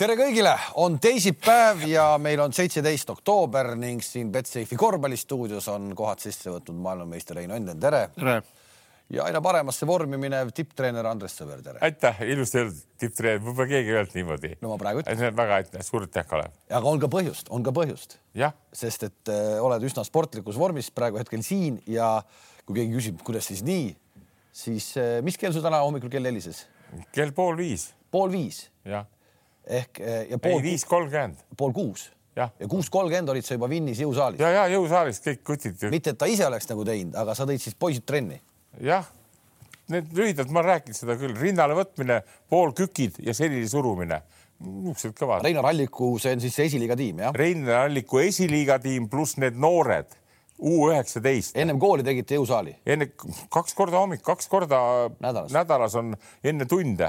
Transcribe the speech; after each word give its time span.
tere 0.00 0.14
kõigile, 0.16 0.52
on 0.80 0.94
teisipäev 1.02 1.82
ja 1.90 2.04
meil 2.22 2.40
on 2.40 2.54
seitseteist 2.56 3.10
oktoober 3.12 3.74
ning 3.76 4.00
siin 4.00 4.30
Betsafe'i 4.32 4.78
korvpallistuudios 4.80 5.66
on 5.68 5.90
kohad 5.96 6.22
sisse 6.22 6.48
võtnud 6.48 6.78
maailmameister 6.86 7.36
Rein 7.36 7.52
Onden, 7.52 7.76
tere. 7.82 8.06
tere. 8.14 8.38
ja 9.12 9.26
aina 9.28 9.42
paremasse 9.44 9.84
vormi 9.86 10.16
minev 10.22 10.54
tipptreener 10.56 11.04
Andres 11.10 11.36
Sõber, 11.36 11.60
tere. 11.66 11.82
aitäh, 11.84 12.22
ilusti 12.32 12.62
öeldud, 12.62 12.80
tipptreener, 13.02 13.44
võib-olla 13.44 13.68
keegi 13.74 13.92
ei 13.92 13.98
öelnud 13.98 14.16
niimoodi. 14.16 14.52
no 14.62 14.72
ma 14.72 14.80
praegu 14.80 15.04
ütlen. 15.04 15.36
väga 15.42 15.60
aitäh, 15.60 15.84
suur 15.84 16.08
aitäh, 16.08 16.28
Kalev. 16.32 16.56
aga 16.80 16.94
on 16.94 17.04
ka 17.04 17.12
põhjust, 17.18 17.52
on 17.52 17.68
ka 17.68 17.76
põhjust. 17.82 18.16
sest 18.72 19.04
et 19.10 19.34
äh, 19.36 19.60
oled 19.60 19.84
üsna 19.84 20.06
sportlikus 20.08 20.56
vormis 20.56 20.88
praegu 20.90 21.20
hetkel 21.20 21.44
siin 21.44 21.76
ja 21.84 22.22
kui 22.64 22.80
keegi 22.80 22.96
küsib, 22.96 23.20
kuidas 23.26 23.52
siis 23.52 23.60
nii, 23.68 23.92
siis 24.64 24.94
äh, 24.96 25.20
mis 25.20 25.36
kell 25.36 25.52
sul 25.52 25.68
täna 25.68 25.84
hommikul 25.84 26.08
kell 26.08 26.24
helises? 26.24 26.64
kell 27.12 27.36
pool 27.36 27.60
viis. 27.60 27.90
pool 28.08 28.32
viis? 28.32 28.70
jah 28.88 29.04
ehk 29.70 30.00
eh, 30.00 30.24
ja 30.32 30.38
pool. 30.42 30.62
viis 30.64 30.84
kolmkümmend. 30.88 31.44
pool 31.56 31.72
kuus. 31.76 32.08
ja 32.36 32.50
kuus 32.68 32.90
kolmkümmend 32.90 33.32
olid 33.32 33.46
sa 33.46 33.56
juba 33.56 33.68
Vinnis 33.70 34.02
jõusaalis. 34.02 34.42
ja, 34.42 34.50
ja 34.58 34.66
jõusaalis 34.74 35.22
kõik 35.24 35.42
kutid. 35.46 35.88
mitte, 35.92 36.14
et 36.14 36.18
ta 36.18 36.28
ise 36.30 36.46
oleks 36.46 36.68
nagu 36.70 36.84
teinud, 36.88 37.16
aga 37.22 37.34
sa 37.38 37.46
tõid 37.48 37.62
siis 37.62 37.78
poisid 37.78 38.06
trenni. 38.08 38.40
jah, 38.80 39.08
need 39.90 40.12
lühidalt 40.16 40.52
ma 40.54 40.64
rääkinud 40.66 40.98
seda 40.98 41.16
küll, 41.20 41.36
rinnale 41.38 41.76
võtmine, 41.78 42.22
poolkükid 42.50 43.22
ja 43.26 43.34
selili 43.36 43.68
surumine 43.68 44.22
niisugused 44.60 45.16
kõvad. 45.16 45.44
Reinar 45.46 45.70
Alliku, 45.70 46.12
see 46.20 46.34
on 46.36 46.42
siis 46.42 46.52
see 46.52 46.66
esiliiga 46.68 46.96
tiim, 46.98 47.22
jah? 47.24 47.32
Reinar 47.32 47.86
Alliku 47.86 48.20
esiliiga 48.20 48.76
tiim 48.82 49.06
pluss 49.08 49.38
need 49.40 49.56
noored 49.56 50.18
U 50.60 50.90
üheksateist. 50.90 51.56
ennem 51.56 51.78
kooli 51.80 52.04
tegite 52.04 52.36
jõusaali? 52.36 52.74
enne 52.84 53.10
kaks 53.48 53.74
korda 53.74 53.96
hommik, 53.96 54.20
kaks 54.22 54.48
korda 54.48 55.08
nädalas, 55.16 55.52
nädalas 55.56 55.94
on 55.96 56.12
enne 56.44 56.66
tunde 56.68 57.08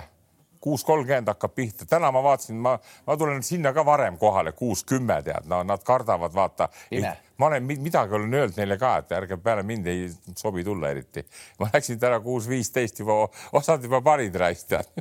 kuus 0.61 0.83
kolmkümmend 0.85 1.27
hakkab 1.27 1.53
pihta, 1.55 1.85
täna 1.89 2.11
ma 2.11 2.23
vaatasin, 2.23 2.55
ma, 2.61 2.75
ma 3.07 3.17
tulen 3.17 3.43
sinna 3.43 3.73
ka 3.73 3.85
varem 3.85 4.17
kohale, 4.21 4.51
kuus 4.57 4.83
kümme 4.87 5.21
tead, 5.25 5.47
no 5.49 5.63
nad 5.67 5.83
kardavad, 5.83 6.33
vaata. 6.35 6.69
ma 7.37 7.47
olen 7.47 7.63
midagi 7.63 8.15
olen 8.15 8.33
öelnud 8.33 8.57
neile 8.59 8.77
ka, 8.77 8.95
et 9.01 9.15
ärge 9.17 9.37
peale 9.41 9.63
mind 9.65 9.87
ei 9.87 10.09
sobi 10.37 10.63
tulla 10.63 10.91
eriti. 10.93 11.25
ma 11.59 11.69
läksin 11.73 11.99
täna 11.99 12.19
kuus 12.19 12.49
viisteist 12.49 12.99
juba, 12.99 13.27
osad 13.53 13.83
juba 13.83 14.01
panid 14.01 14.35
raisk 14.35 14.67
tead 14.67 14.91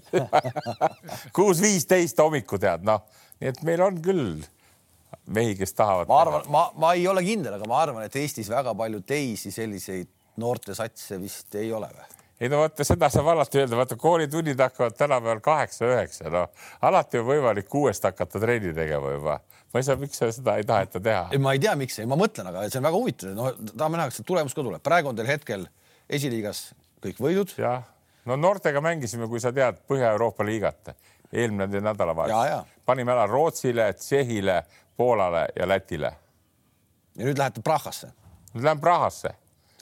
kuus 1.37 1.61
viisteist 1.63 2.19
hommiku 2.19 2.59
tead, 2.59 2.87
noh, 2.87 3.05
nii 3.41 3.53
et 3.53 3.63
meil 3.69 3.85
on 3.85 4.01
küll 4.03 4.41
mehi, 5.27 5.57
kes 5.59 5.75
tahavad. 5.75 6.09
ma 6.09 6.21
arvan, 6.21 6.49
ma, 6.49 6.65
ma 6.77 6.95
ei 6.97 7.05
ole 7.09 7.25
kindel, 7.27 7.59
aga 7.59 7.69
ma 7.69 7.83
arvan, 7.83 8.07
et 8.07 8.17
Eestis 8.17 8.49
väga 8.51 8.75
palju 8.75 9.03
teisi 9.07 9.53
selliseid 9.55 10.09
noortesatse 10.41 11.21
vist 11.21 11.55
ei 11.61 11.73
ole 11.73 11.91
või? 11.93 12.20
Ei 12.41 12.49
no 12.49 12.63
vaata, 12.63 12.85
seda 12.87 13.11
saab 13.13 13.29
alati 13.35 13.61
öelda, 13.61 13.77
vaata 13.77 13.97
koolitunnid 14.01 14.61
hakkavad 14.61 14.97
tänapäeval 14.97 15.41
kaheksa-üheksa, 15.45 16.31
no 16.33 16.47
alati 16.89 17.21
on 17.21 17.27
võimalik 17.29 17.69
kuuest 17.69 18.05
hakata 18.09 18.41
trenni 18.41 18.73
tegema 18.77 19.13
juba. 19.13 19.39
ma 19.75 19.81
ei 19.81 19.87
saa, 19.87 19.97
miks 20.01 20.23
seda 20.23 20.57
ei 20.57 20.65
taheta 20.65 21.01
teha? 21.01 21.29
ma 21.39 21.53
ei 21.57 21.61
tea, 21.61 21.77
miks, 21.77 22.01
ma 22.09 22.19
mõtlen, 22.19 22.49
aga 22.49 22.65
see 22.69 22.81
on 22.81 22.89
väga 22.89 23.01
huvitav, 23.03 23.35
no 23.37 23.51
tahame 23.71 24.01
näha, 24.01 24.13
kas 24.13 24.25
tulemus 24.27 24.57
ka 24.57 24.65
tuleb, 24.65 24.83
praegu 24.85 25.13
on 25.13 25.19
teil 25.21 25.29
hetkel 25.29 25.67
esiliigas 26.09 26.71
kõik 27.05 27.21
võidud. 27.21 27.53
jah, 27.61 27.85
no 28.25 28.41
noortega 28.41 28.81
mängisime, 28.85 29.29
kui 29.29 29.43
sa 29.43 29.53
tead, 29.53 29.83
Põhja-Euroopa 29.91 30.47
liigat 30.49 30.95
eelmine 31.33 31.85
nädalavahetus. 31.85 32.73
panime 32.87 33.13
ära 33.13 33.27
Rootsile, 33.29 33.93
Tšehhile, 33.93 34.63
Poolale 34.97 35.47
ja 35.57 35.69
Lätile. 35.69 36.17
ja 37.17 37.29
nüüd 37.29 37.39
lähete 37.39 37.61
Prahasse? 37.61 38.15
nüüd 38.55 38.65
lähen 38.65 38.81
Prahasse, 38.81 39.37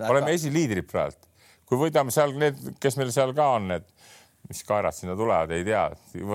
oleme 0.08 0.34
esiliidrid 0.34 0.90
praegu 0.90 1.27
kui 1.68 1.78
võidame 1.86 2.14
seal 2.14 2.34
need, 2.38 2.58
kes 2.80 2.96
meil 2.96 3.12
seal 3.14 3.34
ka 3.36 3.52
on, 3.58 3.68
need 3.74 3.86
mis 4.48 4.62
kaerad 4.64 4.94
sinna 4.96 5.16
tulevad, 5.16 5.50
ei 5.52 5.64
tea, 5.66 5.82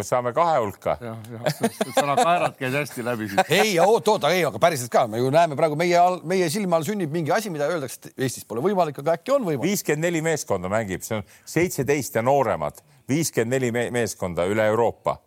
saame 0.05 0.33
kahe 0.35 0.59
hulka. 0.61 0.93
jah, 1.01 1.17
jah, 1.33 1.77
sõna 1.95 2.13
kaerad 2.19 2.55
käis 2.59 2.75
hästi 2.77 3.05
läbi 3.05 3.29
siis. 3.31 3.49
ei, 3.49 3.71
oot, 3.81 4.07
oot, 4.13 4.27
ei, 4.29 4.43
aga 4.45 4.61
päriselt 4.61 4.91
ka, 4.93 5.07
me 5.09 5.21
ju 5.21 5.31
näeme 5.33 5.57
praegu 5.57 5.77
meie 5.79 5.97
all, 5.97 6.19
meie 6.29 6.49
silme 6.53 6.77
all 6.77 6.85
sünnib 6.85 7.13
mingi 7.13 7.33
asi, 7.33 7.49
mida 7.53 7.65
öeldakse, 7.71 8.11
et 8.11 8.25
Eestis 8.27 8.45
pole 8.45 8.61
võimalik, 8.65 8.99
aga 9.01 9.17
äkki 9.17 9.33
on 9.33 9.47
võimalik. 9.47 9.65
viiskümmend 9.71 10.05
neli 10.05 10.21
meeskonda 10.25 10.69
mängib, 10.69 11.01
see 11.05 11.17
on 11.17 11.25
seitseteist 11.55 12.19
ja 12.19 12.25
nooremad, 12.25 12.83
viiskümmend 13.09 13.57
neli 13.57 13.71
meeskonda 13.95 14.45
üle 14.51 14.67
Euroopa. 14.69 15.17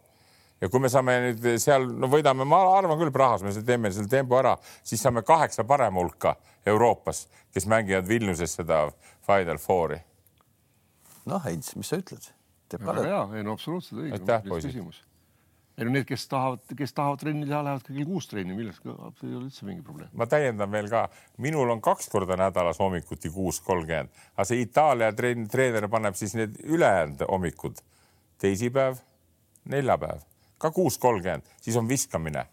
ja 0.62 0.71
kui 0.71 0.81
me 0.81 0.93
saame 0.93 1.19
nüüd 1.25 1.49
seal, 1.62 1.89
no 1.91 2.06
võidame, 2.12 2.47
ma 2.47 2.62
arvan 2.77 3.03
küll 3.03 3.11
Prahas, 3.12 3.43
me 3.43 3.56
teeme 3.66 3.91
selle 3.91 4.12
tempo 4.12 4.39
ära, 4.39 4.55
siis 4.87 5.03
saame 5.03 5.27
kaheksa 5.27 5.66
parema 5.66 5.99
hulka 6.05 6.37
Euroopas, 6.66 7.27
kes 7.50 7.66
mängivad 7.66 8.06
Vilniuses 8.06 8.55
seda 8.61 8.84
Final 9.26 9.59
Fouri. 9.59 9.98
noh, 11.26 11.42
Heinz, 11.44 11.75
mis 11.76 11.91
sa 11.91 11.98
ütled? 12.00 12.31
väga 12.72 13.03
hea, 13.06 13.20
ei 13.38 13.44
no 13.47 13.54
absoluutselt 13.54 14.00
õige. 14.03 14.19
ei 15.76 15.84
no 15.84 15.92
need, 15.92 16.06
kes 16.09 16.25
tahavad, 16.31 16.62
kes 16.78 16.94
tahavad 16.97 17.20
trenni 17.20 17.47
teha, 17.47 17.60
lähevad 17.66 17.84
ka 17.84 17.92
kell 17.92 18.09
kuus 18.09 18.31
trenni, 18.31 18.56
milleks 18.56 18.81
ei 18.86 19.34
ole 19.36 19.44
üldse 19.44 19.66
mingi 19.69 19.84
probleem. 19.86 20.10
ma 20.16 20.26
täiendan 20.31 20.72
veel 20.72 20.88
ka, 20.92 21.04
minul 21.42 21.70
on 21.75 21.82
kaks 21.84 22.09
korda 22.12 22.38
nädalas 22.41 22.81
hommikuti 22.82 23.31
kuus 23.34 23.60
kolmkümmend, 23.66 24.10
aga 24.34 24.48
see 24.48 24.65
Itaalia 24.65 25.12
trenn, 25.19 25.47
treener 25.53 25.88
paneb 25.92 26.19
siis 26.19 26.34
need 26.38 26.59
ülejäänud 26.65 27.26
hommikud, 27.28 27.82
teisipäev, 28.42 29.03
neljapäev, 29.70 30.26
ka 30.59 30.70
kuus 30.75 30.98
kolmkümmend, 31.03 31.47
siis 31.60 31.76
on 31.76 31.88
viskamine 31.88 32.47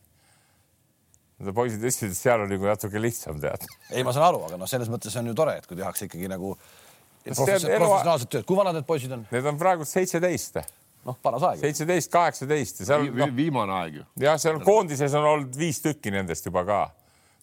poisid 1.56 1.82
ütlesid, 1.82 2.14
et 2.14 2.18
seal 2.18 2.44
on 2.44 2.52
nagu 2.52 2.70
natuke 2.70 3.02
lihtsam 3.02 3.42
tead. 3.42 3.66
ei, 3.92 4.04
ma 4.06 4.14
saan 4.16 4.30
aru, 4.30 4.44
aga 4.48 4.60
noh, 4.62 4.70
selles 4.70 4.92
mõttes 4.92 5.16
on 5.20 5.30
ju 5.32 5.36
tore, 5.38 5.58
et 5.60 5.68
kui 5.68 5.80
tehakse 5.80 6.08
ikkagi 6.08 6.30
nagu 6.32 6.54
professionaalset 7.26 8.30
tööd. 8.30 8.48
kui 8.48 8.58
vanad 8.60 8.78
need 8.78 8.88
poisid 8.88 9.14
on? 9.16 9.28
Need 9.32 9.52
on 9.52 9.60
praegu 9.60 9.88
seitseteist. 9.88 10.62
noh, 11.08 11.18
paras 11.24 11.46
aeg. 11.50 11.62
seitseteist, 11.64 12.12
kaheksateist 12.14 12.84
ja 12.84 12.90
seal 12.94 13.08
Vi. 13.10 13.20
No, 13.20 13.30
viimane 13.36 13.78
aeg 13.82 14.02
ju. 14.02 14.08
jah, 14.24 14.40
seal 14.42 14.60
koondises 14.64 15.16
on 15.20 15.30
olnud 15.34 15.58
viis 15.58 15.82
tükki 15.84 16.14
nendest 16.14 16.48
juba 16.50 16.66
ka. 16.68 16.82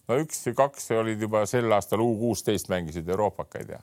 no 0.09 0.19
üks 0.23 0.43
või 0.47 0.59
kaks 0.63 0.91
olid 0.97 1.21
juba 1.27 1.45
sel 1.49 1.71
aastal 1.71 2.03
U 2.05 2.13
kuusteist 2.19 2.71
mängisid 2.71 3.09
Euroopakaid 3.09 3.75
ja 3.77 3.81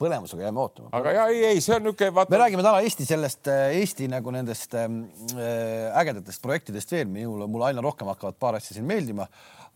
põnevusega 0.00 0.46
jääme 0.46 0.62
ootama. 0.62 0.90
aga 0.96 1.12
ja 1.14 1.26
ei, 1.32 1.42
ei, 1.52 1.62
see 1.64 1.76
on 1.76 1.84
niisugune 1.84 2.14
vaata.... 2.16 2.32
me 2.32 2.40
räägime 2.40 2.64
täna 2.64 2.82
Eesti 2.84 3.06
sellest, 3.08 3.48
äh, 3.52 3.76
Eesti 3.80 4.08
nagu 4.10 4.32
nendest 4.34 4.74
ähm, 4.78 5.02
äh, 5.34 5.90
ägedatest 6.00 6.42
projektidest 6.44 6.92
veel, 6.94 7.08
minul, 7.12 7.44
mulle 7.50 7.70
aina 7.70 7.84
rohkem 7.84 8.08
hakkavad 8.12 8.38
paar 8.40 8.58
asja 8.58 8.76
siin 8.76 8.88
meeldima 8.88 9.26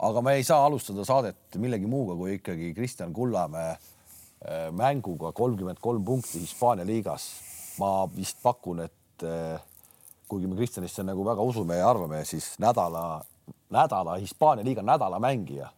aga 0.09 0.23
me 0.25 0.37
ei 0.39 0.47
saa 0.47 0.65
alustada 0.67 1.05
saadet 1.07 1.59
millegi 1.61 1.89
muuga 1.91 2.17
kui 2.19 2.39
ikkagi 2.39 2.73
Kristjan 2.77 3.13
Kullamäe 3.15 3.75
äh, 3.75 4.67
mänguga 4.73 5.33
kolmkümmend 5.37 5.83
kolm 5.85 6.05
punkti 6.05 6.43
Hispaania 6.43 6.87
liigas. 6.89 7.29
ma 7.75 8.05
vist 8.07 8.39
pakun, 8.43 8.85
et 8.85 9.23
kuigi 10.31 10.47
me 10.47 10.55
Kristjanisse 10.55 11.03
nagu 11.03 11.25
väga 11.27 11.43
usume 11.43 11.81
ja 11.81 11.89
arvame, 11.91 12.21
siis 12.25 12.53
nädala, 12.63 13.19
nädala 13.75 14.15
Hispaania 14.23 14.65
liiga 14.65 14.83
nädalamängija 14.83 15.73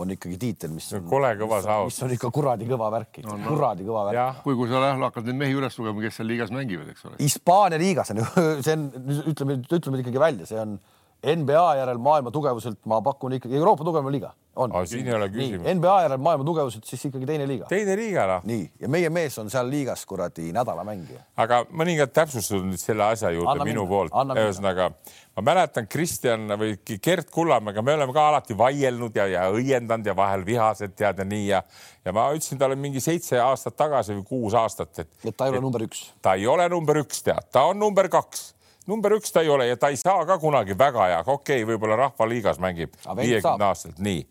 on 0.00 0.10
ikkagi 0.10 0.38
tiitel, 0.40 0.72
mis 0.74 0.88
on 0.96 1.04
kole 1.08 1.30
kõva 1.38 1.60
saavutus, 1.62 1.98
mis 1.98 2.06
on 2.06 2.14
ikka 2.16 2.30
kuradi 2.34 2.66
kõva 2.68 2.90
värk 2.94 3.20
no,, 3.22 3.36
no. 3.38 3.46
kuradi 3.46 3.86
kõva 3.86 4.06
värk. 4.08 4.40
kui, 4.46 4.56
kui 4.58 4.70
sa 4.70 4.80
hakkad 4.98 5.28
neid 5.28 5.38
mehi 5.44 5.54
üles 5.58 5.78
lugema, 5.78 6.02
kes 6.02 6.18
seal 6.18 6.30
liigas 6.30 6.50
mängivad, 6.54 6.90
eks 6.90 7.06
ole. 7.06 7.18
Hispaania 7.22 7.78
liigas 7.82 8.10
on 8.14 8.22
ju, 8.22 8.26
see 8.66 8.74
on, 8.74 8.88
ütleme, 9.30 9.58
ütleme 9.62 10.02
ikkagi 10.02 10.22
välja, 10.22 10.48
see 10.50 10.58
on 10.62 10.78
NBA 11.24 11.66
järel 11.78 12.00
maailma 12.02 12.32
tugevuselt 12.34 12.80
ma 12.90 12.98
pakun 13.04 13.38
ikkagi 13.38 13.56
Euroopa 13.60 13.86
tugevam 13.86 14.10
liiga 14.12 14.34
on. 14.56 14.86
siin 14.86 15.08
ei 15.08 15.14
ole 15.14 15.28
küsimust. 15.32 15.68
NBA 15.74 15.94
järel 16.06 16.22
maailma 16.22 16.46
tugevuselt 16.46 16.86
siis 16.88 17.04
ikkagi 17.08 17.26
teine 17.26 17.48
liiga. 17.48 17.68
teine 17.70 17.96
liiga 17.98 18.26
noh. 18.30 18.46
nii 18.48 18.64
ja 18.80 18.90
meie 18.92 19.10
mees 19.10 19.38
on 19.42 19.50
seal 19.52 19.70
liigas 19.70 20.04
kuradi 20.06 20.50
nädalamängija. 20.54 21.24
aga 21.44 21.64
mõningad 21.70 22.14
täpsustused 22.14 22.66
nüüd 22.68 22.80
selle 22.80 23.06
asja 23.08 23.32
juurde 23.34 23.52
Anna 23.54 23.68
minu 23.68 23.84
minna. 23.84 23.90
poolt. 23.90 24.38
ühesõnaga 24.38 24.90
ma 25.36 25.46
mäletan 25.50 25.88
Kristjan 25.90 26.46
või 26.58 26.76
Gert 27.02 27.30
Kullamäega, 27.34 27.82
me 27.82 27.96
oleme 27.98 28.14
ka 28.14 28.28
alati 28.30 28.56
vaielnud 28.58 29.16
ja, 29.18 29.26
ja 29.26 29.48
õiendanud 29.52 30.06
ja 30.06 30.16
vahel 30.16 30.46
vihased 30.46 30.94
tead 30.96 31.22
ja 31.22 31.28
nii 31.28 31.48
ja 31.48 31.62
ja 32.04 32.12
ma 32.12 32.28
ütlesin 32.36 32.60
talle 32.60 32.76
mingi 32.76 33.00
seitse 33.00 33.38
aastat 33.40 33.76
tagasi 33.76 34.14
või 34.18 34.24
kuus 34.28 34.54
aastat, 34.58 34.98
et. 34.98 35.08
et 35.24 35.36
ta 35.36 35.48
ei 35.48 35.54
ole 35.54 35.62
number 35.64 35.86
üks. 35.86 36.06
ta 36.22 36.34
ei 36.38 36.46
ole 36.46 36.68
number 36.68 37.00
üks, 37.00 37.22
tead, 37.24 37.48
ta 37.52 37.64
on 37.70 37.80
number 37.80 38.08
kaks 38.12 38.53
number 38.86 39.16
üks 39.16 39.32
ta 39.32 39.42
ei 39.44 39.48
ole 39.48 39.66
ja 39.66 39.76
ta 39.80 39.88
ei 39.92 39.96
saa 39.96 40.24
ka 40.26 40.38
kunagi 40.38 40.76
väga 40.78 41.08
hea, 41.08 41.20
okei 41.26 41.62
okay,, 41.62 41.66
võib-olla 41.68 41.96
Rahvaliigas 42.04 42.60
mängib 42.62 42.94
viiekümne 43.16 43.68
aastaselt, 43.68 43.98
nii. 44.04 44.24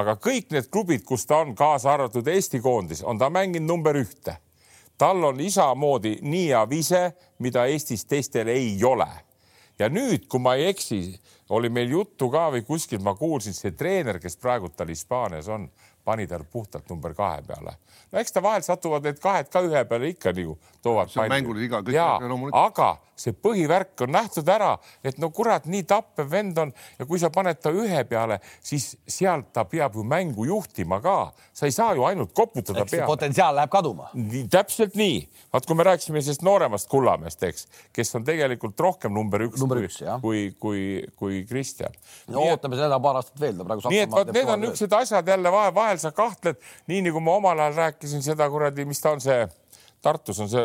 aga 0.00 0.16
kõik 0.16 0.52
need 0.54 0.70
klubid, 0.72 1.04
kus 1.06 1.26
ta 1.26 1.42
on, 1.44 1.54
kaasa 1.58 1.94
arvatud 1.94 2.28
Eesti 2.28 2.60
koondis, 2.60 3.02
on 3.02 3.18
ta 3.18 3.30
mänginud 3.30 3.68
number 3.68 3.98
ühte. 4.00 4.36
tal 4.98 5.24
on 5.24 5.40
isamoodi 5.40 6.18
nii 6.22 6.46
hea 6.48 6.64
vise, 6.68 7.02
mida 7.38 7.66
Eestis 7.66 8.04
teistel 8.04 8.48
ei 8.48 8.78
ole. 8.84 9.08
ja 9.78 9.88
nüüd, 9.88 10.26
kui 10.28 10.40
ma 10.40 10.54
ei 10.54 10.66
eksi, 10.74 11.20
oli 11.50 11.68
meil 11.68 11.90
juttu 11.90 12.30
ka 12.30 12.50
või 12.50 12.62
kuskilt 12.66 13.02
ma 13.02 13.14
kuulsin, 13.14 13.54
see 13.54 13.72
treener, 13.72 14.18
kes 14.20 14.36
praegu 14.36 14.68
tal 14.68 14.88
Hispaanias 14.88 15.48
on, 15.48 15.70
pani 16.04 16.26
tal 16.26 16.44
puhtalt 16.52 16.88
number 16.90 17.14
kahe 17.14 17.42
peale. 17.46 17.76
no 18.12 18.18
eks 18.18 18.32
ta 18.32 18.42
vahel 18.42 18.62
satuvad 18.62 19.04
need 19.04 19.20
kahed 19.22 19.50
ka 19.52 19.62
ühe 19.62 19.84
peale 19.84 20.10
ikka 20.10 20.32
nagu 20.32 20.58
toovad. 20.82 21.10
see 21.10 21.22
on 21.22 21.28
mängul 21.30 21.62
iga. 21.62 21.82
aga 22.52 22.96
see 23.20 23.36
põhivärk 23.36 24.04
on 24.06 24.14
nähtud 24.14 24.48
ära, 24.50 24.72
et 25.04 25.18
no 25.20 25.30
kurat, 25.34 25.66
nii 25.70 25.84
tappev 25.88 26.30
vend 26.30 26.58
on 26.62 26.72
ja 26.98 27.06
kui 27.08 27.20
sa 27.20 27.30
paned 27.34 27.60
ta 27.60 27.72
ühe 27.74 28.02
peale, 28.08 28.40
siis 28.64 28.94
sealt 29.08 29.50
ta 29.56 29.66
peab 29.68 29.98
ju 29.98 30.04
mängu 30.06 30.46
juhtima 30.48 31.00
ka. 31.04 31.32
sa 31.52 31.68
ei 31.68 31.74
saa 31.76 31.94
ju 31.94 32.04
ainult 32.08 32.32
koputada 32.32 32.84
peale. 32.88 33.06
potentsiaal 33.06 33.56
läheb 33.56 33.70
kaduma. 33.70 34.10
täpselt 34.50 34.96
nii. 34.96 35.20
vaat 35.52 35.66
kui 35.66 35.76
me 35.76 35.86
rääkisime 35.90 36.22
sellest 36.22 36.44
nooremast 36.46 36.88
Kullamäest, 36.90 37.42
eks, 37.42 37.68
kes 37.92 38.14
on 38.16 38.24
tegelikult 38.24 38.80
rohkem 38.80 39.14
number 39.14 39.46
üks, 39.48 39.60
number 39.60 39.82
üks 39.84 40.00
kui, 40.20 40.54
kui, 40.58 40.82
kui, 41.16 41.44
Kristjan. 41.48 41.94
no 42.28 42.40
nii 42.40 42.54
ootame 42.54 42.80
seda 42.80 43.00
paar 43.00 43.20
aastat 43.20 43.40
veel, 43.40 43.56
ta 43.58 43.68
praegu. 43.68 43.88
nii 43.92 44.04
et 44.06 44.12
vot 44.14 44.32
need 44.34 44.48
on 44.48 44.64
niisugused 44.64 44.98
asjad 45.02 45.34
jälle 45.34 45.52
vahel, 45.52 45.74
vahel 45.74 46.00
sa 46.02 46.14
kahtled, 46.16 46.60
nii 46.90 47.04
nagu 47.08 47.24
ma 47.24 47.38
omal 47.40 47.66
ajal 47.66 47.82
rääkisin 47.84 48.24
seda 48.24 48.48
kuradi, 48.50 48.88
mis 48.88 49.02
ta 49.02 49.16
on 49.16 49.24
see 49.24 49.42
Tartus 50.00 50.38
on 50.40 50.48
see, 50.48 50.62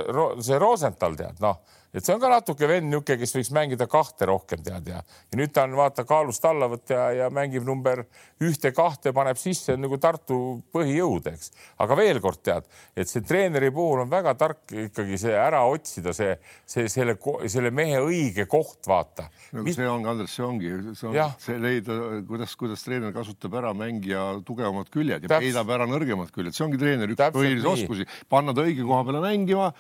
see 0.47 0.59
Rosenthal 0.59 1.17
tead, 1.19 1.41
noh 1.43 1.59
et 1.95 2.03
see 2.03 2.15
on 2.15 2.19
ka 2.19 2.29
natuke 2.31 2.67
vend 2.69 2.89
niisugune, 2.89 3.17
kes 3.21 3.33
võiks 3.37 3.51
mängida 3.55 3.87
kahte 3.91 4.27
rohkem 4.27 4.63
tead 4.65 4.89
ja, 4.91 4.99
ja 4.99 5.39
nüüd 5.39 5.53
ta 5.55 5.63
on 5.67 5.75
vaata 5.79 6.03
kaalust 6.07 6.43
allavõtt 6.47 6.91
ja, 6.91 7.05
ja 7.15 7.29
mängib 7.33 7.63
number 7.67 8.03
ühte-kahte, 8.43 9.13
paneb 9.15 9.39
sisse 9.39 9.77
nagu 9.79 9.97
Tartu 10.01 10.37
põhijõud, 10.75 11.29
eks. 11.31 11.53
aga 11.81 11.97
veel 11.97 12.19
kord 12.23 12.41
tead, 12.43 12.67
et 12.97 13.09
see 13.09 13.23
treeneri 13.25 13.71
puhul 13.75 14.03
on 14.03 14.11
väga 14.11 14.35
tark 14.39 14.75
ikkagi 14.85 15.19
see 15.21 15.35
ära 15.39 15.63
otsida, 15.71 16.13
see, 16.15 16.35
see 16.67 16.91
selle, 16.91 17.15
selle 17.51 17.71
mehe 17.75 18.01
õige 18.03 18.47
koht, 18.51 18.81
vaata 18.89 19.29
no,. 19.55 19.63
Mis... 19.63 19.79
see 19.79 19.87
ongi, 19.89 20.11
Andres, 20.11 20.35
see 20.35 20.45
ongi, 20.45 20.73
see 20.99 21.09
on 21.09 21.15
ja. 21.15 21.29
see 21.41 21.57
leida, 21.61 21.97
kuidas, 22.27 22.55
kuidas 22.59 22.83
treener 22.85 23.15
kasutab 23.15 23.55
ära 23.61 23.71
mängija 23.77 24.27
tugevamad 24.45 24.91
küljed 24.91 25.23
ja 25.23 25.31
Täpselt. 25.31 25.47
peidab 25.47 25.75
ära 25.77 25.87
nõrgemad 25.89 26.33
küljed, 26.35 26.55
see 26.57 26.67
ongi 26.67 26.81
treeneri 26.81 27.15
üks 27.15 27.35
põhilisi 27.35 27.71
oskusi, 27.71 28.09
panna 28.31 28.55
ta 28.55 28.67
õige 28.67 28.83
koha 28.83 29.05
peale 29.07 29.23
mängima 29.23 29.71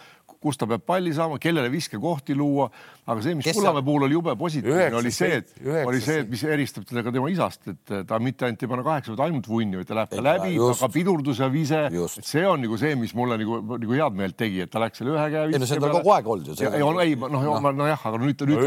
kus 0.41 0.59
ta 0.59 0.67
peab 0.69 0.85
palli 0.85 1.13
saama, 1.15 1.39
kellele 1.41 1.71
viskekohti 1.73 2.35
luua, 2.37 2.69
aga 3.05 3.21
see, 3.21 3.35
mis 3.37 3.49
Kullamäe 3.55 3.85
puhul 3.85 4.07
oli 4.07 4.17
jube 4.17 4.35
positiivne, 4.39 4.87
oli 4.99 5.11
see, 5.13 5.39
et 5.41 5.53
oli 5.85 6.01
see, 6.03 6.23
et 6.23 6.31
mis 6.31 6.43
eristab 6.47 6.87
teda 6.89 7.03
ka 7.05 7.13
tema 7.13 7.29
isast, 7.31 7.67
et 7.71 7.93
ta 8.09 8.19
mitte 8.21 8.47
ainult 8.47 8.65
ei 8.65 8.71
pane 8.71 8.85
kaheksa, 8.85 9.13
vaid 9.13 9.25
ainult 9.27 9.49
vunni, 9.49 9.79
vaid 9.79 9.89
ta 9.89 9.99
läheb 9.99 10.15
ka 10.15 10.25
läbi, 10.25 10.55
aga 10.69 10.89
pidurdus 10.93 11.41
ja 11.43 11.49
vise, 11.53 11.83
see 12.17 12.45
on 12.49 12.63
nagu 12.65 12.79
see, 12.81 12.95
mis 12.99 13.13
mulle 13.17 13.37
nagu, 13.41 13.61
nagu 13.75 13.97
head 13.97 14.17
meelt 14.17 14.37
tegi, 14.39 14.63
et 14.65 14.73
ta 14.73 14.81
läks 14.83 15.01
selle 15.01 15.15
ühe 15.15 15.25
käe. 15.33 15.45
ei 15.51 15.61
no 15.61 15.69
see 15.69 15.79
on 15.79 15.85
tal 15.85 15.95
kogu 15.99 16.15
aeg 16.15 16.31
olnud 16.35 16.51
ju. 16.51 16.71
ei, 17.05 17.15
noh, 17.15 17.69
nojah, 17.81 18.07
aga 18.09 18.21
nüüd, 18.21 18.45
nüüd 18.49 18.65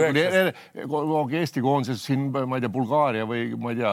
tuli 0.79 1.39
Eesti 1.39 1.63
koondises 1.63 2.03
siin, 2.05 2.29
ma 2.33 2.59
ei 2.59 2.65
tea, 2.65 2.71
Bulgaaria 2.73 3.27
või 3.29 3.45
ma 3.61 3.73
ei 3.73 3.79
tea, 3.81 3.93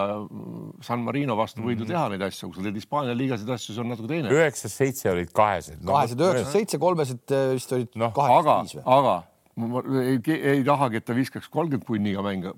San 0.86 1.04
Marino 1.06 1.38
vastu 1.38 1.64
võid 1.64 1.80
ju 1.80 1.86
mhm. 1.86 1.92
teha 1.92 2.06
neid 2.14 2.26
asju, 2.26 2.50
kui 2.50 2.60
sa 2.60 2.66
teed 2.68 2.80
Hispaania 2.80 3.16
liigasid 3.18 3.50
asju, 3.56 3.76
see 3.76 3.84
on 3.84 3.92
natuke 3.94 4.10
teine. 4.12 4.32
üheksast 4.34 4.82
seitse 4.82 5.12
olid 5.12 5.32
kahesed 5.36 5.82
no,. 5.82 5.94
kahesed 5.94 6.22
üheksast 6.26 6.56
seitse, 6.56 6.80
kolmesed 6.82 7.36
äh, 7.36 7.56
vist 7.66 7.76
olid 7.76 7.98
no, 8.00 8.12
kaheksa-viis 8.16 8.78
või? 8.80 8.86
aga 8.96 9.16
ma 9.56 9.84
ei, 10.04 10.22
ei 10.36 10.64
tahagi, 10.68 11.00
et 11.00 11.06
ta 11.08 11.16
viskaks 11.16 11.52
kolmkümmend 11.52 11.88
punniga 11.88 12.24
mänge, 12.26 12.54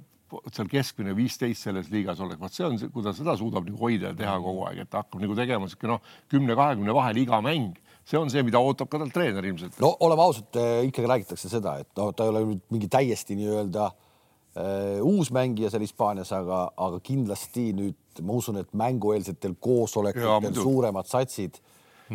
seal 0.52 0.68
keskmine 0.72 1.14
viisteist 1.16 1.68
selles 1.68 1.92
liigas 1.94 2.20
oleks, 2.24 2.40
vot 2.42 2.56
see 2.56 2.66
on, 2.68 2.80
kui 2.92 3.06
ta 3.06 3.14
seda 3.16 3.38
suudab 3.40 3.68
nagu 3.68 3.80
hoida 3.80 4.12
ja 4.12 4.18
teha 4.18 4.34
kogu 4.44 4.66
aeg, 4.68 4.82
et 4.84 4.92
ta 4.92 5.04
hakkab 5.04 5.22
nagu 5.24 5.38
tegema 5.38 5.70
sihuke 5.70 5.92
noh, 5.92 6.02
kümne-kahekümne 6.34 6.96
vahel 6.98 7.22
iga 7.22 7.40
mäng, 7.46 7.78
see 8.08 8.20
on 8.20 8.32
see, 8.34 8.44
mida 8.48 8.60
ootab 8.64 8.90
ka 8.92 9.00
talt 9.00 9.16
treener 9.16 9.46
ilmselt. 9.46 9.78
no 9.84 9.94
oleme 10.04 10.26
ausad, 10.26 10.50
eh, 10.60 10.82
ikkagi 10.90 11.14
räägitakse 11.14 11.54
seda, 11.54 11.78
et 11.84 11.90
noh, 12.00 12.12
ta 12.16 12.28
ei 12.28 12.34
ole 12.34 12.44
nüüd 12.50 12.66
mingi 12.74 12.90
täiesti 12.92 13.38
nii-öelda 13.40 13.88
äh, 13.88 15.00
uus 15.06 15.32
mängija 15.36 15.72
seal 15.72 15.86
Hispaanias, 15.86 16.34
aga, 16.36 16.66
aga 16.76 17.00
kindlasti 17.06 17.70
nüüd 17.78 18.26
ma 18.26 18.42
usun, 18.42 18.60
et 18.64 18.74
mängueelsetel 18.76 19.56
koosolekutel 19.64 20.58
suuremad 20.58 21.08
satsid 21.08 21.62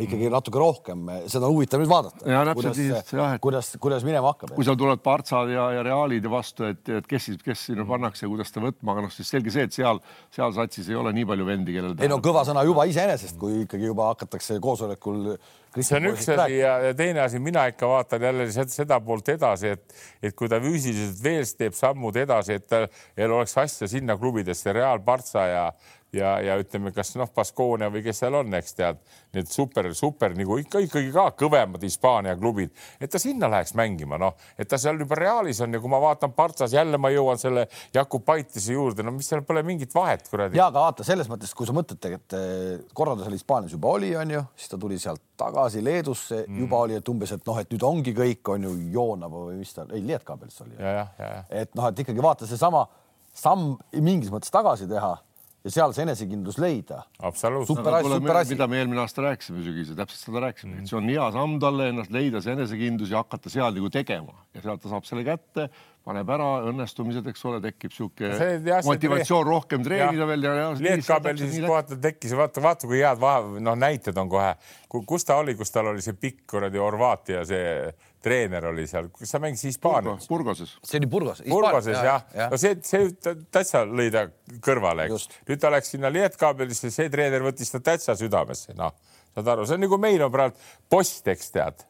ikkagi 0.01 0.31
natuke 0.33 0.61
rohkem, 0.61 1.09
seda 1.29 1.47
on 1.49 1.57
huvitav 1.57 1.83
nüüd 1.83 1.91
vaadata. 1.91 2.55
kuidas, 2.57 2.79
kuidas, 3.45 3.71
kuidas 3.83 4.07
minema 4.07 4.33
hakkab. 4.33 4.55
kui 4.57 4.65
seal 4.65 4.79
tulevad 4.81 5.03
Partsad 5.05 5.53
ja, 5.53 5.69
ja 5.77 5.85
Realid 5.85 6.29
vastu, 6.33 6.67
et, 6.71 6.81
et 6.89 7.09
kes 7.09 7.29
siis, 7.29 7.41
kes 7.45 7.67
sinna 7.69 7.85
pannakse 7.89 8.25
ja 8.25 8.31
kuidas 8.33 8.53
ta 8.55 8.63
võtma, 8.65 8.95
aga 8.95 9.07
noh, 9.07 9.13
siis 9.13 9.29
selge 9.33 9.53
see, 9.53 9.67
et 9.69 9.77
seal, 9.77 10.01
seal 10.33 10.55
satsis 10.57 10.89
ei 10.89 10.99
ole 10.99 11.13
nii 11.17 11.29
palju 11.29 11.49
vendi, 11.49 11.77
kellel. 11.77 11.97
ei 12.01 12.13
no 12.13 12.23
kõva 12.25 12.47
sõna 12.49 12.65
juba 12.69 12.87
iseenesest, 12.89 13.37
kui 13.41 13.65
ikkagi 13.67 13.91
juba 13.91 14.09
hakatakse 14.13 14.57
koosolekul. 14.65 15.35
see 15.79 16.01
on 16.01 16.11
üks 16.13 16.29
asi 16.33 16.59
ja, 16.59 16.75
ja 16.89 16.97
teine 16.97 17.25
asi, 17.27 17.41
mina 17.43 17.67
ikka 17.73 17.89
vaatan 17.89 18.29
jälle 18.29 18.51
seda 18.53 19.01
poolt 19.05 19.29
edasi, 19.35 19.77
et, 19.77 19.97
et 20.23 20.37
kui 20.37 20.49
ta 20.49 20.61
füüsiliselt 20.63 21.21
veel 21.25 21.45
teeb 21.59 21.77
sammud 21.77 22.17
edasi, 22.17 22.61
et 22.61 22.69
tal 22.69 22.89
oleks 23.29 23.59
asja 23.61 23.89
sinna 23.89 24.17
klubidesse, 24.17 24.73
Real, 24.73 25.01
Partsa 25.05 25.49
ja 25.49 25.67
ja, 26.13 26.33
ja 26.45 26.57
ütleme, 26.61 26.93
kas 26.95 27.15
noh, 27.17 27.31
Baskonia 27.35 27.89
või 27.93 28.03
kes 28.05 28.21
seal 28.23 28.37
on, 28.37 28.53
eks 28.57 28.77
tead, 28.77 29.01
need 29.37 29.49
super, 29.51 29.89
super 29.97 30.35
nagu 30.37 30.59
ikka 30.61 30.83
ikkagi 30.85 31.13
ka 31.15 31.27
kõvemad 31.41 31.83
Hispaania 31.87 32.35
klubid, 32.39 32.75
et 33.01 33.13
ta 33.13 33.21
sinna 33.23 33.49
läheks 33.53 33.73
mängima, 33.79 34.19
noh, 34.21 34.37
et 34.61 34.69
ta 34.69 34.79
seal 34.81 35.01
juba 35.01 35.17
Realis 35.19 35.63
on 35.65 35.73
ja 35.73 35.81
kui 35.83 35.93
ma 35.93 36.01
vaatan 36.03 36.35
Partsas, 36.37 36.75
jälle 36.77 37.01
ma 37.01 37.11
jõuan 37.13 37.41
selle 37.41 37.67
Jakub 37.95 38.25
Paitise 38.27 38.77
juurde, 38.77 39.05
no 39.07 39.15
mis 39.17 39.31
seal 39.33 39.45
pole 39.49 39.65
mingit 39.67 39.95
vahet, 39.97 40.29
kuradi. 40.29 40.61
ja 40.61 40.69
aga 40.69 40.85
vaata 40.89 41.07
selles 41.07 41.31
mõttes, 41.33 41.55
kui 41.57 41.69
sa 41.69 41.77
mõtled, 41.77 42.09
et 42.13 42.39
eh, 42.39 42.87
korra 42.93 43.17
ta 43.17 43.27
seal 43.27 43.39
Hispaanias 43.39 43.77
juba 43.77 43.97
oli, 43.97 44.13
onju, 44.19 44.45
siis 44.57 44.73
ta 44.75 44.81
tuli 44.81 45.01
sealt 45.01 45.25
tagasi 45.41 45.81
Leedusse 45.83 46.45
mm., 46.45 46.63
juba 46.67 46.85
oli, 46.85 47.01
et 47.01 47.09
umbes, 47.09 47.33
et 47.35 47.49
noh, 47.49 47.59
et 47.59 47.73
nüüd 47.73 47.89
ongi 47.89 48.13
kõik 48.17 48.53
on 48.53 48.69
ju 48.69 48.77
Joonava 48.93 49.47
või 49.49 49.63
mis 49.63 49.73
ta, 49.75 49.89
ei 49.97 50.05
Lietkabelis 50.05 50.61
oli. 50.67 50.77
et 51.49 51.73
noh, 51.79 51.89
et 51.89 52.05
ikkagi 52.05 52.23
vaata 52.23 52.49
seesama 52.49 52.85
samm 53.33 53.79
mingis 54.05 54.29
mõttes 54.29 54.53
tagasi 54.53 54.85
teha 54.91 55.17
ja 55.63 55.71
seal 55.71 55.95
see 55.95 56.07
enesekindlus 56.07 56.59
leida. 56.63 57.03
absoluutselt. 57.23 57.83
mida 58.51 58.67
me 58.71 58.81
eelmine 58.81 59.03
aasta 59.05 59.23
rääkisime 59.29 59.63
sügisel, 59.65 59.97
täpselt 59.99 60.27
seda 60.27 60.43
rääkisime 60.47 60.73
mm, 60.73 60.79
-hmm. 60.79 60.83
et 60.83 60.91
see 60.91 60.99
on 60.99 61.09
hea 61.09 61.31
samm 61.39 61.59
talle 61.63 61.89
ennast 61.93 62.15
leida, 62.15 62.43
see 62.43 62.57
enesekindlus 62.57 63.13
ja 63.15 63.23
hakata 63.23 63.53
seal 63.53 63.75
nagu 63.79 63.91
tegema 63.91 64.35
ja 64.55 64.65
sealt 64.65 64.83
ta 64.83 64.93
saab 64.93 65.07
selle 65.09 65.25
kätte, 65.27 65.69
paneb 66.07 66.31
ära 66.35 66.47
õnnestumised, 66.71 67.27
eks 67.31 67.45
ole, 67.47 67.61
tekib 67.63 67.93
sihuke 67.95 68.33
motivatsioon 68.87 69.45
rohkem 69.47 69.85
treenida 69.87 70.27
veel 70.27 70.47
ja. 70.49 70.71
Lietkabel 70.83 71.39
siis 71.39 71.61
kohati 71.63 71.99
tekkis, 72.03 72.35
vaata, 72.39 72.63
vaata 72.65 72.89
kui 72.91 72.99
head 73.03 73.21
vahe, 73.23 73.61
noh, 73.63 73.77
näited 73.79 74.19
on 74.19 74.31
kohe, 74.33 74.55
kus 74.91 75.29
ta 75.29 75.39
oli, 75.43 75.55
kus 75.59 75.71
tal 75.75 75.93
oli 75.93 76.03
see 76.03 76.17
pikk 76.19 76.43
kuradi 76.55 76.83
Horvaatia 76.83 77.45
see 77.47 77.93
treener 78.23 78.67
oli 78.71 78.87
seal, 78.91 79.09
kas 79.15 79.35
sa 79.35 79.41
mängisid 79.43 79.73
Hispaanias? 79.73 80.27
Burgoses. 80.31 80.75
see 80.83 81.01
oli 81.01 81.11
Burgos. 81.11 81.43
Burgoses 81.49 81.97
jah 81.97 82.07
ja. 82.07 82.17
ja., 82.35 82.49
no 82.51 82.59
see, 82.61 82.77
see 82.87 83.11
täitsa 83.55 83.85
lõi 83.87 84.09
ta 84.15 84.27
kõrvale, 84.63 85.07
eks. 85.09 85.29
nüüd 85.49 85.63
ta 85.63 85.71
läks 85.75 85.95
sinna 85.95 86.11
Lietkabelisse, 86.15 86.91
see 86.95 87.11
treener 87.13 87.47
võttis 87.47 87.71
ta 87.75 87.83
täitsa 87.83 88.17
südamesse, 88.19 88.75
noh, 88.79 88.95
saad 89.35 89.55
aru, 89.55 89.67
see 89.69 89.79
on 89.79 89.87
nagu 89.87 89.99
meil 90.03 90.27
on 90.27 90.35
praegu 90.35 90.59
post, 90.91 91.27
eks 91.31 91.55
tead 91.55 91.87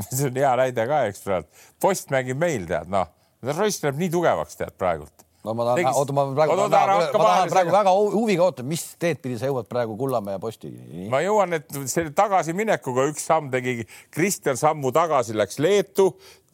see 0.08 0.28
on 0.28 0.40
hea 0.40 0.52
näide 0.60 0.86
ka, 0.88 1.04
eks 1.10 1.24
praegu, 1.24 1.64
post 1.82 2.12
mängib 2.14 2.40
meil, 2.40 2.68
tead, 2.68 2.88
noh, 2.92 3.08
Ross 3.42 3.82
läheb 3.84 3.98
nii 4.00 4.12
tugevaks, 4.12 4.58
tead 4.60 4.76
praegult. 4.78 5.26
No 5.40 5.54
ma 5.56 5.64
tahan, 5.70 5.86
oota, 5.96 6.12
ma 6.12 6.26
praegu, 6.36 6.56
ma 6.58 6.66
tahan, 6.68 6.90
ma 7.16 7.24
tahan 7.24 7.52
praegu 7.54 7.72
väga 7.72 7.92
huviga 8.12 8.44
ootan, 8.44 8.66
mis 8.68 8.82
teed 9.00 9.22
pidi 9.24 9.38
sa 9.40 9.48
jõuad 9.48 9.70
praegu 9.70 9.96
Kullamäe 9.96 10.36
ja 10.36 10.42
Postini? 10.42 11.06
ma 11.08 11.22
jõuan, 11.24 11.56
et 11.56 11.78
selle 11.88 12.12
tagasiminekuga 12.16 13.06
üks 13.08 13.24
samm 13.30 13.48
tegi, 13.52 13.86
Kristjan 14.12 14.60
sammu 14.60 14.92
tagasi 14.92 15.38
läks 15.40 15.56
Leetu, 15.64 16.10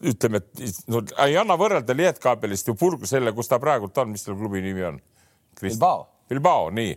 ütleme, 0.06 0.38
et 0.38 0.86
no 0.86 1.02
ei 1.26 1.34
anna 1.34 1.58
võrrelda 1.58 1.98
Lietkabelist 1.98 2.70
ju 2.70 2.78
purgu 2.78 3.10
selle, 3.10 3.34
kus 3.34 3.50
ta 3.50 3.58
praegult 3.58 3.98
on, 3.98 4.14
mis 4.14 4.22
selle 4.22 4.38
klubi 4.38 4.62
nimi 4.62 4.86
on? 4.86 5.02
Bilbao 5.58 6.06
Bilbao, 6.28 6.71
nii, 6.75 6.95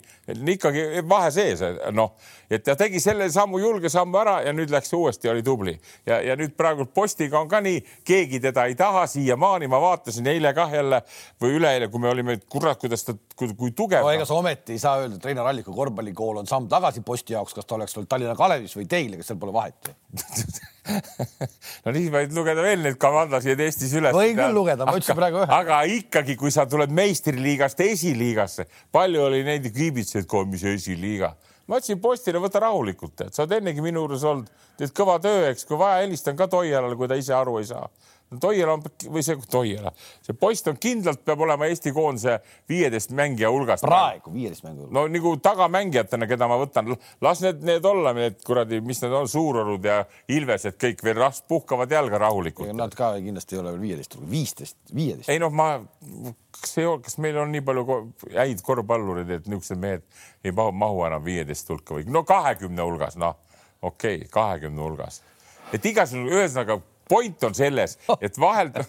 ikkagi 0.55 1.03
vahe 1.09 1.29
sees, 1.31 1.61
noh, 1.93 2.15
et 2.49 2.63
ta 2.65 2.73
tegi 2.77 2.97
selle 3.03 3.27
sammu, 3.29 3.59
julge 3.61 3.91
sammu 3.93 4.17
ära 4.17 4.39
ja 4.41 4.53
nüüd 4.57 4.71
läks 4.73 4.89
uuesti, 4.97 5.29
oli 5.29 5.43
tubli. 5.45 5.75
Ja, 6.09 6.17
ja 6.25 6.33
nüüd 6.39 6.55
praegu 6.57 6.87
postiga 6.89 7.37
on 7.37 7.49
ka 7.51 7.59
nii, 7.61 7.83
keegi 8.09 8.39
teda 8.41 8.65
ei 8.65 8.77
taha 8.79 9.05
siiamaani, 9.11 9.69
ma 9.69 9.81
vaatasin 9.83 10.31
eile 10.33 10.53
kah 10.57 10.73
jälle 10.73 11.03
või 11.41 11.59
üleeile, 11.59 11.91
kui 11.93 12.01
me 12.01 12.09
olime, 12.09 12.39
kurat, 12.49 12.81
kuidas 12.81 13.05
ta, 13.05 13.13
kui, 13.39 13.53
kui 13.57 13.73
tugev 13.75 14.03
no,. 14.03 14.11
ega 14.13 14.27
sa 14.27 14.37
ometi 14.37 14.75
ei 14.75 14.81
saa 14.81 14.99
öelda, 15.01 15.17
et 15.19 15.25
Reinar 15.29 15.47
Alliku 15.49 15.73
korvpallikool 15.75 16.41
on 16.41 16.49
samm 16.49 16.67
tagasi 16.71 17.03
posti 17.05 17.35
jaoks, 17.35 17.55
kas 17.55 17.67
ta 17.67 17.77
oleks 17.77 17.95
olnud 17.97 18.09
Tallinna 18.11 18.35
Kalevis 18.39 18.75
või 18.77 18.87
Teil, 18.91 19.15
ega 19.15 19.25
seal 19.25 19.39
pole 19.41 19.55
vahet 19.55 19.91
no 21.85 21.93
nii 21.95 22.07
võid 22.13 22.33
lugeda 22.35 22.65
veel 22.65 22.81
neid 22.85 22.97
kavandasid 23.01 23.59
Eestis 23.65 23.93
üles. 23.99 24.15
võin 24.15 24.35
küll 24.37 24.57
lugeda, 24.57 24.87
ma 24.87 24.97
ütlesin 24.97 25.19
praegu 25.19 25.43
ühe. 25.43 25.51
aga 25.59 25.83
ikkagi, 25.99 26.35
kui 26.39 26.53
sa 26.53 26.65
tuled 26.69 26.91
meistriliigast 26.95 27.83
esiliigasse, 27.85 28.67
palju 28.95 29.27
oli 29.29 29.43
neid 29.47 29.69
kiibitsejaid, 29.75 30.33
mis 30.49 30.65
esiliiga 30.73 31.35
ma 31.69 31.77
ütlesin 31.77 32.01
postile, 32.01 32.41
võta 32.41 32.63
rahulikult, 32.63 33.13
tead, 33.15 33.35
sa 33.35 33.45
oled 33.45 33.59
ennegi 33.59 33.83
minu 33.85 34.01
juures 34.01 34.25
olnud, 34.25 34.47
teed 34.79 34.93
kõva 34.97 35.19
töö, 35.21 35.51
eks, 35.51 35.67
kui 35.69 35.77
vaja, 35.77 36.01
helistan 36.01 36.37
ka 36.39 36.49
Toialale, 36.49 36.97
kui 36.97 37.09
ta 37.11 37.17
ise 37.19 37.35
aru 37.37 37.59
ei 37.61 37.67
saa 37.69 37.85
Toiala 38.29 38.75
on 38.77 38.83
või 39.09 39.23
see 39.25 39.37
Toiala, 39.49 39.89
see 40.21 40.35
post 40.37 40.67
on 40.69 40.77
kindlalt 40.77 41.23
peab 41.25 41.41
olema 41.41 41.65
Eesti 41.65 41.89
koondise 41.95 42.35
viieteist 42.69 43.09
mängija 43.17 43.49
hulgas. 43.49 43.81
praegu 43.81 44.33
viieteist 44.33 44.63
mängu 44.67 44.83
hulgas. 44.83 44.93
no 44.93 45.05
nagu 45.09 45.31
tagamängijatena, 45.41 46.27
keda 46.29 46.49
ma 46.51 46.59
võtan, 46.61 46.93
las 47.25 47.41
need, 47.41 47.63
need 47.65 47.85
olla, 47.89 48.13
need 48.13 48.37
kuradi, 48.45 48.81
mis 48.85 49.01
need 49.01 49.15
on, 49.17 49.29
Suurorud 49.29 49.85
ja 49.85 50.03
Ilvesed 50.29 50.77
kõik 50.77 51.01
veel 51.03 51.17
ras 51.17 51.41
puhkavad 51.49 51.89
jalga 51.91 52.19
rahulikult. 52.21 52.69
Nad 52.77 52.93
ka 52.97 53.15
kindlasti 53.17 53.57
ei 53.57 53.63
ole 53.63 53.73
veel 53.73 53.81
viieteist 53.87 54.19
viisteist, 54.29 54.77
viieteist. 54.93 55.29
ei 55.33 55.41
noh, 55.41 55.49
ma, 55.53 55.71
kas 56.59 56.77
ei 56.77 56.85
ole, 56.85 57.01
kas 57.05 57.17
meil 57.23 57.41
on 57.41 57.49
nii 57.55 57.65
palju 57.65 57.97
häid 58.35 58.61
korvpallureid, 58.65 59.33
et 59.39 59.49
niisugused 59.49 59.81
mehed 59.81 60.05
ei 60.45 60.53
mahu, 60.53 60.75
mahu 60.85 61.01
enam 61.09 61.25
viieteist 61.25 61.73
hulka 61.73 61.97
või 61.97 62.05
no 62.13 62.21
kahekümne 62.29 62.85
hulgas, 62.85 63.17
noh, 63.17 63.41
okei 63.81 64.21
okay,, 64.21 64.31
kahekümne 64.37 64.85
hulgas, 64.85 65.23
et 65.73 65.85
igasugune, 65.85 66.29
ühesõnaga 66.37 66.77
point 67.09 67.43
on 67.43 67.57
selles, 67.57 67.97
et 68.21 68.39
vahel 68.39 68.71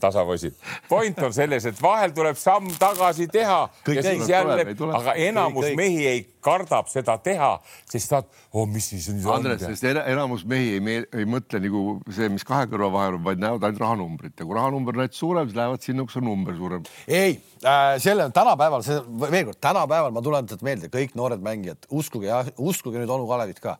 tasapoisid. 0.00 0.54
point 0.88 1.18
on 1.18 1.32
selles, 1.32 1.66
et 1.66 1.82
vahel 1.82 2.12
tuleb 2.14 2.38
samm 2.38 2.70
tagasi 2.78 3.26
teha 3.32 3.58
kõik 3.86 3.98
ja 3.98 4.04
siis 4.06 4.30
jälle, 4.30 4.66
aga 4.94 5.14
enamus 5.18 5.66
kõik, 5.66 5.78
mehi 5.80 6.06
ei 6.06 6.20
kardab 6.44 6.88
seda 6.90 7.16
teha, 7.22 7.50
sest 7.90 8.14
nad, 8.14 8.28
oh, 8.52 8.68
mis 8.70 8.88
siis 8.92 9.08
nüüd 9.10 9.26
on. 9.26 9.40
Andres, 9.40 9.64
sest 9.66 9.88
enamus 9.90 10.44
mehi 10.48 10.76
ei, 10.78 11.00
ei 11.18 11.28
mõtle 11.28 11.60
nagu 11.64 11.82
see, 12.14 12.30
mis 12.32 12.46
kahe 12.46 12.68
kõrva 12.70 12.90
vahel 12.94 13.18
on, 13.18 13.24
vaid 13.26 13.42
näevad 13.42 13.68
ainult 13.68 13.82
rahanumbrit 13.84 14.38
ja 14.38 14.46
kui 14.46 14.58
rahanumber 14.58 15.00
näitab 15.02 15.18
suurem, 15.18 15.50
siis 15.50 15.58
lähevad 15.58 15.84
sinna, 15.84 16.06
kus 16.08 16.20
on 16.20 16.28
number 16.30 16.56
suurem. 16.58 16.86
ei 17.06 17.34
äh,, 17.64 17.96
selle 18.02 18.28
tänapäeval, 18.34 18.86
see 18.86 19.00
veel 19.26 19.50
kord, 19.50 19.60
tänapäeval 19.66 20.14
ma 20.14 20.24
tuletan 20.24 20.64
meelde, 20.66 20.92
kõik 20.94 21.18
noored 21.18 21.42
mängijad, 21.44 21.90
uskuge 21.90 22.30
uskuge 22.62 23.02
nüüd 23.02 23.10
onu 23.12 23.26
Kalevit 23.28 23.60
ka. 23.64 23.76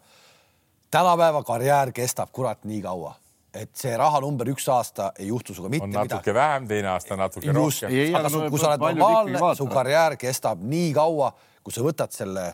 tänapäeva 0.91 1.45
karjäär 1.47 1.95
kestab 1.95 2.35
kurat 2.35 2.67
nii 2.67 2.83
kaua 2.83 3.15
et 3.55 3.71
see 3.77 3.95
rahanumber 3.97 4.51
üks 4.53 4.67
aasta 4.73 5.13
ei 5.19 5.29
juhtu 5.31 5.55
sinuga 5.57 5.71
mitte 5.73 5.89
midagi. 5.89 6.13
natuke 6.13 6.35
vähem, 6.37 6.67
teine 6.69 6.91
aasta 6.93 7.17
natuke 7.17 7.49
Just, 7.49 7.85
rohkem. 7.87 8.17
aga 8.19 8.33
su, 8.33 8.43
kui 8.53 8.61
sa 8.61 8.73
oled 8.75 8.85
normaalne, 8.85 9.55
su 9.57 9.69
karjäär 9.71 10.17
kestab 10.21 10.63
nii 10.63 10.91
kaua, 10.97 11.31
kui 11.65 11.75
sa 11.75 11.85
võtad 11.85 12.13
selle, 12.15 12.45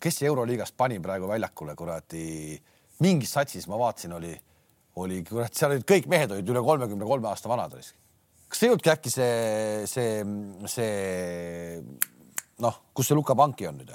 kes 0.00 0.22
Euroliigast 0.24 0.76
pani 0.76 1.00
praegu 1.04 1.28
väljakule 1.28 1.76
kuradi, 1.76 2.56
mingis 3.04 3.34
satsis 3.36 3.68
ma 3.68 3.78
vaatasin, 3.80 4.16
oli, 4.16 4.32
oli 5.02 5.20
kurat, 5.28 5.52
seal 5.56 5.76
olid 5.76 5.84
kõik 5.88 6.08
mehed 6.10 6.32
olid 6.32 6.54
üle 6.54 6.64
kolmekümne 6.64 7.08
kolme 7.08 7.28
aasta 7.28 7.50
vanad. 7.52 7.76
kas 8.48 8.58
see 8.58 8.68
ei 8.68 8.72
olnudki 8.72 8.92
äkki 8.94 9.12
see, 9.12 9.84
see, 9.90 10.24
see 10.70 11.78
noh, 12.64 12.80
kus 12.94 13.10
see 13.10 13.18
Luka 13.18 13.36
Panki 13.36 13.68
on 13.68 13.80
nüüd? 13.82 13.92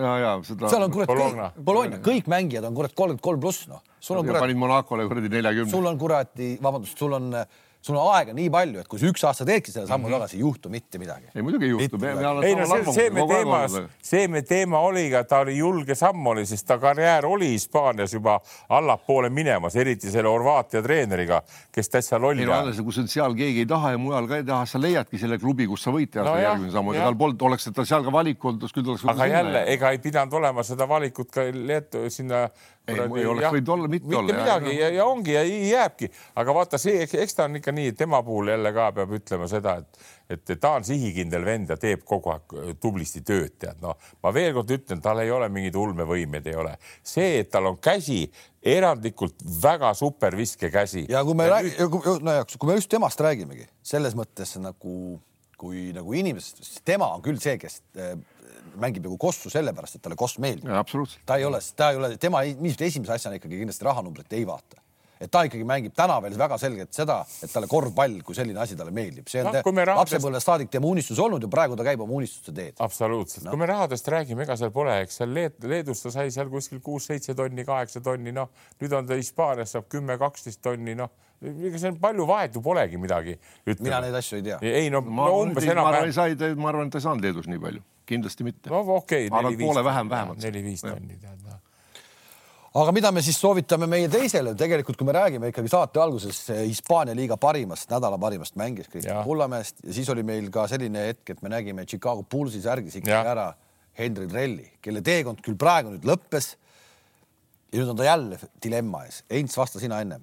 Ja, 0.00 0.12
ja 0.24 0.34
seda. 0.46 0.70
seal 0.72 0.84
on 0.86 0.94
kurat 0.94 1.10
Bologna, 1.10 1.48
Bologna, 1.70 2.02
kõik 2.04 2.30
mängijad 2.30 2.66
on 2.68 2.76
kurat 2.78 2.94
kolmkümmend 2.96 3.24
kolm 3.24 3.42
pluss 3.42 3.68
noh. 3.70 3.82
sul 4.00 4.20
on 4.20 4.28
kurat. 4.28 4.44
panid 4.44 4.60
Monacole 4.60 5.08
kuradi 5.10 5.32
neljakümne. 5.32 5.72
sul 5.72 5.90
on 5.90 5.98
kuradi, 6.00 6.54
vabandust, 6.62 6.98
sul 6.98 7.16
on 7.18 7.34
sul 7.80 7.96
on 7.96 8.10
aega 8.14 8.34
nii 8.36 8.50
palju, 8.52 8.82
et 8.82 8.88
kui 8.90 9.00
sa 9.00 9.08
üks 9.08 9.22
aasta 9.24 9.46
teedki 9.48 9.72
selle 9.72 9.88
sammu 9.88 10.06
mm 10.06 10.12
-hmm. 10.12 10.18
tagasi, 10.18 10.36
ei 10.36 10.40
juhtu 10.40 10.68
mitte 10.68 10.98
midagi. 10.98 11.30
ei 11.34 11.42
muidugi 11.42 11.64
ei 11.64 11.70
juhtu. 11.70 11.98
ei 12.44 12.54
no 12.54 12.66
see, 12.66 12.92
see 12.92 13.10
me 13.10 13.26
teema, 13.26 13.60
see 14.02 14.28
me 14.28 14.42
teema 14.42 14.78
oli 14.78 15.10
ka, 15.10 15.24
ta 15.24 15.38
oli 15.38 15.56
julge 15.56 15.94
samm 15.94 16.26
oli, 16.26 16.46
sest 16.46 16.66
ta 16.66 16.78
karjäär 16.78 17.26
oli 17.26 17.48
Hispaanias 17.48 18.12
juba 18.12 18.40
allapoole 18.68 19.30
minemas, 19.30 19.76
eriti 19.76 20.10
selle 20.10 20.28
Horvaatia 20.28 20.82
treeneriga, 20.82 21.42
kes 21.72 21.88
täitsa 21.88 22.20
loll. 22.20 22.38
ei 22.38 22.46
no 22.46 22.52
alles, 22.52 22.80
kui 22.80 22.92
seal 23.06 23.34
keegi 23.34 23.64
ei 23.64 23.66
taha 23.66 23.90
ja 23.90 23.98
mujal 23.98 24.28
ka 24.28 24.36
ei 24.36 24.44
taha, 24.44 24.66
sa 24.66 24.80
leiadki 24.80 25.18
selle 25.18 25.38
klubi, 25.38 25.66
kus 25.66 25.82
sa 25.82 25.90
võid 25.90 26.12
teha 26.12 26.24
no 26.24 26.36
järgmise 26.36 26.76
sammu, 26.76 26.92
ega 26.92 27.04
tal 27.08 27.16
polnud, 27.16 27.42
oleks 27.42 27.70
ta 27.72 27.84
seal 27.84 28.04
ka 28.04 28.12
valik 28.12 28.44
olnud, 28.44 28.68
küll 28.68 28.84
ta 28.84 28.90
oleks. 28.90 29.06
aga 29.08 29.26
jälle, 29.26 29.64
ega 29.72 29.90
ei 29.90 29.98
pidanud 29.98 30.32
olema 30.32 30.62
seda 30.62 30.88
valikut 30.88 31.30
ka 31.30 31.48
Leetu 31.54 32.10
sinna 32.10 32.48
ei, 32.94 33.26
oleks 33.30 33.54
võinud 33.56 33.72
olla, 33.74 33.90
mitte, 33.90 34.08
olla. 34.10 34.22
mitte 34.26 34.38
midagi 34.38 34.76
ja, 34.76 34.88
ja 34.94 35.06
ongi 35.08 35.34
ja 35.34 35.44
jääbki, 35.44 36.10
aga 36.42 36.54
vaata 36.56 36.80
see, 36.80 37.04
eks 37.06 37.36
ta 37.36 37.46
on 37.48 37.60
ikka 37.60 37.74
nii, 37.76 37.92
tema 37.98 38.22
puhul 38.26 38.52
jälle 38.52 38.72
ka 38.76 38.90
peab 38.96 39.14
ütlema 39.20 39.48
seda, 39.50 39.76
et, 39.80 40.04
et 40.36 40.52
ta 40.60 40.74
on 40.78 40.86
sihikindel 40.86 41.46
vend 41.46 41.72
ja 41.74 41.78
teeb 41.80 42.04
kogu 42.08 42.34
aeg 42.34 42.56
äh, 42.56 42.74
tublisti 42.80 43.24
tööd, 43.26 43.56
tead 43.62 43.80
noh, 43.84 43.96
ma 44.22 44.34
veel 44.34 44.52
kord 44.56 44.74
ütlen, 44.76 45.02
tal 45.04 45.22
ei 45.22 45.32
ole 45.34 45.48
mingeid 45.52 45.78
ulmevõimeid, 45.80 46.50
ei 46.50 46.60
ole 46.60 46.76
see, 46.84 47.40
et 47.44 47.50
tal 47.52 47.70
on 47.72 47.80
käsi 47.82 48.24
erandlikult 48.60 49.40
väga 49.62 49.94
super 49.96 50.36
viskekäsi. 50.36 51.06
ja 51.08 51.24
kui 51.24 51.34
me 51.38 51.48
ja 51.48 51.56
räägime 51.56 51.88
nüüd..., 51.88 52.22
no 52.26 52.38
ja 52.40 52.46
kui 52.56 52.70
me 52.70 52.78
just 52.78 52.90
temast 52.92 53.20
räägimegi 53.20 53.68
selles 53.82 54.16
mõttes 54.18 54.56
nagu 54.60 55.20
kui 55.60 55.90
nagu 55.92 56.14
inimesest, 56.16 56.62
siis 56.64 56.84
tema 56.88 57.10
on 57.14 57.24
küll 57.24 57.40
see, 57.40 57.58
kes 57.60 57.82
äh, 58.00 58.14
mängib 58.76 59.06
nagu 59.06 59.18
kossu 59.18 59.50
sellepärast, 59.50 59.96
et 59.96 60.02
talle 60.04 60.16
koss 60.16 60.38
meeldib. 60.38 60.68
ta 61.26 61.36
ei 61.40 61.44
ole, 61.44 61.60
ta 61.76 61.90
ei 61.90 61.96
ole, 61.96 62.14
tema 62.20 62.42
ilmselt 62.48 62.86
esimese 62.88 63.16
asjana 63.16 63.40
ikkagi 63.40 63.58
kindlasti 63.62 63.84
rahanumbrit 63.88 64.32
ei 64.38 64.46
vaata 64.46 64.82
et 65.20 65.30
ta 65.30 65.42
ikkagi 65.44 65.66
mängib 65.68 65.94
täna 65.96 66.16
veel 66.24 66.36
väga 66.40 66.56
selgelt 66.60 66.94
seda, 66.96 67.20
et 67.44 67.52
talle 67.52 67.68
korvpall 67.70 68.20
kui 68.24 68.36
selline 68.36 68.62
asi 68.62 68.76
talle 68.78 68.94
meeldib, 68.96 69.28
see 69.28 69.42
on 69.44 69.50
no, 69.50 69.60
rahadest... 69.60 69.98
lapsepõlvest 70.00 70.50
saadik 70.50 70.72
tema 70.72 70.88
unistus 70.88 71.20
olnud 71.20 71.44
ja 71.44 71.50
praegu 71.52 71.76
ta 71.76 71.84
käib 71.86 72.00
oma 72.06 72.16
unistuste 72.16 72.54
teed. 72.56 72.76
absoluutselt 72.80 73.44
no., 73.44 73.54
kui 73.54 73.60
me 73.60 73.68
rahadest 73.68 74.08
räägime, 74.14 74.46
ega 74.46 74.56
seal 74.60 74.72
pole, 74.74 74.96
eks 75.04 75.20
seal 75.20 75.34
Leed, 75.36 75.58
Leedus 75.68 76.00
ta 76.06 76.14
sai 76.14 76.32
seal 76.34 76.48
kuskil 76.52 76.80
kuus-seitse 76.84 77.36
tonni, 77.36 77.66
kaheksa 77.68 78.00
tonni, 78.04 78.32
noh 78.36 78.48
nüüd 78.80 78.96
on 78.96 79.08
ta 79.08 79.18
Hispaanias 79.20 79.76
saab 79.76 79.90
kümme, 79.92 80.16
kaksteist 80.20 80.62
tonni, 80.64 80.96
noh 80.98 81.12
ega 81.40 81.80
see 81.80 81.94
palju 82.00 82.26
vahet 82.28 82.56
ju 82.56 82.64
polegi 82.64 83.00
midagi. 83.00 83.38
mina 83.78 84.00
neid 84.04 84.16
asju 84.16 84.40
ei 84.40 84.44
tea. 84.48 84.58
ei 84.60 84.90
no, 84.92 85.00
no 85.00 85.30
umbes 85.44 85.64
enam-vähem. 85.64 86.56
ma 86.60 86.72
arvan, 86.72 86.88
et 86.88 86.96
ta 86.96 87.00
ei 87.00 87.08
saanud 87.08 87.24
Leedus 87.24 87.48
nii 87.48 87.60
palju 87.60 87.84
kindlasti 88.10 88.44
mitte. 88.44 88.72
no 88.72 88.84
okei 88.96 89.28
okay,. 89.28 89.56
poole 89.60 89.84
vähem 89.84 90.10
vähemalt. 90.10 90.44
neli-viis 90.44 90.84
tonni 90.84 91.16
tead 91.20 91.44
noh 91.44 91.66
aga 92.74 92.92
mida 92.94 93.10
me 93.10 93.22
siis 93.24 93.38
soovitame 93.40 93.88
meie 93.90 94.08
teisele, 94.10 94.52
tegelikult 94.58 94.98
kui 94.98 95.08
me 95.08 95.14
räägime 95.16 95.50
ikkagi 95.50 95.72
saate 95.72 96.02
alguses 96.02 96.38
Hispaania 96.60 97.16
liiga 97.18 97.38
parimast, 97.40 97.88
nädala 97.90 98.18
parimast 98.20 98.54
mängijast 98.60 98.92
Kristjan 98.92 99.24
Kullamäest 99.26 99.82
ja 99.82 99.94
siis 99.96 100.10
oli 100.12 100.22
meil 100.26 100.50
ka 100.54 100.68
selline 100.70 101.08
hetk, 101.08 101.34
et 101.34 101.42
me 101.42 101.50
nägime 101.50 101.86
Chicago 101.86 102.22
Bullsi 102.22 102.62
särgis 102.62 103.00
ikkagi 103.00 103.16
ja. 103.16 103.24
ära 103.32 103.48
Henry 103.98 104.28
Trelli, 104.30 104.68
kelle 104.82 105.02
teekond 105.02 105.42
küll 105.44 105.58
praegu 105.58 105.96
nüüd 105.96 106.06
lõppes. 106.06 106.54
ja 107.72 107.80
nüüd 107.80 107.90
on 107.90 107.98
ta 107.98 108.06
jälle 108.06 108.38
dilemma 108.62 109.04
ees. 109.06 109.24
Heinz, 109.30 109.56
vasta 109.58 109.82
sina 109.82 110.00
ennem. 110.00 110.22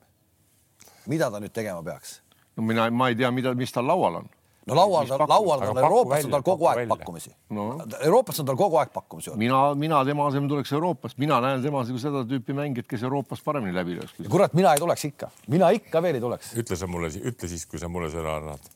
mida 1.06 1.32
ta 1.32 1.44
nüüd 1.44 1.52
tegema 1.54 1.84
peaks? 1.84 2.22
no 2.56 2.64
mina, 2.64 2.90
ma 2.92 3.10
ei 3.10 3.16
tea, 3.16 3.32
mida, 3.32 3.54
mis 3.54 3.72
tal 3.72 3.88
laual 3.88 4.22
on 4.24 4.32
no 4.68 4.76
laual, 4.76 5.08
laual 5.08 5.64
on 5.70 5.80
Euroopas 5.80 6.26
on 6.26 6.34
tal 6.34 6.44
kogu 6.46 6.68
aeg 6.70 6.82
välja. 6.82 6.96
pakkumisi 6.96 7.32
no.. 7.56 7.68
Euroopas 8.00 8.42
on 8.44 8.50
tal 8.50 8.58
kogu 8.60 8.80
aeg 8.82 8.92
pakkumisi 8.94 9.32
olnud. 9.32 9.42
mina, 9.42 9.60
mina 9.80 10.02
tema 10.08 10.28
asemel 10.28 10.50
tuleks 10.52 10.74
Euroopast, 10.76 11.18
mina 11.22 11.40
näen 11.44 11.64
temas 11.64 11.92
nagu 11.92 12.02
seda 12.02 12.24
tüüpi 12.30 12.56
mängijat, 12.58 12.88
kes 12.90 13.06
Euroopas 13.08 13.44
paremini 13.46 13.76
läbi 13.76 14.00
lööks. 14.00 14.18
kurat, 14.32 14.56
mina 14.58 14.74
ei 14.76 14.84
tuleks 14.84 15.06
ikka, 15.12 15.32
mina 15.48 15.72
ikka 15.76 16.02
veel 16.04 16.20
ei 16.20 16.24
tuleks. 16.24 16.56
ütle 16.64 16.80
sa 16.80 16.90
mulle, 16.92 17.12
ütle 17.32 17.52
siis, 17.52 17.66
kui 17.70 17.80
sa 17.82 17.92
mulle 17.92 18.12
sõna 18.14 18.38
annad. 18.42 18.72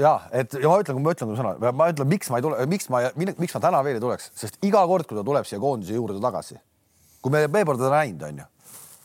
ja 0.00 0.14
et 0.32 0.56
ja 0.60 0.70
ma 0.70 0.80
ütlen, 0.80 1.00
kui 1.00 1.06
ma 1.08 1.16
ütlen 1.16 1.36
sõna, 1.40 1.54
ma 1.72 1.90
ütlen, 1.92 2.10
miks 2.14 2.32
ma 2.32 2.40
ei 2.40 2.48
tule, 2.48 2.70
miks 2.70 2.90
ma, 2.92 3.04
miks 3.20 3.58
ma 3.58 3.64
täna 3.68 3.84
veel 3.86 4.00
ei 4.00 4.06
tuleks, 4.06 4.32
sest 4.38 4.58
iga 4.64 4.86
kord, 4.90 5.08
kui 5.08 5.20
ta 5.20 5.26
tuleb 5.26 5.48
siia 5.48 5.60
koondise 5.62 5.98
juurde 5.98 6.20
tagasi, 6.24 6.58
kui 7.20 7.34
me 7.34 7.46
veel 7.46 7.76
teda 7.76 7.94
näinud 7.98 8.28
on 8.30 8.44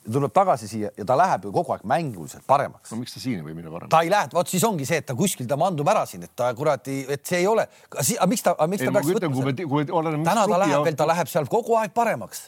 ju 0.10 0.16
tuleb 0.18 0.34
tagasi 0.34 0.68
siia 0.68 0.90
ja 0.98 1.06
ta 1.06 1.16
läheb 1.18 1.46
ju 1.46 1.52
kogu 1.54 1.74
aeg 1.76 1.84
mänguliselt 1.88 2.46
paremaks. 2.50 2.92
no 2.92 2.98
miks 2.98 3.14
ta 3.14 3.22
siin 3.22 3.40
ei 3.40 3.46
või 3.46 3.56
minna 3.58 3.70
paremaks? 3.70 3.92
ta 3.94 4.02
ei 4.06 4.10
lähe, 4.10 4.30
vot 4.34 4.50
siis 4.50 4.66
ongi 4.66 4.88
see, 4.90 4.98
et 5.04 5.06
ta 5.06 5.16
kuskil 5.18 5.48
ta 5.50 5.58
mandub 5.60 5.88
ära 5.94 6.06
siin, 6.10 6.26
et 6.26 6.34
ta 6.36 6.50
kuradi, 6.58 7.04
et 7.14 7.26
see 7.26 7.44
ei 7.44 7.48
ole, 7.48 7.68
aga 7.92 8.30
miks 8.32 8.46
ta, 8.46 8.56
miks 8.66 8.84
ta 8.84 8.90
ei, 8.90 8.96
peaks 8.98 9.12
võtma 9.12 9.34
seda? 9.38 10.24
täna 10.32 10.46
ta 10.50 10.62
läheb 10.66 10.86
veel, 10.90 11.00
ta 11.04 11.10
läheb 11.10 11.32
seal 11.32 11.50
kogu 11.52 11.78
aeg 11.80 11.94
paremaks 11.94 12.48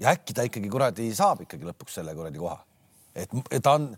ja 0.00 0.14
äkki 0.16 0.36
ta 0.36 0.46
ikkagi 0.48 0.72
kuradi 0.72 1.10
saab 1.16 1.44
ikkagi 1.44 1.68
lõpuks 1.68 2.00
selle 2.00 2.16
kuradi 2.16 2.40
koha. 2.40 2.58
et 3.14 3.60
ta 3.60 3.76
on, 3.76 3.90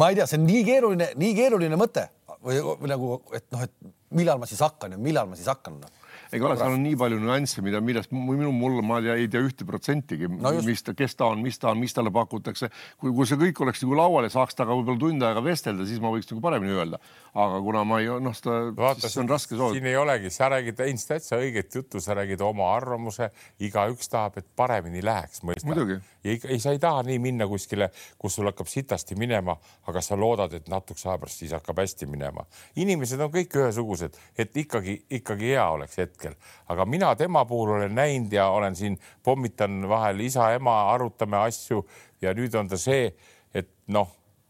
ma 0.00 0.08
ei 0.10 0.20
tea, 0.20 0.28
see 0.30 0.40
on 0.40 0.48
nii 0.48 0.64
keeruline, 0.70 1.10
nii 1.20 1.36
keeruline 1.36 1.80
mõte 1.80 2.08
või, 2.40 2.62
või 2.64 2.94
nagu, 2.94 3.18
et 3.36 3.44
noh, 3.52 3.68
et 3.68 3.92
millal 4.14 4.40
ma 4.40 4.48
siis 4.48 4.64
hakkan 4.64 4.96
ja 4.96 5.00
millal 5.00 5.28
ma 5.28 5.36
siis 5.36 5.50
hakkan 5.52 5.82
no 5.82 5.92
ega 6.34 6.48
ole, 6.48 6.58
seal 6.58 6.74
on 6.76 6.82
nii 6.84 6.96
palju 6.98 7.20
nüansse, 7.22 7.62
mida, 7.64 7.80
millest 7.84 8.12
minu, 8.14 8.50
mul, 8.54 8.80
ma 8.86 9.00
ei 9.04 9.28
tea 9.30 9.42
ühte 9.44 9.66
protsentigi 9.68 10.28
no, 10.30 10.52
mis 10.66 10.82
ta, 10.84 10.94
kes 10.96 11.16
ta 11.18 11.30
on, 11.32 11.42
mis 11.44 11.60
ta 11.60 11.70
on, 11.72 11.80
mis 11.82 11.94
talle 11.94 12.12
pakutakse. 12.14 12.70
kui, 13.00 13.12
kui 13.14 13.28
see 13.28 13.38
kõik 13.40 13.62
oleks 13.66 13.84
nagu 13.84 13.98
laual 13.98 14.28
ja 14.28 14.32
saaks 14.34 14.58
temaga 14.58 14.78
võib-olla 14.80 15.02
tund 15.04 15.26
aega 15.28 15.44
vestelda, 15.44 15.86
siis 15.88 16.02
ma 16.02 16.12
võiks 16.14 16.30
nagu 16.30 16.42
paremini 16.44 16.74
öelda. 16.74 17.00
aga 17.34 17.60
kuna 17.66 17.84
ma 17.88 18.00
ei, 18.02 18.10
noh, 18.22 18.36
seda, 18.36 18.94
siis 19.02 19.18
on 19.22 19.30
raske 19.30 19.56
soovida. 19.56 19.78
siin 19.78 19.90
ei 19.90 19.98
olegi, 20.00 20.32
sa 20.34 20.50
räägid 20.52 20.82
Heinz 20.84 21.06
täitsa 21.08 21.38
õiget 21.42 21.78
juttu, 21.78 22.02
sa 22.02 22.16
räägid 22.18 22.42
oma 22.44 22.72
arvamuse, 22.74 23.30
igaüks 23.62 24.10
tahab, 24.12 24.38
et 24.42 24.48
paremini 24.56 25.04
läheks, 25.04 25.44
mõistad? 25.46 26.00
ja 26.24 26.34
ei, 26.34 26.58
sa 26.62 26.72
ei 26.74 26.80
taha 26.82 27.02
nii 27.06 27.18
minna 27.22 27.46
kuskile, 27.48 27.90
kus 28.18 28.38
sul 28.38 28.48
hakkab 28.48 28.68
sitasti 28.70 29.16
minema, 29.20 29.56
aga 29.90 30.02
sa 30.04 30.16
loodad, 30.18 30.54
et 30.56 30.68
natukese 30.72 31.10
aja 31.10 31.20
pärast 31.20 31.42
siis 31.42 31.52
hakkab 31.56 31.82
hästi 31.82 32.08
minema. 32.10 32.46
inimesed 32.80 33.20
on 33.20 33.32
kõik 33.32 33.58
ühesugused, 33.60 34.16
et 34.38 34.56
ikkagi, 34.56 34.96
ikkagi 35.20 35.52
hea 35.52 35.66
oleks 35.76 35.98
hetkel, 36.00 36.23
aga 36.68 36.86
mina 36.88 37.14
tema 37.16 37.44
puhul 37.44 37.76
olen 37.76 37.94
näinud 37.94 38.32
ja 38.32 38.48
olen 38.48 38.76
siin, 38.76 38.98
pommitan 39.22 39.88
vahel 39.88 40.20
isa-ema, 40.20 40.92
arutame 40.94 41.36
asju 41.36 41.84
ja 42.22 42.34
nüüd 42.34 42.54
on 42.58 42.68
ta 42.68 42.80
see, 42.80 43.10
et 43.54 43.68
noh, 43.86 44.08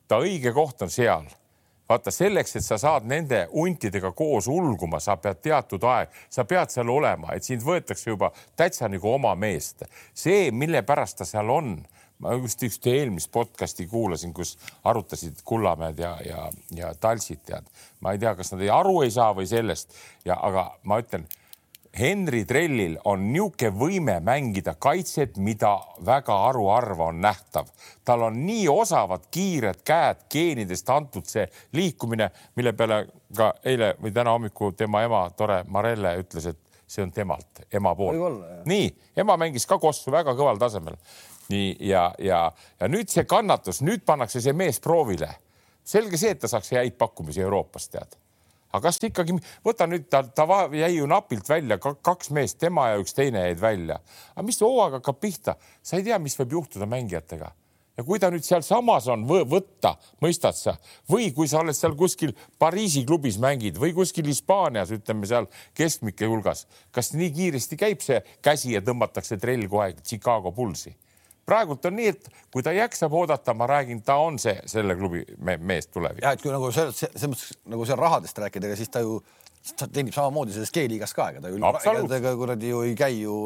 ta 0.08 0.20
õige 0.22 0.52
koht 0.54 0.82
on 0.82 0.92
seal 0.92 1.26
vaata 1.88 2.10
selleks, 2.10 2.56
et 2.56 2.64
sa 2.64 2.78
saad 2.80 3.04
nende 3.08 3.44
huntidega 3.52 4.12
koos 4.16 4.48
ulguma, 4.48 5.00
sa 5.00 5.16
pead 5.20 5.42
teatud 5.44 5.84
aeg, 5.84 6.14
sa 6.32 6.46
pead 6.48 6.72
seal 6.72 6.88
olema, 6.90 7.34
et 7.34 7.44
sind 7.44 7.64
võetakse 7.64 8.08
juba 8.10 8.30
täitsa 8.56 8.88
nagu 8.88 9.10
oma 9.12 9.34
meest. 9.36 9.84
see, 10.14 10.50
mille 10.50 10.82
pärast 10.82 11.18
ta 11.20 11.28
seal 11.28 11.50
on, 11.50 11.76
ma 12.24 12.34
just 12.38 12.62
ühte 12.64 12.92
eelmist 12.94 13.30
podcast'i 13.34 13.86
kuulasin, 13.90 14.32
kus 14.32 14.56
arutasid 14.84 15.42
Kullamäed 15.44 15.98
ja, 15.98 16.16
ja, 16.24 16.48
ja 16.72 16.94
Talsit, 16.94 17.42
tead. 17.44 17.66
ma 18.00 18.14
ei 18.14 18.18
tea, 18.18 18.34
kas 18.34 18.54
nad 18.54 18.62
ei 18.62 18.70
aru 18.70 19.02
ei 19.02 19.10
saa 19.10 19.32
või 19.36 19.48
sellest 19.50 19.92
ja, 20.24 20.38
aga 20.40 20.70
ma 20.88 21.00
ütlen 21.02 21.26
Henri 21.98 22.42
Trellil 22.44 22.96
on 23.06 23.28
niisugune 23.30 23.70
võime 23.78 24.16
mängida 24.24 24.74
kaitset, 24.80 25.36
mida 25.38 25.76
väga 26.06 26.36
haruharva 26.46 27.10
on 27.12 27.20
nähtav. 27.22 27.68
tal 28.04 28.22
on 28.22 28.40
nii 28.46 28.68
osavad, 28.68 29.28
kiired 29.30 29.84
käed, 29.84 30.26
geenidest 30.30 30.90
antud 30.90 31.26
see 31.26 31.46
liikumine, 31.72 32.30
mille 32.56 32.72
peale 32.72 33.06
ka 33.36 33.52
eile 33.64 33.94
või 34.02 34.12
täna 34.12 34.34
hommikul 34.34 34.74
tema 34.76 35.02
ema, 35.02 35.28
tore 35.36 35.62
Marelle 35.68 36.16
ütles, 36.18 36.46
et 36.46 36.58
see 36.86 37.02
on 37.02 37.12
temalt, 37.12 37.62
ema 37.72 37.94
poolt. 37.94 38.42
nii, 38.66 38.90
ema 39.16 39.36
mängis 39.36 39.66
ka 39.66 39.78
kossu 39.78 40.10
väga 40.10 40.34
kõval 40.34 40.58
tasemel. 40.58 40.98
nii 41.48 41.76
ja, 41.80 42.14
ja, 42.18 42.52
ja 42.80 42.88
nüüd 42.88 43.08
see 43.08 43.24
kannatus, 43.24 43.82
nüüd 43.82 44.04
pannakse 44.04 44.40
see 44.40 44.52
mees 44.52 44.80
proovile 44.80 45.30
selge 45.84 46.16
see, 46.16 46.32
et 46.32 46.40
ta 46.40 46.48
saaks 46.48 46.72
häid 46.72 46.96
pakkumisi 46.98 47.44
Euroopast, 47.44 47.92
tead 47.92 48.23
aga 48.74 48.88
kas 48.88 48.98
ikkagi, 49.06 49.38
võta 49.64 49.86
nüüd 49.90 50.08
ta, 50.10 50.24
ta 50.26 50.46
jäi 50.74 50.96
ju 50.96 51.08
napilt 51.10 51.48
välja, 51.48 51.78
kaks 51.78 52.32
meest, 52.34 52.58
tema 52.62 52.90
ja 52.90 53.02
üks 53.02 53.14
teine 53.14 53.46
jäid 53.46 53.60
välja. 53.62 54.00
aga 54.34 54.46
mis 54.46 54.58
hooaeg 54.60 54.98
hakkab 54.98 55.20
pihta, 55.22 55.58
sa 55.82 56.00
ei 56.00 56.06
tea, 56.06 56.18
mis 56.18 56.34
võib 56.40 56.58
juhtuda 56.58 56.88
mängijatega 56.90 57.52
ja 57.94 58.04
kui 58.04 58.18
ta 58.18 58.30
nüüd 58.32 58.44
sealsamas 58.44 59.06
on 59.12 59.24
võtta, 59.28 59.94
mõistad 60.22 60.56
sa, 60.58 60.74
või 61.10 61.30
kui 61.34 61.48
sa 61.50 61.62
oled 61.62 61.76
seal 61.76 61.94
kuskil 61.98 62.34
Pariisi 62.58 63.04
klubis 63.06 63.38
mängid 63.42 63.78
või 63.80 63.94
kuskil 63.96 64.26
Hispaanias, 64.30 64.92
ütleme 64.94 65.28
seal 65.30 65.48
keskmike 65.78 66.28
hulgas, 66.30 66.66
kas 66.94 67.12
nii 67.14 67.30
kiiresti 67.36 67.78
käib 67.78 68.02
see 68.04 68.20
käsi 68.42 68.74
ja 68.74 68.82
tõmmatakse 68.84 69.38
trell 69.40 69.68
kohe 69.70 69.92
Chicago 70.02 70.52
Bullsi? 70.52 70.94
Praegult 71.46 71.86
on 71.88 71.96
nii, 71.98 72.10
et 72.14 72.28
kui 72.52 72.64
ta 72.64 72.72
jaksab 72.74 73.14
oodata, 73.14 73.54
ma 73.56 73.68
räägin, 73.70 74.02
ta 74.06 74.16
on 74.22 74.38
see 74.42 74.56
selle 74.70 74.96
klubi 74.98 75.24
me 75.38 75.56
mees 75.60 75.88
tulevikus. 75.90 76.24
ja 76.24 76.34
et 76.36 76.42
kui 76.42 76.52
nagu 76.54 76.70
selles, 76.74 77.00
selles 77.04 77.30
mõttes 77.30 77.56
nagu 77.72 77.88
seal 77.88 78.00
rahadest 78.00 78.38
rääkida, 78.44 78.70
ega 78.70 78.78
siis 78.80 78.92
ta 78.92 79.02
ju 79.04 79.18
ta 79.78 79.88
teenib 79.88 80.12
samamoodi 80.12 80.52
selles 80.52 80.72
G-liigas 80.74 81.14
ka, 81.16 81.30
ega 81.32 81.40
ta 81.44 81.52
ju 81.52 81.60
ega 82.18 82.34
kuradi 82.36 82.72
ju 82.72 82.82
ei 82.84 82.96
käi 82.98 83.20
ju 83.22 83.36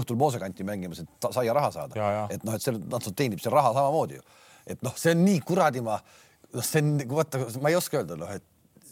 õhtul 0.00 0.18
Moosekanti 0.20 0.66
mängimas, 0.68 1.00
et 1.04 1.28
saia 1.32 1.54
raha 1.56 1.70
saada. 1.72 2.10
et 2.30 2.44
noh, 2.44 2.56
et 2.56 2.64
seal 2.64 2.80
noh, 2.82 3.00
ta 3.00 3.12
teenib 3.16 3.40
seal 3.40 3.54
raha 3.56 3.72
samamoodi 3.76 4.18
ju. 4.18 4.26
et 4.66 4.84
noh, 4.84 4.96
see 5.00 5.14
on 5.16 5.24
nii 5.24 5.40
kuradi 5.44 5.84
ma, 5.84 5.96
noh, 6.52 6.64
see 6.64 6.84
on, 6.84 6.98
vaata, 7.16 7.40
ma 7.64 7.72
ei 7.72 7.78
oska 7.80 8.02
öelda, 8.02 8.18
noh, 8.20 8.34
et 8.36 8.44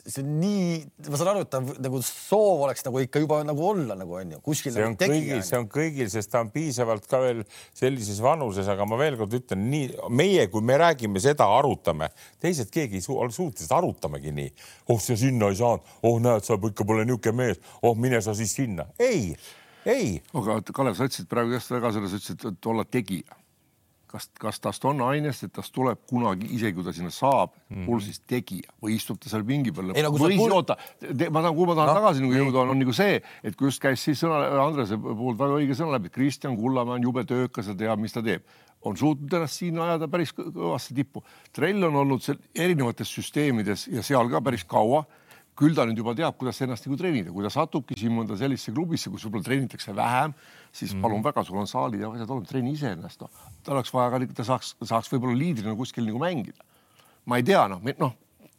see 0.03 0.23
on 0.25 0.31
nii, 0.41 0.79
ma 1.13 1.19
saan 1.19 1.31
aru, 1.31 1.45
et 1.45 1.51
ta 1.53 1.61
nagu 1.63 2.01
soov 2.03 2.65
oleks 2.67 2.83
nagu 2.87 2.99
ikka 3.05 3.21
juba 3.23 3.39
nagu 3.47 3.63
olla 3.69 3.95
nagu 3.99 4.17
onju, 4.19 4.41
kuskil. 4.43 4.75
see 4.75 4.83
on 4.87 4.97
nagu 4.97 5.13
kõigil, 5.13 5.43
see 5.47 5.59
on 5.61 5.69
kõigil, 5.71 6.09
sest 6.11 6.33
ta 6.33 6.41
on 6.43 6.51
piisavalt 6.55 7.07
ka 7.11 7.21
veel 7.23 7.45
sellises 7.79 8.19
vanuses, 8.25 8.67
aga 8.73 8.87
ma 8.89 8.99
veel 8.99 9.19
kord 9.21 9.37
ütlen, 9.39 9.63
nii 9.71 10.11
meie, 10.11 10.49
kui 10.51 10.65
me 10.67 10.79
räägime 10.83 11.23
seda, 11.23 11.47
arutame, 11.59 12.11
teised 12.43 12.73
keegi 12.75 12.99
ei 12.99 13.05
su 13.05 13.15
ole 13.15 13.35
suutelised 13.35 13.75
arutamegi 13.77 14.35
nii. 14.35 14.51
oh, 14.91 14.99
sa 15.03 15.17
sinna 15.19 15.53
ei 15.53 15.61
saanud, 15.61 15.95
oh 16.09 16.19
näed, 16.23 16.47
sa 16.47 16.59
ikka 16.59 16.89
pole 16.89 17.07
niisugune 17.07 17.39
mees, 17.39 17.63
oh 17.87 17.95
mine 17.99 18.23
sa 18.25 18.35
siis 18.35 18.57
sinna. 18.59 18.89
ei, 18.99 19.37
ei. 19.87 20.17
aga 20.35 20.59
Kalev, 20.75 20.99
sa 20.99 21.07
ütlesid 21.07 21.31
praegu 21.31 21.55
just 21.55 21.71
väga 21.71 21.95
selles, 21.95 22.19
ütlesid, 22.19 22.51
et 22.51 22.73
olla 22.75 22.89
tegija 22.89 23.42
kas, 24.13 24.29
kas 24.41 24.61
tast 24.63 24.85
on 24.89 25.01
ainest, 25.07 25.47
et 25.47 25.53
tast 25.57 25.73
tuleb 25.75 26.03
kunagi, 26.09 26.49
isegi 26.57 26.77
kui 26.77 26.87
ta 26.87 26.93
sinna 26.95 27.13
saab 27.15 27.55
mm, 27.55 27.87
pulsist 27.89 28.25
tegija 28.31 28.73
või 28.83 28.97
istub 28.99 29.21
ta 29.23 29.33
seal 29.33 29.45
pingi 29.49 29.73
peal. 29.75 29.93
No, 29.93 30.13
või 30.15 30.35
siis 30.35 30.57
oota, 30.57 30.77
ma 31.09 31.41
tahan, 31.41 31.55
kuhu 31.57 31.69
ma 31.71 31.77
tahan 31.79 31.91
no, 31.91 31.97
tagasi 32.01 32.25
nagu 32.25 32.37
jõuda, 32.37 32.65
on, 32.65 32.75
on 32.75 32.83
nagu 32.83 32.97
see, 32.97 33.23
et 33.43 33.57
kui 33.59 33.71
just 33.71 33.83
käis 33.83 34.05
siis 34.05 34.21
sõna 34.23 34.43
Andrese 34.63 34.99
puhul 35.01 35.39
väga 35.41 35.57
õige 35.61 35.79
sõna 35.79 35.97
läbi, 35.97 36.13
Kristjan 36.13 36.59
Kullamäe 36.61 36.99
on 36.99 37.09
jube 37.09 37.25
töökas 37.29 37.73
ja 37.73 37.79
teab, 37.79 38.03
mis 38.03 38.15
ta 38.15 38.25
teeb. 38.25 38.45
On 38.89 38.97
suutnud 38.99 39.33
ennast 39.39 39.61
siin 39.61 39.79
ajada 39.79 40.09
päris 40.11 40.33
kõvasse 40.35 40.95
tippu. 40.97 41.23
Trell 41.55 41.87
on 41.87 42.01
olnud 42.03 42.25
seal 42.25 42.41
erinevates 42.59 43.11
süsteemides 43.15 43.87
ja 43.93 44.03
seal 44.07 44.31
ka 44.33 44.43
päris 44.43 44.67
kaua. 44.69 45.05
Küll 45.59 45.77
ta 45.77 45.85
nüüd 45.87 46.01
juba 46.01 46.15
teab, 46.17 46.35
kuidas 46.41 46.59
ennast 46.65 46.89
nagu 46.89 46.97
treenida, 46.99 47.31
kui 47.31 47.45
ta 47.45 47.51
satubki 47.53 47.95
siin 48.01 48.15
mõnda 48.17 48.39
sellisesse 48.41 48.73
klubisse, 48.73 49.11
kus 49.13 49.27
võib-olla 49.27 49.45
treenitakse 49.51 49.93
vähem, 49.95 50.33
siis 50.73 50.95
mm. 50.95 51.03
palun 51.05 51.25
väga, 51.25 51.45
sul 51.45 51.61
on 51.61 51.69
saalid 51.69 52.01
ja 52.01 52.11
asjad 52.11 52.31
olemas, 52.31 52.49
treeni 52.49 52.73
ise 52.77 52.93
ennast, 52.97 53.21
noh. 53.21 53.49
tal 53.65 53.79
oleks 53.79 53.93
vaja 53.95 54.13
ka, 54.15 54.21
ta 54.39 54.47
saaks, 54.49 54.75
saaks 54.89 55.11
võib-olla 55.13 55.37
liidrina 55.39 55.75
kuskil 55.77 56.07
nagu 56.09 56.21
mängida. 56.23 56.65
ma 57.29 57.39
ei 57.39 57.45
tea, 57.47 57.67
noh, 57.71 57.83
noh. 57.99 58.15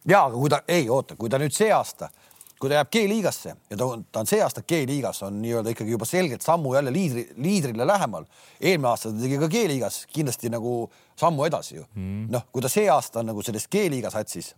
ja, 0.05 0.25
aga 0.27 0.35
kui 0.35 0.51
ta, 0.53 0.61
ei 0.67 0.89
oota, 0.89 1.17
kui 1.19 1.31
ta 1.31 1.39
nüüd 1.41 1.55
see 1.55 1.71
aasta, 1.73 2.11
kui 2.59 2.69
ta 2.69 2.77
jääb 2.77 2.91
G-liigasse 2.93 3.55
ja 3.55 3.77
ta 3.79 3.87
on, 3.89 4.03
ta 4.11 4.21
on 4.21 4.29
see 4.29 4.41
aasta 4.43 4.61
G-liigas, 4.61 5.23
on 5.27 5.41
nii-öelda 5.43 5.73
ikkagi 5.73 5.95
juba 5.95 6.07
selgelt 6.07 6.45
sammu 6.45 6.75
jälle 6.77 6.93
liidri, 6.93 7.25
liidrile 7.35 7.87
lähemal. 7.87 8.27
eelmine 8.61 8.91
aasta 8.91 9.11
ta 9.11 9.23
tegi 9.25 9.39
ka 9.41 9.49
G-liigas 9.51 10.03
kindlasti 10.13 10.51
nagu 10.53 10.75
sammu 11.19 11.47
edasi 11.49 11.79
ju 11.79 11.87
mm.. 11.95 12.27
noh, 12.31 12.45
kui 12.53 12.63
ta 12.63 12.71
see 12.71 12.85
aasta 12.93 13.23
on 13.23 13.33
nagu 13.33 13.41
selles 13.43 13.65
G-liiga 13.67 14.13
satsis, 14.13 14.53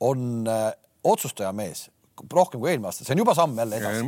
on 0.00 0.50
äh, 0.50 0.72
otsustaja 1.04 1.54
mees 1.54 1.86
rohkem 2.34 2.60
kui 2.60 2.72
eelmine 2.72 2.90
aasta, 2.90 3.06
see 3.06 3.14
on 3.14 3.22
juba 3.22 3.34
samm 3.38 3.54
jälle 3.58 3.78
edasi. 3.78 4.02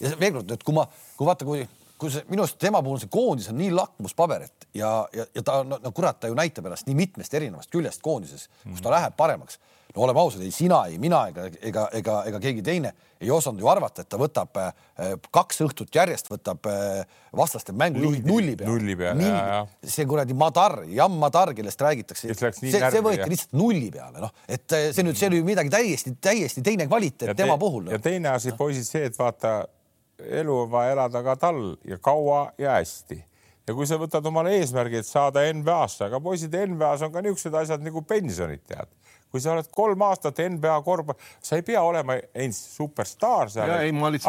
ja 0.00 0.14
veel 0.20 0.38
kord, 0.38 0.54
et 0.54 0.62
kui 0.62 0.74
ma, 0.76 0.86
kui 1.18 1.26
vaata, 1.28 1.44
kui, 1.48 1.66
kui 1.98 2.12
see 2.12 2.26
minu 2.30 2.44
arust 2.44 2.58
tema 2.60 2.82
puhul 2.84 3.00
see 3.02 3.12
koondis 3.12 3.48
on 3.52 3.58
nii 3.60 3.70
lakmuspaber, 3.74 4.46
et 4.48 4.68
ja, 4.76 4.90
ja, 5.16 5.26
ja 5.34 5.44
ta 5.46 5.62
no, 5.64 5.80
no 5.82 5.92
kurat, 5.96 6.20
ta 6.20 6.30
ju 6.30 6.36
näitab 6.38 6.68
ennast 6.68 6.88
nii 6.88 6.98
mitmest 6.98 7.34
erinevast 7.34 7.72
küljest 7.72 8.04
koondises, 8.04 8.50
kus 8.66 8.84
ta 8.84 8.92
läheb 8.94 9.16
paremaks 9.16 9.60
no 9.96 10.02
oleme 10.02 10.20
ausad, 10.20 10.42
ei 10.44 10.52
sina, 10.52 10.84
ei 10.90 10.98
mina 11.00 11.22
ega, 11.30 11.46
ega, 11.64 11.88
ega, 11.96 12.16
ega 12.28 12.40
keegi 12.42 12.62
teine 12.64 12.92
ei 13.20 13.30
osanud 13.32 13.62
ju 13.62 13.68
arvata, 13.72 14.04
et 14.04 14.10
ta 14.12 14.18
võtab 14.20 14.58
äh, 14.60 15.14
kaks 15.32 15.62
õhtut 15.64 15.94
järjest, 15.96 16.28
võtab 16.28 16.68
äh, 16.68 17.06
vastaste 17.36 17.72
mängujuhid 17.72 18.26
nulli 18.28 18.56
peale. 18.58 18.74
nulli 18.74 18.96
peale, 18.98 19.24
ja, 19.24 19.38
ja. 19.54 19.62
see 19.94 20.04
kuradi 20.08 20.36
Madar, 20.36 20.82
Jan 20.92 21.16
Madar, 21.16 21.54
kellest 21.56 21.80
räägitakse, 21.80 22.28
see, 22.36 22.74
see 22.76 23.04
võeti 23.04 23.30
lihtsalt 23.32 23.56
nulli 23.56 23.88
peale, 23.94 24.20
noh, 24.26 24.34
et 24.44 24.76
äh, 24.76 24.90
see 24.92 25.06
nüüd, 25.06 25.16
see 25.16 25.30
oli 25.32 25.40
midagi 25.46 25.72
täiesti, 25.72 26.12
täiesti 26.20 26.64
teine 26.66 26.88
kvaliteet 26.90 27.32
te, 27.32 27.38
tema 27.40 27.56
puhul 27.60 27.88
no.. 27.88 27.96
ja 27.96 28.02
teine 28.02 28.34
asi, 28.34 28.52
poisid, 28.58 28.84
see, 28.88 29.08
et 29.08 29.16
vaata, 29.16 29.62
elu 30.18 30.60
on 30.60 30.70
vaja 30.70 30.92
elada 30.96 31.22
ka 31.22 31.36
tal 31.36 31.62
ja 31.84 31.98
kaua 31.98 32.52
ja 32.58 32.76
hästi. 32.78 33.18
Ja 33.66 33.74
kui 33.74 33.86
sa 33.88 33.98
võtad 33.98 34.26
omale 34.30 34.52
eesmärgi, 34.60 35.00
et 35.02 35.08
saada 35.08 35.42
NBA-sse, 35.50 36.06
aga 36.06 36.20
poisid, 36.22 36.54
NBA-s 36.54 37.02
on 37.02 37.10
ka 37.14 37.22
niisugused 37.24 37.56
asjad 37.58 37.82
nagu 37.82 38.02
pensionid, 38.06 38.62
tead. 38.68 38.92
Kui 39.26 39.42
sa 39.42 39.56
oled 39.56 39.66
kolm 39.74 40.04
aastat 40.06 40.38
NBA 40.38 40.76
korvpall, 40.86 41.18
sa 41.42 41.58
ei 41.58 41.64
pea 41.66 41.82
olema 41.82 42.14
superstaar 42.54 43.50
seal, 43.50 43.72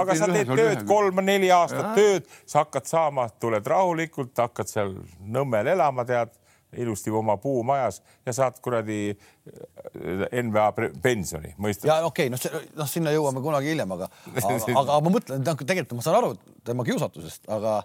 aga 0.01 0.15
sa 0.17 0.29
teed 0.31 0.49
tööd 0.49 0.81
kolm-neli 0.89 1.51
aastat 1.53 1.83
ja. 1.85 1.93
tööd, 1.93 2.33
sa 2.49 2.63
hakkad 2.63 2.89
saama, 2.89 3.27
tuled 3.39 3.69
rahulikult, 3.69 4.33
hakkad 4.41 4.73
seal 4.73 4.95
Nõmmel 5.21 5.69
elama, 5.75 6.05
tead 6.09 6.33
ilusti 6.77 7.13
oma 7.13 7.37
puumajas 7.41 8.01
ja 8.25 8.35
saad 8.35 8.59
kuradi 8.63 8.99
äh, 9.13 10.43
NBA 10.43 10.67
pensioni, 11.03 11.53
mõistad? 11.61 11.89
ja 11.91 11.99
okei 12.05 12.29
okay,, 12.29 12.33
noh, 12.33 12.69
noh, 12.81 12.91
sinna 12.91 13.15
jõuame 13.15 13.43
kunagi 13.43 13.73
hiljem, 13.73 13.97
aga, 13.97 14.11
aga, 14.37 14.61
aga 14.83 15.01
ma 15.05 15.15
mõtlen, 15.17 15.43
noh, 15.45 15.59
tegelikult 15.63 15.99
ma 16.01 16.07
saan 16.07 16.21
aru 16.21 16.35
tema 16.67 16.85
kiusatusest, 16.87 17.47
aga, 17.57 17.81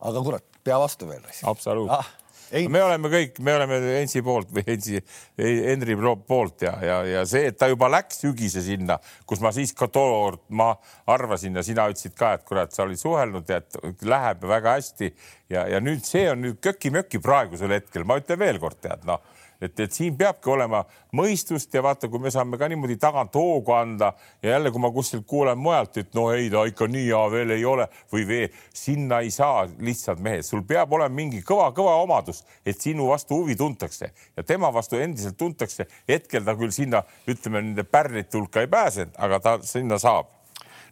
aga 0.00 0.26
kurat, 0.26 0.48
pea 0.64 0.80
vastu 0.82 1.10
veel. 1.10 1.24
absoluutselt 1.42 2.00
ah 2.00 2.18
Ei. 2.52 2.68
me 2.68 2.82
oleme 2.84 3.08
kõik, 3.08 3.38
me 3.40 3.54
oleme 3.56 3.78
Ensi 3.96 4.20
poolt 4.24 4.50
või 4.52 4.64
Ensi, 4.74 5.00
Henri 5.40 5.96
poolt 6.28 6.66
ja, 6.66 6.74
ja, 6.84 6.98
ja 7.08 7.24
see, 7.28 7.46
et 7.48 7.58
ta 7.58 7.70
juba 7.70 7.88
läks 7.92 8.20
sügise 8.20 8.60
sinna, 8.64 8.98
kus 9.26 9.40
ma 9.40 9.54
siis 9.56 9.72
ka 9.76 9.88
tookord 9.88 10.42
ma 10.52 10.74
arvasin 11.10 11.56
ja 11.56 11.64
sina 11.64 11.88
ütlesid 11.88 12.16
ka, 12.18 12.34
et 12.36 12.44
kurat, 12.48 12.72
sa 12.74 12.84
olid 12.84 13.00
suhelnud 13.00 13.48
ja 13.48 13.62
et 13.62 14.04
läheb 14.04 14.44
väga 14.48 14.76
hästi 14.76 15.12
ja, 15.52 15.64
ja 15.72 15.80
nüüd 15.80 16.04
see 16.04 16.26
on 16.30 16.44
nüüd 16.44 16.60
köki-möki 16.62 17.22
praegusel 17.24 17.72
hetkel, 17.72 18.04
ma 18.04 18.20
ütlen 18.20 18.40
veel 18.42 18.60
kord, 18.60 18.80
tead 18.84 19.08
noh 19.08 19.24
et, 19.62 19.80
et 19.80 19.94
siin 19.94 20.16
peabki 20.18 20.50
olema 20.50 20.82
mõistust 21.16 21.72
ja 21.74 21.82
vaata, 21.84 22.10
kui 22.10 22.22
me 22.22 22.32
saame 22.34 22.58
ka 22.58 22.68
niimoodi 22.70 22.98
tagant 23.00 23.34
hoogu 23.38 23.74
anda 23.76 24.12
ja 24.42 24.56
jälle, 24.56 24.72
kui 24.74 24.82
ma 24.82 24.90
kuskilt 24.94 25.26
kuulen 25.28 25.58
mujalt, 25.58 25.96
et 26.02 26.12
no 26.18 26.28
ei, 26.34 26.50
ta 26.50 26.64
ikka 26.68 26.88
nii 26.90 27.06
hea 27.06 27.22
veel 27.32 27.54
ei 27.56 27.64
ole 27.68 27.86
või 28.12 28.26
veel, 28.28 28.60
sinna 28.74 29.22
ei 29.22 29.30
saa 29.34 29.64
lihtsalt 29.78 30.22
mehed, 30.24 30.46
sul 30.46 30.66
peab 30.68 30.92
olema 30.98 31.14
mingi 31.14 31.42
kõva-kõva 31.46 31.96
omadus, 32.02 32.42
et 32.66 32.80
sinu 32.80 33.08
vastu 33.12 33.42
huvi 33.42 33.56
tuntakse 33.58 34.12
ja 34.12 34.46
tema 34.46 34.72
vastu 34.74 35.00
endiselt 35.00 35.38
tuntakse. 35.38 35.86
hetkel 36.08 36.44
ta 36.44 36.56
küll 36.58 36.74
sinna, 36.74 37.02
ütleme 37.28 37.62
nende 37.62 37.84
pärlite 37.84 38.38
hulka 38.38 38.60
ei 38.60 38.70
pääsenud, 38.70 39.14
aga 39.18 39.40
ta 39.40 39.58
sinna 39.62 39.98
saab 39.98 40.42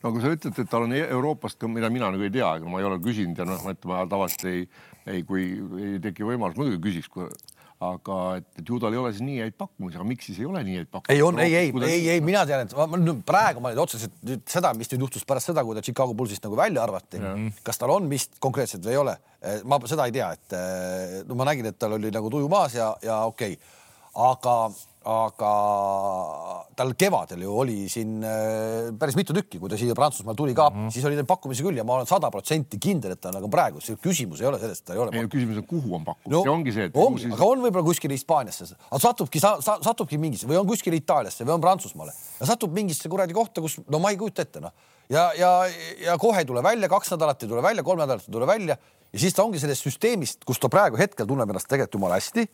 no 0.02 0.12
kui 0.14 0.22
sa 0.22 0.32
ütled, 0.32 0.56
et 0.56 0.70
tal 0.70 0.86
on 0.86 0.94
e-, 0.96 1.06
Euroopast, 1.12 1.62
mida 1.68 1.90
mina 1.92 2.10
nagu 2.12 2.24
ei 2.24 2.32
tea, 2.32 2.54
ega 2.56 2.68
ma 2.70 2.80
ei 2.80 2.88
ole 2.88 3.00
küsinud 3.04 3.40
ja 3.40 3.46
noh, 3.48 3.64
et 3.70 3.88
ma 3.88 4.04
tavaliselt 4.08 4.46
ei, 4.48 4.62
ei, 5.06 5.24
kui 5.28 5.46
ei 5.80 5.98
teki 6.02 6.26
võimalus, 6.28 6.56
muidugi 6.60 6.80
küsiks, 6.88 7.10
aga 7.80 8.16
et, 8.36 8.46
et 8.60 8.68
ju 8.68 8.76
tal 8.80 8.92
ei 8.92 9.00
ole 9.00 9.10
siis 9.14 9.24
nii 9.24 9.38
häid 9.40 9.54
pakkumisi, 9.56 9.96
aga 9.96 10.04
miks 10.04 10.26
siis 10.28 10.40
ei 10.42 10.48
ole 10.48 10.60
nii 10.66 10.80
häid 10.82 10.90
pakkumisi? 10.90 11.16
ei 11.16 11.22
on, 11.24 11.38
ei, 11.40 11.54
ei, 11.56 11.70
ei, 11.88 12.02
ei, 12.14 12.20
mina 12.24 12.42
tean, 12.48 12.66
et 12.66 12.74
ma, 12.76 12.86
ma, 12.92 13.14
praegu 13.26 13.62
ma 13.64 13.72
nüüd 13.72 13.80
otseselt 13.80 14.18
nüüd 14.26 14.44
seda, 14.52 14.74
mis 14.76 14.90
nüüd 14.92 15.06
juhtus 15.06 15.24
pärast 15.28 15.48
seda, 15.48 15.64
kui 15.64 15.78
ta 15.78 15.84
Chicago 15.84 16.16
Bullsist 16.16 16.44
nagu 16.44 16.58
välja 16.60 16.84
arvati, 16.84 17.22
kas 17.64 17.80
tal 17.80 17.94
on 17.94 18.10
vist 18.12 18.36
konkreetselt 18.42 18.84
või 18.84 18.96
ei 18.96 19.00
ole, 19.00 19.16
eh, 19.40 19.64
ma 19.64 19.80
seda 19.88 20.08
ei 20.10 20.16
tea, 20.18 20.28
et 20.36 20.56
eh, 20.58 21.16
no 21.28 21.38
ma 21.40 21.48
nägin, 21.48 21.70
et 21.72 21.80
tal 21.80 21.96
oli 21.96 22.12
nagu 22.12 22.32
tuju 22.32 22.52
maas 22.52 22.76
ja, 22.76 22.92
ja 23.04 23.22
okei 23.30 23.56
okay., 23.56 23.76
aga 24.28 24.56
aga 25.08 25.50
tal 26.76 26.90
kevadel 26.92 27.40
ju 27.46 27.52
oli 27.62 27.86
siin 27.88 28.18
äh, 28.20 28.90
päris 29.00 29.16
mitu 29.16 29.32
tükki, 29.32 29.56
kui 29.56 29.70
ta 29.72 29.78
siia 29.80 29.94
Prantsusmaal 29.96 30.36
tuli 30.36 30.52
ka 30.52 30.66
mm, 30.68 30.76
-hmm. 30.76 30.92
siis 30.92 31.04
oli 31.08 31.16
tal 31.16 31.24
pakkumisi 31.24 31.64
küll 31.64 31.78
ja 31.80 31.84
ma 31.84 31.94
olen 31.94 32.06
sada 32.06 32.28
protsenti 32.30 32.76
kindel, 32.78 33.14
et 33.16 33.20
ta 33.20 33.32
nagu 33.32 33.48
praegu, 33.48 33.80
see 33.80 33.96
küsimus 33.96 34.42
ei 34.42 34.46
ole 34.50 34.58
selles, 34.60 34.80
et 34.80 34.84
ta 34.84 34.92
ei 34.92 35.00
ole. 35.00 35.24
küsimus 35.32 35.56
on, 35.56 35.66
kuhu 35.66 35.94
on 35.96 36.04
pakkumisi 36.04 36.36
no,, 36.36 36.42
see 36.42 36.52
ongi 36.52 36.72
see, 36.76 36.84
et. 36.84 36.96
ongi 36.96 37.24
siis..., 37.24 37.32
aga 37.32 37.48
on 37.48 37.64
võib-olla 37.64 37.86
kuskil 37.86 38.12
Hispaaniasse, 38.12 38.68
aga 38.90 39.00
satubki 39.00 39.40
sa,, 39.40 39.56
sa, 39.64 39.78
satubki 39.80 40.20
mingisse 40.20 40.46
või 40.46 40.60
on 40.60 40.68
kuskil 40.68 40.92
Itaaliasse 40.92 41.48
või 41.48 41.56
on 41.56 41.64
Prantsusmaale. 41.64 42.12
Ja 42.40 42.52
satub 42.52 42.76
mingisse 42.76 43.08
kuradi 43.08 43.32
kohta, 43.32 43.64
kus 43.64 43.80
no 43.88 43.98
ma 44.04 44.12
ei 44.12 44.20
kujuta 44.20 44.44
ette 44.44 44.60
noh. 44.60 44.76
Ja, 45.08 45.32
ja, 45.34 45.64
ja 46.04 46.18
kohe 46.20 46.44
ei 46.44 46.46
tule 46.46 46.62
välja, 46.62 46.88
kaks 46.92 47.16
nädalat 47.16 47.42
ei 47.42 47.48
tule 47.48 47.62
välja, 47.62 47.82
kolm 47.82 47.98
nädalat 47.98 48.28
ei 48.28 48.32
tule 48.36 48.46
välja. 48.46 48.76
Ja 49.12 49.18
siis 49.18 49.34
ta 49.34 49.42
ongi 49.42 49.58
sellest 49.58 49.82
süsteemist, 49.82 50.44
kus 50.44 50.60
ta 50.60 50.68
praegu 50.68 51.00
hetkel 51.00 51.26
tunneb 51.26 51.50
ennast 51.50 51.66
tegelikult 51.66 51.98
jumala 51.98 52.20
hästi, 52.20 52.46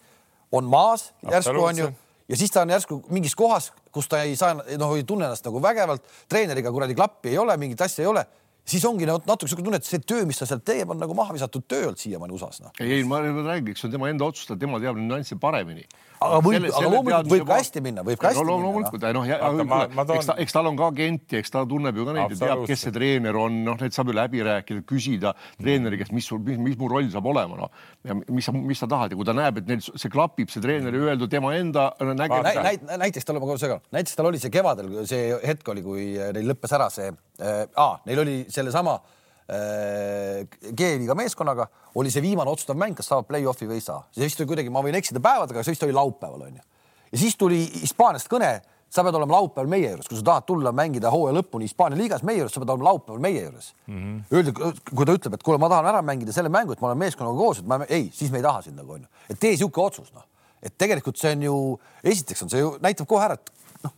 on 0.57 0.65
maas 0.71 1.11
järsku 1.27 1.59
onju 1.61 1.91
ja 2.29 2.37
siis 2.37 2.53
ta 2.53 2.65
on 2.67 2.73
järsku 2.75 3.03
mingis 3.15 3.37
kohas, 3.39 3.71
kus 3.93 4.09
ta 4.11 4.23
ei 4.23 4.37
saa, 4.37 4.55
noh, 4.55 4.97
ei 4.97 5.05
tunne 5.07 5.29
ennast 5.29 5.47
nagu 5.47 5.63
vägevalt, 5.63 6.05
treeneriga 6.29 6.73
kuradi 6.75 6.97
klappi 6.99 7.35
ei 7.35 7.39
ole, 7.39 7.57
mingit 7.61 7.87
asja 7.87 8.05
ei 8.05 8.11
ole. 8.11 8.27
Siis 8.67 8.83
ongi 8.89 9.07
natuke 9.07 9.47
siuke 9.47 9.63
tunne, 9.63 9.79
et 9.79 9.87
see 9.87 10.01
töö, 10.03 10.25
mis 10.27 10.41
ta 10.41 10.47
seal 10.49 10.59
teeb, 10.67 10.91
on 10.91 10.99
nagu 10.99 11.15
maha 11.15 11.37
visatud 11.37 11.69
töö 11.71 11.85
olnud 11.87 12.01
siiamaani 12.03 12.35
USA-s 12.35 12.65
no.. 12.65 12.73
ei, 12.81 12.97
ei, 12.97 13.05
ma 13.07 13.21
räägin, 13.23 13.71
eks 13.71 13.85
see 13.85 13.87
on 13.87 13.93
tema 13.95 14.09
enda 14.11 14.27
otsustada, 14.27 14.59
tema 14.59 14.81
teab 14.83 14.99
nüansse 14.99 15.39
paremini 15.39 15.87
aga 16.21 16.41
võib, 16.45 16.67
aga 16.71 16.91
loomulikult 16.91 17.31
võib 17.33 17.47
ka 17.49 17.59
hästi 17.61 17.83
minna, 17.85 18.05
võib 18.07 18.21
ka 18.21 18.31
hästi 18.31 18.43
no, 18.43 18.47
minna. 18.47 18.67
loomulikult, 18.67 19.07
noh, 19.17 20.05
toon... 20.07 20.13
eks 20.17 20.29
ta, 20.31 20.37
eks 20.45 20.57
tal 20.57 20.71
on 20.71 20.79
ka 20.79 20.91
agenti, 20.93 21.41
eks 21.41 21.55
ta 21.55 21.65
tunneb 21.69 21.99
ju 21.99 22.07
ka 22.09 22.15
neid 22.17 22.35
ja 22.35 22.41
teab, 22.43 22.63
kes 22.71 22.85
see 22.87 22.95
treener 22.95 23.39
on, 23.41 23.59
noh, 23.67 23.79
neid 23.81 23.97
saab 23.97 24.13
ju 24.13 24.17
läbi 24.17 24.45
rääkida, 24.47 24.85
küsida 24.89 25.35
treeneri 25.57 26.01
käest, 26.01 26.15
mis 26.17 26.29
sul, 26.29 26.41
mis, 26.47 26.61
mis 26.63 26.79
mu 26.81 26.91
roll 26.93 27.11
saab 27.13 27.29
olema, 27.33 27.59
noh. 27.65 27.83
ja 28.07 28.17
mis 28.21 28.49
sa, 28.49 28.55
mis 28.57 28.81
sa 28.83 28.91
tahad 28.91 29.15
ja 29.15 29.21
kui 29.21 29.29
ta 29.29 29.37
näeb, 29.37 29.61
et 29.63 29.69
neil 29.73 29.83
see 29.87 30.13
klapib, 30.13 30.53
see 30.53 30.65
treeneri 30.65 31.03
öeldu, 31.03 31.29
tema 31.33 31.55
enda 31.59 31.91
nägemine 32.01 32.65
näit,. 32.67 32.87
näiteks 33.07 33.29
tal, 33.29 33.41
ma 33.41 33.51
korra 33.51 33.63
segan, 33.63 33.85
näiteks 33.97 34.17
tal 34.19 34.31
oli 34.31 34.41
see 34.43 34.55
kevadel, 34.55 34.93
see 35.09 35.29
hetk 35.45 35.75
oli, 35.75 35.85
kui 35.85 36.09
neil 36.17 36.55
lõppes 36.55 36.77
ära 36.79 36.89
see 36.93 37.13
äh,, 37.13 37.67
neil 38.09 38.25
oli 38.25 38.41
sellesama 38.53 38.99
Äh, 38.99 39.13
G-liiga 39.47 41.15
meeskonnaga 41.15 41.69
oli 41.95 42.11
see 42.11 42.23
viimane 42.25 42.51
otsustav 42.51 42.79
mäng, 42.79 42.97
kas 42.99 43.07
saavad 43.13 43.29
play-off'i 43.29 43.69
või 43.69 43.79
ei 43.79 43.85
saa. 43.85 44.01
see 44.15 44.27
vist 44.27 44.41
oli 44.43 44.51
kuidagi, 44.51 44.73
ma 44.75 44.83
võin 44.83 44.99
eksida 44.99 45.23
päevadega, 45.23 45.63
see 45.63 45.77
vist 45.77 45.85
oli 45.87 45.95
laupäeval 45.95 46.49
onju. 46.49 46.65
ja 47.13 47.21
siis 47.21 47.37
tuli 47.39 47.61
Hispaaniast 47.83 48.27
kõne, 48.33 48.51
sa 48.91 49.05
pead 49.07 49.19
olema 49.19 49.37
laupäeval 49.39 49.71
meie 49.71 49.91
juures, 49.91 50.09
kui 50.09 50.19
sa 50.19 50.25
tahad 50.31 50.47
tulla 50.49 50.73
mängida 50.75 51.11
hooaja 51.15 51.37
lõpuni 51.39 51.69
Hispaania 51.69 51.99
liigas 51.99 52.25
meie 52.27 52.41
juures, 52.41 52.55
sa 52.55 52.63
pead 52.63 52.73
olema 52.75 52.89
laupäeval 52.91 53.23
meie 53.23 53.43
juures 53.43 53.73
mm. 53.87 53.99
-hmm. 53.99 54.23
Öeldi, 54.33 54.55
kui 54.95 55.07
ta 55.07 55.17
ütleb, 55.19 55.35
et 55.35 55.43
kuule, 55.43 55.59
ma 55.63 55.69
tahan 55.73 55.91
ära 55.93 56.03
mängida 56.03 56.33
selle 56.33 56.49
mängu, 56.49 56.73
et 56.73 56.81
ma 56.81 56.89
olen 56.91 56.99
meeskonnaga 57.05 57.39
koos, 57.39 57.59
et 57.59 57.67
ma 57.67 57.81
ei, 57.89 58.11
siis 58.15 58.31
me 58.31 58.43
ei 58.43 58.47
taha 58.47 58.63
sind 58.63 58.77
nagu 58.77 58.93
onju, 58.99 59.07
et 59.31 59.39
tee 59.41 59.57
sihuke 59.57 59.81
otsus 59.81 60.13
noh, 60.15 60.27
et 60.63 60.75
tegelikult 60.79 61.19
see 61.19 61.33
on 61.37 61.43
ju, 61.43 61.61
esiteks 62.05 62.43
on 62.43 62.51
see 62.51 62.61
ju 62.61 62.75
näitab 62.83 63.07
kohe 63.07 63.25
ära, 63.25 63.39
et 63.39 63.53
noh, 63.87 63.95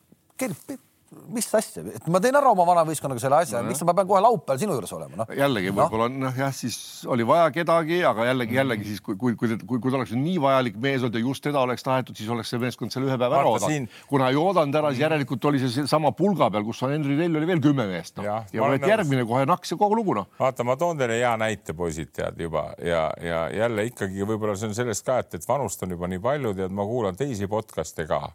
mis 1.32 1.46
asja, 1.56 1.82
et 1.96 2.08
ma 2.12 2.20
teen 2.20 2.36
ära 2.36 2.50
oma 2.52 2.66
vanavõistkonnaga 2.68 3.22
selle 3.22 3.38
asja 3.40 3.62
no,, 3.62 3.70
miks 3.72 3.80
ma 3.86 3.94
pean 3.96 4.08
kohe 4.10 4.20
laupäeval 4.20 4.58
sinu 4.60 4.74
juures 4.76 4.90
olema, 4.92 5.22
noh. 5.22 5.30
jällegi 5.32 5.70
võib-olla 5.72 6.08
noh, 6.12 6.34
jah, 6.36 6.52
siis 6.52 6.76
oli 7.08 7.24
vaja 7.28 7.46
kedagi, 7.54 8.02
aga 8.04 8.26
jällegi, 8.28 8.52
mm. 8.52 8.58
jällegi 8.60 8.88
siis 8.90 9.00
kui, 9.04 9.16
kui, 9.20 9.36
kui, 9.40 9.54
kui, 9.62 9.80
kui 9.80 9.94
ta 9.94 9.96
oleks 10.00 10.12
nii 10.12 10.36
vajalik 10.44 10.76
mees 10.84 11.00
olnud 11.00 11.16
ja 11.16 11.22
just 11.24 11.44
teda 11.46 11.62
oleks 11.64 11.86
tahetud, 11.86 12.18
siis 12.18 12.28
oleks 12.34 12.52
see 12.52 12.60
meeskond 12.60 12.92
selle 12.92 13.08
ühe 13.08 13.16
päeva 13.16 13.40
ära 13.40 13.54
oodanud 13.54 13.96
kuna 14.10 14.28
ei 14.28 14.36
oodanud 14.40 14.80
ära, 14.82 14.92
siis 14.92 15.06
järelikult 15.06 15.48
oli 15.48 15.62
see 15.64 15.86
sama 15.88 16.12
pulga 16.18 16.50
peal, 16.52 16.66
kus 16.68 16.84
on 16.84 16.92
Henri 16.92 17.16
Tell 17.22 17.40
oli 17.40 17.48
veel 17.48 17.64
kümme 17.64 17.88
meest 17.88 18.20
no. 18.20 18.26
ja, 18.28 18.42
ja 18.52 18.68
võeti 18.68 18.92
järgmine 18.92 19.24
kohe 19.28 19.48
naks 19.48 19.72
ja 19.72 19.80
kogu 19.80 19.96
lugu 19.96 20.18
noh. 20.20 20.28
vaata, 20.36 20.66
ma 20.68 20.76
toon 20.80 21.00
teile 21.00 21.16
hea 21.22 21.32
näite, 21.40 21.72
poisid, 21.78 22.12
tead 22.20 22.44
juba 22.44 22.68
ja, 22.84 23.06
ja 23.24 23.46
jälle 23.64 23.88
ikkagi 23.88 24.28
võib-olla 24.28 24.58
see 24.60 24.68
on 24.68 24.76
sellest 24.76 25.08
ka, 25.08 25.22
et, 25.24 25.40
et 25.40 25.48
vanust 25.48 25.88
on 25.88 25.96
juba 25.96 26.12
nii 26.12 26.20
palju, 26.28 26.52
tead, 26.60 26.76
ma 26.76 26.84
kuulan 26.88 27.16
teisi 27.16 27.48
podcast'e 27.48 28.04
ka 28.10 28.26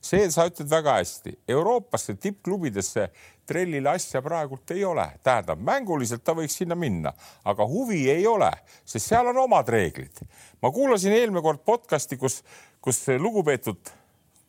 see, 0.00 0.30
sa 0.32 0.46
ütled 0.48 0.70
väga 0.70 0.96
hästi, 0.98 1.34
Euroopasse 1.48 2.14
tippklubidesse 2.20 3.10
trellil 3.46 3.86
asja 3.90 4.22
praegult 4.22 4.70
ei 4.74 4.84
ole, 4.84 5.06
tähendab 5.26 5.60
mänguliselt 5.66 6.24
ta 6.24 6.34
võiks 6.38 6.56
sinna 6.60 6.76
minna, 6.78 7.12
aga 7.44 7.66
huvi 7.66 8.04
ei 8.12 8.26
ole, 8.26 8.50
sest 8.84 9.10
seal 9.10 9.30
on 9.32 9.42
omad 9.44 9.68
reeglid. 9.68 10.22
ma 10.62 10.70
kuulasin 10.70 11.12
eelmine 11.12 11.42
kord 11.42 11.64
podcast'i, 11.64 12.16
kus, 12.16 12.42
kus 12.80 13.06
lugupeetud 13.18 13.96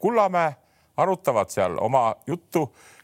Kullamäe 0.02 0.56
arutavad 0.98 1.50
seal 1.54 1.76
oma 1.78 2.16
juttu, 2.28 2.64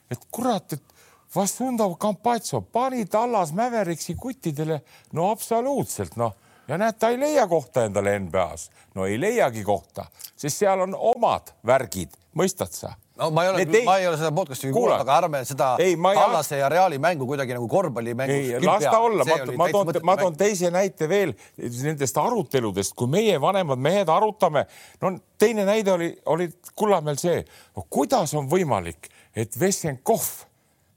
et 0.10 0.20
kurat, 0.32 0.74
et 0.74 0.96
Vasundov 1.36 1.98
Campazzo 2.02 2.62
pani 2.62 3.06
Tallas 3.06 3.52
Mäveriksi 3.54 4.16
kuttidele, 4.16 4.82
no 5.14 5.30
absoluutselt 5.30 6.16
noh 6.18 6.34
ja 6.68 6.78
näed, 6.78 6.98
ta 7.00 7.10
ei 7.10 7.20
leia 7.20 7.48
kohta 7.48 7.86
endale 7.88 8.20
NBA-s. 8.20 8.70
no 8.96 9.06
ei 9.06 9.20
leiagi 9.20 9.64
kohta, 9.64 10.06
sest 10.36 10.64
seal 10.64 10.82
on 10.84 10.96
omad 10.96 11.54
värgid, 11.66 12.16
mõistad 12.38 12.74
sa? 12.74 12.94
no 13.18 13.30
ma 13.34 13.46
ei 13.46 13.52
ole, 13.52 13.84
ma 13.86 13.98
ei 14.02 14.08
ole 14.08 14.18
seda 14.20 14.32
podcast'i 14.36 14.72
kuulanud, 14.74 15.04
aga 15.06 15.18
ärme 15.24 15.42
seda 15.48 15.70
Kallase 16.04 16.60
ja 16.60 16.70
Reali 16.70 17.00
mängu 17.02 17.28
kuidagi 17.30 17.56
nagu 17.56 17.68
korvpallimängu. 17.72 18.66
las 18.66 18.84
ta 18.84 19.00
olla, 19.00 19.26
ma, 19.26 19.38
ma 19.64 19.70
toon, 19.72 19.94
ma 20.04 20.18
toon 20.18 20.38
teise 20.38 20.72
näite 20.74 21.10
veel 21.10 21.34
nendest 21.58 22.18
aruteludest, 22.22 22.96
kui 22.98 23.10
meie 23.12 23.40
vanemad 23.42 23.82
mehed 23.82 24.10
arutame. 24.10 24.68
no 25.02 25.14
teine 25.40 25.66
näide 25.66 25.92
oli, 25.92 26.12
oli 26.26 26.50
Kullamäel 26.76 27.18
see 27.18 27.42
no,, 27.76 27.86
kuidas 27.90 28.34
on 28.38 28.50
võimalik, 28.52 29.10
et 29.36 29.60
Vessenkov, 29.60 30.28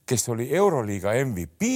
kes 0.06 0.28
oli 0.28 0.50
Euroliiga 0.56 1.14
MVP 1.24 1.72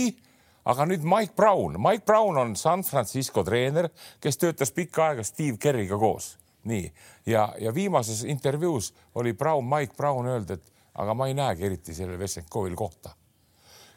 aga 0.64 0.86
nüüd 0.88 1.04
Mike 1.04 1.34
Brown, 1.36 1.76
Mike 1.80 2.04
Brown 2.06 2.38
on 2.40 2.54
San 2.56 2.84
Francisco 2.84 3.44
treener, 3.44 3.90
kes 4.20 4.38
töötas 4.40 4.72
pikka 4.72 5.10
aega 5.10 5.24
Steve 5.24 5.58
Kerriga 5.60 5.98
koos, 6.00 6.34
nii. 6.68 6.86
Ja, 7.26 7.48
ja 7.60 7.74
viimases 7.74 8.24
intervjuus 8.24 8.92
oli 9.14 9.32
Brown, 9.32 9.66
Mike 9.68 9.96
Brown 9.96 10.26
öelnud, 10.26 10.50
et 10.50 10.72
aga 10.94 11.14
ma 11.14 11.28
ei 11.28 11.34
näegi 11.34 11.66
eriti 11.66 11.94
sellel 11.94 12.18
Vessenkovil 12.18 12.76
kohta. 12.76 13.14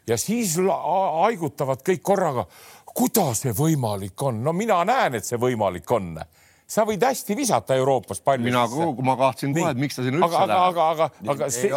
ja 0.06 0.16
siis 0.16 0.56
haigutavad 1.22 1.82
kõik 1.84 2.02
korraga, 2.02 2.46
kuidas 2.94 3.42
see 3.44 3.52
võimalik 3.52 4.22
on, 4.22 4.42
no 4.44 4.52
mina 4.52 4.80
näen, 4.84 5.14
et 5.14 5.24
see 5.24 5.38
võimalik 5.38 5.90
on 5.92 6.14
sa 6.68 6.84
võid 6.84 7.00
hästi 7.00 7.36
visata 7.36 7.76
Euroopas 7.80 8.20
palli. 8.20 8.44
mina, 8.44 8.66
ma 9.04 9.14
kahtlesin 9.16 9.54
kohe, 9.56 9.70
et 9.72 9.80
miks 9.80 9.96
ta 9.96 10.04
sinna 10.04 10.20
üldse 10.20 10.36
aga, 10.36 10.46
läheb. 10.50 10.60
aga, 10.68 10.88
aga, 10.92 11.06
aga, 11.22 11.32
aga 11.32 11.48
see. 11.54 11.70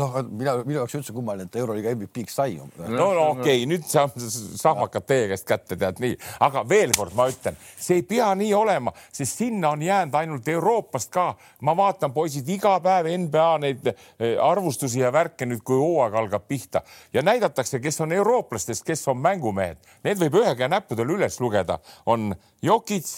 noh, 0.00 0.18
mina, 0.28 0.56
minu 0.68 0.78
jaoks 0.82 0.98
üldse 1.00 1.14
kummaline, 1.16 1.48
et 1.48 1.56
Euroliiga 1.62 1.94
MVP-ks 1.96 2.36
sai. 2.36 2.58
no, 2.58 2.90
no 2.98 3.24
okei 3.30 3.62
okay,, 3.62 3.64
nüüd 3.70 3.88
saab 3.88 4.12
sahmakad 4.20 5.08
teie 5.08 5.30
käest 5.32 5.48
kätte, 5.48 5.80
tead 5.80 6.02
nii, 6.04 6.18
aga 6.44 6.64
veel 6.68 6.92
kord 6.96 7.16
ma 7.16 7.30
ütlen, 7.32 7.56
see 7.80 8.02
ei 8.02 8.06
pea 8.12 8.28
nii 8.36 8.52
olema, 8.58 8.92
sest 9.08 9.40
sinna 9.40 9.72
on 9.72 9.84
jäänud 9.88 10.20
ainult 10.20 10.48
Euroopast 10.56 11.12
ka. 11.14 11.30
ma 11.64 11.76
vaatan, 11.76 12.12
poisid, 12.12 12.48
iga 12.52 12.76
päev 12.84 13.08
NBA 13.24 13.50
neid 13.64 13.88
eh, 13.88 14.36
arvustusi 14.44 15.00
ja 15.00 15.12
värke 15.14 15.48
nüüd, 15.48 15.64
kui 15.64 15.80
hooaeg 15.80 16.20
algab 16.20 16.44
pihta 16.48 16.84
ja 17.16 17.24
näidatakse, 17.24 17.80
kes 17.80 18.02
on 18.04 18.12
eurooplastest, 18.12 18.84
kes 18.84 19.08
on 19.08 19.22
mängumehed. 19.24 19.80
Need 20.04 20.20
võib 20.20 20.42
ühe 20.42 20.52
käe 20.58 20.68
näppudel 20.68 21.16
üles 21.16 21.40
lugeda, 21.40 21.80
on 22.04 22.34
Jokic 22.62 23.08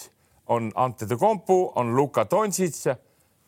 on 0.47 0.73
Ante 0.75 1.09
de 1.09 1.17
Kompu, 1.17 1.73
on 1.75 1.97
Luka 1.97 2.27
Doncic 2.31 2.87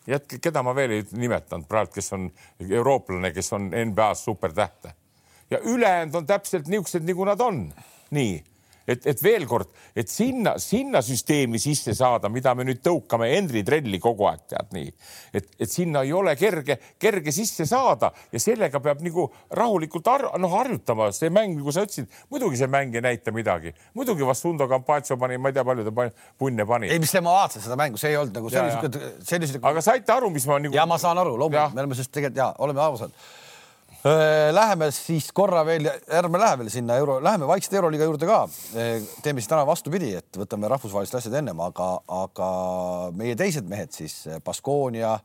ja 0.07 0.19
keda 0.41 0.63
ma 0.63 0.75
veel 0.75 0.99
ei 0.99 1.05
nimetanud 1.13 1.69
praegu, 1.69 1.93
kes 1.99 2.13
on 2.17 2.29
eurooplane, 2.71 3.33
kes 3.33 3.53
on 3.53 3.71
NBA-s 3.71 4.25
supertäht. 4.25 4.87
ja 5.51 5.59
ülejäänud 5.59 6.15
on 6.15 6.27
täpselt 6.27 6.67
niisugused, 6.67 7.05
nagu 7.09 7.25
nad 7.25 7.41
on. 7.41 7.73
nii 8.11 8.45
et, 8.89 9.07
et 9.13 9.23
veel 9.23 9.45
kord, 9.49 9.71
et 9.97 10.09
sinna, 10.11 10.55
sinna 10.63 11.03
süsteemi 11.05 11.61
sisse 11.61 11.95
saada, 11.97 12.31
mida 12.33 12.55
me 12.57 12.67
nüüd 12.69 12.81
tõukame 12.85 13.29
Henri 13.35 13.63
Trelli 13.67 14.01
kogu 14.03 14.29
aeg, 14.31 14.45
tead 14.51 14.73
nii, 14.77 14.91
et, 15.37 15.51
et 15.59 15.71
sinna 15.71 16.03
ei 16.07 16.13
ole 16.17 16.35
kerge, 16.41 16.79
kerge 17.01 17.35
sisse 17.35 17.67
saada 17.69 18.11
ja 18.33 18.43
sellega 18.43 18.81
peab 18.85 19.03
nagu 19.05 19.29
rahulikult 19.59 20.09
har, 20.09 20.27
noh, 20.41 20.55
harjutama. 20.57 21.11
see 21.17 21.33
mäng, 21.35 21.59
nagu 21.59 21.75
sa 21.75 21.85
ütlesid, 21.87 22.09
muidugi 22.33 22.61
see 22.61 22.71
mäng 22.73 22.95
ei 22.97 23.05
näita 23.05 23.35
midagi, 23.35 23.75
muidugi 23.99 24.27
Vassundo 24.27 24.69
Campazzo 24.71 25.19
pani, 25.21 25.39
ma 25.39 25.53
ei 25.53 25.59
tea, 25.59 25.67
palju 25.69 25.89
ta 25.89 26.09
punne 26.39 26.67
pani. 26.67 26.93
ei, 26.93 27.03
mis 27.03 27.15
ma 27.21 27.35
vaatasin 27.41 27.67
seda 27.67 27.77
mängu, 27.81 28.01
see 28.01 28.15
ei 28.15 28.21
olnud 28.21 28.41
nagu, 28.41 28.53
see 28.53 28.63
oli 28.63 28.77
siuke, 28.77 29.13
see 29.21 29.41
oli 29.41 29.51
siuke. 29.51 29.67
aga 29.73 29.85
saite 29.85 30.17
aru, 30.17 30.33
mis 30.33 30.49
ma 30.49 30.61
nagu. 30.63 30.75
ja 30.75 30.87
ma 30.89 30.99
saan 31.01 31.21
aru, 31.21 31.37
loomulikult 31.37 31.77
me 31.77 31.85
oleme 31.85 31.99
sellest 31.99 32.15
tegelikult 32.15 32.43
ja 32.43 32.49
oleme 32.65 32.85
ausad 32.85 33.15
Läheme 34.53 34.91
siis 34.95 35.29
korra 35.35 35.65
veel, 35.67 35.89
ärme 36.15 36.39
lähe 36.41 36.59
veel 36.61 36.71
sinna 36.73 36.97
euro, 37.01 37.19
läheme 37.25 37.49
vaikselt 37.49 37.75
euroliiga 37.81 38.07
juurde 38.09 38.29
ka. 38.29 38.39
teeme 39.23 39.43
siis 39.43 39.51
täna 39.51 39.67
vastupidi, 39.67 40.13
et 40.17 40.39
võtame 40.39 40.71
rahvusvahelised 40.71 41.19
asjad 41.19 41.35
ennem, 41.41 41.61
aga, 41.61 41.89
aga 42.21 42.49
meie 43.19 43.37
teised 43.37 43.69
mehed 43.69 43.93
siis 43.93 44.21
Baskonia 44.45 45.17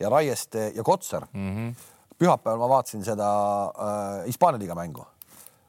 ja 0.00 0.10
Raieste 0.10 0.72
ja 0.74 0.82
Kotsar 0.82 1.26
mm. 1.32 1.50
-hmm. 1.56 1.74
pühapäeval 2.18 2.58
ma 2.58 2.68
vaatasin 2.68 3.04
seda 3.04 3.28
äh, 3.64 4.26
Hispaania 4.26 4.58
liiga 4.58 4.74
mängu. 4.74 5.06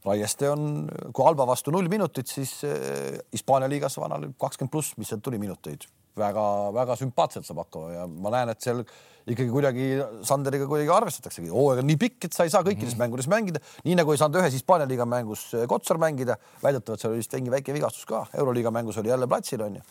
Raieste 0.06 0.50
on, 0.50 0.90
kui 1.14 1.28
Alba 1.28 1.48
vastu 1.48 1.72
null 1.72 1.90
minutit, 1.90 2.28
siis 2.28 2.64
äh, 2.64 3.20
Hispaania 3.32 3.70
liigas 3.70 3.98
vanal 3.98 4.32
kakskümmend 4.40 4.72
pluss, 4.72 4.98
mis 4.98 5.10
sealt 5.10 5.24
tuli 5.24 5.38
minuteid 5.38 5.86
väga-väga 6.20 6.98
sümpaatselt 7.00 7.48
saab 7.48 7.64
hakkama 7.64 7.92
ja 7.94 8.06
ma 8.08 8.32
näen, 8.34 8.52
et 8.54 8.62
seal 8.62 8.84
ikkagi 9.24 9.50
kuidagi 9.52 9.88
Sanderiga 10.28 10.68
kuidagi 10.68 10.92
arvestataksegi. 10.92 11.50
hooaeg 11.52 11.82
on 11.84 11.88
nii 11.88 12.00
pikk, 12.00 12.28
et 12.28 12.36
sa 12.36 12.46
ei 12.48 12.52
saa 12.54 12.64
kõikides 12.64 12.92
mm 12.92 12.96
-hmm. 12.96 13.04
mängudes 13.06 13.28
mängida, 13.32 13.62
nii 13.86 13.96
nagu 14.00 14.12
ei 14.12 14.20
saanud 14.20 14.42
ühes 14.42 14.54
Hispaania 14.54 14.88
liiga 14.88 15.06
mängus 15.06 15.54
eh, 15.54 15.68
Kotsar 15.68 15.98
mängida. 15.98 16.38
väidetavalt 16.64 17.00
seal 17.00 17.14
oli 17.14 17.24
vist 17.24 17.34
mingi 17.34 17.52
väike 17.52 17.74
vigastus 17.74 18.06
ka, 18.06 18.26
euroliiga 18.34 18.72
mängus 18.72 18.98
oli 18.98 19.10
jälle 19.10 19.28
platsil 19.28 19.62
onju. 19.62 19.82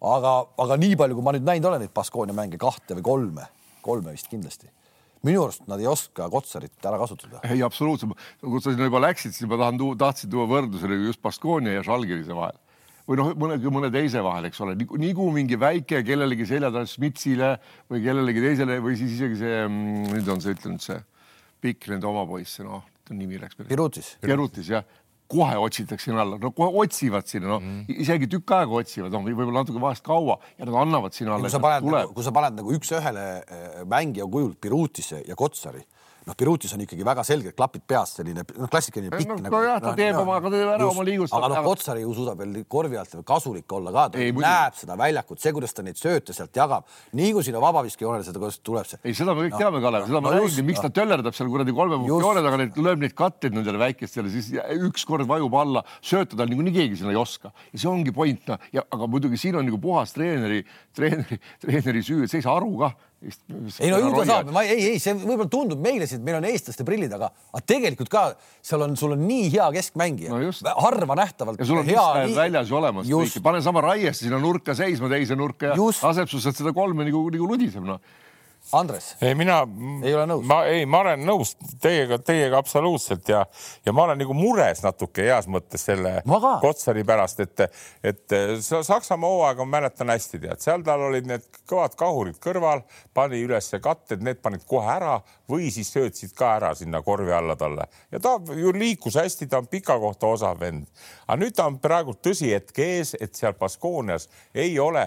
aga, 0.00 0.46
aga 0.58 0.76
nii 0.76 0.96
palju, 0.96 1.14
kui 1.14 1.24
ma 1.24 1.32
nüüd 1.32 1.44
näinud 1.44 1.68
olen 1.68 1.80
neid 1.80 1.94
Baskonia 1.94 2.34
mänge, 2.34 2.58
kahte 2.58 2.94
või 2.94 3.02
kolme, 3.02 3.46
kolme 3.82 4.12
vist 4.12 4.28
kindlasti 4.28 4.70
minu 5.22 5.42
arust 5.42 5.66
nad 5.66 5.80
ei 5.80 5.86
oska 5.86 6.30
Kotsarit 6.30 6.84
ära 6.84 6.98
kasutada. 6.98 7.40
ei, 7.42 7.62
absoluutselt. 7.62 8.12
kui 8.40 8.60
sa 8.60 8.70
sinna 8.70 8.84
juba 8.84 9.00
läksid, 9.00 9.32
siis 9.32 9.48
ma 9.50 9.56
tahan 9.56 9.78
tahtsin 9.98 10.30
tuua 10.30 10.46
võrdluse 10.46 10.86
just 11.06 11.22
Baskonia 11.22 11.72
ja 11.72 11.82
Žalgirise 11.82 12.34
vahel 12.34 12.56
või 13.06 13.20
noh, 13.20 13.32
mõne, 13.38 13.56
mõne 13.72 13.90
teise 13.94 14.22
vahel, 14.24 14.48
eks 14.50 14.60
ole, 14.64 14.74
nii 14.76 15.14
kui 15.16 15.32
mingi 15.34 15.58
väike 15.60 16.02
kellelegi 16.06 16.48
selja 16.48 16.72
taha 16.74 16.88
Smitsile 16.90 17.54
või 17.90 18.02
kellelegi 18.04 18.42
teisele 18.42 18.80
või 18.82 18.98
siis 18.98 19.16
isegi 19.16 19.40
see, 19.40 19.62
mm, 19.64 20.12
nüüd 20.14 20.30
on 20.34 20.42
see, 20.42 20.56
ütlen 20.58 20.78
see 20.82 20.98
pikk 21.62 21.90
nende 21.92 22.08
oma 22.10 22.26
poiss, 22.28 22.60
noh, 22.66 22.84
nimi 23.14 23.38
läks. 23.40 23.58
Pirutis. 23.66 24.16
Pirutis 24.22 24.72
jah 24.74 24.86
kohe 25.26 25.56
otsitakse 25.58 26.06
sinna 26.10 26.22
alla, 26.22 26.38
no 26.38 26.52
kohe 26.54 26.84
otsivad 26.84 27.26
sinna, 27.26 27.56
no 27.56 27.58
mm. 27.58 27.98
isegi 28.04 28.28
tükk 28.30 28.52
aega 28.60 28.78
otsivad, 28.80 29.10
noh, 29.10 29.24
võib-olla 29.26 29.64
natuke 29.64 29.82
vahest 29.82 30.04
kaua 30.06 30.38
ja 30.54 30.68
nad 30.68 30.76
annavad 30.84 31.16
sinna 31.16 31.34
alla. 31.34 31.48
kui 31.48 31.54
sa 31.54 31.62
paned, 31.62 31.88
nagu, 31.90 32.12
kui 32.14 32.26
sa 32.26 32.32
paned 32.34 32.60
nagu 32.60 32.74
üks-ühele 32.76 33.26
äh, 33.42 33.80
mängija 33.90 34.28
kujul 34.30 34.54
Pirutisse 34.62 35.24
ja 35.26 35.38
Kotsari 35.38 35.82
noh, 36.26 36.34
Birutis 36.34 36.72
on 36.74 36.82
ikkagi 36.82 37.04
väga 37.06 37.22
selged 37.26 37.54
klapid 37.56 37.84
peas, 37.86 38.16
selline 38.18 38.42
noh, 38.42 38.68
klassikaline 38.70 39.12
pikk 39.14 39.30
no, 39.30 39.36
nagu. 39.44 39.54
nojah, 39.54 39.78
ta 39.82 39.92
teeb 39.98 40.18
oma, 40.18 40.38
ta 40.42 40.50
teeb 40.52 40.70
ära 40.72 40.88
oma 40.88 41.04
liigust. 41.06 41.34
aga 41.36 41.50
noh, 41.52 41.60
Kotsar 41.66 42.00
ju 42.00 42.14
suudab 42.16 42.40
veel 42.42 42.64
korvi 42.70 42.98
alt 42.98 43.14
kasulik 43.26 43.74
olla 43.78 43.92
ka, 43.94 44.06
ta 44.14 44.22
ei, 44.22 44.32
näeb 44.34 44.74
seda 44.78 44.96
väljakut, 44.98 45.40
see, 45.42 45.54
kuidas 45.54 45.76
ta 45.76 45.84
neid 45.86 46.00
sööte 46.00 46.34
sealt 46.36 46.58
jagab, 46.58 46.88
nii 47.16 47.30
kui 47.36 47.46
sinna 47.46 47.62
vabaviskejoonele 47.62 48.26
seda 48.26 48.50
tuleb 48.66 48.90
see. 48.90 49.00
ei, 49.04 49.14
seda 49.18 49.36
me 49.36 49.46
kõik 49.46 49.54
no, 49.54 49.62
teame, 49.62 49.82
Kalev, 49.86 50.08
seda 50.10 50.18
no, 50.18 50.24
ma 50.26 50.34
räägin, 50.34 50.66
miks 50.66 50.82
no. 50.82 50.88
ta 50.88 51.00
töllerdab 51.00 51.38
seal 51.38 51.50
kuradi 51.52 51.76
kolme 51.78 52.00
joone 52.10 52.42
taga, 52.42 52.68
lööb 52.88 53.06
neid 53.06 53.16
katteid 53.18 53.54
nendele 53.54 53.82
väikestele, 53.86 54.32
siis 54.34 54.50
ükskord 54.90 55.30
vajub 55.30 55.54
alla, 55.62 55.84
sööta 56.02 56.38
tal 56.38 56.50
niikuinii 56.50 56.74
keegi 56.74 57.02
sinna 57.02 57.14
ei 57.14 57.20
oska 57.22 57.54
ja 57.70 57.78
see 57.78 57.90
ongi 57.90 58.14
point, 58.16 58.42
noh, 58.50 58.70
ja 58.74 58.82
aga 58.90 59.10
muidugi 59.10 59.38
siin 59.38 59.60
on 59.60 59.68
nagu 59.68 59.78
puhas 59.82 60.14
treeneri, 60.16 60.64
treeneri, 60.96 61.38
treeneri 61.62 62.02
süü, 62.02 62.24
et 62.26 62.34
sa 62.34 62.40
ei 62.40 62.46
saa 62.46 62.58
aru 62.58 62.74
ka 62.82 62.96
ei 63.26 63.90
no 63.92 64.00
ju 64.02 64.10
ta 64.14 64.24
saab, 64.28 64.50
ma 64.54 64.62
ei, 64.66 64.92
ei, 64.92 65.00
see 65.02 65.14
võib-olla 65.18 65.48
tundub 65.52 65.80
meile 65.82 66.08
siin, 66.08 66.22
et 66.22 66.26
meil 66.28 66.38
on 66.38 66.48
eestlaste 66.48 66.86
prillid, 66.86 67.12
aga, 67.16 67.30
aga 67.52 67.64
tegelikult 67.74 68.12
ka 68.12 68.24
seal 68.64 68.84
on, 68.86 68.96
sul 68.98 69.16
on 69.16 69.24
nii 69.26 69.48
hea 69.54 69.66
keskmängija. 69.78 70.32
No, 70.34 70.74
harva 70.84 71.18
nähtavalt. 71.18 71.60
ja 71.60 71.68
sul 71.68 71.82
on 71.82 71.90
hea 71.90 72.06
nii... 72.22 72.36
väljas 72.36 72.70
ju 72.70 72.78
olemas, 72.80 73.10
pane 73.42 73.62
sama 73.64 73.84
Raieste 73.84 74.26
sinna 74.26 74.40
nurka 74.42 74.76
seisma 74.78 75.10
teise 75.12 75.38
nurka 75.38 75.72
ja 75.72 75.76
laseb 75.76 76.30
sul 76.30 76.44
sealt 76.44 76.58
seda 76.58 76.74
kolme 76.76 77.08
nagu, 77.08 77.26
nagu 77.34 77.50
ludiseb, 77.54 77.84
noh 77.86 78.00
Andres? 78.72 79.16
ei, 79.22 79.34
mina 79.38 79.60
ei 80.02 80.14
ole 80.14 80.24
nõus. 80.26 80.44
ma 80.48 80.58
ei, 80.66 80.86
ma 80.90 81.00
olen 81.04 81.22
nõus 81.26 81.52
teiega, 81.82 82.18
teiega 82.18 82.58
absoluutselt 82.58 83.28
ja, 83.30 83.44
ja 83.86 83.94
ma 83.94 84.06
olen 84.06 84.18
nagu 84.18 84.34
mures 84.34 84.82
natuke 84.82 85.26
heas 85.28 85.46
mõttes 85.50 85.86
selle 85.86 86.16
Kotsari 86.62 87.04
pärast, 87.06 87.40
et, 87.44 87.62
et 88.02 88.36
Saksamaa 88.66 89.30
hooaega 89.30 89.64
ma 89.64 89.78
mäletan 89.78 90.10
hästi, 90.10 90.40
tead, 90.42 90.62
seal 90.62 90.82
tal 90.86 91.06
olid 91.08 91.28
need 91.30 91.46
kõvad 91.68 91.94
kahurid 91.98 92.40
kõrval, 92.42 92.82
pani 93.14 93.40
üles 93.46 93.70
katted, 93.82 94.24
need 94.24 94.42
panid 94.42 94.66
kohe 94.66 94.88
ära 94.96 95.20
või 95.50 95.70
siis 95.74 95.92
söötsid 95.94 96.34
ka 96.36 96.56
ära 96.58 96.72
sinna 96.74 97.02
korvi 97.06 97.34
alla 97.34 97.56
talle 97.58 97.86
ja 98.10 98.22
ta 98.22 98.36
ju 98.56 98.74
liikus 98.74 99.18
hästi, 99.20 99.46
ta 99.50 99.62
on 99.62 99.70
pika 99.70 99.98
kohta 100.02 100.32
osav 100.34 100.58
vend. 100.60 100.86
aga 101.26 101.38
nüüd 101.42 101.54
ta 101.54 101.68
on 101.70 101.78
praegu 101.82 102.16
tõsihetk 102.18 102.82
ees, 102.82 103.14
et 103.20 103.34
seal 103.34 103.54
Baskoonias 103.58 104.28
ei 104.54 104.78
ole 104.80 105.06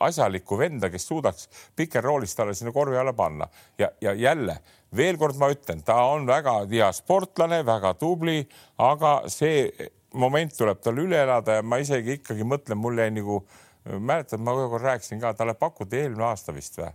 asjalikku 0.00 0.58
venda, 0.58 0.90
kes 0.90 1.06
suudaks 1.08 1.48
pikerroolist 1.76 2.36
talle 2.36 2.54
sinna 2.54 2.72
korvi 2.72 2.98
alla 3.00 3.12
panna 3.12 3.48
ja, 3.78 3.90
ja 4.00 4.12
jälle 4.12 4.58
veel 4.96 5.18
kord 5.20 5.36
ma 5.40 5.50
ütlen, 5.52 5.82
ta 5.84 5.96
on 6.12 6.26
väga 6.28 6.62
hea 6.70 6.88
sportlane, 6.96 7.60
väga 7.66 7.94
tubli, 8.00 8.40
aga 8.80 9.20
see 9.32 9.68
moment 10.18 10.54
tuleb 10.56 10.80
tal 10.82 11.00
üle 11.00 11.18
elada 11.22 11.58
ja 11.58 11.64
ma 11.64 11.80
isegi 11.82 12.18
ikkagi 12.18 12.46
mõtlen, 12.48 12.80
mul 12.80 13.00
jäi 13.00 13.10
nagu, 13.12 13.42
mäletad, 13.84 14.40
ma 14.40 14.56
ühe 14.56 14.68
kord 14.72 14.86
rääkisin 14.88 15.20
ka, 15.22 15.34
talle 15.36 15.56
pakuti 15.58 16.02
eelmine 16.02 16.28
aasta 16.30 16.54
vist 16.56 16.78
või, 16.80 16.92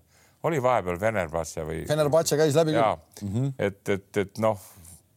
oli 0.49 0.61
vahepeal 0.63 0.99
Venerbahce 1.01 1.65
või? 1.67 1.83
Venerbahce 1.89 2.39
käis 2.39 2.57
läbi 2.57 2.73
küll. 2.75 3.03
Mm 3.21 3.35
-hmm. 3.35 3.53
et, 3.59 3.89
et, 3.89 4.17
et 4.25 4.41
noh, 4.43 4.59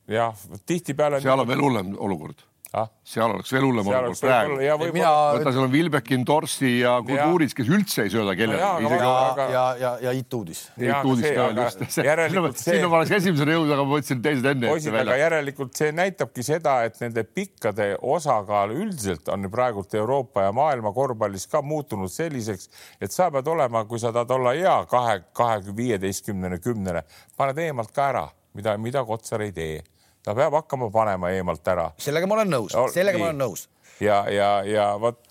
jah, 0.08 0.36
tihtipeale. 0.66 1.20
seal 1.24 1.40
on 1.40 1.48
veel 1.48 1.64
hullem 1.64 1.96
olukord 1.98 2.44
ah?. 2.74 2.88
seal 3.06 3.30
oleks 3.30 3.52
veel 3.54 3.64
hullem 3.66 3.88
olukord 3.88 4.20
praegu. 4.20 4.56
Mina... 4.94 5.10
võta, 5.36 5.52
seal 5.54 5.66
on 5.66 5.72
Vilbekin, 5.72 6.24
Torsi 6.26 6.72
ja 6.80 6.96
Kultuuris, 7.06 7.54
kes 7.56 7.70
üldse 7.70 8.06
ei 8.06 8.12
sööda 8.12 8.34
kellelegi 8.38 8.90
ja, 8.90 9.12
aga... 9.14 9.46
ja, 9.52 9.64
ja, 9.80 9.92
ja 10.06 10.14
Ituudis. 10.16 10.66
Ituudis 10.80 11.28
ka 11.36 11.48
veel 11.50 11.62
just. 11.62 12.62
sinna 12.64 12.90
ma 12.90 13.00
oleks 13.00 13.14
esimesena 13.18 13.56
jõudnud, 13.56 13.74
aga 13.76 13.86
ma 13.86 13.96
võtsin 13.96 14.22
teised 14.24 14.50
enne. 14.52 14.70
poisid, 14.72 14.98
aga 15.02 15.18
järelikult 15.20 15.78
see 15.78 15.92
näitabki 15.96 16.46
seda, 16.46 16.76
et 16.88 17.00
nende 17.02 17.26
pikkade 17.26 17.90
osakaal 18.16 18.74
üldiselt 18.76 19.30
on 19.32 19.50
praegult 19.52 19.94
Euroopa 19.96 20.48
ja 20.48 20.54
maailma 20.56 20.92
korvpallis 20.96 21.48
ka 21.52 21.62
muutunud 21.64 22.12
selliseks, 22.12 22.70
et 23.00 23.14
sa 23.14 23.30
pead 23.34 23.48
olema, 23.50 23.84
kui 23.88 24.02
sa 24.02 24.12
tahad 24.14 24.36
olla 24.38 24.56
hea 24.56 24.78
kahe, 24.90 25.20
kahe, 25.36 25.62
viieteistkümnene, 25.76 26.60
kümnene, 26.64 27.06
paned 27.36 27.58
eemalt 27.66 27.94
ka 27.94 28.10
ära, 28.12 28.26
mida, 28.56 28.76
mida 28.80 29.04
Kotsar 29.06 29.44
ei 29.46 29.54
tee 29.54 29.84
ta 30.26 30.34
peab 30.34 30.58
hakkama 30.58 30.90
panema 30.90 31.30
eemalt 31.30 31.68
ära. 31.70 31.90
sellega 32.02 32.26
ma 32.26 32.40
olen 32.40 32.52
nõus, 32.56 32.74
sellega 32.94 33.18
nii. 33.18 33.22
ma 33.22 33.30
olen 33.30 33.42
nõus. 33.44 33.68
ja, 34.02 34.24
ja, 34.32 34.50
ja 34.66 34.90
vot 35.00 35.22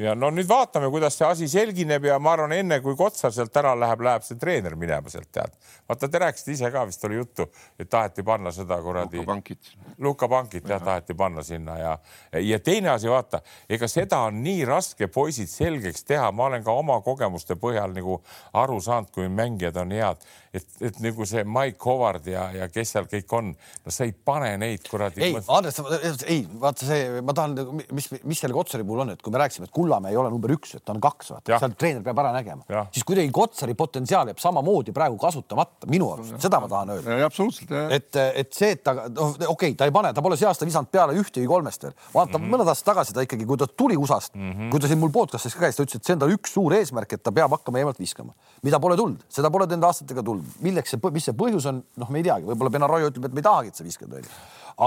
ja 0.00 0.14
no 0.16 0.30
nüüd 0.32 0.48
vaatame, 0.48 0.88
kuidas 0.92 1.16
see 1.18 1.26
asi 1.28 1.48
selgineb 1.50 2.04
ja 2.08 2.16
ma 2.22 2.32
arvan, 2.34 2.54
enne 2.56 2.80
kui 2.84 2.96
Kotsar 2.96 3.32
sealt 3.34 3.56
ära 3.60 3.74
läheb, 3.78 4.02
läheb 4.04 4.24
see 4.24 4.38
treener 4.40 4.76
minema 4.80 5.12
sealt 5.12 5.28
tead. 5.32 5.52
vaata, 5.88 6.08
te 6.08 6.20
rääkisite 6.22 6.54
ise 6.54 6.70
ka, 6.72 6.84
vist 6.88 7.04
oli 7.04 7.18
juttu, 7.18 7.46
et 7.78 7.90
taheti 7.90 8.22
panna 8.26 8.52
seda 8.54 8.78
kuradi. 8.82 9.18
Luka 9.20 9.32
Pankit. 9.32 9.72
Luka 9.98 10.28
Pankit 10.28 10.68
jah, 10.68 10.82
taheti 10.82 11.14
panna 11.14 11.42
sinna 11.44 11.78
ja, 11.78 11.96
ja 12.40 12.60
teine 12.64 12.94
asi, 12.94 13.10
vaata, 13.10 13.42
ega 13.68 13.88
seda 13.90 14.22
on 14.30 14.40
nii 14.44 14.64
raske 14.68 15.10
poisid 15.12 15.50
selgeks 15.52 16.06
teha, 16.08 16.30
ma 16.32 16.48
olen 16.48 16.64
ka 16.64 16.72
oma 16.72 17.00
kogemuste 17.04 17.58
põhjal 17.60 17.92
nagu 17.96 18.20
aru 18.52 18.80
saanud, 18.80 19.12
kui 19.12 19.28
mängijad 19.28 19.76
on 19.84 19.92
head, 19.96 20.24
et, 20.54 20.66
et 20.82 21.00
nagu 21.04 21.26
see 21.28 21.44
Mike 21.46 21.86
Howard 21.86 22.26
ja, 22.30 22.48
ja 22.54 22.68
kes 22.72 22.94
seal 22.94 23.06
kõik 23.10 23.34
on, 23.38 23.52
no 23.54 23.94
sa 23.94 24.06
ei 24.06 24.12
pane 24.12 24.52
neid 24.60 24.86
kuradi. 24.90 25.22
ei, 25.28 25.36
Andres, 25.40 25.80
ei 26.26 26.42
vaata 26.62 26.88
see, 26.88 27.20
ma 27.24 27.34
tahan, 27.36 27.56
mis, 27.94 28.10
mis 28.26 28.42
selle 28.42 28.56
Kotsari 28.56 28.86
puhul 28.86 29.04
on, 29.04 29.12
et 29.14 29.22
kui 29.22 29.32
me 29.34 29.40
rääkisime, 29.42 29.68
et 29.68 29.74
Kullamäe 29.74 30.14
ei 30.14 30.20
ole 30.20 30.32
number 30.32 30.54
üks, 30.56 30.74
et 30.78 30.84
ta 30.84 30.94
on 30.94 31.02
kaks, 31.02 31.32
vaata, 31.36 31.60
seal 31.62 31.76
treener 31.78 32.04
peab 32.06 32.22
ära 32.22 32.32
nägema, 32.34 32.84
siis 32.94 33.06
kuidagi 33.08 33.30
Kotsari 33.34 33.76
potentsiaal 33.78 34.32
jääb 34.32 34.42
samamoodi 34.42 34.94
praegu 34.96 35.18
kasutamata, 35.22 35.88
minu 35.90 36.10
arust, 36.14 36.36
seda 36.42 36.60
ma 36.62 36.70
tahan 36.70 36.94
öelda. 36.96 37.20
absoluutselt. 37.28 37.74
et, 37.94 38.10
et 38.42 38.52
see, 38.56 38.74
et 38.74 38.82
ta, 38.86 38.96
noh, 39.06 39.36
okei 39.36 39.52
okay,, 39.54 39.76
ta 39.78 39.88
ei 39.88 39.94
pane, 39.94 40.12
ta 40.16 40.24
pole 40.24 40.38
see 40.40 40.48
aasta 40.50 40.68
visanud 40.68 40.90
peale 40.92 41.14
ühtegi 41.20 41.46
kolmest 41.50 41.86
veel. 41.86 41.94
vaata 42.14 42.38
mm 42.38 42.44
-hmm. 42.44 42.56
mõned 42.56 42.72
aastad 42.72 42.90
tagasi 42.92 43.14
ta 43.14 43.24
ikkagi, 43.26 43.46
kui 43.46 43.60
ta 43.60 43.66
tuli 43.66 43.96
USA-st 43.96 44.34
mm, 44.34 44.52
-hmm. 44.52 44.70
kui 44.70 44.80
ta 44.80 44.90
siin 44.90 44.98
mul 44.98 45.12
podcast'is 45.14 45.54
ka 45.54 45.66
käis, 45.66 45.76
ta 45.76 45.86
ütles, 45.86 45.96
et 45.96 46.04
see 46.04 46.14
on 46.16 46.22
tal 46.24 46.34
üks 46.34 46.54
suur 46.54 46.74
eesmärk, 46.74 47.12
et 47.12 47.22
ta 47.22 47.32
peab 47.32 47.50
hakkama 47.50 47.78
eemalt 47.78 47.98
viskama, 47.98 48.34
mida 48.62 48.80
pole 48.80 48.96
tulnud, 48.96 49.24
seda 49.28 49.50
pole 49.50 49.66
nende 49.66 49.86
aastatega 49.86 50.22
tulnud. 50.22 50.39
Milleks 50.64 50.94
see, 50.94 51.12
mis 51.14 51.28
see 51.28 51.36
põhjus 51.36 51.68
on, 51.70 51.80
noh, 52.00 52.10
me 52.10 52.20
ei 52.20 52.26
teagi, 52.26 52.48
võib-olla 52.48 52.74
Benaroya 52.74 53.10
ütleb, 53.12 53.28
et 53.28 53.36
me 53.36 53.42
ei 53.42 53.46
tahagi, 53.46 53.72
et 53.72 53.80
sa 53.80 53.86
viskad, 53.86 54.12
onju. 54.18 54.36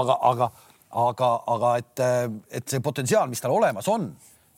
aga, 0.00 0.18
aga, 0.30 0.50
aga, 1.04 1.32
aga 1.56 1.74
et, 1.82 2.04
et 2.60 2.70
see 2.70 2.84
potentsiaal, 2.84 3.28
mis 3.32 3.42
tal 3.42 3.56
olemas 3.56 3.88
on 3.92 4.12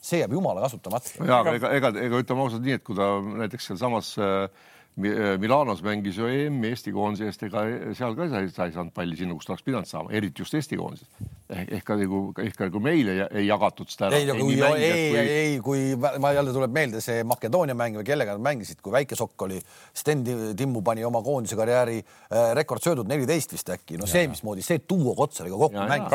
see 0.07 0.21
jääb 0.21 0.33
jumala 0.37 0.63
kasutamata. 0.63 1.13
ja 1.25 1.41
aga 1.41 1.55
ega, 1.57 1.71
ega, 1.79 1.91
ega 2.05 2.23
ütleme 2.23 2.45
ausalt 2.45 2.65
nii, 2.65 2.77
et 2.79 2.85
kui 2.85 2.97
ta 2.97 3.09
näiteks 3.43 3.71
sealsamas 3.71 4.13
äh, 4.21 4.67
Milanos 4.97 5.83
mängis 5.85 6.17
ju 6.17 6.25
EM-i 6.25 6.71
Eesti 6.71 6.91
koondise 6.91 7.27
eest, 7.29 7.43
ega 7.45 7.61
seal 7.93 8.15
ka 8.17 8.25
sa 8.31 8.39
ei, 8.41 8.49
sa 8.49 8.65
ei 8.65 8.71
saanud 8.73 8.95
palli 8.95 9.17
sinna, 9.19 9.35
kus 9.37 9.45
ta 9.45 9.53
oleks 9.53 9.65
pidanud 9.67 9.89
saama, 9.89 10.09
eriti 10.17 10.41
just 10.41 10.55
Eesti 10.57 10.79
koondises. 10.79 11.05
ehk, 11.53 11.69
ehk 11.77 11.85
ka 11.85 11.95
nagu, 11.99 12.21
ehk 12.41 12.57
ka 12.57 12.65
nagu 12.67 12.81
meile 12.81 13.13
ei, 13.13 13.27
ei 13.41 13.45
jagatud 13.45 13.91
seda 13.93 14.09
ära. 14.09 14.17
ei, 14.17 14.25
ei, 14.25 14.87
ei, 14.87 15.19
ei, 15.19 15.29
ei, 15.35 15.59
kui 15.61 15.93
ma 15.95 16.31
jälle 16.33 16.55
tuleb 16.55 16.73
meelde 16.73 17.01
see 17.05 17.21
Makedoonia 17.29 17.77
mäng 17.77 18.01
või 18.01 18.07
kellega 18.09 18.33
nad 18.33 18.45
mängisid, 18.49 18.81
kui 18.81 18.95
väike 18.97 19.15
sokk 19.19 19.45
oli, 19.45 19.61
Sten 19.93 20.25
Timmu 20.57 20.81
pani 20.81 21.05
oma 21.05 21.21
koondise 21.21 21.59
karjääri 21.59 22.01
äh, 22.01 22.51
rekordsöödud 22.57 23.07
neliteist 23.07 23.53
vist 23.53 23.69
äkki, 23.77 24.01
no 24.01 24.09
see, 24.09 24.25
mismoodi 24.33 24.65
see 24.65 24.81
duo 24.81 25.13
Kotsariga 25.17 25.61
kokku 25.61 25.77
mängib. 25.77 26.09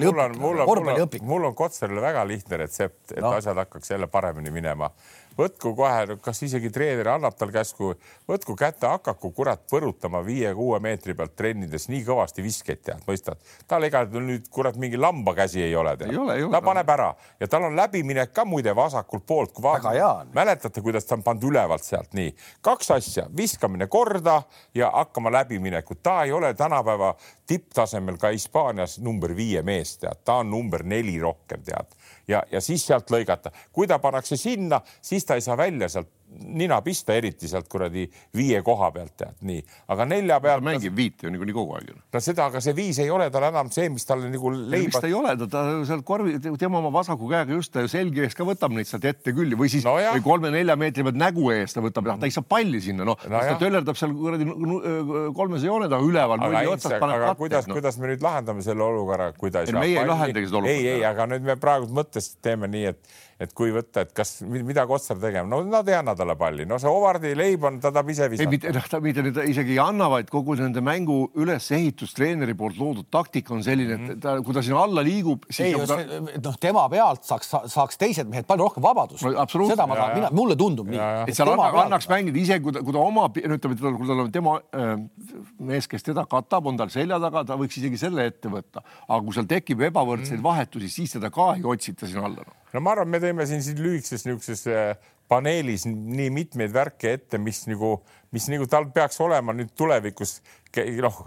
Mul 0.00 0.24
on, 0.24 0.40
mul 0.40 0.64
on, 0.64 0.68
mul 0.72 0.94
on, 0.96 1.16
mul 1.34 1.50
on 1.52 1.54
Kotsarile 1.58 2.00
väga 2.02 2.24
lihtne 2.26 2.64
retsept, 2.64 3.12
et 3.12 3.20
no. 3.20 3.36
asjad 3.36 3.60
hakkaks 3.60 3.92
jälle 3.92 4.08
paremini 4.08 4.50
minema 4.50 4.88
võtku 5.38 5.72
kohe, 5.76 6.16
kas 6.22 6.42
isegi 6.46 6.70
treener 6.72 7.12
annab 7.14 7.36
tal 7.38 7.52
käsku, 7.54 7.92
võtku 8.28 8.56
kätte, 8.58 8.88
hakaku 8.90 9.32
kurat 9.36 9.62
põrutama 9.70 10.22
viie-kuue 10.26 10.80
meetri 10.82 11.14
pealt 11.18 11.36
trennides 11.38 11.88
nii 11.90 12.02
kõvasti 12.06 12.44
viskeid, 12.44 12.82
tead, 12.86 13.04
mõistad. 13.08 13.40
tal 13.68 13.84
ega 13.86 14.04
nüüd 14.10 14.48
kurat 14.52 14.76
mingi 14.80 15.00
lambakäsi 15.00 15.62
ei 15.62 15.76
ole, 15.76 15.96
tead. 16.00 16.16
ta 16.52 16.62
paneb 16.64 16.94
ära. 16.96 17.10
Ja 17.40 17.48
tal 17.48 17.68
on 17.68 17.76
läbiminek 17.76 18.32
ka 18.34 18.44
muide 18.44 18.74
vasakult 18.76 19.26
poolt, 19.26 19.52
kui 19.52 19.64
vaatad. 19.64 20.32
mäletate, 20.34 20.80
kuidas 20.80 21.04
ta 21.04 21.16
on 21.18 21.24
pannud 21.26 21.50
ülevalt 21.50 21.84
sealt? 21.84 22.12
Nii, 22.14 22.34
kaks 22.60 22.90
asja, 22.96 23.26
viskamine 23.36 23.86
korda 23.86 24.42
ja 24.74 24.90
hakkama 24.94 25.32
läbiminekut, 25.32 26.02
ta 26.02 26.22
ei 26.24 26.32
ole 26.32 26.54
tänapäeva 26.54 27.14
tipptasemel 27.46 28.18
ka 28.18 28.30
Hispaanias 28.34 28.98
number 28.98 29.34
viie 29.36 29.62
mees, 29.62 29.96
tead, 29.98 30.24
ta 30.24 30.40
on 30.44 30.50
number 30.50 30.84
neli 30.86 31.18
rohkem, 31.20 31.62
tead 31.64 31.99
ja, 32.30 32.42
ja 32.52 32.60
siis 32.60 32.86
sealt 32.86 33.10
lõigata. 33.10 33.52
kui 33.72 33.86
ta 33.90 33.98
pannakse 33.98 34.36
sinna, 34.36 34.80
siis 35.02 35.24
ta 35.24 35.34
ei 35.38 35.44
saa 35.44 35.56
välja 35.58 35.88
sealt 35.88 36.08
nina 36.38 36.80
pista, 36.82 37.14
eriti 37.16 37.48
sealt 37.50 37.68
kuradi 37.70 38.04
viie 38.36 38.60
koha 38.66 38.90
pealt 38.94 39.14
tead 39.18 39.44
nii, 39.46 39.60
aga 39.90 40.06
nelja 40.08 40.38
pealt. 40.42 40.62
ta 40.62 40.68
mängib 40.70 40.96
viite 40.96 41.26
ju 41.26 41.32
niikuinii 41.34 41.56
kogu 41.56 41.74
aeg 41.78 41.90
ju. 41.90 41.96
no 42.12 42.22
seda, 42.22 42.46
aga 42.50 42.62
see 42.64 42.74
viis 42.76 43.00
ei 43.02 43.10
ole 43.10 43.26
tal 43.34 43.46
enam 43.48 43.70
see, 43.74 43.88
mis 43.92 44.06
talle 44.06 44.30
nagu 44.30 44.52
leiba. 44.54 44.86
miks 44.86 45.00
ta 45.00 45.10
ei 45.10 45.16
ole, 45.16 45.34
ta, 45.40 45.48
ta 45.50 45.64
sealt 45.88 46.06
korvi, 46.06 46.36
tema 46.60 46.78
oma 46.78 46.92
vasaku 46.94 47.30
käega 47.30 47.56
just 47.56 47.78
selgi 47.92 48.24
ees 48.26 48.36
ka 48.38 48.46
võtab 48.46 48.74
neid 48.76 48.88
sealt 48.90 49.06
ette 49.10 49.34
küll 49.36 49.56
või 49.58 49.70
siis 49.72 49.86
no 49.86 49.96
või 49.98 50.24
kolme-nelja 50.24 50.76
meetri 50.80 51.06
pealt 51.06 51.18
nägu 51.20 51.50
eest 51.54 51.78
ta 51.78 51.84
võtab, 51.84 52.12
ta 52.12 52.30
ei 52.30 52.34
saa 52.34 52.46
palli 52.46 52.82
sinna, 52.84 53.06
noh 53.08 53.18
no, 53.18 53.42
ta 53.50 53.56
töllerdab 53.60 53.98
seal 53.98 54.14
kuradi 54.16 54.46
kolmese 55.36 55.70
joone 55.70 55.90
taha 55.90 56.06
üleval. 56.06 56.46
aga, 56.46 56.62
Ints, 56.70 56.90
aga 56.90 57.34
kuidas 57.38 57.66
no., 57.66 57.78
kuidas 57.78 57.98
me 57.98 58.12
nüüd 58.12 58.22
lahendame 58.24 58.62
selle 58.66 58.86
olukorra, 58.86 59.32
kui 59.38 59.50
ta 59.50 59.64
ei 59.64 59.72
saa? 59.72 59.82
meie 59.82 59.98
ei 59.98 60.08
lahendagi 60.08 60.50
seda 60.50 60.62
olukorda. 60.62 60.78
ei, 60.78 60.94
ei, 60.94 61.04
aga 61.06 61.26
nüüd 61.34 61.50
me 61.50 61.58
praegu 61.60 61.90
mõttes 61.94 62.34
teeme 62.42 62.70
nii, 62.70 62.94
et 62.94 63.18
et 63.40 63.52
kui 63.56 63.72
võtta, 63.72 64.04
et 64.04 64.10
kas, 64.16 64.34
mida 64.44 64.84
Kotsar 64.88 65.16
tegema, 65.20 65.48
no 65.48 65.62
nad 65.64 65.88
ei 65.88 65.96
anna 65.96 66.12
talle 66.16 66.34
palli, 66.38 66.66
no 66.68 66.76
see 66.80 66.90
Hovardi 66.92 67.32
leib 67.38 67.64
on, 67.64 67.78
ta 67.80 67.88
tahab 67.88 68.10
ise 68.12 68.28
visata. 68.28 68.44
ei, 68.44 68.52
mitte, 68.52 68.72
noh, 68.76 68.88
ta 68.92 69.00
mitte 69.00 69.24
nüüd 69.24 69.38
isegi 69.48 69.72
ei 69.76 69.80
anna, 69.80 70.10
vaid 70.12 70.28
kogu 70.32 70.58
nende 70.58 70.82
mängu 70.84 71.16
ülesehitus, 71.40 72.12
treeneri 72.16 72.54
poolt 72.58 72.76
loodud 72.80 73.08
taktika 73.12 73.54
on 73.56 73.64
selline, 73.64 73.96
et 73.96 74.04
mhm. 74.04 74.18
ta, 74.20 74.36
kui 74.44 74.56
ta 74.56 74.64
sinna 74.66 74.82
alla 74.84 75.04
liigub, 75.06 75.48
siis. 75.48 75.72
ei, 75.72 75.88
ta... 75.88 76.20
noh, 76.44 76.60
tema 76.60 76.84
pealt 76.92 77.24
saaks, 77.30 77.54
saaks 77.72 78.00
teised 78.00 78.28
mehed 78.28 78.48
palju 78.50 78.68
rohkem 78.68 78.84
vabadust 78.84 79.24
no,. 79.24 79.46
seda 79.72 79.88
ma 79.88 79.96
tahan, 80.02 80.14
mina, 80.20 80.32
mulle 80.36 80.58
tundub 80.60 80.92
nii. 80.92 81.00
et 81.24 81.36
seal 81.36 81.54
anna, 81.54 81.72
annaks 81.86 82.10
mängida 82.12 82.42
ise, 82.44 82.60
kui 82.60 82.76
ta, 82.76 82.84
kui 82.84 82.96
ta 82.96 83.00
oma, 83.00 83.30
ütleme, 83.40 83.80
kui 83.80 84.12
tal 84.12 84.24
on 84.26 84.32
tema 84.34 84.58
äh, 84.76 84.94
mees, 85.72 85.88
kes 85.88 86.04
teda 86.12 86.28
katab, 86.28 86.68
on 86.68 86.80
tal 86.80 86.92
selja 86.92 87.16
taga, 87.24 87.46
ta 87.48 87.56
võiks 87.60 87.80
isegi 87.80 88.04
selle 88.04 88.28
ette 88.28 88.52
võtta, 88.52 88.84
aga 89.08 89.22
kui 89.24 89.38
seal 89.38 89.48
tekib 89.48 89.88
ebavõrdseid 89.88 90.42
mm. 90.42 90.44
vahetusi, 90.44 90.92
siis 90.92 91.16
teda 91.16 91.32
ka 91.32 91.54
ei 91.56 91.64
otsita 91.64 92.04
sinna 92.04 92.28
alla 92.28 92.44
no 92.44 92.59
no 92.74 92.84
ma 92.84 92.94
arvan, 92.94 93.10
me 93.10 93.20
teeme 93.22 93.46
siin, 93.48 93.64
siin 93.64 93.82
lühikeses 93.82 94.26
niisuguses 94.26 94.66
äh, 94.70 94.94
paneelis 95.30 95.86
nii 95.88 96.30
mitmeid 96.34 96.72
värke 96.74 97.14
ette, 97.18 97.38
mis 97.38 97.64
nagu, 97.70 97.98
mis 98.34 98.48
nagu 98.52 98.66
tal 98.70 98.88
peaks 98.94 99.20
olema 99.22 99.54
nüüd 99.56 99.72
tulevikus 99.78 100.38
noh, 101.02 101.20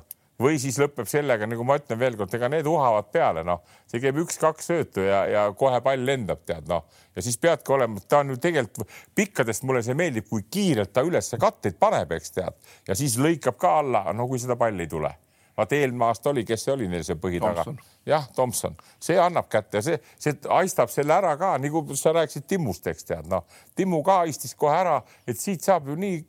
või 0.43 0.57
siis 0.59 0.77
lõpeb 0.81 1.07
sellega, 1.09 1.47
nagu 1.49 1.65
ma 1.67 1.77
ütlen 1.79 1.99
veelkord, 2.01 2.33
ega 2.35 2.49
need 2.51 2.67
uhavad 2.69 3.09
peale, 3.13 3.43
noh, 3.47 3.61
see 3.89 4.01
käib 4.03 4.19
üks-kaks 4.23 4.69
söötu 4.71 5.05
ja, 5.05 5.23
ja 5.29 5.45
kohe 5.57 5.79
pall 5.85 6.05
lendab, 6.07 6.43
tead 6.47 6.67
noh, 6.71 6.87
ja 7.15 7.23
siis 7.25 7.37
peadki 7.41 7.75
olema, 7.75 8.01
ta 8.09 8.23
on 8.23 8.33
ju 8.33 8.39
tegelikult 8.43 8.91
pikkadest 9.15 9.67
mulle 9.67 9.83
see 9.85 9.97
meeldib, 9.97 10.27
kui 10.29 10.45
kiirelt 10.51 10.93
ta 10.93 11.05
ülesse 11.05 11.39
katteid 11.41 11.77
paneb, 11.79 12.11
eks 12.17 12.35
tead, 12.39 12.59
ja 12.89 12.97
siis 12.97 13.19
lõikab 13.21 13.59
ka 13.61 13.77
alla, 13.83 14.05
no 14.15 14.27
kui 14.31 14.41
seda 14.41 14.57
palli 14.59 14.87
ei 14.87 14.91
tule. 14.91 15.13
Vaata 15.53 15.77
eelmine 15.77 16.07
aasta 16.09 16.31
oli, 16.31 16.41
kes 16.49 16.63
see 16.65 16.73
oli 16.73 16.87
neil 16.89 17.03
see 17.05 17.19
põhi 17.21 17.39
taga? 17.41 17.67
Jah, 18.09 18.27
Tomson, 18.35 18.75
see 19.01 19.17
annab 19.19 19.49
kätte 19.51 19.81
see, 19.85 19.99
see 20.19 20.35
haistab 20.49 20.91
selle 20.91 21.15
ära 21.15 21.35
ka, 21.39 21.55
nagu 21.61 21.83
sa 21.99 22.13
rääkisid 22.17 22.47
Timmust, 22.49 22.87
eks 22.87 23.07
tead, 23.07 23.29
noh, 23.31 23.45
Timmu 23.75 24.03
ka 24.05 24.21
haistis 24.23 24.55
kohe 24.59 24.75
ära, 24.75 24.99
et 25.27 25.39
siit 25.39 25.63
saab 25.63 25.87
ju 25.91 25.99
nii 25.99 26.23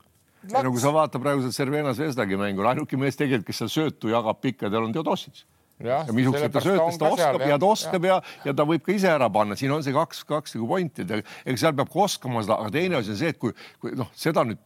Laks. 0.45 0.61
no 0.61 0.71
kui 0.75 0.83
sa 0.83 0.93
vaatad 0.93 1.23
praegu 1.25 1.41
seda 1.41 1.57
Cervena 1.57 1.95
Zvezdagi 1.97 2.37
mängu, 2.37 2.67
ainuke 2.69 2.99
mees 3.01 3.17
tegelikult, 3.17 3.49
kes 3.49 3.63
seal 3.63 3.73
söötu 3.73 4.13
jagab 4.13 4.43
pikkadel 4.45 4.85
on 4.85 4.93
Teodosic 4.93 5.47
ja, 5.83 6.01
missugused 6.15 6.53
ta 6.55 6.63
söötas, 6.63 6.99
ta 7.01 7.11
oskab 7.11 7.41
seal, 7.41 7.51
ja 7.51 7.59
ta 7.59 7.71
oskab 7.71 8.07
ja, 8.07 8.19
ja, 8.21 8.43
ja 8.49 8.55
ta 8.57 8.67
võib 8.69 8.85
ka 8.85 8.95
ise 8.95 9.11
ära 9.11 9.29
panna, 9.33 9.57
siin 9.59 9.73
on 9.75 9.83
see 9.85 9.95
kaks, 9.95 10.23
kaks 10.29 10.55
nagu 10.59 10.69
pointi, 10.71 11.07
ega 11.07 11.57
seal 11.61 11.75
peab 11.77 11.91
ka 11.91 12.05
oskama 12.05 12.45
seda, 12.45 12.59
aga 12.63 12.75
teine 12.75 13.01
asi 13.01 13.15
on 13.15 13.19
see, 13.19 13.33
et 13.35 13.41
kui, 13.43 13.55
kui 13.83 13.95
noh, 13.99 14.11
seda 14.19 14.45
nüüd 14.47 14.61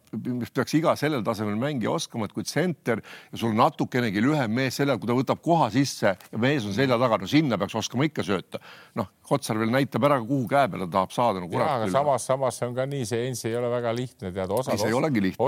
peaks 0.54 0.76
iga 0.78 0.94
sellel 1.00 1.24
tasemel 1.24 1.56
mängija 1.60 1.94
oskama, 1.94 2.28
et 2.28 2.34
kui 2.36 2.44
tsenter 2.46 3.00
ja 3.00 3.40
sul 3.40 3.56
natukenegi 3.56 4.22
lühem 4.24 4.52
mees 4.58 4.80
selja, 4.80 4.98
kui 5.00 5.08
ta 5.08 5.16
võtab 5.16 5.40
koha 5.44 5.70
sisse 5.72 6.14
ja 6.18 6.40
mees 6.40 6.68
on 6.68 6.76
selja 6.76 7.00
taga, 7.00 7.20
no 7.22 7.30
sinna 7.30 7.58
peaks 7.60 7.78
oskama 7.80 8.08
ikka 8.08 8.26
sööta. 8.26 8.60
noh, 8.98 9.08
Kotsar 9.28 9.58
veel 9.60 9.68
näitab 9.68 10.06
ära, 10.08 10.16
kuhu 10.24 10.46
käe 10.48 10.70
peale 10.72 10.86
ta 10.88 10.94
tahab 10.98 11.12
saada 11.12 11.42
no,. 11.42 11.50
jaa, 11.52 11.74
aga 11.82 11.90
samas, 11.92 12.28
samas 12.30 12.60
see 12.60 12.68
on 12.68 12.76
ka 12.76 12.86
nii, 12.88 13.08
see 13.08 13.26
Ensi 13.28 13.50
ei 13.50 13.58
ole 13.58 13.68
väga 13.72 13.92
lihtne, 13.96 14.32
tead, 14.32 14.52
osad, 14.52 14.80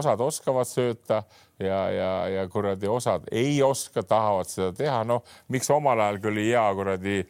osad 0.01 0.25
oskavad 0.27 0.69
sööta 0.69 1.23
ja, 1.61 1.81
ja, 1.91 2.11
ja 2.29 2.49
kuradi 2.49 2.89
osad 2.89 3.29
ei 3.33 3.63
oska, 3.63 4.03
tahavad 4.03 4.49
seda 4.49 4.73
teha, 4.77 5.03
noh, 5.05 5.25
miks 5.49 5.71
omal 5.71 6.01
ajal 6.01 6.21
küll 6.25 6.43
hea 6.43 6.67
kuradi 6.75 7.23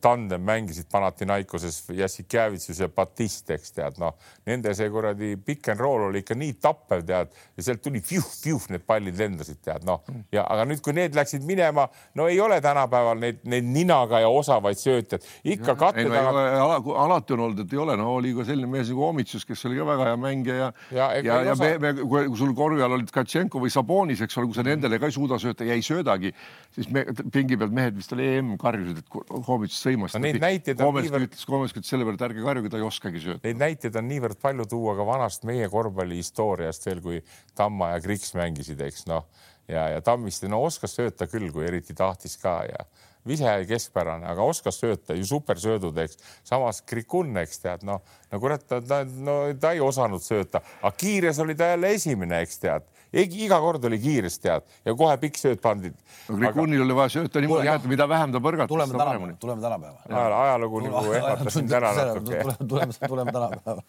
tandem 0.00 0.42
mängisid 0.44 0.88
Panathinaikoses 0.92 1.82
Jassikjevitsus 1.92 2.80
ja 2.80 2.88
Batist, 2.88 3.50
eks 3.52 3.74
tead, 3.76 3.98
noh, 4.00 4.14
nende 4.48 4.72
see 4.76 4.88
kuradi 4.92 5.34
pick 5.36 5.68
and 5.68 5.82
roll 5.82 6.06
oli 6.08 6.22
ikka 6.24 6.36
nii 6.38 6.54
tappev, 6.62 7.04
tead, 7.04 7.34
ja 7.56 7.66
sealt 7.66 7.82
tuli 7.84 8.00
fjuh-fjuh, 8.04 8.70
need 8.72 8.86
pallid 8.88 9.18
lendasid, 9.20 9.60
tead, 9.64 9.84
noh, 9.88 10.00
ja 10.32 10.46
aga 10.48 10.64
nüüd, 10.70 10.80
kui 10.84 10.96
need 10.96 11.16
läksid 11.16 11.44
minema, 11.44 11.86
no 12.16 12.28
ei 12.32 12.40
ole 12.40 12.60
tänapäeval 12.64 13.20
neid, 13.20 13.42
neid 13.50 13.68
ninaga 13.68 14.22
ja 14.24 14.30
osavaid 14.32 14.80
söötjaid, 14.80 15.28
ikka 15.56 15.76
katte 15.76 16.06
taga 16.08 16.32
no,. 16.32 16.46
Ala, 16.64 16.78
alati 17.04 17.36
on 17.36 17.44
olnud, 17.48 17.60
et 17.66 17.76
ei 17.76 17.82
ole, 17.82 17.98
no 18.00 18.14
oli 18.16 18.32
ka 18.36 18.46
selline 18.48 18.70
mees 18.70 18.88
nagu 18.88 19.04
Omitsus, 19.10 19.44
kes 19.44 19.66
oli 19.68 19.76
ka 19.76 19.88
väga 19.90 20.08
hea 20.08 20.18
mängija 20.20 20.56
ja, 20.56 20.70
ja, 20.94 21.10
ja, 21.20 21.38
ja 21.50 21.56
me, 21.60 21.70
me, 21.82 21.92
kui 22.00 22.32
sul 22.40 22.54
korvi 22.56 22.82
all 22.84 22.96
olid 22.96 23.12
Katšenko 23.12 23.60
või 23.60 23.72
Sabonis, 23.74 24.24
eks 24.24 24.40
ole, 24.40 24.48
kui 24.48 24.56
sa 24.56 24.64
nendele 24.66 24.98
ka 25.02 25.10
ei 25.10 25.16
suuda 25.16 25.38
sööta 25.42 25.66
ja 25.68 25.76
ei 25.76 25.84
söödagi, 25.84 26.32
siis 26.74 26.88
me 26.94 27.04
pingi 27.34 27.58
pealt 27.60 27.74
mehed 27.74 27.98
vist 27.98 28.16
oli 28.16 28.30
EM 28.38 28.54
karjusid, 28.60 29.02
et 29.04 29.34
Omitsus 29.44 29.73
üks 29.74 29.82
sõimas 29.82 30.14
no,. 30.14 30.22
Neid 30.24 30.40
näiteid 30.42 30.78
on 30.78 30.92
Koomes 30.92 31.08
niivõrd. 31.08 31.26
ütles 31.28 31.48
Koomes 31.48 31.74
ütles 31.74 31.90
selle 31.90 32.06
peale, 32.06 32.18
et 32.20 32.26
ärge 32.28 32.44
karjuge, 32.44 32.70
ta 32.72 32.80
ei 32.80 32.86
oskagi 32.86 33.22
sööta. 33.22 33.42
Neid 33.48 33.62
näiteid 33.62 33.98
on 33.98 34.06
niivõrd 34.10 34.38
palju 34.42 34.68
tuua 34.70 34.94
ka 34.98 35.06
vanast 35.08 35.46
meie 35.48 35.66
korvpalli 35.72 36.20
historiast 36.20 36.86
veel, 36.86 37.02
kui 37.04 37.24
Tamma 37.58 37.94
ja 37.94 38.04
Kriks 38.04 38.34
mängisid, 38.38 38.80
eks 38.86 39.08
noh, 39.10 39.26
ja, 39.70 39.88
ja 39.96 40.04
Tammiste 40.04 40.50
no 40.50 40.62
oskas 40.64 40.94
sööta 40.96 41.28
küll, 41.30 41.50
kui 41.54 41.66
eriti 41.66 41.96
tahtis 41.98 42.38
ka 42.40 42.60
ja 42.70 42.86
vise 43.24 43.48
oli 43.48 43.64
keskpärane, 43.68 44.26
aga 44.28 44.44
oskas 44.44 44.76
sööta 44.82 45.16
ju 45.16 45.24
supersöödud, 45.26 45.96
eks. 46.04 46.18
samas 46.44 46.82
Krikun, 46.84 47.32
eks 47.40 47.62
tead, 47.62 47.86
noh, 47.88 48.02
no 48.30 48.40
kurat, 48.40 48.66
ta, 48.68 48.82
ta, 48.84 49.00
no 49.04 49.38
ta 49.60 49.72
ei 49.72 49.80
osanud 49.80 50.22
sööta, 50.22 50.60
aga 50.82 50.92
kiires 51.00 51.40
oli 51.40 51.56
ta 51.56 51.72
jälle 51.72 51.94
esimene, 51.96 52.42
eks 52.44 52.60
tead 52.60 52.90
iga 53.14 53.58
kord 53.62 53.84
oli 53.84 53.98
kiiresti 54.02 54.48
tead 54.48 54.66
ja 54.84 54.94
kohe 54.98 55.16
pikk 55.22 55.38
sööt 55.38 55.62
pandi. 55.62 55.92
no 56.28 56.38
Grigunil 56.40 56.80
aga... 56.80 56.86
oli 56.86 56.96
vaja 56.98 57.14
sööta 57.16 57.42
niimoodi, 57.42 57.70
et 57.70 57.88
mida 57.90 58.08
vähem 58.10 58.34
ta 58.34 58.42
põrgatas. 58.44 58.72
tuleme 58.72 58.98
tänapäeva, 58.98 59.36
tuleme 59.40 59.62
tänapäeva. 59.62 60.42
ajalugu 60.42 60.82
nagu 60.88 61.12
ehmatas 61.20 61.58
sind 61.58 61.72
ära 61.72 61.92
natuke. 61.98 62.42
tuleme, 62.68 62.98
tuleme 63.06 63.32
tänapäeva. 63.32 63.82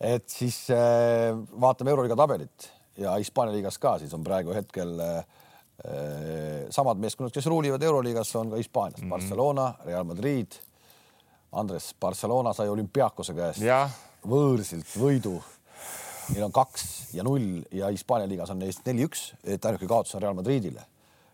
et 0.00 0.28
siis 0.28 0.62
äh, 0.74 1.36
vaatame 1.60 1.94
Euroliiga 1.94 2.16
tabelit 2.16 2.70
ja 3.00 3.14
Hispaania 3.18 3.54
liigas 3.54 3.78
ka, 3.78 3.98
siis 3.98 4.14
on 4.16 4.24
praegu 4.24 4.54
hetkel 4.56 4.96
äh, 5.00 5.22
samad 6.70 7.00
meeskonnad, 7.00 7.32
kes 7.32 7.46
ruulivad 7.46 7.82
Euroliigas, 7.82 8.34
on 8.36 8.50
ka 8.50 8.56
Hispaanias 8.60 9.00
mm, 9.00 9.06
-hmm. 9.06 9.10
Barcelona, 9.10 9.74
Real 9.84 10.04
Madrid. 10.04 10.58
Andres, 11.52 11.94
Barcelona 12.00 12.52
sai 12.52 12.68
olümpiaakose 12.68 13.34
käest 13.34 13.62
võõrsilt 14.26 14.92
võidu 15.00 15.40
Neil 16.30 16.46
on 16.46 16.52
kaks 16.54 16.82
ja 17.14 17.24
null 17.26 17.62
ja 17.74 17.88
Hispaania 17.90 18.28
liigas 18.30 18.52
on 18.52 18.60
neist 18.62 18.86
neli-üks, 18.86 19.32
et 19.44 19.64
ainuke 19.66 19.88
kaotus 19.90 20.14
on 20.14 20.22
Real 20.22 20.36
Madridile. 20.38 20.86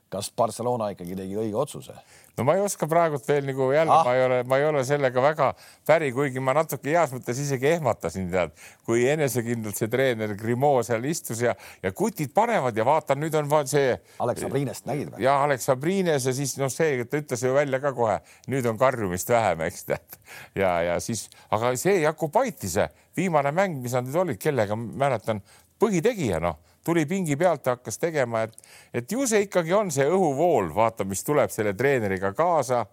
kas 0.08 0.30
Barcelona 0.32 0.88
ikkagi 0.94 1.16
tegi 1.18 1.36
õige 1.36 1.56
otsuse? 1.58 1.92
No 2.36 2.44
ma 2.44 2.54
ei 2.56 2.60
oska 2.60 2.86
praegult 2.88 3.24
veel 3.28 3.46
nagu 3.48 3.70
jälle 3.72 3.92
ah., 3.92 4.04
ma 4.04 4.14
ei 4.14 4.24
ole, 4.26 4.38
ma 4.44 4.58
ei 4.60 4.66
ole 4.68 4.82
sellega 4.84 5.22
väga 5.24 5.48
päri, 5.88 6.10
kuigi 6.12 6.42
ma 6.44 6.52
natuke 6.56 6.92
heas 6.92 7.14
mõttes 7.14 7.40
isegi 7.40 7.70
ehmatasin, 7.70 8.28
tead, 8.32 8.52
kui 8.86 9.06
enesekindlalt 9.08 9.80
see 9.80 9.88
treener 9.92 10.34
Grimaud 10.38 10.84
seal 10.86 11.04
istus 11.08 11.40
ja, 11.46 11.54
ja 11.82 11.92
kutid 11.96 12.34
panevad 12.36 12.76
ja 12.76 12.84
vaatan, 12.86 13.22
nüüd 13.24 13.36
on 13.40 13.48
see. 13.68 13.96
Alex 14.20 14.44
Sabrinest 14.44 14.88
nägid 14.88 15.14
või? 15.14 15.24
ja 15.24 15.38
Alex 15.46 15.70
Sabrines 15.70 16.28
ja 16.28 16.36
siis 16.36 16.56
noh, 16.60 16.72
see 16.72 17.04
ta 17.08 17.22
ütles 17.22 17.44
ju 17.46 17.54
välja 17.56 17.80
ka 17.80 17.94
kohe, 17.96 18.20
nüüd 18.52 18.68
on 18.68 18.78
karjumist 18.80 19.32
vähem, 19.32 19.64
eks 19.70 19.88
tead. 19.88 20.20
ja, 20.58 20.76
ja 20.90 21.00
siis, 21.00 21.26
aga 21.50 21.72
see 21.80 22.02
Jakubaitis, 22.02 22.78
viimane 23.16 23.52
mäng, 23.56 23.80
mis 23.80 23.96
nad 23.96 24.04
nüüd 24.04 24.24
olid, 24.26 24.40
kellega 24.42 24.76
mäletan, 24.76 25.40
põhitegija 25.80 26.40
noh 26.44 26.60
tuli 26.86 27.06
pingi 27.06 27.36
pealt 27.36 27.66
ja 27.66 27.76
hakkas 27.76 27.98
tegema, 27.98 28.46
et, 28.46 28.70
et 28.94 29.12
ju 29.12 29.26
see 29.26 29.46
ikkagi 29.48 29.74
on 29.74 29.90
see 29.94 30.06
õhuvool, 30.06 30.70
vaata, 30.74 31.06
mis 31.08 31.24
tuleb 31.26 31.52
selle 31.54 31.74
treeneriga 31.74 32.32
kaasa 32.36 32.84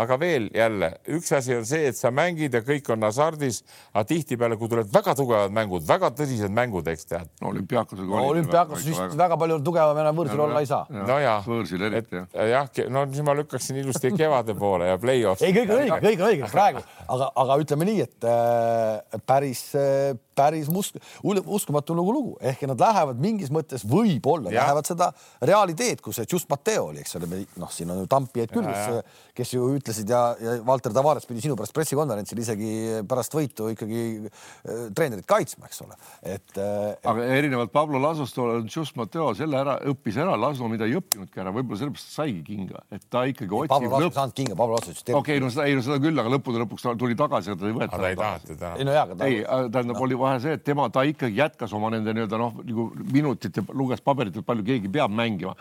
aga 0.00 0.16
veel 0.18 0.48
jälle 0.54 0.90
üks 1.16 1.32
asi 1.36 1.54
on 1.56 1.66
see, 1.66 1.86
et 1.90 1.98
sa 1.98 2.10
mängid 2.14 2.54
ja 2.54 2.62
kõik 2.66 2.88
on 2.92 3.06
hasardis, 3.06 3.60
aga 3.92 4.04
tihtipeale, 4.10 4.58
kui 4.58 4.70
tulevad 4.70 4.90
väga 4.94 5.14
tugevad 5.18 5.54
mängud, 5.54 5.84
väga 5.86 6.10
tõsised 6.18 6.54
mängud, 6.54 6.88
eks 6.90 7.08
tead 7.10 7.30
no,. 7.40 7.52
olümpiaakosega 7.52 8.08
no,. 8.08 8.24
olümpiaakos 8.32 8.86
vist 8.86 9.02
väga, 9.02 9.18
väga 9.22 9.38
palju 9.44 9.60
tugevam 9.68 10.02
enam 10.02 10.18
võõrsil 10.18 10.44
olla 10.46 10.64
ei 10.64 10.70
saa. 10.70 10.82
no 10.90 11.18
ja, 11.22 11.36
võõrsil 11.46 11.86
eriti 11.90 12.18
jah. 12.18 12.42
jah, 12.50 12.70
no 12.94 13.06
siis 13.10 13.26
ma 13.26 13.36
lükkaksin 13.38 13.80
ilusti 13.84 14.12
kevade 14.18 14.58
poole 14.58 14.90
ja 14.90 14.98
play-off. 15.02 15.46
ei, 15.46 15.54
kõik 15.54 15.70
on 15.70 15.84
õige, 15.84 16.00
kõik 16.08 16.24
on 16.24 16.30
õige 16.32 16.52
praegu, 16.54 16.84
aga, 17.06 17.30
aga 17.44 17.60
ütleme 17.62 17.90
nii, 17.92 18.08
et 18.08 18.30
äh, 18.30 19.22
päris 19.26 19.68
äh, 19.78 20.14
päris 20.36 20.70
musk-, 20.72 21.00
uskumatu 21.24 21.96
nagu 21.96 22.14
lugu, 22.14 22.34
ehk 22.42 22.64
nad 22.70 22.80
lähevad 22.80 23.20
mingis 23.22 23.52
mõttes 23.54 23.84
võib-olla 23.88 24.52
lähevad 24.52 24.88
seda 24.88 25.10
reaali 25.42 25.76
teed, 25.78 26.02
kus 26.04 26.20
see 26.20 26.28
Just 26.30 26.48
Matteo 26.50 26.90
oli, 26.90 27.02
eks 27.04 27.16
ole, 27.18 27.44
noh, 27.60 27.70
siin 27.72 27.90
on 27.94 28.02
ju 28.02 28.10
tampijaid 28.10 28.52
küll, 28.54 28.68
kes, 28.68 29.20
kes 29.36 29.54
ju 29.56 29.68
ütlesid 29.78 30.10
ja, 30.10 30.22
ja 30.40 30.56
Valter 30.66 30.94
Tavares 30.94 31.26
pidi 31.28 31.44
sinu 31.44 31.56
pärast 31.58 31.74
pressikonverentsil 31.76 32.40
isegi 32.42 32.72
pärast 33.08 33.34
võitu 33.34 33.70
ikkagi 33.72 34.04
äh, 34.24 34.86
treenerit 34.96 35.28
kaitsma, 35.28 35.68
eks 35.70 35.82
ole, 35.86 35.98
et 36.22 36.58
äh,. 36.60 36.94
aga 37.04 37.28
erinevalt 37.38 37.72
Pablo 37.74 38.00
Lasost 38.02 38.38
on 38.42 38.68
Just 38.70 38.98
Matteo 38.98 39.30
selle 39.38 39.58
ära, 39.60 39.78
õppis 39.90 40.18
ära, 40.20 40.36
Lasno, 40.40 40.68
mida 40.72 40.88
ei 40.88 40.96
õppinudki 40.98 41.42
ära, 41.42 41.52
võib-olla 41.54 41.82
sellepärast 41.82 42.14
saigi 42.18 42.42
kinga, 42.46 42.84
et 42.94 43.06
ta 43.10 43.24
ikkagi 43.30 43.50
otsib. 43.50 43.74
Pablo 43.74 43.92
Laso 43.96 44.10
ei 44.10 44.18
saanud 44.18 44.38
kinga, 44.40 44.58
Pablo 44.58 44.78
Laso 44.78 44.92
ütles. 44.92 45.04
okei 45.08 45.20
okay,, 45.20 45.42
no 45.42 45.50
seda, 45.52 45.68
ei 45.70 45.78
no 45.78 45.84
seda 45.86 46.00
küll, 46.02 46.20
aga 46.20 46.34
lõppude 46.36 46.62
lõpuks 46.64 46.86
ta 46.86 46.94
tuli 46.98 47.18
tagasi 47.18 47.52
ja 47.52 47.58
ta 47.58 47.70
ei 47.70 47.76
võeta. 47.76 48.00
ta 48.00 48.10
ei 48.10 48.18
taha 48.20 48.42
teda. 48.44 48.72
ei 48.78 48.88
no 48.88 48.96
jaa, 48.96 49.06
aga 49.08 49.18
ta. 49.20 49.30
ei, 49.30 49.40
tähendab 49.44 49.96
no., 49.96 50.04
oli 50.06 50.18
vahe 50.24 50.40
see, 50.42 50.56
et 50.58 50.64
tema, 50.66 50.88
ta 50.92 51.04
ikkagi 51.06 51.38
jätkas 51.38 51.74
oma 51.76 51.90
nende 51.94 52.14
nii-öelda 52.16 52.40
noh, 52.40 52.56
nagu 52.64 52.86
minutit 53.12 53.60
ja 53.60 53.64
luges 53.76 54.02
paberilt, 54.04 54.38
et 54.40 54.46
palju 54.46 54.64
keegi 54.66 54.90
peab 54.92 55.12
mängima. 55.14 55.54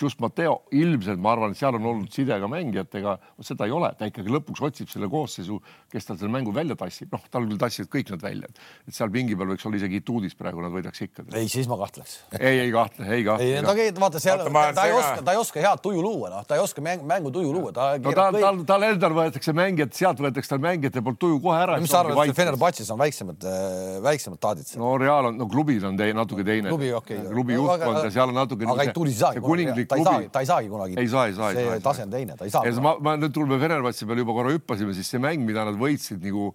just 0.00 0.20
Matteo 0.20 0.62
ilmselt 0.74 1.20
ma 1.22 1.34
arvan, 1.34 1.52
et 1.52 1.60
seal 1.60 1.76
on 1.78 1.86
olnud 1.92 2.12
side 2.12 2.38
ka 2.40 2.48
mängijatega, 2.50 3.16
seda 3.44 3.68
ei 3.68 3.74
ole, 3.74 3.92
ta 3.98 4.08
ikkagi 4.08 4.32
lõpuks 4.32 4.62
otsib 4.68 4.90
selle 4.92 5.08
koosseisu, 5.12 5.58
kes 5.92 6.08
tal 6.08 6.18
selle 6.20 6.32
mängu 6.32 6.54
välja 6.54 6.76
tassib, 6.78 7.12
noh, 7.12 7.22
tal 7.30 7.46
küll 7.48 7.60
tassivad 7.60 7.92
kõik 7.92 8.12
nad 8.14 8.24
välja, 8.24 8.50
et 8.86 8.96
seal 8.96 9.12
pingi 9.12 9.36
peal 9.38 9.52
võiks 9.52 9.66
olla 9.68 9.80
isegi 9.80 10.00
Ituudis 10.02 10.36
praegu 10.38 10.62
nad 10.64 10.74
võidaks 10.74 11.02
ikka. 11.06 11.26
ei, 11.34 11.48
siis 11.52 11.68
ma 11.70 11.78
kahtleks. 11.80 12.18
ei, 12.38 12.66
ei 12.66 12.72
kahtle, 12.74 13.08
ei 13.12 13.24
kahtle. 13.26 13.46
ei, 13.46 13.64
ta 13.64 13.76
käib, 13.78 14.00
vaata 14.02 14.22
seal, 14.22 14.44
ta 14.46 14.86
ei 14.86 14.96
oska, 14.96 15.24
ta 15.26 15.36
ei 15.36 15.40
oska 15.40 15.62
head 15.64 15.82
tuju 15.84 16.02
luua, 16.04 16.30
noh, 16.32 16.46
ta 16.46 16.58
ei 16.58 16.64
oska 16.64 16.84
mäng, 16.84 17.04
mängu 17.08 17.32
tuju 17.34 17.52
luua, 17.54 17.72
ta. 17.76 17.88
no 18.02 18.14
tal, 18.16 18.40
tal, 18.40 18.62
tal 18.68 18.88
endal 18.90 19.16
võetakse 19.16 19.54
mängijad, 19.56 19.94
sealt 19.96 20.22
võetakse 20.22 20.54
tal 20.54 20.62
mängijate 20.64 21.02
poolt 21.04 21.20
tuju 21.22 21.40
kohe 21.44 21.58
ära. 21.62 21.80
mis 21.82 21.92
sa 21.92 22.02
arvad, 22.04 22.22
et 22.30 22.38
Fenerbahce'is 22.38 22.92
on 22.94 23.00
väiksemad, 23.00 23.46
äh, 23.46 23.98
väiksemad 24.06 24.40
taadid? 24.42 24.70
no 24.80 24.94
Real 25.00 25.30
on, 25.30 25.36
no 25.40 25.48
klubil 25.50 25.84
on 25.88 25.98
tei, 25.98 26.14
natuke 26.16 26.46
teine. 26.46 26.70
klubi, 26.70 26.92
okei 26.96 27.18
okay.. 27.20 27.32
klubi 27.32 27.58
juhtkond 27.58 28.00
ja 28.04 28.12
seal 28.14 28.32
on 28.32 28.38
natuke. 28.40 28.68
aga 28.72 28.94
Tuulis 28.96 29.16
ei 29.16 29.20
saagi 29.24 29.44
kunagi, 29.44 29.86
ta 29.90 29.98
ei 29.98 30.06
saa, 30.06 30.22
ta 30.32 30.44
ei 30.44 30.50
saagi 30.52 30.72
kunagi. 30.72 30.98
ei 31.02 31.12
saa, 31.12 31.26
ei 31.30 31.36
saa. 31.36 31.52
see 31.58 31.82
tase 31.84 32.06
on 32.06 32.16
teine, 32.16 32.38
ta 32.38 32.48
ei 32.48 32.54
saa. 32.54 32.64
ma, 32.86 32.96
ma 33.02 33.16
nüüd 33.20 33.34
tuleme 33.36 33.60
Fenerbahce 33.62 34.08
peale 34.08 34.24
juba 34.24 34.38
korra 34.38 34.54
hüppasime, 34.56 34.96
siis 34.96 35.12
see 35.12 35.22
mäng, 35.22 35.44
mida 35.46 35.66
nad 35.68 35.78
võitsid 35.80 36.24
nagu 36.24 36.50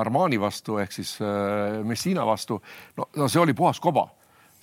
Armani 0.00 0.40
vastu 0.40 0.78
ehk 0.82 0.94
siis 0.94 1.16
äh, 1.24 1.80
Messina 1.86 2.26
vastu, 2.28 2.60
no, 3.00 3.10
no 3.16 3.28
see 3.32 3.42
oli 3.42 3.56
puhas 3.56 3.80
koba 3.82 4.08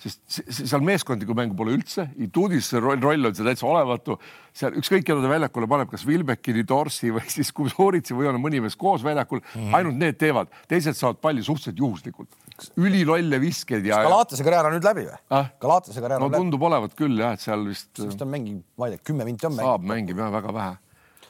sest 0.02 0.52
seal 0.54 0.82
meeskondlikku 0.86 1.34
mängu 1.36 1.56
pole 1.58 1.74
üldse, 1.76 2.06
Tudis 2.34 2.70
roll, 2.76 3.00
roll 3.02 3.28
on 3.28 3.34
seal 3.34 3.48
täitsa 3.50 3.66
olematu. 3.66 4.18
seal 4.58 4.74
ükskõik, 4.78 5.04
keda 5.06 5.22
ta 5.22 5.30
väljakule 5.30 5.68
paneb, 5.70 5.90
kas 5.90 6.06
Vilbekini, 6.06 6.64
Dorsi 6.66 7.12
või 7.14 7.24
siis 7.36 7.52
Kuzoritsi 7.54 8.16
või 8.16 8.30
on 8.30 8.40
mõni 8.42 8.62
mees 8.64 8.76
koos 8.78 9.04
väljakul 9.06 9.40
mm, 9.42 9.54
-hmm. 9.54 9.78
ainult 9.78 10.00
need 10.00 10.18
teevad, 10.18 10.50
teised 10.70 10.98
saavad 10.98 11.20
palli 11.22 11.44
suhteliselt 11.46 11.78
juhuslikult. 11.78 12.28
ülilolle 12.76 13.40
viskeid 13.40 13.86
ja. 13.86 14.02
Galatase 14.02 14.44
karjäär 14.44 14.70
on 14.70 14.78
nüüd 14.78 14.86
läbi 14.86 15.06
või 15.06 15.18
ah?? 15.30 15.50
Galatase 15.60 16.00
karjäär 16.00 16.20
no, 16.20 16.26
on 16.26 16.32
läbi. 16.32 16.42
tundub 16.42 16.62
olevat 16.70 16.94
küll 16.98 17.18
jah, 17.18 17.34
et 17.34 17.40
seal 17.40 17.64
vist. 17.66 17.90
vist 17.98 18.22
on 18.22 18.30
mängib, 18.34 18.62
ma 18.78 18.88
ei 18.88 18.96
tea, 18.96 19.06
kümme 19.12 19.26
minti 19.28 19.46
on 19.46 19.54
mänginud. 19.54 19.74
saab 19.74 19.90
mängib 19.94 20.18
jah, 20.18 20.34
väga 20.34 20.54
vähe 20.54 20.76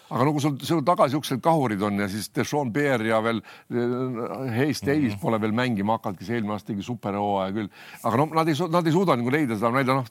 aga 0.08 0.24
no 0.24 0.32
kui 0.34 0.42
sul, 0.42 0.56
sul 0.64 0.82
taga 0.86 1.08
siuksed 1.12 1.42
kahurid 1.44 1.82
on 1.84 2.02
ja 2.02 2.08
siis 2.10 2.30
Deshaun 2.34 2.72
Beer 2.72 3.02
ja 3.06 3.20
veel 3.24 3.40
eh, 3.42 4.56
Hayes 4.56 4.82
Davis 4.84 5.12
mm 5.12 5.16
-hmm. 5.16 5.20
pole 5.22 5.40
veel 5.40 5.52
mängima 5.52 5.98
hakanud, 5.98 6.18
kes 6.18 6.30
eelmine 6.30 6.56
aasta 6.56 6.72
tegi 6.72 6.82
superhooaja 6.82 7.52
küll, 7.52 7.68
aga 8.02 8.16
no 8.16 8.28
nad 8.40 8.48
ei, 8.48 8.56
nad 8.70 8.86
ei 8.86 8.92
suuda 8.92 9.16
nagu 9.16 9.30
leida 9.30 9.56
seda 9.56 9.72
välja, 9.72 9.94
noh 9.94 10.06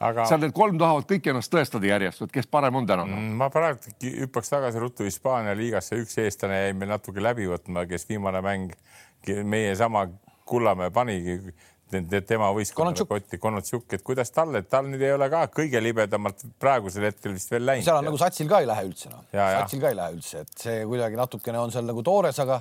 aga... 0.00 0.26
seal 0.26 0.40
need 0.40 0.54
kolm 0.56 0.78
tahavad 0.78 1.08
kõik 1.12 1.30
ennast 1.30 1.54
tõestada 1.54 1.86
järjest, 1.86 2.22
et 2.22 2.32
kes 2.32 2.46
parem 2.46 2.74
on 2.74 2.86
täna 2.86 3.06
no.. 3.06 3.16
Mm, 3.16 3.36
ma 3.42 3.50
praegu 3.50 3.94
hüppaks 4.02 4.50
tagasi 4.50 4.78
ruttu 4.82 5.04
Hispaania 5.04 5.56
liigasse, 5.56 5.96
üks 6.02 6.18
eestlane 6.18 6.62
jäi 6.66 6.72
meil 6.72 6.90
natuke 6.90 7.22
läbi 7.22 7.46
võtma, 7.46 7.86
kes 7.86 8.08
viimane 8.08 8.42
mäng 8.42 8.72
meie 9.44 9.74
sama 9.76 10.06
Kullamäe 10.46 10.90
panigi 10.94 11.40
tema 12.26 12.48
võistkonnale 12.56 13.06
kotti, 13.06 13.38
Konotsjuk, 13.38 13.86
et 13.94 14.02
kuidas 14.06 14.32
tal, 14.34 14.54
et 14.58 14.68
tal 14.70 14.88
nüüd 14.90 15.04
ei 15.06 15.12
ole 15.14 15.28
ka 15.30 15.44
kõige 15.54 15.82
libedamalt 15.82 16.42
praegusel 16.58 17.06
hetkel 17.10 17.36
vist 17.36 17.52
veel 17.52 17.66
läinud. 17.66 17.86
seal 17.86 18.00
on 18.00 18.08
nagu 18.10 18.18
satsil 18.18 18.50
ka 18.50 18.60
ei 18.64 18.66
lähe 18.66 18.88
üldse 18.88 19.12
noh, 19.12 19.22
satsil 19.30 19.84
ka 19.84 19.92
ei 19.92 20.00
lähe 20.00 20.18
üldse, 20.18 20.42
et 20.42 20.66
see 20.66 20.82
kuidagi 20.88 21.18
natukene 21.20 21.62
on 21.62 21.74
seal 21.74 21.86
nagu 21.86 22.02
toores, 22.06 22.42
aga, 22.42 22.60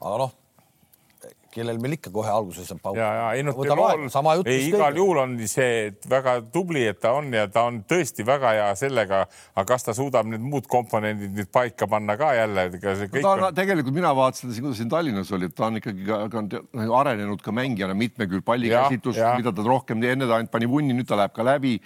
aga 0.00 0.16
noh 0.22 0.38
kellel 1.54 1.78
meil 1.82 1.96
ikka 1.96 2.12
kohe 2.14 2.30
alguses 2.30 2.70
on 2.74 2.80
pauk. 2.82 2.98
ja, 2.98 3.08
ja 3.20 3.26
ei 3.38 3.44
noh, 3.46 3.58
ei 4.50 4.68
igal 4.68 4.98
juhul 4.98 5.20
on 5.22 5.36
see 5.50 5.92
väga 6.10 6.36
tubli, 6.54 6.84
et 6.90 7.00
ta 7.02 7.14
on 7.18 7.30
ja 7.34 7.46
ta 7.52 7.66
on 7.70 7.82
tõesti 7.90 8.26
väga 8.26 8.54
hea 8.58 8.70
sellega, 8.78 9.24
aga 9.54 9.66
kas 9.68 9.86
ta 9.86 9.96
suudab 9.96 10.28
need 10.30 10.42
muud 10.44 10.68
komponendid 10.70 11.34
nüüd 11.36 11.50
paika 11.54 11.88
panna 11.90 12.18
ka 12.20 12.32
jälle? 12.36 12.66
No, 12.74 12.96
ta 13.20 13.34
on, 13.34 13.44
tegelikult 13.56 13.96
mina 13.96 14.14
vaatasin, 14.16 14.54
kuidas 14.58 14.80
siin 14.80 14.90
Tallinnas 14.92 15.30
oli, 15.36 15.50
et 15.50 15.56
ta 15.58 15.68
on 15.68 15.82
ikkagi 15.82 16.08
ka, 16.08 16.22
ka 16.32 16.44
nagu 16.50 16.98
arenenud 17.00 17.44
ka 17.44 17.54
mängijana, 17.54 17.96
mitmekülg 17.98 18.44
pallikäsitlus, 18.46 19.20
mida 19.38 19.54
ta 19.54 19.66
rohkem, 19.66 20.02
enne 20.14 20.28
ta 20.28 20.40
ainult 20.40 20.52
pani 20.54 20.70
vunni, 20.70 20.96
nüüd 20.96 21.08
ta 21.08 21.18
läheb 21.20 21.34
ka 21.36 21.46
läbi 21.46 21.78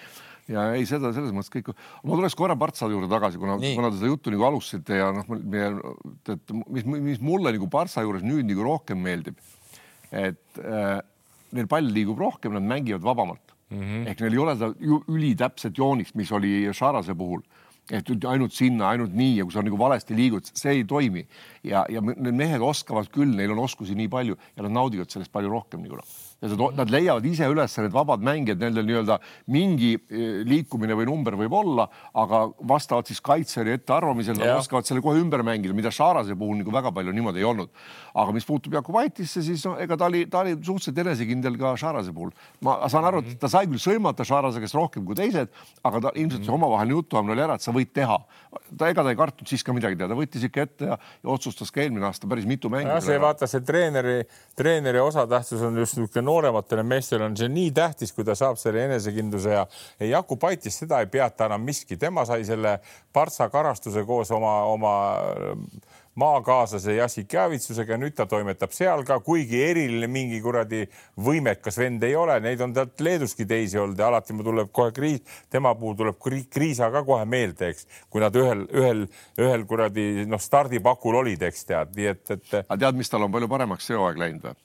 ja 0.49 0.65
ei, 0.77 0.87
seda 0.89 1.13
selles 1.13 1.35
mõttes 1.37 1.53
kõik. 1.53 1.71
ma 2.05 2.17
tuleks 2.17 2.37
korra 2.39 2.57
Partsa 2.59 2.89
juurde 2.91 3.11
tagasi, 3.11 3.41
kuna, 3.41 3.59
kuna 3.61 3.93
te 3.93 4.01
seda 4.01 4.13
juttu 4.13 4.33
nagu 4.33 4.49
alustasite 4.49 5.01
ja 5.01 5.11
noh, 5.15 5.29
et 5.29 6.55
mis, 6.65 6.89
mis 6.89 7.23
mulle 7.25 7.53
nagu 7.55 7.69
Partsa 7.73 8.05
juures 8.07 8.25
nüüd 8.25 8.49
nagu 8.49 8.65
rohkem 8.65 9.01
meeldib 9.05 9.37
et 10.13 10.63
äh, 10.65 10.99
neil 11.53 11.71
pall 11.71 11.93
liigub 11.95 12.19
rohkem, 12.19 12.55
nad 12.57 12.63
mängivad 12.63 13.05
vabamalt 13.05 13.55
mm. 13.71 13.81
-hmm. 13.81 14.09
ehk 14.11 14.21
neil 14.21 14.33
ei 14.33 14.45
ole 14.45 14.57
seda 14.57 15.01
ülitäpset 15.09 15.79
joonist, 15.79 16.15
mis 16.15 16.33
oli 16.33 16.69
Šarase 16.73 17.15
puhul 17.15 17.43
et 17.89 18.25
ainult 18.29 18.53
sinna, 18.53 18.91
ainult 18.93 19.15
nii 19.17 19.39
ja 19.39 19.45
kui 19.47 19.55
sa 19.55 19.65
nagu 19.65 19.79
valesti 19.81 20.17
liigud, 20.17 20.49
see 20.53 20.75
ei 20.77 20.85
toimi 20.89 21.25
ja, 21.65 21.87
ja 21.89 22.03
need 22.05 22.37
mehed 22.37 22.65
oskavad 22.65 23.09
küll, 23.15 23.33
neil 23.37 23.55
on 23.55 23.65
oskusi 23.65 23.97
nii 23.97 24.11
palju 24.13 24.37
ja 24.37 24.67
nad 24.67 24.75
naudivad 24.77 25.09
sellest 25.13 25.33
palju 25.33 25.53
rohkem 25.53 25.81
nagu 25.87 26.01
noh 26.01 26.17
ja 26.39 26.71
nad 26.79 26.91
leiavad 26.93 27.25
ise 27.27 27.49
üles 27.51 27.73
need 27.81 27.95
vabad 27.95 28.23
mängijad, 28.23 28.61
nendel 28.63 28.87
nii-öelda 28.87 29.17
mingi 29.51 29.95
eh, 29.97 30.43
liikumine 30.47 30.95
või 30.99 31.09
number 31.09 31.35
võib 31.41 31.57
olla, 31.59 31.89
aga 32.15 32.45
vastavalt 32.71 33.11
siis 33.11 33.21
kaitsjale 33.25 33.75
ettearvamisel 33.75 34.39
nad 34.39 34.55
oskavad 34.61 34.87
selle 34.87 35.03
kohe 35.03 35.19
ümber 35.19 35.43
mängida, 35.47 35.75
mida 35.75 35.91
Šarase 35.95 36.37
puhul 36.39 36.61
nagu 36.61 36.75
väga 36.75 36.93
palju 36.95 37.15
niimoodi 37.17 37.43
ei 37.43 37.49
olnud. 37.49 37.73
Aga 38.19 38.35
mis 38.35 38.47
puutub 38.47 38.75
Jakubaitisse, 38.75 39.43
siis 39.45 39.63
noh, 39.67 39.77
ega 39.81 39.97
ta 39.99 40.09
oli, 40.09 40.25
ta 40.31 40.43
oli 40.43 40.55
suhteliselt 40.57 41.01
enesekindel 41.05 41.59
ka 41.61 41.75
Šarase 41.79 42.13
puhul. 42.15 42.33
ma 42.65 42.77
saan 42.91 43.07
aru, 43.09 43.23
et 43.23 43.39
ta 43.41 43.51
sai 43.51 43.69
küll 43.71 43.83
sõimata 43.83 44.27
Šarase 44.27 44.63
käest 44.63 44.77
rohkem 44.77 45.05
kui 45.07 45.17
teised, 45.19 45.53
aga 45.87 46.01
ta 46.07 46.13
ilmselt 46.19 46.47
see 46.47 46.55
omavaheline 46.55 46.97
jutuajamine 46.97 47.37
oli 47.37 47.45
ära, 47.47 47.59
et 47.59 47.65
sa 47.65 47.75
võid 47.75 47.93
teha. 47.95 48.19
ta, 48.77 48.89
ega 48.89 49.05
ta 49.05 49.13
ei 49.13 49.19
kartnud 49.19 49.51
siis 49.51 49.65
ka 49.67 49.75
midagi 49.77 49.99
teha, 49.99 50.11
ta 50.11 50.19
võttis 50.19 50.47
ikka 50.49 50.65
ette 50.67 50.91
ja, 50.91 50.99
ja 50.99 51.31
otsustas 51.35 51.71
ka 51.75 51.83
eelmine 51.85 52.09
aasta 52.09 52.31
päris 52.31 52.49
mitu 52.49 52.71
mängu. 52.73 52.97
see 53.05 53.21
vaata 53.23 53.49
see 53.51 53.63
treeneri, 53.67 54.19
treeneri 54.59 55.03
osatähtsus 55.03 55.63
on 55.69 55.79
just 55.79 55.99
niisugune 55.99 56.27
noorematele 56.27 56.83
meestele 56.87 57.29
on 57.29 57.37
see 57.39 57.51
nii 57.53 57.71
tähtis, 57.77 58.15
kui 58.17 58.27
ta 58.27 58.37
saab 58.39 58.59
selle 58.61 58.87
enesekindluse 58.89 59.55
ja 59.55 59.67
Jakub 60.11 60.45
Aitis 60.49 60.81
seda 60.83 61.03
ei 61.05 61.11
peata 61.11 61.47
enam 61.47 61.63
miski, 61.65 61.97
tema 62.01 62.25
sai 62.29 62.45
selle 62.49 62.79
partsa 63.13 63.49
karastuse 63.53 64.05
koos 64.09 64.31
oma, 64.35 64.55
oma 64.73 64.95
maakaaslase 66.19 66.97
Jassik 66.97 67.33
Javitsusega, 67.33 67.99
nüüd 68.01 68.17
ta 68.19 68.27
toimetab 68.29 68.73
seal 68.75 69.05
ka, 69.07 69.21
kuigi 69.25 69.61
eriline 69.69 70.09
mingi 70.11 70.41
kuradi 70.45 70.85
võimekas 71.25 71.79
vend 71.79 72.05
ei 72.07 72.17
ole, 72.19 72.39
neid 72.45 72.63
on 72.65 72.75
talt 72.77 73.01
Leeduski 73.05 73.47
teisi 73.49 73.79
olnud 73.79 73.99
ja 73.99 74.11
alati 74.11 74.37
mul 74.37 74.49
tuleb 74.51 74.73
kohe 74.75 74.95
kriis, 74.97 75.23
tema 75.51 75.75
puhul 75.79 75.97
tuleb 75.99 76.21
kriisa 76.53 76.91
ka 76.95 77.05
kohe 77.07 77.27
meelde, 77.29 77.73
eks, 77.73 77.89
kui 78.11 78.25
nad 78.25 78.37
ühel, 78.39 78.67
ühel, 78.75 79.05
ühel 79.41 79.67
kuradi 79.69 80.27
noh, 80.29 80.43
stardipakul 80.43 81.23
olid, 81.23 81.45
eks 81.51 81.69
tead, 81.69 81.95
nii 81.99 82.15
et, 82.15 82.25
et. 82.35 82.57
aga 82.65 82.81
tead, 82.87 82.99
mis 82.99 83.13
tal 83.13 83.27
on 83.27 83.35
palju 83.35 83.51
paremaks 83.51 83.91
see 83.91 83.99
hooaeg 83.99 84.25
läinud 84.25 84.51
või? 84.51 84.59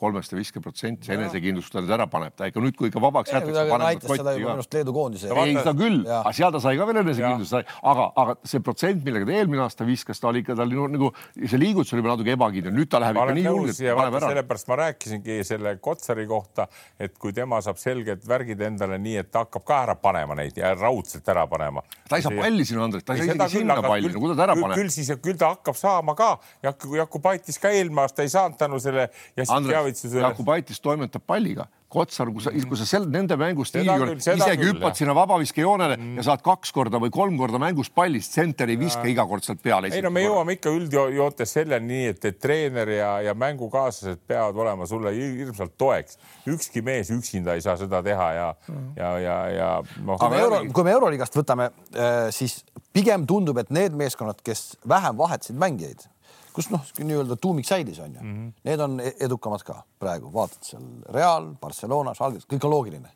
Kolmest 0.00 0.32
või 0.32 0.40
viiskümmend 0.40 0.66
protsenti, 0.66 1.08
see 1.08 1.16
enesekindlust 1.18 1.72
ta 1.74 1.82
nüüd 1.82 1.92
ära 1.94 2.06
paneb, 2.10 2.34
ta 2.36 2.48
ikka 2.50 2.62
nüüd, 2.64 2.76
kui 2.78 2.90
ikka 2.90 3.02
vabaks 3.02 3.32
jäetakse. 3.34 3.64
näitas 3.82 4.10
seda 4.10 4.34
ju 4.34 4.42
minu 4.42 4.52
arust 4.54 4.76
Leedu 4.76 4.94
koondise. 4.96 5.30
ei, 5.30 5.54
seda 5.58 5.74
küll, 5.76 6.00
aga 6.18 6.32
seal 6.36 6.54
ta 6.54 6.62
sai 6.64 6.78
ka 6.80 6.86
veel 6.88 7.00
enesekindlust, 7.02 7.72
aga, 7.92 8.06
aga 8.22 8.36
see 8.52 8.62
protsent, 8.64 9.04
millega 9.06 9.28
ta 9.28 9.36
eelmine 9.36 9.64
aasta 9.66 9.86
viskas, 9.88 10.20
ta 10.22 10.30
oli 10.30 10.44
ikka 10.44 10.56
tal 10.58 10.72
nagu 10.94 11.12
see 11.36 11.60
liigutus 11.60 11.92
oli 11.96 12.04
natuke 12.06 12.34
ebakindel, 12.34 12.74
nüüd 12.76 12.90
ta 12.90 13.00
läheb 13.02 13.20
ikka 13.20 13.36
nii 13.36 13.46
julgelt, 13.46 13.82
paneb 14.00 14.18
ära. 14.20 14.32
sellepärast 14.32 14.70
ma 14.70 14.80
rääkisingi 14.84 15.38
selle 15.46 15.76
Kotsari 15.82 16.26
kohta, 16.30 16.66
et 17.00 17.16
kui 17.20 17.34
tema 17.36 17.60
saab 17.64 17.78
selged 17.80 18.24
värgid 18.28 18.64
endale 18.70 18.98
nii, 19.02 19.16
et 19.24 19.30
ta 19.32 19.44
hakkab 19.44 19.66
ka 19.66 19.82
ära 19.86 19.96
panema 20.00 20.36
neid 20.38 20.58
ja 20.58 20.72
raudselt 20.76 21.28
ära 21.28 21.46
panema. 21.50 21.84
ta 22.08 22.20
ei 22.20 22.26
saa 22.26 22.36
palli 22.36 22.66
sinna, 22.68 22.86
Andres, 22.88 23.04
ta 23.04 23.16
ei 23.16 23.24
saa 23.24 23.36
isegi 23.36 23.60
sinna 23.60 23.80
palli, 23.84 24.12
no 24.12 24.24
kuidas 24.24 24.40
ta 24.40 24.48
ära 24.48 24.56
paneb? 24.58 24.78
küll 24.80 24.92
siis, 24.94 25.12
küll 25.22 25.38
ta 25.40 25.52
hakkab 25.54 25.78
saama 25.78 26.16
ka. 26.18 26.30
Jakubaitis 26.62 27.58
ka 27.60 27.72
eelmine 27.74 28.04
aasta 28.04 28.24
ei 28.24 28.32
saanud 28.32 28.58
tänu 28.60 28.80
selle 28.82 29.08
Jassik 29.36 29.70
Javitsusele. 29.90 30.24
Jakubaitis 30.28 30.80
toimetab 30.80 31.22
palliga. 31.26 31.66
Kotsar, 31.90 32.28
kui 32.30 32.42
sa, 32.44 32.52
kui 32.54 32.78
sa 32.78 32.84
sel, 32.86 33.08
nende 33.10 33.34
mängustiili 33.34 33.90
juures 33.90 34.28
isegi 34.30 34.68
hüppad 34.68 34.94
sinna 34.94 35.14
vabaviskejoonele 35.18 35.96
mm. 35.96 36.20
ja 36.20 36.24
saad 36.28 36.44
kaks 36.46 36.70
korda 36.76 37.00
või 37.02 37.10
kolm 37.10 37.34
korda 37.40 37.58
mängus 37.58 37.90
pallist, 37.90 38.36
senter 38.38 38.70
ei 38.70 38.78
viska 38.78 39.02
iga 39.10 39.24
kord 39.26 39.42
sealt 39.42 39.58
peale. 39.64 39.90
ei 39.90 40.04
no 40.04 40.12
me 40.14 40.22
jõuame 40.22 40.54
ikka 40.54 40.70
üldjoontes 40.70 41.56
selleni 41.56 41.90
nii, 41.90 42.12
et, 42.12 42.28
et 42.30 42.38
treener 42.38 42.92
ja, 42.94 43.08
ja 43.26 43.34
mängukaaslased 43.34 44.22
peavad 44.30 44.60
olema 44.62 44.86
sulle 44.86 45.10
hirmsalt 45.16 45.74
toeks. 45.82 46.20
ükski 46.54 46.84
mees 46.86 47.10
üksinda 47.10 47.58
ei 47.58 47.66
saa 47.66 47.74
seda 47.80 48.04
teha 48.06 48.30
ja 48.38 48.46
mm., 48.68 48.86
ja, 49.00 49.10
ja, 49.24 49.36
ja 49.56 49.72
noh. 50.06 50.22
kui 50.22 50.30
me 50.30 50.40
euro, 50.44 50.62
kui 50.70 50.86
me 50.86 50.94
Euroliigast 50.94 51.42
võtame, 51.42 51.72
äh, 51.90 52.30
siis 52.30 52.60
pigem 52.94 53.26
tundub, 53.26 53.58
et 53.58 53.74
need 53.74 53.98
meeskonnad, 53.98 54.38
kes 54.46 54.76
vähem 54.86 55.18
vahetasid 55.18 55.58
mängijaid 55.58 56.06
kus 56.54 56.70
noh, 56.72 56.84
nii-öelda 56.98 57.38
tuumik 57.40 57.68
säilis 57.68 57.98
on 58.02 58.14
ju 58.14 58.20
mm, 58.20 58.36
-hmm. 58.36 58.52
need 58.64 58.80
on 58.80 59.00
e-, 59.00 59.14
edukamad 59.26 59.62
ka 59.66 59.82
praegu, 59.98 60.30
vaatad 60.34 60.66
seal 60.66 60.84
Real, 61.14 61.52
Barcelona, 61.60 62.14
Žalgiris, 62.14 62.46
kõik 62.50 62.64
on 62.64 62.70
loogiline. 62.70 63.10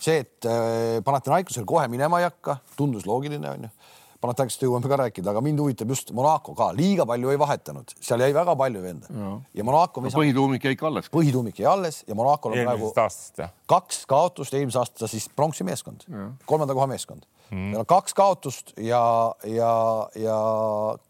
see, 0.00 0.18
et 0.18 0.44
äh, 0.44 1.02
Panathinaikosel 1.04 1.64
kohe 1.64 1.88
minema 1.88 2.20
ei 2.20 2.28
hakka, 2.28 2.58
tundus 2.76 3.06
loogiline 3.06 3.50
on 3.50 3.62
ju. 3.62 3.70
Panathinaikosest 4.20 4.62
jõuame 4.62 4.88
ka 4.88 4.96
rääkida, 4.96 5.30
aga 5.30 5.40
mind 5.44 5.60
huvitab 5.60 5.90
just 5.92 6.12
Monaco 6.12 6.54
ka, 6.54 6.70
liiga 6.76 7.06
palju 7.06 7.30
ei 7.30 7.38
vahetanud, 7.38 7.92
seal 8.00 8.20
jäi 8.20 8.32
väga 8.34 8.56
palju 8.56 8.82
venda 8.82 9.10
ja, 9.10 9.32
ja 9.54 9.64
Monaco 9.64 10.00
no,. 10.00 10.08
põhituumik 10.08 10.64
jäi 10.64 10.76
ikka 10.76 10.86
alles. 10.86 11.10
põhituumik 11.12 11.60
jäi 11.60 11.68
alles 11.70 12.04
ja 12.08 12.14
Monacol 12.14 12.52
on 12.52 12.62
praegu 12.64 12.92
kaks 13.66 14.06
kaotust, 14.06 14.54
eelmise 14.54 14.78
aasta 14.78 15.08
siis 15.10 15.28
pronksi 15.28 15.64
meeskond, 15.64 16.08
kolmanda 16.46 16.74
koha 16.74 16.86
meeskond 16.86 17.26
mm. 17.26 17.56
-hmm. 17.56 17.70
Neil 17.70 17.84
on 17.84 17.86
kaks 17.86 18.14
kaotust 18.14 18.72
ja, 18.78 19.34
ja, 19.44 20.08
ja 20.14 20.40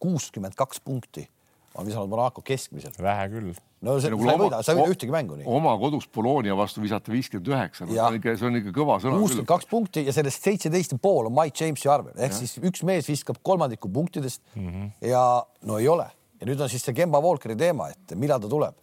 kuuskümmend 0.01 0.55
kaks 0.55 0.81
punkti 0.81 1.29
on 1.77 1.87
visanud 1.87 2.11
Monaco 2.11 2.43
keskmiselt. 2.45 2.99
vähe 3.03 3.29
küll. 3.33 3.55
no 3.85 3.97
see, 4.01 4.11
nagu 4.13 4.27
sa 4.27 4.35
ei 4.35 4.43
võida, 4.43 4.61
sa 4.65 4.75
ei 4.75 4.81
võida 4.81 4.97
ühtegi 4.97 5.15
mängu 5.15 5.39
nii. 5.39 5.49
oma 5.59 5.77
kodus 5.81 6.09
Bologna 6.13 6.57
vastu 6.59 6.85
visata 6.85 7.13
viiskümmend 7.13 7.53
üheksa, 7.53 7.87
see 7.87 8.03
on 8.03 8.19
ikka, 8.21 8.37
see 8.41 8.51
on 8.51 8.61
ikka 8.63 8.75
kõva 8.77 8.99
sõna. 9.03 9.21
kuuskümmend 9.23 9.51
kaks 9.51 9.71
punkti 9.71 10.07
ja 10.09 10.15
sellest 10.17 10.47
seitseteist 10.47 10.97
ja 10.97 11.01
pool 11.03 11.31
on 11.31 11.37
Mike 11.37 11.65
Jamesi 11.65 11.91
arvel 11.93 12.17
ehk 12.17 12.33
ja. 12.33 12.43
siis 12.43 12.57
üks 12.63 12.85
mees 12.89 13.09
viskab 13.11 13.41
kolmandiku 13.43 13.93
punktidest 13.93 14.43
mm 14.55 14.71
-hmm. 14.71 14.95
ja 15.13 15.25
no 15.69 15.79
ei 15.83 15.89
ole 15.93 16.09
ja 16.41 16.49
nüüd 16.49 16.61
on 16.61 16.71
siis 16.73 16.85
see 16.85 16.97
Kemba 16.97 17.21
Walkeri 17.25 17.57
teema, 17.59 17.91
et 17.93 18.17
millal 18.19 18.43
ta 18.43 18.51
tuleb. 18.51 18.77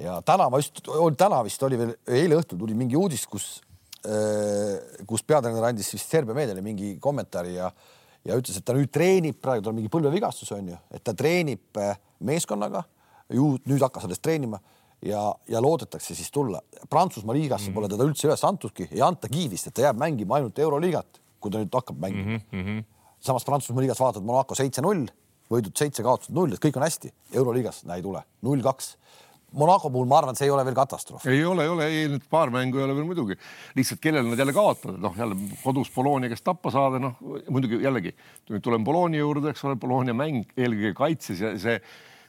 ja 0.00 0.20
täna 0.26 0.48
ma 0.50 0.60
just, 0.62 0.82
täna 1.18 1.42
vist 1.44 1.62
oli 1.66 1.78
veel, 1.78 1.94
eile 2.08 2.38
õhtul 2.40 2.60
tuli 2.60 2.76
mingi 2.78 2.96
uudis, 2.96 3.26
kus, 3.28 3.60
äh, 4.06 5.02
kus 5.06 5.22
peatreener 5.26 5.66
andis 5.70 5.90
vist 5.94 6.10
Serbia 6.10 6.36
meediale 6.36 6.62
mingi 6.64 6.96
kommentaari 7.02 7.56
ja 7.58 7.70
ja 8.24 8.36
ütles, 8.36 8.58
et 8.58 8.64
ta 8.66 8.74
nüüd 8.76 8.90
treenib, 8.92 9.38
praegu 9.42 9.64
tal 9.64 9.72
on 9.72 9.80
mingi 9.80 9.92
põlvevigastus 9.92 10.52
on 10.56 10.72
ju, 10.72 10.78
et 10.92 11.04
ta 11.04 11.14
treenib 11.16 11.80
äh, 11.80 11.96
meeskonnaga, 12.26 12.84
ju 13.32 13.54
nüüd 13.68 13.82
hakkas 13.84 14.06
alles 14.08 14.20
treenima 14.22 14.60
ja, 15.06 15.22
ja 15.48 15.62
loodetakse 15.62 16.14
siis 16.14 16.30
tulla. 16.34 16.60
Prantsusmaa 16.90 17.34
liigasse 17.34 17.68
mm 17.68 17.70
-hmm. 17.70 17.74
pole 17.74 17.88
teda 17.88 18.04
üldse 18.04 18.28
üles 18.28 18.44
antudki, 18.44 18.88
ei 18.90 19.02
antagi 19.02 19.48
vist, 19.50 19.66
et 19.66 19.74
ta 19.74 19.82
jääb 19.82 19.96
mängima 19.96 20.36
ainult 20.36 20.58
euroliigat, 20.58 21.20
kui 21.40 21.50
ta 21.50 21.58
nüüd 21.58 21.72
hakkab 21.72 21.98
mängima 21.98 22.38
mm. 22.52 22.62
-hmm. 22.62 22.84
samas 23.20 23.44
Prantsusmaa 23.44 23.80
liigas 23.80 24.00
vaatad 24.00 24.22
Monaco 24.22 24.54
seitse-null, 24.54 25.06
võidud 25.50 25.76
seitse, 25.76 26.02
kaotatud 26.02 26.34
null, 26.34 26.52
et 26.52 26.64
kõik 26.64 26.76
on 26.76 26.82
hästi. 26.82 27.12
euroliigas 27.32 27.84
näe 27.84 27.96
ei 27.96 28.02
tule, 28.02 28.22
null-kaks 28.42 28.96
Monaco 29.52 29.90
puhul 29.90 30.06
ma 30.06 30.20
arvan, 30.20 30.36
et 30.36 30.40
see 30.40 30.46
ei 30.46 30.54
ole 30.54 30.64
veel 30.66 30.76
katastroof. 30.78 31.26
ei 31.26 31.44
ole, 31.44 31.64
ei 31.66 31.72
ole, 31.72 31.86
ei 31.90 32.08
need 32.12 32.26
paar 32.30 32.52
mängu 32.54 32.78
ei 32.78 32.84
ole 32.86 32.94
veel 32.94 33.08
muidugi. 33.08 33.36
lihtsalt 33.74 34.00
kellele 34.00 34.28
nad 34.28 34.38
jälle 34.38 34.54
kaotavad, 34.54 35.00
noh 35.02 35.18
jälle 35.18 35.36
kodus 35.64 35.90
Bologna 35.94 36.30
käest 36.30 36.44
tappa 36.46 36.70
saada, 36.70 37.00
noh 37.02 37.18
muidugi 37.48 37.82
jällegi 37.82 38.14
nüüd 38.50 38.62
tulen 38.62 38.84
Bologna 38.86 39.18
juurde, 39.22 39.50
eks 39.50 39.64
ole, 39.66 39.76
Bologna 39.80 40.14
mäng 40.14 40.46
eelkõige 40.56 40.94
kaitses 40.98 41.42
ja 41.42 41.54
see, 41.58 41.80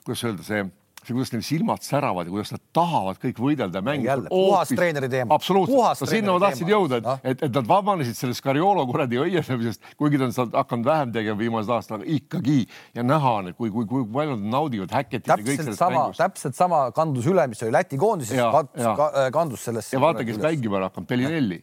kuidas 0.05 0.23
öelda, 0.25 0.45
see 0.47 0.65
see, 1.01 1.15
kuidas 1.15 1.31
neil 1.33 1.43
silmad 1.45 1.85
säravad 1.85 2.29
ja 2.29 2.33
kuidas 2.33 2.51
nad 2.53 2.61
tahavad 2.75 3.19
kõik 3.21 3.39
võidelda 3.41 3.81
mängida. 3.85 4.17
puhas 4.29 4.71
treeneri 4.73 5.09
teema. 5.11 5.35
absoluutselt, 5.35 6.01
no 6.03 6.09
sinna 6.09 6.35
ma 6.35 6.43
tahtsin 6.45 6.71
jõuda, 6.71 6.99
et 7.01 7.07
no., 7.07 7.15
et, 7.23 7.43
et 7.47 7.57
nad 7.57 7.69
vabanesid 7.69 8.17
sellest 8.17 8.43
Cariolo 8.45 8.85
kuradi 8.89 9.19
õiendamisest, 9.21 9.93
kuigi 9.99 10.19
ta 10.21 10.27
on 10.29 10.35
sealt 10.35 10.57
hakanud 10.57 10.89
vähem 10.91 11.13
tegema 11.15 11.39
viimased 11.39 11.73
aastad, 11.73 12.01
aga 12.01 12.17
ikkagi 12.17 12.59
ja 12.97 13.05
näha 13.05 13.35
on, 13.41 13.51
et 13.51 13.57
kui, 13.57 13.71
kui, 13.73 13.87
kui 13.89 14.05
palju 14.13 14.37
nad 14.37 14.49
naudivad 14.57 14.93
häkketit 14.97 15.31
sellest 15.47 15.79
sama, 15.79 16.07
täpselt 16.17 16.57
sama 16.57 16.83
kandus 16.95 17.29
üle, 17.31 17.47
mis 17.51 17.63
oli 17.65 17.73
Läti 17.75 17.97
koondises, 18.01 18.37
äh, 18.37 19.31
kandus 19.33 19.65
sellesse. 19.69 19.95
ja 19.95 20.03
vaata, 20.03 20.25
kes 20.27 20.41
mängima 20.41 20.79
on 20.81 20.87
hakanud, 20.89 21.09
Bellinelli, 21.09 21.61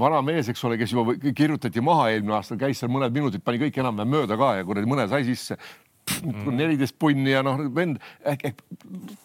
vana 0.00 0.22
mees, 0.24 0.50
eks 0.50 0.64
ole, 0.66 0.80
kes 0.80 0.96
juba 0.96 1.14
kirjutati 1.36 1.84
maha 1.84 2.10
eelmine 2.14 2.38
aasta, 2.40 2.58
käis 2.60 2.82
seal 2.82 2.90
mõned 2.92 3.14
minutid, 3.14 3.44
pani 3.44 3.60
kõik 3.62 3.78
enam-vähem 3.82 4.18
mööda 4.18 4.38
ka 4.40 4.56
ja 4.58 4.66
kuradi 4.66 4.90
mõne 4.90 5.06
sai 5.10 5.24
sisse. 5.28 5.58
Neliteist 6.60 6.96
punni 7.00 7.32
ja 7.32 7.42
noh, 7.46 7.60
vend 7.74 8.00
ehk, 8.26 8.50
ehk 8.50 8.62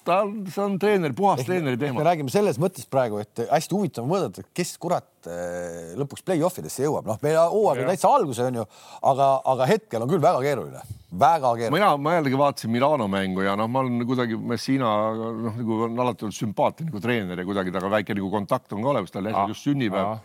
ta 0.08 0.22
on, 0.26 0.44
see 0.52 0.64
on 0.64 0.78
treener, 0.82 1.16
puhas 1.18 1.42
ehk, 1.42 1.50
treeneri 1.50 1.80
teema. 1.82 2.00
me 2.00 2.08
räägime 2.08 2.34
selles 2.34 2.60
mõttes 2.62 2.88
praegu, 2.92 3.22
et 3.24 3.46
hästi 3.50 3.78
huvitav 3.78 4.12
et 4.26 4.42
kes 4.56 4.76
kurat 4.82 5.30
eh, 5.32 5.96
lõpuks 6.00 6.26
play-off 6.26 6.62
idesse 6.62 6.86
jõuab, 6.86 7.08
noh, 7.10 7.20
meil 7.26 7.40
hooaeg 7.40 7.84
on 7.86 7.92
täitsa 7.94 8.12
alguses 8.12 8.46
on 8.46 8.62
ju, 8.62 8.68
aga, 9.14 9.32
aga 9.54 9.70
hetkel 9.72 10.06
on 10.06 10.12
küll 10.12 10.24
väga 10.24 10.44
keeruline, 10.46 10.86
väga 11.26 11.56
keeruline. 11.62 11.78
mina, 11.80 11.92
ma 11.98 12.16
jällegi 12.20 12.42
vaatasin 12.44 12.74
Milano 12.76 13.10
mängu 13.12 13.46
ja 13.46 13.58
noh, 13.60 13.72
ma 13.72 13.84
olen 13.86 14.06
kuidagi 14.08 14.40
Messina 14.40 14.94
noh, 15.16 15.52
nagu 15.60 15.82
on 15.90 16.06
alati 16.06 16.28
olnud 16.28 16.40
sümpaatne 16.40 16.90
nagu 16.92 17.04
treener 17.04 17.42
ja 17.42 17.48
kuidagi 17.48 17.74
temaga 17.74 17.98
väike 18.00 18.18
nagu 18.18 18.32
kontakt 18.34 18.74
on 18.76 18.86
ka 18.86 18.96
olemas, 18.96 19.14
tal 19.14 19.32
äsja 19.32 19.50
just 19.52 19.68
sünnipäev 19.68 20.16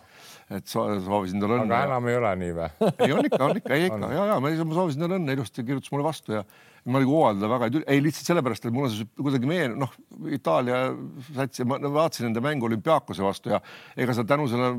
et 0.50 0.66
soovisin 0.66 1.38
talle 1.38 1.60
õnne. 1.60 1.70
aga 1.70 1.86
enam 1.86 2.08
ei 2.10 2.16
ole 2.18 2.32
nii 2.40 2.54
või? 2.56 2.68
ei 3.06 3.14
on 3.14 3.28
ikka, 3.28 3.40
on 3.46 3.60
ikka, 3.60 3.76
ei 3.76 3.86
ikka 3.86 4.10
ja, 4.10 4.24
ja 4.26 4.38
ma 4.42 4.50
soovisin 4.50 5.04
talle 5.04 5.20
õnne, 5.20 5.36
ilusti 5.36 5.62
kirjutas 5.62 5.92
mulle 5.94 6.06
vastu 6.08 6.34
ja 6.34 6.42
ma 6.88 7.00
nagu 7.02 7.12
hooajalda 7.12 7.50
väga 7.52 7.68
ei 7.68 7.74
tule, 7.74 7.86
ei 7.92 8.02
lihtsalt 8.02 8.30
sellepärast, 8.30 8.66
et 8.66 8.74
mul 8.74 8.86
on 8.88 8.92
see 8.94 9.08
kuidagi 9.20 9.48
meen-, 9.50 9.76
noh, 9.78 9.92
Itaalia 10.32 10.80
sats 11.36 11.60
ja 11.60 11.66
ma 11.68 11.78
vaatasin 11.84 12.26
nende 12.28 12.42
mängu 12.44 12.66
olümpiaakose 12.66 13.24
vastu 13.24 13.52
ja 13.52 13.60
ega 14.00 14.16
sa 14.16 14.24
tänu 14.28 14.48
selle 14.50 14.72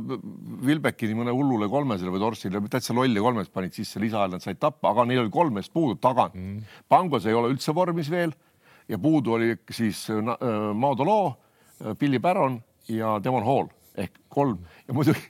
Vilbekini 0.66 1.16
mõne 1.18 1.36
hullule 1.36 1.70
kolmesele 1.72 2.14
või 2.14 2.24
torsile 2.24 2.64
täitsa 2.74 2.96
lolli 2.98 3.24
kolmest 3.24 3.54
panid 3.54 3.78
sisse 3.78 4.02
lisaajal, 4.02 4.36
nad 4.36 4.44
said 4.44 4.60
tappa, 4.62 4.92
aga 4.92 5.06
neil 5.08 5.24
oli 5.24 5.34
kolmest 5.34 5.74
puudu 5.76 6.00
tagant 6.02 6.36
mm.. 6.36 6.80
Pangos 6.92 7.28
ei 7.30 7.38
ole 7.38 7.54
üldse 7.54 7.76
vormis 7.78 8.10
veel 8.12 8.34
ja 8.90 9.00
puudu 9.00 9.38
oli 9.38 9.54
siis 9.72 10.08
äh, 10.12 10.34
Maudolo, 10.74 11.38
Billy 12.00 12.20
Barron 12.20 12.60
ja 12.90 13.20
Devon 13.24 13.46
Hall 13.46 13.70
ehk 14.00 14.22
kolm 14.32 14.62
ja 14.88 14.96
muidugi 14.96 15.22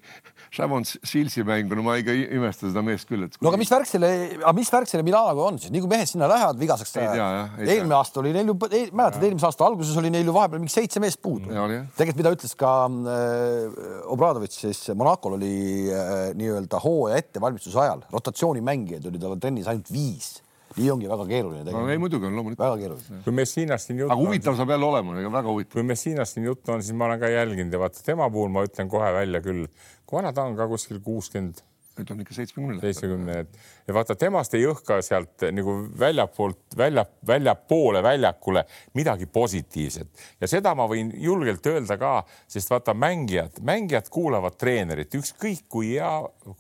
Shavon 0.52 0.84
Sealsi 0.84 1.46
mängu, 1.48 1.78
no 1.80 1.84
ma 1.86 1.94
ikka 2.02 2.12
imesta 2.36 2.68
seda 2.68 2.82
meest 2.84 3.08
küll, 3.08 3.24
et. 3.24 3.38
no 3.40 3.48
aga 3.48 3.60
mis 3.62 3.70
värk 3.72 3.88
selle, 3.88 4.10
aga 4.42 4.52
mis 4.58 4.72
värk 4.74 4.90
selle 4.90 5.06
Milanoga 5.08 5.46
on 5.48 5.60
siis, 5.62 5.72
nii 5.72 5.84
kui 5.86 5.92
mehed 5.94 6.10
sinna 6.12 6.28
lähevad 6.28 6.60
vigaseks. 6.60 6.92
eelmine 7.00 7.96
aasta 7.96 8.20
oli 8.20 8.34
neil 8.36 8.52
ju, 8.52 8.58
mäletad, 8.60 9.24
eelmise 9.24 9.48
aasta 9.48 9.70
alguses 9.70 9.96
oli 10.02 10.12
neil 10.12 10.28
ju 10.28 10.36
vahepeal 10.36 10.60
mingi 10.60 10.76
seitse 10.76 11.00
meest 11.00 11.22
puudu. 11.24 11.48
tegelikult, 11.48 12.20
mida 12.20 12.36
ütles 12.36 12.58
ka 12.60 12.74
äh, 13.16 13.80
Obradovitš, 14.12 14.60
siis 14.66 14.84
Monacol 15.00 15.40
oli 15.40 15.56
äh, 15.88 16.30
nii-öelda 16.36 16.84
hooaja 16.84 17.24
ettevalmistuse 17.24 17.80
ajal 17.86 18.04
rotatsioonimängijaid 18.12 19.08
oli 19.08 19.24
tal 19.24 19.40
trennis 19.40 19.72
ainult 19.72 19.88
viis 19.94 20.34
nii 20.78 20.92
ongi 20.94 21.10
väga 21.12 21.26
keeruline 21.30 21.64
tegelikult 21.66 21.88
no,. 21.88 21.96
ei 21.96 22.02
muidugi 22.02 22.30
on 22.30 22.38
loomulikult. 22.40 22.66
väga 22.66 22.78
keeruline. 22.84 23.24
kui 23.26 23.36
Messinast 23.42 23.90
siin 23.90 24.04
juttu 24.04 24.14
aga 24.14 24.22
huvitav 24.22 24.60
saab 24.60 24.76
jälle 24.76 24.92
olema, 24.92 25.18
väga 25.40 25.50
huvitav. 25.50 25.80
kui 25.80 25.88
Messinast 25.88 26.38
siin 26.38 26.48
juttu 26.48 26.76
on, 26.76 26.84
siis 26.84 26.98
ma 26.98 27.10
olen 27.10 27.20
ka 27.20 27.32
jälginud 27.32 27.74
ja 27.74 27.82
vaata 27.82 28.06
tema 28.06 28.30
puhul 28.30 28.54
ma 28.54 28.64
ütlen 28.68 28.92
kohe 28.92 29.12
välja 29.14 29.44
küll, 29.44 29.68
kui 30.06 30.22
vana 30.22 30.34
ta 30.36 30.48
on 30.48 30.56
ka 30.60 30.70
kuskil 30.72 31.02
kuuskümmend 31.04 31.64
nüüd 32.00 32.12
on 32.14 32.22
ikka 32.24 32.36
seitsmekümne. 32.36 32.80
seitsmekümne, 32.82 33.38
et 33.44 33.58
ja 33.88 33.96
vaata, 33.96 34.16
temast 34.16 34.54
ei 34.56 34.64
õhka 34.70 35.00
sealt 35.06 35.46
nagu 35.54 35.76
väljapoolt, 36.00 36.78
välja, 36.78 37.06
väljapoole 37.28 38.04
väljakule 38.04 38.64
midagi 38.98 39.28
positiivset 39.28 40.24
ja 40.42 40.50
seda 40.50 40.74
ma 40.78 40.88
võin 40.90 41.12
julgelt 41.20 41.66
öelda 41.68 41.98
ka, 42.02 42.14
sest 42.48 42.72
vaata 42.72 42.96
mängijad, 42.98 43.60
mängijad 43.68 44.10
kuulavad 44.14 44.58
treenerit, 44.62 45.20
ükskõik 45.20 45.68
kui 45.70 45.96
hea, 45.96 46.14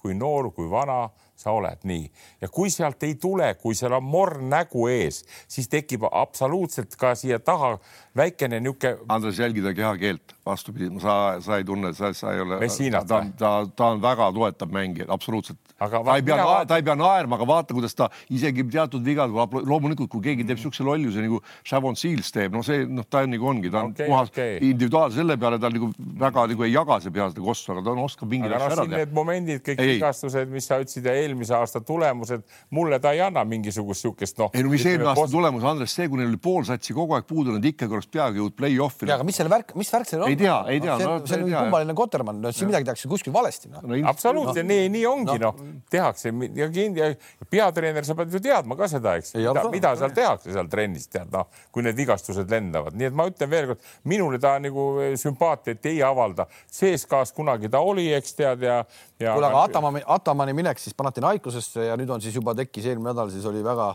kui 0.04 0.16
noor, 0.18 0.52
kui 0.56 0.70
vana 0.72 1.06
sa 1.42 1.54
oled 1.58 1.86
nii 1.88 2.06
ja 2.42 2.50
kui 2.54 2.70
sealt 2.74 3.04
ei 3.04 3.16
tule, 3.22 3.54
kui 3.62 3.78
seal 3.78 3.98
on 3.98 4.06
morn 4.06 4.50
nägu 4.52 4.88
ees, 4.92 5.24
siis 5.52 5.70
tekib 5.72 6.06
absoluutselt 6.12 6.96
ka 7.00 7.16
siia 7.18 7.40
taha 7.40 7.78
väikene 8.18 8.60
niisugune. 8.60 9.06
Andres, 9.10 9.40
jälgida 9.40 9.74
kehakeelt, 9.74 10.36
vastupidi, 10.52 10.90
sa, 11.02 11.16
sa 11.44 11.60
ei 11.60 11.66
tunne, 11.68 11.94
sa, 11.98 12.12
sa 12.18 12.34
ei 12.36 12.44
ole. 12.44 12.60
ta, 12.60 13.04
ta, 13.08 13.22
ta, 13.38 13.52
ta 13.76 13.90
on 13.96 14.02
väga 14.04 14.32
toetav 14.36 14.74
mängija, 14.74 15.08
absoluutselt. 15.14 15.60
ta 15.80 16.18
ei 16.18 16.26
pea, 16.26 16.48
ta 16.68 16.80
ei 16.80 16.86
pea 16.86 16.96
naerma, 17.00 17.40
aga 17.40 17.48
vaata, 17.50 17.78
kuidas 17.78 17.96
ta 17.98 18.10
isegi 18.34 18.66
teatud 18.72 19.06
vigad, 19.06 19.32
loomulikult, 19.32 20.12
kui 20.12 20.26
keegi 20.28 20.46
teeb 20.46 20.60
niisuguse 20.60 20.86
lolluse 20.86 21.24
nagu 21.24 21.42
Shavon 21.64 21.98
Seals 22.00 22.34
teeb, 22.36 22.54
no 22.56 22.66
see, 22.66 22.84
noh, 22.90 23.08
ta 23.08 23.24
on 23.26 23.34
nagu 23.36 23.50
ongi, 23.54 23.72
ta 23.72 23.86
on 23.86 23.96
okay, 23.96 24.10
puhas 24.12 24.34
okay. 24.34 24.60
individuaalse 24.60 25.22
selle 25.22 25.40
peale, 25.42 25.62
ta 25.62 25.72
nagu 25.72 25.92
väga 26.22 26.48
nagu 26.54 26.68
ei 26.68 26.76
jaga 26.76 27.00
see 27.02 27.16
peale 27.16 27.34
seda 27.34 27.46
kossu, 27.46 27.72
aga 27.76 27.86
ta 27.88 27.96
on, 27.96 28.04
oskab 28.06 28.32
mingeid 28.32 28.58
asju 28.58 28.68
ära 28.68 28.86
teha. 28.86 29.02
Need 29.02 29.16
momendid, 29.16 29.64
kõik 29.66 29.84
vigastused, 29.94 30.52
mis 30.52 30.68
sa 30.70 30.82
ütlesid 30.84 31.08
ja 31.08 31.16
eelmise 31.24 31.56
aasta 31.58 31.82
tulemused, 31.86 32.44
mulle 32.76 33.00
ta 33.02 33.16
ei 33.16 33.24
anna 33.26 33.46
mingisugust 33.48 34.02
niisugust 34.02 34.40
noh. 34.42 34.52
ei 34.54 34.64
no 34.66 34.72
mis 34.72 34.86
eelmine 34.86 35.10
aasta 35.12 35.28
tulemus, 35.32 35.66
Andres, 35.68 35.94
see, 35.96 36.08
kui 36.10 36.20
neil 36.20 36.32
oli 36.32 36.40
pool 36.42 36.66
satsi 36.68 36.96
kogu 36.98 37.16
aeg 37.18 37.28
puudu, 37.30 37.56
nad 37.56 37.66
ikkagi 37.68 37.98
oleks 37.98 38.10
peagi 38.12 38.42
jõudnud 38.42 38.58
play-off'i. 38.58 39.10
aga 39.12 39.26
mis 39.28 39.38
selle 39.40 39.52
värk, 39.52 39.74
mis 39.80 39.92
värk 39.94 40.10
seal 40.10 40.26
on? 40.26 40.34
Ei 40.42 40.48
tea, 40.48 40.58
ei 40.74 40.82
tea. 40.84 40.98
No, 41.00 41.18
see 41.28 41.40
on 41.40 41.50
kummaline 41.50 41.96
Kotermann, 41.98 42.42
no 42.44 42.52
siin 42.56 42.70
midagi 42.70 42.88
tehakse 42.90 43.10
kuskil 43.12 43.34
valesti 43.36 43.72
no.. 43.72 43.84
No, 43.86 43.98
absoluutselt 44.10 44.66
no., 44.66 44.70
nii, 44.74 44.90
nii 44.96 45.06
ongi 45.10 45.38
noh 45.42 45.58
no. 45.58 45.68
no., 45.68 45.82
tehakse 45.92 46.34
ja, 46.58 46.68
ja 46.70 47.10
peatreener, 47.52 48.08
sa 48.08 48.16
pead 48.18 48.34
ju 48.36 48.42
teadma 48.44 48.78
ka 48.80 48.90
seda, 48.92 49.16
eks, 49.22 49.34
mida, 49.38 49.66
mida 49.74 49.94
seal 50.00 50.16
tehakse 50.16 50.54
seal 50.56 50.70
trennis, 50.72 51.08
tead 51.12 51.32
noh, 51.34 51.50
kui 51.74 51.86
need 51.86 51.98
vigastused 52.00 52.52
lendavad, 52.52 52.98
nii 52.98 53.10
et 53.10 53.18
ma 53.18 53.28
ütlen 53.30 53.52
veelkord, 53.52 53.92
minule 54.10 54.40
ta 54.42 54.56
nagu 54.62 54.88
eh, 55.04 55.14
sümpaatiat 55.20 55.90
ei 55.92 56.02
avalda. 56.06 56.48
CSKA-s 56.72 57.36
kunagi 57.38 57.70
ta 57.72 57.82
oli, 57.86 58.08
eks 58.16 58.38
tead 58.38 58.66
ja, 58.68 58.82
ja. 59.20 59.36
kuule, 59.36 59.52
aga 59.52 59.66
Atamani, 59.68 60.04
Atamani 60.18 60.56
minek 60.58 60.82
siis 60.82 60.98
Panathinaikosesse 60.98 61.92
ja 61.92 62.00
nüüd 62.00 62.12
on 62.12 62.24
siis 62.24 62.36
juba 62.38 62.56
tekkis 62.58 62.90
eelmine 62.92 63.12
nädal, 63.12 63.32
siis 63.34 63.46
oli 63.50 63.64
väga 63.66 63.94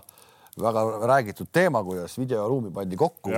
väga 0.63 0.85
räägitud 1.09 1.49
teema, 1.53 1.83
kuidas 1.85 2.19
videoruumi 2.19 2.71
pandi 2.73 2.97
kokku. 2.97 3.31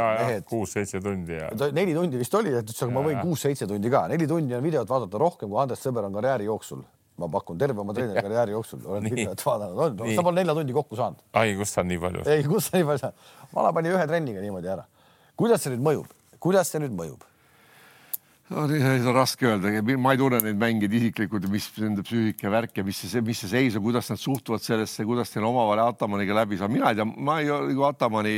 kuus-seitse 0.48 1.00
tundi 1.00 1.32
ja. 1.32 1.48
neli 1.72 1.94
tundi 1.94 2.18
vist 2.18 2.34
oli, 2.34 2.52
et 2.54 2.70
aga 2.70 2.92
ma 2.94 3.02
võin 3.06 3.18
kuus-seitse 3.22 3.66
tundi 3.66 3.90
ka, 3.90 4.04
neli 4.12 4.28
tundi 4.30 4.54
on 4.54 4.62
videot 4.62 4.90
vaadata 4.90 5.18
rohkem 5.18 5.50
kui 5.50 5.58
Andres 5.62 5.82
Sõber 5.82 6.06
on 6.06 6.14
karjääri 6.14 6.46
jooksul. 6.46 6.84
ma 7.18 7.26
pakun 7.26 7.58
terve 7.58 7.80
oma 7.82 7.94
treeneri 7.94 8.22
karjääri 8.22 8.52
jooksul, 8.54 8.84
olen 8.86 9.10
videot 9.10 9.40
vaadanud, 9.46 10.04
sa 10.14 10.22
pole 10.22 10.38
nelja 10.38 10.54
tundi 10.54 10.76
kokku 10.76 10.96
saanud. 10.96 11.24
ai, 11.32 11.56
kust 11.58 11.74
sa 11.74 11.82
nii 11.82 11.98
palju? 11.98 12.22
ei, 12.30 12.44
kust 12.46 12.70
sa 12.70 12.78
nii 12.78 12.86
palju 12.86 13.02
saad? 13.02 13.26
vana 13.54 13.72
pani 13.74 13.90
ühe 13.90 14.06
trenniga 14.06 14.44
niimoodi 14.44 14.70
ära. 14.76 14.86
kuidas 15.36 15.66
see 15.66 15.74
nüüd 15.74 15.82
mõjub, 15.88 16.14
kuidas 16.38 16.70
see 16.70 16.84
nüüd 16.84 16.94
mõjub? 16.94 17.26
On 18.50 19.14
raske 19.14 19.46
öelda, 19.46 19.70
ma 20.00 20.12
ei 20.14 20.18
tunne 20.20 20.38
neid 20.40 20.56
mängijaid 20.60 20.94
isiklikult, 20.96 21.48
mis 21.52 21.66
nende 21.76 22.04
psüühika 22.06 22.48
värk 22.52 22.78
ja 22.80 22.84
mis 22.86 23.00
see, 23.02 23.20
mis 23.24 23.42
see 23.42 23.50
seis 23.50 23.76
on, 23.76 23.84
kuidas 23.84 24.08
nad 24.08 24.20
suhtuvad 24.20 24.62
sellesse, 24.64 25.04
kuidas 25.08 25.34
neil 25.34 25.48
omavahel 25.50 25.82
Atamaniga 25.84 26.36
läbi 26.38 26.56
saab, 26.60 26.72
mina 26.72 26.92
ei 26.92 26.98
tea, 26.98 27.04
ma 27.04 27.38
ei 27.42 27.50
ole 27.52 27.72
nagu 27.72 27.84
Atamani 27.90 28.32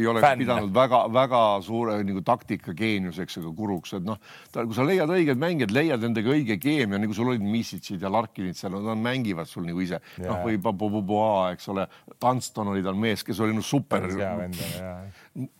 ei 0.00 0.06
ole 0.10 0.24
Fänn. 0.24 0.42
pidanud 0.42 0.72
väga-väga 0.74 1.42
suure 1.66 1.98
nagu 2.02 2.22
taktika 2.26 2.74
geeniuseks 2.76 3.38
ega 3.42 3.52
kuruks, 3.60 3.94
et 4.00 4.08
noh, 4.08 4.18
kui 4.56 4.74
sa 4.76 4.86
leiad 4.86 5.14
õiged 5.14 5.38
mängijad, 5.42 5.74
leiad 5.76 6.02
nendega 6.02 6.34
õige 6.34 6.58
keemia, 6.62 6.98
nagu 7.02 7.14
sul 7.14 7.30
olid 7.30 7.46
Missitsid 7.46 8.02
ja 8.02 8.10
Larkinid 8.12 8.58
seal, 8.58 8.74
nad 8.82 9.02
mängivad 9.02 9.50
sul 9.50 9.68
nagu 9.68 9.84
ise 9.84 10.00
yeah., 10.00 10.26
noh 10.26 10.42
või 10.42 10.58
Papupoa, 10.62 11.52
eks 11.54 11.70
ole, 11.70 11.86
Dunston 12.18 12.74
oli 12.74 12.82
tal 12.82 12.98
mees, 12.98 13.22
kes 13.26 13.38
oli 13.46 13.54
no 13.54 13.62
super. 13.62 14.10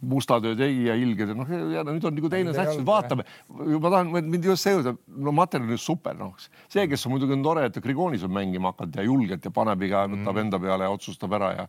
Musta 0.00 0.38
töö 0.40 0.56
tegija, 0.56 0.96
ilged, 0.96 1.32
noh 1.36 1.50
ja 1.72 1.84
nüüd 1.86 2.06
on 2.08 2.16
nagu 2.16 2.30
teine 2.32 2.54
sats, 2.56 2.78
vaatame. 2.86 3.26
ma 3.50 3.92
tahan, 3.92 4.14
mind 4.16 4.48
just 4.48 4.64
see 4.64 4.72
juurde, 4.76 4.96
no 5.06 5.34
materjal 5.36 5.76
on 5.76 5.82
super, 5.82 6.16
noh. 6.16 6.32
see, 6.72 6.86
kes 6.88 7.06
on 7.06 7.16
muidugi 7.16 7.36
on 7.36 7.44
tore, 7.44 7.66
et 7.68 7.78
Grigonis 7.84 8.24
on 8.26 8.32
mängima 8.36 8.72
hakanud 8.72 8.96
ja 8.96 9.06
julgelt 9.06 9.44
ja 9.44 9.52
paneb 9.54 9.86
iga, 9.86 10.06
võtab 10.08 10.32
mm. 10.32 10.42
enda 10.46 10.62
peale 10.62 10.88
ja 10.88 10.96
otsustab 10.96 11.36
ära 11.36 11.52
ja 11.60 11.68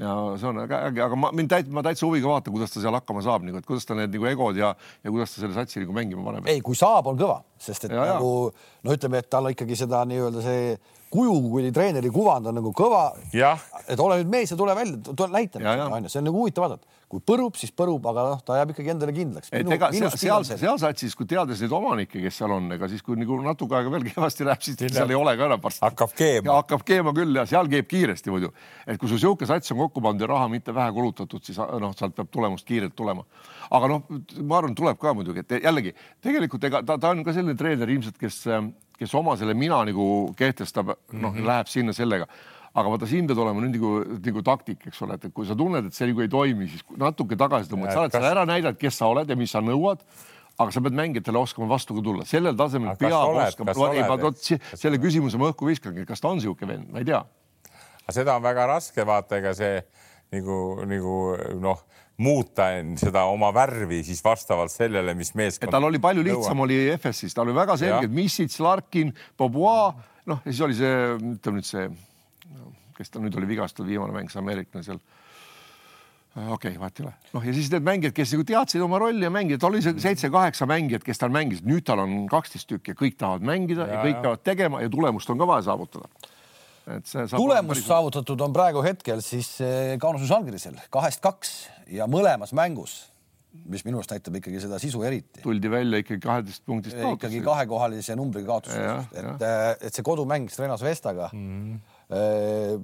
ja 0.00 0.12
see 0.40 0.48
on 0.48 0.62
äge, 0.62 1.02
aga 1.04 1.16
ma 1.20 1.28
mind 1.36 1.50
täit-, 1.52 1.68
ma 1.68 1.82
täitsa 1.84 2.06
huviga 2.06 2.30
vaatan, 2.30 2.54
kuidas 2.54 2.72
ta 2.72 2.80
seal 2.80 2.96
hakkama 2.96 3.20
saab 3.24 3.44
nagu, 3.44 3.60
et 3.60 3.68
kuidas 3.68 3.84
ta 3.84 3.96
need 3.98 4.14
nagu 4.14 4.28
egod 4.30 4.56
ja, 4.56 4.72
ja 5.04 5.12
kuidas 5.12 5.34
ta 5.34 5.42
selle 5.42 5.56
satsi 5.56 5.82
nagu 5.82 5.96
mängima 5.96 6.24
paneb. 6.24 6.48
ei, 6.48 6.62
kui 6.64 6.78
saab, 6.78 7.10
on 7.12 7.20
kõva, 7.20 7.42
sest 7.60 7.90
et 7.90 7.92
ja, 7.92 8.14
nagu 8.14 8.32
no 8.86 8.96
ütleme, 8.96 9.20
et 9.20 9.28
tal 9.32 9.50
ikkagi 9.52 9.76
seda 9.76 10.00
nii-öelda 10.08 10.44
see 10.46 10.72
kuju 11.12 11.34
kui 11.52 11.68
treeneri 11.76 12.08
kuvand 12.12 12.48
on 12.48 12.56
nagu 12.56 12.72
kõva. 12.76 13.10
et 13.84 14.00
ole 14.00 14.22
nüüd 14.22 14.32
mees 14.32 14.54
ja 14.54 14.56
tule 14.56 14.76
välja, 14.78 15.28
näita, 15.28 15.60
onju, 15.60 16.08
see 16.08 16.22
on 16.22 16.28
nagu 16.30 16.40
huvitav 16.40 16.64
vaadata 16.64 17.00
kui 17.12 17.20
põrub, 17.28 17.56
siis 17.60 17.72
põrub, 17.76 18.06
aga 18.08 18.24
noh, 18.30 18.40
ta 18.44 18.56
jääb 18.56 18.70
ikkagi 18.72 18.92
endale 18.94 19.12
kindlaks. 19.12 19.50
et 19.52 19.68
ega 19.76 19.90
seal, 19.92 20.14
seal, 20.16 20.46
seal 20.62 20.78
satsis, 20.80 21.12
kui 21.18 21.28
teades 21.28 21.60
neid 21.60 21.74
omanikke, 21.76 22.22
kes 22.22 22.38
seal 22.40 22.54
on, 22.54 22.70
ega 22.72 22.88
siis, 22.88 23.02
kui 23.04 23.18
nagu 23.20 23.36
natuke 23.44 23.76
aega 23.76 23.92
veel 23.92 24.06
kehvasti 24.06 24.46
läheb, 24.48 24.62
siis 24.64 24.78
Hiljem. 24.80 24.96
seal 24.96 25.12
ei 25.12 25.18
ole 25.18 25.34
ka 25.36 25.48
enam 25.50 25.60
varsti. 25.62 25.84
hakkab 25.84 26.14
keema. 26.16 26.54
hakkab 26.62 26.84
keema 26.88 27.12
küll 27.16 27.36
ja 27.36 27.44
seal 27.50 27.68
keeb 27.72 27.90
kiiresti 27.90 28.32
muidu. 28.32 28.48
et 28.86 28.96
kui 28.96 29.10
sul 29.10 29.20
niisugune 29.20 29.50
sats 29.50 29.74
on 29.74 29.82
kokku 29.82 30.04
pandud 30.04 30.24
ja 30.24 30.30
raha 30.32 30.46
mitte 30.52 30.72
vähe 30.74 30.94
kulutatud, 30.96 31.44
siis 31.44 31.60
noh, 31.60 31.92
sealt 31.98 32.16
peab 32.16 32.32
tulemust 32.32 32.68
kiirelt 32.68 32.96
tulema. 32.96 33.26
aga 33.68 33.92
noh, 33.92 34.08
ma 34.40 34.62
arvan, 34.62 34.78
tuleb 34.78 35.00
ka 35.02 35.12
muidugi, 35.18 35.44
et 35.44 35.58
jällegi 35.66 35.92
tegelikult 36.24 36.64
ega 36.70 36.80
ta, 36.80 36.96
ta 36.96 37.12
on 37.12 37.20
ka 37.26 37.36
selline 37.36 37.58
treener 37.60 37.92
ilmselt, 37.92 38.16
kes, 38.20 38.40
kes 38.96 39.14
oma 39.20 39.36
selle 39.36 39.52
mina 39.52 39.84
nagu 39.84 40.08
kehtestab, 40.38 40.96
noh 41.12 41.28
mm 41.28 41.36
-hmm., 41.36 41.52
läheb 41.52 41.68
sinna 41.68 41.92
sellega 41.92 42.30
aga 42.72 42.92
vaata, 42.94 43.08
siin 43.08 43.26
pead 43.28 43.40
olema 43.42 43.62
nüüd 43.64 43.76
nagu, 43.76 43.94
nagu 44.24 44.42
taktik, 44.46 44.86
eks 44.88 45.02
ole, 45.04 45.18
et 45.18 45.32
kui 45.36 45.48
sa 45.48 45.56
tunned, 45.58 45.90
et 45.90 45.96
see 45.96 46.08
nagu 46.08 46.24
ei 46.24 46.30
toimi, 46.32 46.68
siis 46.72 46.84
natuke 47.00 47.36
tagasi 47.40 47.68
tõmbad, 47.72 47.92
sa 47.92 48.04
oled 48.04 48.14
kas... 48.14 48.28
ära 48.30 48.46
näidanud, 48.48 48.80
kes 48.80 49.00
sa 49.02 49.10
oled 49.12 49.28
ja 49.28 49.38
mis 49.38 49.52
sa 49.52 49.60
nõuad 49.64 50.04
aga 50.60 50.72
sa 50.74 50.82
pead 50.84 50.96
mängijatele 50.96 51.40
oskama 51.40 51.68
vastu 51.70 51.96
ka 51.96 52.04
tulla, 52.04 52.26
sellel 52.28 52.56
tasemel 52.58 52.96
peab 53.00 53.38
oskama, 53.46 53.74
vot 54.20 54.42
selle 54.42 55.00
küsimuse 55.00 55.40
ma 55.40 55.50
õhku 55.52 55.68
viskangi, 55.68 56.04
kas 56.08 56.20
ta 56.22 56.30
on 56.30 56.40
niisugune 56.40 56.74
vend, 56.74 56.90
ma 56.92 57.02
ei 57.02 57.08
tea. 57.08 57.22
aga 58.02 58.14
seda 58.18 58.36
on 58.36 58.44
väga 58.44 58.68
raske 58.68 59.06
vaata, 59.08 59.40
ega 59.40 59.54
see 59.56 59.80
nagu, 60.36 60.58
nagu 60.88 61.16
noh, 61.62 61.82
muuta 62.22 62.68
seda 63.00 63.24
oma 63.32 63.50
värvi 63.54 64.02
siis 64.06 64.20
vastavalt 64.24 64.72
sellele, 64.72 65.16
mis 65.18 65.32
meeskond. 65.38 65.72
tal 65.72 65.88
oli 65.88 66.00
palju 66.02 66.24
lihtsam 66.26 66.64
oli 66.64 66.84
FS-is, 66.98 67.34
tal 67.34 67.48
oli 67.48 67.56
väga 67.56 67.78
selged 67.80 68.12
Missits, 68.14 68.60
Larkin, 68.62 69.12
Bobois, 69.38 69.96
noh 70.28 70.44
ja 70.44 70.52
siis 70.52 70.64
oli 70.68 70.78
see, 70.78 70.96
ütleme 71.34 71.60
nüüd 71.60 71.68
see 71.68 71.88
kes 73.02 73.12
tal 73.12 73.26
nüüd 73.26 73.36
oli 73.38 73.50
vigastatud, 73.50 73.88
viimane 73.90 74.14
mäng, 74.14 74.32
see 74.32 74.40
ameeriklane 74.42 74.86
seal 74.86 75.02
okei 76.36 76.72
okay,, 76.72 76.78
vahet 76.80 77.00
ei 77.00 77.06
ole. 77.06 77.14
noh, 77.34 77.46
ja 77.46 77.54
siis 77.56 77.70
need 77.72 77.86
mängijad, 77.86 78.14
kes 78.16 78.32
nagu 78.34 78.46
teadsid 78.48 78.84
oma 78.84 79.00
rolli 79.02 79.26
ja 79.26 79.32
mängida, 79.32 79.66
oli 79.68 79.82
see 79.84 79.98
seitse-kaheksa 80.00 80.68
mängijat, 80.70 81.04
kes 81.04 81.20
tal 81.20 81.32
mängisid, 81.34 81.68
nüüd 81.68 81.84
tal 81.88 82.00
on 82.04 82.22
kaksteist 82.30 82.70
tükki 82.70 82.94
ja 82.94 82.98
kõik 82.98 83.18
tahavad 83.20 83.44
mängida 83.52 83.84
ja, 83.84 83.98
ja 83.98 84.04
kõik 84.06 84.22
peavad 84.24 84.44
tegema 84.46 84.80
ja 84.84 84.92
tulemust 84.92 85.32
on 85.32 85.42
ka 85.42 85.48
vaja 85.50 85.66
saavutada. 85.68 86.08
et 86.96 87.06
see 87.06 87.28
tulemust 87.34 87.82
päris... 87.82 87.88
saavutatud 87.90 88.48
on 88.48 88.56
praegu 88.56 88.84
hetkel 88.86 89.20
siis 89.24 89.54
äh, 89.60 89.94
Kaunases 90.00 90.30
Žalgirisel 90.32 90.80
kahest 90.90 91.22
kaks 91.24 91.56
ja 91.92 92.08
mõlemas 92.10 92.56
mängus 92.56 93.02
mis 93.68 93.84
minu 93.84 94.00
arust 94.00 94.14
näitab 94.14 94.36
ikkagi 94.40 94.60
seda 94.64 94.78
sisu 94.80 95.02
eriti. 95.04 95.42
tuldi 95.44 95.70
välja 95.70 96.00
ikkagi 96.00 96.22
kaheteist 96.24 96.64
punktist 96.64 96.96
kaotus. 96.96 97.18
ikkagi 97.18 97.42
kahekohalise 97.44 98.16
numbriga 98.16 98.54
kaotus, 98.54 98.78
et, 99.12 99.44
et 99.84 99.92
see 99.92 100.04
kodumäng 100.06 100.48
Strenas 100.52 100.80
Vestaga 100.84 101.28
mm. 101.32 101.91
Äh, 102.12 102.76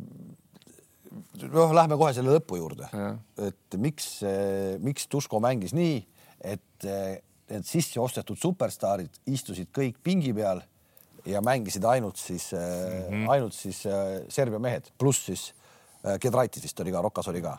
noh, 1.53 1.75
lähme 1.77 1.99
kohe 2.01 2.15
selle 2.17 2.33
lõpu 2.37 2.59
juurde, 2.59 2.89
et 3.45 3.77
miks, 3.81 4.19
miks 4.85 5.07
Tuško 5.11 5.41
mängis 5.45 5.75
nii, 5.77 6.01
et 6.49 6.89
need 7.49 7.69
sisse 7.69 8.01
ostetud 8.01 8.39
superstaarid 8.41 9.21
istusid 9.33 9.71
kõik 9.75 10.01
pingi 10.05 10.35
peal 10.37 10.61
ja 11.29 11.41
mängisid 11.45 11.85
ainult 11.85 12.17
siis 12.21 12.53
mm, 12.53 12.59
-hmm. 12.59 13.31
ainult 13.31 13.55
siis 13.55 13.87
äh, 13.87 14.21
Serbia 14.29 14.59
mehed, 14.59 14.93
pluss 14.99 15.27
siis 15.27 15.55
Kedraitis 16.21 16.63
vist 16.63 16.81
oli 16.81 16.93
ka, 16.95 17.01
Rokas 17.03 17.29
oli 17.29 17.41
ka. 17.43 17.59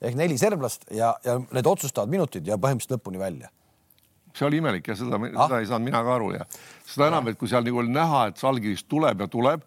ehk 0.00 0.14
neli 0.16 0.38
serblast 0.38 0.86
ja, 0.90 1.14
ja 1.24 1.38
need 1.52 1.66
otsustavad 1.66 2.08
minutid 2.08 2.46
ja 2.46 2.56
põhimõtteliselt 2.56 2.96
lõpuni 2.96 3.18
välja 3.18 3.50
see 4.34 4.46
oli 4.46 4.56
imelik 4.56 4.88
ja 4.88 4.96
seda 4.96 5.16
ah?, 5.16 5.46
seda 5.46 5.60
ei 5.60 5.66
saanud 5.66 5.84
mina 5.84 6.02
ka 6.02 6.14
aru 6.14 6.32
ja 6.32 6.46
seda 6.86 7.08
enam, 7.08 7.28
et 7.28 7.38
kui 7.38 7.48
seal 7.48 7.64
nagu 7.64 7.78
oli 7.78 7.92
näha, 7.92 8.26
et 8.30 8.36
Salgirist 8.36 8.88
tuleb 8.88 9.20
ja 9.20 9.28
tuleb 9.28 9.62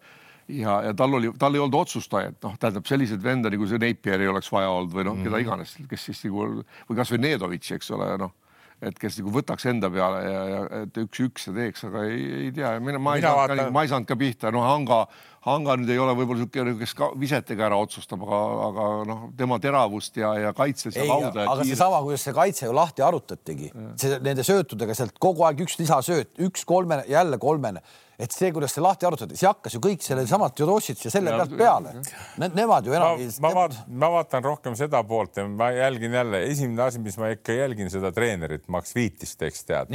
ja, 0.58 0.76
ja 0.88 0.94
tal 0.96 1.14
oli, 1.18 1.32
tal 1.38 1.54
ei 1.54 1.62
olnud 1.62 1.78
otsustajat, 1.80 2.38
noh, 2.44 2.58
tähendab 2.60 2.86
selliseid 2.88 3.22
venda 3.22 3.52
nagu 3.52 3.66
see 3.70 3.80
Napier 3.82 4.20
ei 4.20 4.30
oleks 4.30 4.50
vaja 4.52 4.70
olnud 4.74 4.94
või 4.94 5.06
noh 5.06 5.16
mm 5.16 5.24
-hmm., 5.24 5.30
keda 5.30 5.42
iganes, 5.46 5.74
kes 5.90 6.06
siis 6.10 6.22
nagu 6.26 6.62
või 6.88 7.00
kasvõi 7.00 7.22
Nedovitš, 7.26 7.74
eks 7.78 7.90
ole, 7.96 8.12
noh 8.20 8.36
et 8.80 8.96
kes 8.96 9.18
nagu 9.20 9.32
võtaks 9.34 9.66
enda 9.68 9.90
peale 9.92 10.20
ja, 10.24 10.44
ja 10.48 10.60
et 10.84 11.00
üks-üks 11.02 11.50
ja 11.50 11.52
teeks, 11.56 11.84
aga 11.88 12.04
ei, 12.08 12.22
ei 12.46 12.52
tea, 12.56 12.72
mina, 12.80 13.00
ma 13.02 13.16
ei 13.16 13.24
saanud 13.24 13.40
vaatan... 13.42 13.60
ka, 13.60 13.74
ma 13.76 13.82
ei 13.84 13.90
saanud 13.92 14.08
ka 14.08 14.16
pihta, 14.20 14.52
noh, 14.54 14.64
Hanga, 14.64 15.02
Hanga 15.46 15.72
nüüd 15.80 15.88
ei 15.88 15.96
ole 16.00 16.12
võib-olla 16.18 16.42
niisugune, 16.42 16.74
kes 16.82 16.92
ka 16.98 17.06
visetega 17.16 17.64
ära 17.70 17.78
otsustab, 17.80 18.26
aga, 18.26 18.40
aga 18.66 18.88
noh, 19.08 19.22
tema 19.38 19.56
teravust 19.62 20.18
ja, 20.20 20.34
ja 20.36 20.52
kaitses 20.56 20.98
ja 20.98 21.06
lauda. 21.08 21.46
aga 21.48 21.64
seesama, 21.64 22.02
kuidas 22.04 22.26
see 22.26 22.36
kaitse 22.36 22.68
ju 22.68 22.76
lahti 22.76 23.06
arutatigi, 23.06 23.70
see 24.00 24.20
nende 24.20 24.44
söötudega 24.44 24.96
sealt 24.98 25.16
kogu 25.22 25.48
aeg 25.48 25.64
üks 25.64 25.78
lisasööt, 25.80 26.34
üks 26.44 26.68
kolmene, 26.68 27.08
jälle 27.08 27.40
kolmene 27.40 27.80
et 28.20 28.34
see, 28.34 28.50
kuidas 28.52 28.74
see 28.74 28.84
lahti 28.84 29.08
arutati, 29.08 29.36
see 29.38 29.48
hakkas 29.48 29.76
ju 29.76 29.80
kõik 29.84 30.04
selle 30.04 30.26
samat 30.28 30.58
Jodossits 30.60 31.06
ja 31.06 31.12
selle 31.12 31.32
ja, 31.32 31.38
pealt 31.40 31.56
peale 31.56 31.94
ne,. 31.96 32.50
Nemad 32.52 32.88
ju 32.88 32.96
enam. 32.96 33.22
ma, 33.44 33.52
ma, 33.56 33.66
ma 34.02 34.10
vaatan 34.16 34.44
rohkem 34.44 34.76
seda 34.78 35.00
poolt 35.08 35.40
ja 35.40 35.46
ma 35.48 35.70
jälgin 35.72 36.16
jälle, 36.18 36.42
esimene 36.50 36.84
asi, 36.84 37.00
mis 37.02 37.16
ma 37.20 37.32
ikka 37.32 37.56
jälgin 37.56 37.90
seda 37.92 38.12
treenerit 38.12 38.68
Max 38.72 38.92
Viitist, 38.96 39.40
eks 39.46 39.64
tead. 39.68 39.94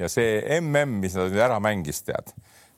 ja 0.00 0.08
see 0.12 0.40
mm, 0.60 0.96
mis 1.02 1.16
nad 1.18 1.36
ära 1.48 1.60
mängis, 1.62 2.00
tead, 2.06 2.32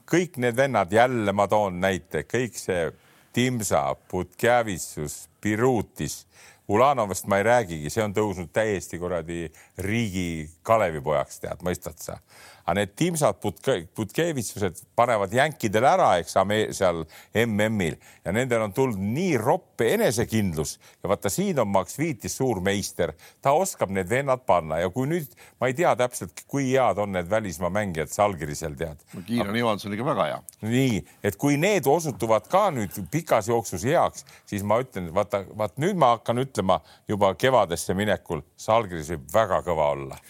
kõik 0.09 0.39
need 0.41 0.57
vennad, 0.57 0.93
jälle 0.93 1.33
ma 1.37 1.47
toon 1.49 1.81
näite, 1.83 2.25
kõik 2.29 2.57
see 2.57 2.89
Timsa, 3.33 3.95
Putkjavitsus, 4.11 5.29
Birutis 5.43 6.25
Ulanovast 6.69 7.25
ma 7.27 7.39
ei 7.41 7.47
räägigi, 7.47 7.89
see 7.89 8.03
on 8.05 8.13
tõusnud 8.13 8.51
täiesti 8.53 8.99
kuradi 9.01 9.47
riigi 9.81 10.51
Kalevipojaks, 10.69 11.41
tead, 11.41 11.65
mõistad 11.65 11.97
sa? 12.03 12.19
aga 12.69 12.75
need 12.77 12.91
Timsad 13.01 13.39
Putke, 13.41 13.87
Putkevitsused 13.97 14.83
panevad 14.97 15.33
jänkidele 15.33 15.89
ära, 15.89 16.09
eks 16.21 16.35
seal 16.77 16.99
MM-il 17.47 17.95
ja 18.27 18.35
nendel 18.37 18.67
on 18.67 18.75
tulnud 18.77 19.01
nii 19.01 19.39
roppe 19.41 19.89
enesekindlus 19.95 20.75
ja 21.01 21.09
vaata, 21.09 21.33
siin 21.33 21.63
on 21.63 21.71
Max 21.73 21.97
Viitis 21.99 22.37
suur 22.37 22.61
meister, 22.61 23.15
ta 23.41 23.55
oskab 23.57 23.95
need 23.97 24.11
vennad 24.11 24.45
panna 24.45 24.83
ja 24.83 24.91
kui 24.93 25.09
nüüd 25.09 25.33
ma 25.63 25.71
ei 25.71 25.77
tea 25.79 25.95
täpselt, 25.97 26.45
kui 26.45 26.69
head 26.75 27.01
on 27.01 27.17
need 27.17 27.31
välismaa 27.31 27.73
mängijad 27.73 28.13
Salgirisel 28.13 28.77
tead. 28.77 29.01
Kiiran 29.25 29.57
Ivanson 29.57 29.97
ikka 29.97 30.11
väga 30.11 30.29
hea. 30.29 30.43
nii, 30.69 31.01
et 31.25 31.41
kui 31.41 31.57
need 31.57 31.89
osutuvad 31.89 32.53
ka 32.53 32.67
nüüd 32.77 33.01
pikas 33.09 33.49
jooksus 33.49 33.89
heaks, 33.89 34.29
siis 34.45 34.67
ma 34.67 34.83
ütlen, 34.85 35.09
vaata, 35.29 35.57
vaat 35.57 35.79
nüüd 35.81 35.99
ma 35.99 36.15
hakkan 36.17 36.43
ütlema 36.43 36.81
juba 37.09 37.33
kevadesse 37.39 37.95
minekul, 37.95 38.43
Salgiris 38.57 39.11
võib 39.15 39.27
väga 39.35 39.63
kõva 39.67 39.91
olla 39.95 40.21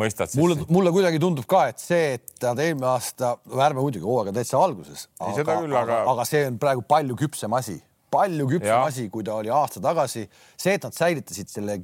mõistad? 0.00 0.32
mulle, 0.38 0.64
mulle 0.68 0.92
kuidagi 0.94 1.20
tundub 1.22 1.46
ka, 1.50 1.66
et 1.70 1.82
see, 1.82 2.16
et 2.18 2.46
nad 2.46 2.58
eelmine 2.58 2.88
aasta, 2.90 3.36
ärme 3.52 3.82
muidugi 3.82 4.06
hooaega 4.06 4.34
täitsa 4.36 4.60
alguses, 4.60 5.08
aga, 5.20 5.60
aga... 5.82 6.02
aga 6.14 6.26
see 6.28 6.46
on 6.48 6.58
praegu 6.60 6.84
palju 6.88 7.18
küpsem 7.20 7.56
asi 7.58 7.80
palju 8.10 8.46
küpsem 8.50 8.82
asi, 8.82 9.04
kui 9.06 9.22
ta 9.22 9.36
oli 9.38 9.52
aasta 9.54 9.78
tagasi. 9.82 10.24
see, 10.58 10.74
et 10.74 10.82
nad 10.82 10.94
säilitasid 10.96 11.52
selle 11.52 11.76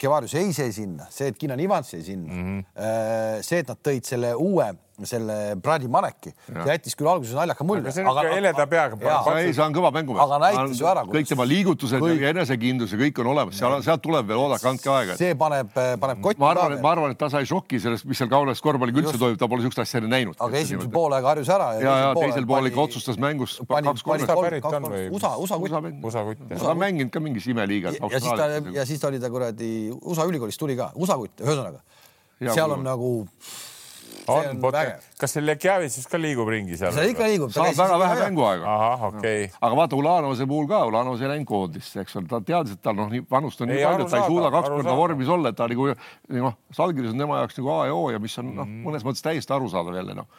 Kevarius 0.00 0.34
Eise 0.40 0.66
sinna, 0.74 1.06
see, 1.10 1.30
et 1.30 1.38
Kinan 1.38 1.60
Ivans 1.62 1.92
jäi 1.94 2.02
sinna 2.02 2.32
mm, 2.32 2.48
-hmm. 2.48 3.44
see, 3.46 3.62
et 3.62 3.68
nad 3.70 3.78
tõid 3.78 4.08
selle 4.08 4.34
uue 4.34 4.72
selle 5.08 5.36
Brady 5.62 5.88
Maneki, 5.88 6.32
jättis 6.68 6.94
küll 6.98 7.08
alguses 7.08 7.34
naljaka 7.36 7.64
mulje. 7.64 7.82
aga 7.82 7.94
see 7.94 8.04
on 8.04 8.10
ikka 8.12 8.34
heleda 8.34 8.66
peaga. 8.68 9.12
ei, 9.40 9.52
see 9.56 9.64
on 9.64 9.74
kõva 9.74 9.90
mängumees. 9.94 10.20
aga 10.24 10.38
näitas 10.42 10.80
ju 10.80 10.88
ära. 10.90 11.04
kõik 11.08 11.30
tema 11.30 11.46
liigutused 11.48 12.02
kõik... 12.02 12.20
ja 12.20 12.32
enesekindlus 12.34 12.92
ja 12.92 13.00
kõik 13.00 13.20
on 13.24 13.30
olemas, 13.32 13.56
seal, 13.58 13.76
sealt 13.86 14.04
tuleb 14.04 14.28
veel 14.28 14.42
oodake, 14.42 14.68
andke 14.68 14.92
aega. 14.92 15.16
see 15.20 15.36
paneb, 15.38 15.72
paneb 15.72 16.20
kotti. 16.24 16.42
ma 16.42 16.50
arvan, 16.52 16.76
ma 16.84 16.92
arvan, 16.92 17.14
et 17.16 17.20
ta 17.20 17.30
sai 17.32 17.48
šoki 17.48 17.80
sellest, 17.82 18.06
mis 18.10 18.20
seal 18.20 18.30
kaunas 18.32 18.60
korvpalliga 18.64 19.02
üldse 19.02 19.16
toimub, 19.16 19.40
ta 19.40 19.48
pole 19.48 19.64
niisugust 19.64 19.82
asja 19.86 20.02
enne 20.02 20.12
näinud. 20.12 20.36
aga 20.38 20.60
esimesel 20.60 20.92
poolaega 20.92 21.32
harjus 21.32 21.52
ära. 21.56 21.72
ja, 21.80 21.96
ja 22.04 22.12
teisel 22.20 22.48
pool 22.52 22.70
ikka 22.70 22.84
otsustas 22.84 23.20
mängus 23.22 23.56
kaks-kolm. 23.64 24.28
USA, 25.08 25.34
USA 25.40 25.58
kutt. 25.58 26.04
USA 26.04 26.26
kutt. 26.28 26.44
ta 26.52 26.70
on 26.74 26.84
mänginud 26.84 27.12
ka 27.14 27.24
mingis 27.24 27.48
imeliigas. 27.48 27.96
ja 27.96 28.20
siis 28.20 28.36
ta, 28.36 28.52
ja 28.76 28.86
siis 28.86 29.00
ta 29.00 29.08
oli 29.08 29.22
ta 29.22 29.32
kuradi 29.32 29.72
USA 30.02 30.28
ülikoolist 30.28 30.60
tuli 30.60 30.76
ka, 30.76 30.92
USA 31.00 31.16
kutt, 31.16 31.40
ühesõnaga 31.40 31.80
seal 32.50 32.74
on 32.74 32.82
nagu 32.84 33.10
on, 34.30 34.60
kas 35.18 35.34
see 35.34 35.44
Lekjavitsus 35.44 36.06
ka 36.10 36.20
liigub 36.20 36.48
ringi 36.52 36.78
seal? 36.78 36.94
see 36.94 37.12
ikka 37.12 37.28
liigub. 37.30 37.52
saab 37.54 37.74
väga 37.78 37.98
vähe 38.02 38.18
mänguaega. 38.20 38.74
ahah, 38.74 39.06
okei. 39.10 39.44
Okay.. 39.44 39.60
aga 39.60 39.78
vaata 39.82 39.98
Ulanovase 39.98 40.48
puhul 40.50 40.68
ka, 40.70 40.82
Ulanovas 40.90 41.22
ei 41.24 41.32
läinud 41.32 41.48
koondisse, 41.48 42.02
eks 42.04 42.18
ole, 42.20 42.30
ta 42.30 42.42
teadis, 42.46 42.78
et 42.78 42.82
tal 42.84 42.98
noh, 42.98 43.10
nii 43.12 43.26
vanust 43.30 43.62
on 43.64 43.72
nii 43.72 43.82
palju, 43.82 44.08
et 44.08 44.14
ta 44.14 44.22
ei 44.22 44.28
suuda 44.30 44.50
kaks 44.54 44.74
korda 44.74 44.98
vormis 44.98 45.32
olla, 45.36 45.52
et 45.52 45.58
ta 45.58 45.70
nagu 45.70 45.92
noh, 45.92 46.58
Salgiris 46.74 47.14
on 47.14 47.24
tema 47.24 47.42
jaoks 47.42 47.58
nagu 47.60 47.74
A 47.76 47.80
ja 47.90 47.96
O 47.96 48.10
ja 48.14 48.22
mis 48.22 48.38
on 48.42 48.52
noh, 48.60 48.76
mõnes 48.88 49.06
mõttes 49.06 49.24
täiesti 49.24 49.56
arusaadav 49.56 49.98
jälle 49.98 50.18
noh 50.18 50.30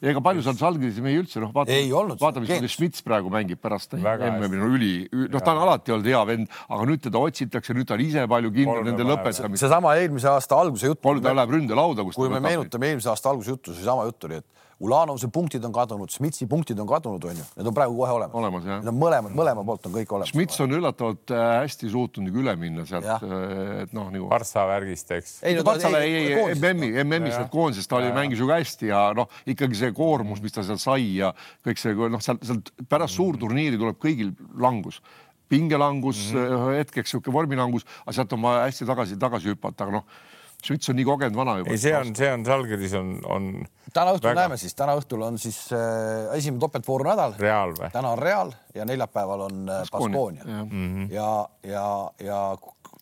ega 0.00 0.22
palju 0.24 0.44
seal 0.44 0.56
Žalgiris 0.60 1.00
ei 1.00 1.18
üldse 1.20 1.42
noh, 1.42 1.50
vaata, 1.54 1.76
vaata, 2.20 2.42
mis 2.44 2.72
Schmitz 2.72 3.04
praegu 3.04 3.32
mängib 3.32 3.60
pärast 3.60 3.96
MM-i, 3.98 4.60
no 4.60 4.70
üli, 4.72 4.92
noh, 5.12 5.42
ta 5.44 5.52
on 5.52 5.62
alati 5.66 5.94
olnud 5.96 6.08
hea 6.08 6.22
vend, 6.28 6.54
aga 6.68 6.88
nüüd 6.88 7.04
teda 7.04 7.20
otsitakse, 7.20 7.76
nüüd 7.76 7.88
ta 7.90 7.98
on 7.98 8.04
ise 8.04 8.24
palju 8.30 8.52
kindlam 8.54 8.88
nende 8.88 9.06
lõpetamisel. 9.08 9.66
seesama 9.66 9.96
eelmise 10.00 10.30
aasta 10.32 10.60
alguse 10.60 10.88
jutt. 10.88 11.02
ta 11.04 11.34
läheb 11.36 11.56
ründelauda, 11.58 12.06
kus 12.06 12.16
kui 12.16 12.32
me 12.32 12.40
meenutame 12.44 12.92
eelmise 12.94 13.12
aasta 13.12 13.34
alguse 13.34 13.52
juttu, 13.52 13.76
seesama 13.76 14.08
jutt 14.08 14.28
oli, 14.28 14.40
et 14.40 14.68
Ulanovse 14.80 15.28
punktid 15.28 15.64
on 15.68 15.72
kadunud, 15.76 16.08
Schmidtsi 16.08 16.46
punktid 16.48 16.78
on 16.80 16.88
kadunud, 16.88 17.24
onju, 17.28 17.44
need 17.58 17.68
on 17.68 17.74
praegu 17.76 17.98
kohe 17.98 18.14
olemas. 18.16 18.36
olemas. 18.40 18.64
Need 18.64 18.88
on 18.88 18.96
mõlemad, 18.96 19.34
mõlema 19.36 19.64
poolt 19.68 19.88
on 19.90 19.92
kõik 19.92 20.14
olemas. 20.16 20.32
Schmidts 20.32 20.62
on 20.64 20.72
üllatavalt 20.78 21.34
äh, 21.36 21.42
hästi 21.60 21.90
suutnud 21.92 22.24
nagu 22.24 22.40
üle 22.40 22.54
minna 22.60 22.86
sealt, 22.88 23.10
äh, 23.10 23.82
et 23.82 23.92
noh 23.96 24.08
nagu. 24.08 24.30
Partsa 24.30 24.64
värgist, 24.70 25.12
eks. 25.18 25.34
ei 25.44 25.58
no 25.58 25.66
Partsale 25.68 26.00
ei, 26.06 26.22
ei, 26.32 26.54
MM-i, 26.56 26.94
MM-is 27.04 27.36
sealt 27.36 27.52
koondisest 27.52 27.92
ta 27.92 27.98
oli, 28.00 28.08
mängis 28.16 28.40
ju 28.40 28.48
ka 28.48 28.56
hästi 28.62 28.88
ja 28.88 29.02
noh, 29.16 29.28
ikkagi 29.52 29.82
see 29.82 29.92
koormus, 29.96 30.40
mis 30.40 30.56
ta 30.56 30.64
seal 30.64 30.80
sai 30.80 31.10
ja 31.18 31.34
kõik 31.66 31.82
see, 31.82 31.92
noh, 32.00 32.24
sealt, 32.24 32.48
sealt 32.48 32.72
pärast 32.88 33.20
suurturniiri 33.20 33.80
tuleb 33.80 34.00
kõigil 34.00 34.32
langus 34.60 35.02
pingelangus 35.50 36.28
mm, 36.30 36.40
-hmm. 36.40 36.74
hetkeks 36.78 37.10
sihuke 37.10 37.32
vormilangus, 37.34 37.84
aga 38.06 38.16
sealt 38.16 38.32
on 38.36 38.44
vaja 38.46 38.68
hästi 38.68 38.86
tagasi, 38.86 39.16
tagasi 39.20 39.50
hüpata, 39.50 39.84
aga 39.84 39.98
noh 39.98 40.28
Švits 40.66 40.90
on 40.92 40.98
nii 40.98 41.06
kogenud 41.08 41.36
vana 41.38 41.56
juba. 41.60 41.72
ei, 41.72 41.80
see 41.80 41.92
on, 41.96 42.14
see 42.16 42.30
on 42.32 42.44
Žalgiris 42.46 42.96
on, 42.98 43.12
on. 43.32 43.46
täna 43.94 44.14
õhtul 44.14 44.30
väga... 44.30 44.40
näeme 44.42 44.58
siis, 44.60 44.74
täna 44.78 44.96
õhtul 44.98 45.22
on 45.26 45.38
siis 45.40 45.58
äh, 45.76 46.30
esimene 46.36 46.60
topeltvooru 46.62 47.08
nädal. 47.08 47.36
Real 47.40 47.74
või? 47.78 47.92
täna 47.94 48.14
on 48.14 48.20
Real 48.20 48.52
ja 48.74 48.86
neljapäeval 48.88 49.46
on 49.46 49.62
äh, 49.68 49.86
Baskonia 49.92 50.44
ja, 50.44 50.64
mm 50.64 50.70
-hmm. 50.70 51.06
ja, 51.14 51.30
ja, 51.70 51.86
ja 52.26 52.40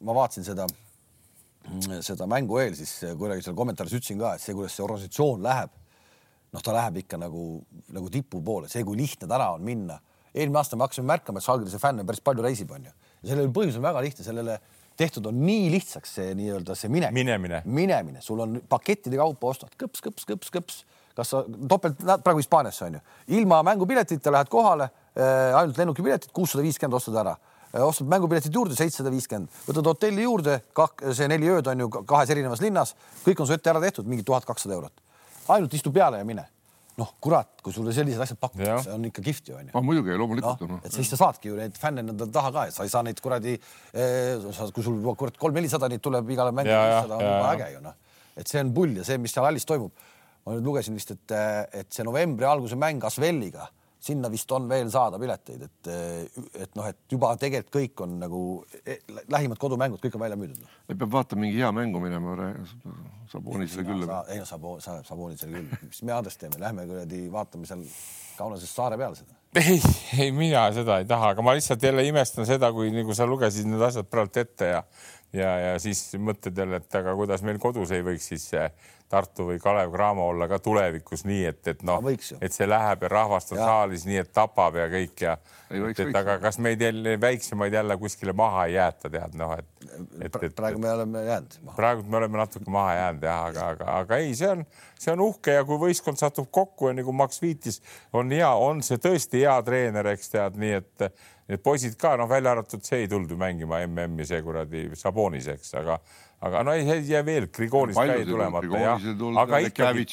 ma 0.07 0.15
vaatasin 0.15 0.47
seda, 0.47 0.67
seda 2.05 2.27
mängu 2.31 2.59
eel, 2.63 2.77
siis 2.79 2.95
kuidagi 3.19 3.45
seal 3.45 3.57
kommentaaris 3.59 3.99
ütlesin 3.99 4.21
ka, 4.21 4.35
et 4.37 4.45
see, 4.45 4.55
kuidas 4.57 4.77
see 4.77 4.85
organisatsioon 4.85 5.43
läheb, 5.45 5.75
noh, 6.55 6.63
ta 6.65 6.75
läheb 6.77 7.03
ikka 7.03 7.19
nagu, 7.21 7.45
nagu 7.95 8.11
tipu 8.13 8.43
poole, 8.45 8.71
see, 8.73 8.85
kui 8.87 8.97
lihtne 8.97 9.29
täna 9.29 9.51
on 9.57 9.65
minna. 9.65 9.99
eelmine 10.35 10.59
aasta 10.61 10.77
me 10.77 10.85
hakkasime 10.85 11.09
märkama, 11.09 11.41
et 11.41 11.45
Žalgirise 11.45 11.79
fänne 11.83 12.05
päris 12.07 12.21
palju 12.21 12.43
reisib, 12.45 12.71
onju. 12.71 12.93
ja 13.23 13.29
sellel 13.33 13.51
põhjus 13.53 13.77
on 13.81 13.83
väga 13.83 14.03
lihtne, 14.05 14.25
sellele 14.25 14.61
tehtud 14.99 15.27
on 15.31 15.41
nii 15.47 15.69
lihtsaks 15.73 16.15
see 16.19 16.33
nii-öelda 16.39 16.75
see 16.79 16.91
minek. 16.93 17.13
minemine, 17.15 17.63
minemine, 17.65 18.23
sul 18.25 18.41
on 18.43 18.59
pakettide 18.69 19.21
kaupa 19.21 19.53
ostad. 19.53 19.75
Kõps, 19.79 20.03
kõps, 20.05 20.27
kõps, 20.29 20.51
kõps, 20.55 20.81
kas 21.17 21.33
sa 21.35 21.45
topelt 21.71 22.03
praegu 22.25 22.43
Hispaaniasse 22.43 22.89
on 22.89 22.99
ju, 22.99 23.05
ilma 23.39 23.63
mängupiletita 23.67 24.33
lähed 24.35 24.51
kohale 24.53 24.89
äh,, 24.89 25.55
ainult 25.61 25.79
lennukipiletid 25.79 26.35
kuussada 26.35 26.67
viiskümmend 26.67 26.99
ostad 26.99 27.21
ära. 27.23 27.37
Äh,, 27.71 27.85
ostad 27.85 28.11
mängupiletid 28.11 28.55
juurde 28.55 28.77
seitsesada 28.79 29.15
viiskümmend, 29.15 29.63
võtad 29.71 29.93
hotelli 29.93 30.27
juurde, 30.27 30.61
see 31.13 31.31
neli 31.31 31.51
ööd 31.55 31.71
on 31.71 31.87
ju 31.87 31.91
kahes 31.99 32.35
erinevas 32.35 32.63
linnas, 32.65 32.95
kõik 33.27 33.43
on 33.43 33.51
su 33.51 33.55
ette 33.55 33.71
ära 33.71 33.83
tehtud, 33.85 34.11
mingi 34.11 34.27
tuhat 34.27 34.49
kakssada 34.49 34.79
eurot. 34.79 35.05
ainult 35.49 35.75
istu 35.75 35.93
peale 35.93 36.19
ja 36.19 36.25
mine 36.29 36.45
noh, 36.99 37.13
kurat, 37.23 37.51
kui 37.63 37.75
sulle 37.75 37.93
sellised 37.95 38.23
asjad 38.25 38.41
pakutakse, 38.43 38.91
on 38.95 39.07
ikka 39.09 39.23
kihvt 39.25 39.51
ju 39.51 39.57
onju. 39.59 39.73
no 39.75 39.83
muidugi, 39.87 40.17
loomulikult 40.19 40.65
no,. 40.67 40.81
et 40.85 40.95
siis 40.95 41.11
sa 41.13 41.21
saadki 41.21 41.53
ju 41.53 41.59
neid 41.59 41.79
fänne 41.79 42.03
enda 42.05 42.27
taha 42.35 42.53
ka, 42.55 42.67
et 42.71 42.77
sa 42.77 42.87
ei 42.87 42.93
saa 42.93 43.05
neid 43.07 43.23
kuradi 43.23 43.55
eh,, 43.55 44.47
kui 44.75 44.87
sul 44.87 45.01
kurat 45.19 45.39
kolm-nelisada 45.41 45.91
neid 45.93 46.03
tuleb 46.05 46.31
igale 46.35 46.55
mängule, 46.57 47.01
on 47.07 47.23
juba 47.23 47.53
äge 47.55 47.73
ju 47.77 47.83
noh. 47.87 47.97
et 48.39 48.51
see 48.51 48.63
on 48.65 48.75
pull 48.75 48.99
ja 48.99 49.07
see, 49.07 49.19
mis 49.23 49.35
seal 49.35 49.47
hallis 49.47 49.69
toimub. 49.69 50.07
ma 50.47 50.57
nüüd 50.57 50.67
lugesin 50.67 50.99
vist, 50.99 51.15
et, 51.15 51.37
et 51.83 51.93
see 51.95 52.07
novembri 52.07 52.49
alguse 52.49 52.79
mäng 52.79 53.05
Asvelliga 53.07 53.69
sinna 54.01 54.31
vist 54.31 54.53
on 54.55 54.69
veel 54.71 54.91
saada 54.93 55.19
pileteid, 55.19 55.65
et, 55.67 55.91
et 56.55 56.77
noh, 56.79 56.87
et 56.87 56.99
juba 57.11 57.33
tegelikult 57.41 57.75
kõik 57.75 58.05
on 58.07 58.15
nagu 58.21 58.43
eh, 58.85 59.01
lähimad 59.33 59.59
kodumängud, 59.61 60.01
kõik 60.03 60.19
on 60.19 60.25
välja 60.25 60.39
müüdud. 60.39 60.63
peab 60.93 61.11
vaatama 61.13 61.45
mingi 61.47 61.59
hea 61.59 61.73
mängu 61.75 62.03
minema, 62.03 62.37
Sabonisele 63.29 63.85
küll. 63.85 64.07
ei 64.33 64.39
no 64.41 64.47
Sabo, 64.49 64.79
Sabonisele 64.81 65.59
küll, 65.59 65.83
mis 65.89 66.03
me 66.07 66.15
Andres 66.17 66.39
teeme, 66.41 66.61
lähme 66.63 66.87
kuradi 66.89 67.27
vaatame 67.33 67.69
seal 67.69 67.85
Kaunasest 68.39 68.79
saare 68.79 68.97
peal 69.01 69.17
seda. 69.19 69.35
ei, 69.59 69.81
ei 70.23 70.33
mina 70.33 70.69
seda 70.77 71.01
ei 71.03 71.07
taha, 71.09 71.33
aga 71.35 71.43
ma 71.43 71.57
lihtsalt 71.57 71.83
jälle 71.83 72.05
imestan 72.07 72.47
seda, 72.47 72.71
kui 72.73 72.93
nagu 72.95 73.17
sa 73.17 73.27
lugesid 73.27 73.67
need 73.67 73.83
asjad 73.83 74.07
praegu 74.11 74.45
ette 74.45 74.73
ja 74.77 74.83
ja, 75.33 75.51
ja 75.59 75.79
siis 75.83 76.13
mõtled 76.19 76.57
jälle, 76.59 76.83
et 76.83 77.01
aga 77.01 77.15
kuidas 77.19 77.43
meil 77.47 77.59
kodus 77.63 77.93
ei 77.93 78.05
võiks 78.07 78.31
siis 78.33 78.49
Tartu 79.09 79.47
või 79.49 79.57
Kalev 79.57 79.89
Cramo 79.89 80.27
olla 80.29 80.45
ka 80.51 80.59
tulevikus 80.61 81.23
nii, 81.25 81.45
et, 81.49 81.61
et 81.71 81.83
noh, 81.87 82.05
et 82.13 82.53
see 82.53 82.67
läheb 82.69 83.07
ja 83.07 83.09
rahvast 83.09 83.55
on 83.55 83.61
saalis 83.63 84.05
nii, 84.05 84.19
et 84.21 84.33
tapab 84.37 84.77
ja 84.77 84.85
kõik 84.93 85.23
ja 85.25 85.39
ei, 85.71 85.81
võiks, 85.81 86.03
et, 86.03 86.11
et 86.11 86.19
aga 86.21 86.35
kas 86.43 86.61
meid 86.61 86.85
jälle 86.85 87.15
väiksemaid 87.21 87.73
jälle 87.73 87.97
kuskile 88.01 88.35
maha 88.37 88.67
ei 88.69 88.77
jäeta, 88.77 89.09
tead 89.15 89.39
noh, 89.41 89.55
et, 89.57 89.89
et, 90.21 90.37
et 90.51 90.57
praegu 90.57 90.83
me 90.85 90.93
oleme 90.93 91.25
jäänud. 91.25 91.57
praegu 91.77 92.05
me 92.05 92.21
oleme 92.21 92.43
natuke 92.43 92.71
maha 92.71 92.99
jäänud 93.01 93.25
jah, 93.31 93.47
aga, 93.49 93.71
aga, 93.73 93.89
aga 94.03 94.21
ei, 94.21 94.37
see 94.37 94.53
on, 94.53 94.67
see 95.01 95.17
on 95.17 95.25
uhke 95.25 95.57
ja 95.57 95.65
kui 95.65 95.81
võistkond 95.89 96.21
satub 96.21 96.53
kokku 96.53 96.93
ja 96.93 96.99
nagu 97.01 97.17
Max 97.17 97.41
viitis, 97.41 97.81
on 98.13 98.29
hea, 98.37 98.53
on 98.53 98.85
see 98.85 99.01
tõesti 99.01 99.41
hea 99.47 99.57
treener, 99.65 100.13
eks 100.13 100.37
tead, 100.37 100.61
nii 100.61 100.77
et 100.83 101.09
need 101.49 101.63
poisid 101.65 101.97
ka 102.01 102.15
noh, 102.21 102.29
välja 102.29 102.53
arvatud 102.53 102.85
see 102.85 103.05
ei 103.05 103.09
tulnud 103.09 103.31
ju 103.33 103.39
mängima 103.41 103.81
MM-i 103.87 104.27
see 104.29 104.41
kuradi 104.45 104.89
Sabonis, 104.99 105.49
eks, 105.55 105.73
aga 105.81 105.99
aga 106.45 106.63
no 106.67 106.75
ei, 106.77 106.85
ei 106.93 107.07
jää 107.09 107.25
veel, 107.27 107.49
Grigonis 107.55 107.97
ka 107.97 108.05
ei 108.15 108.27
tulemata 108.29 108.83
jah, 108.83 109.09
aga 109.43 109.63
ikkagi. 109.65 110.05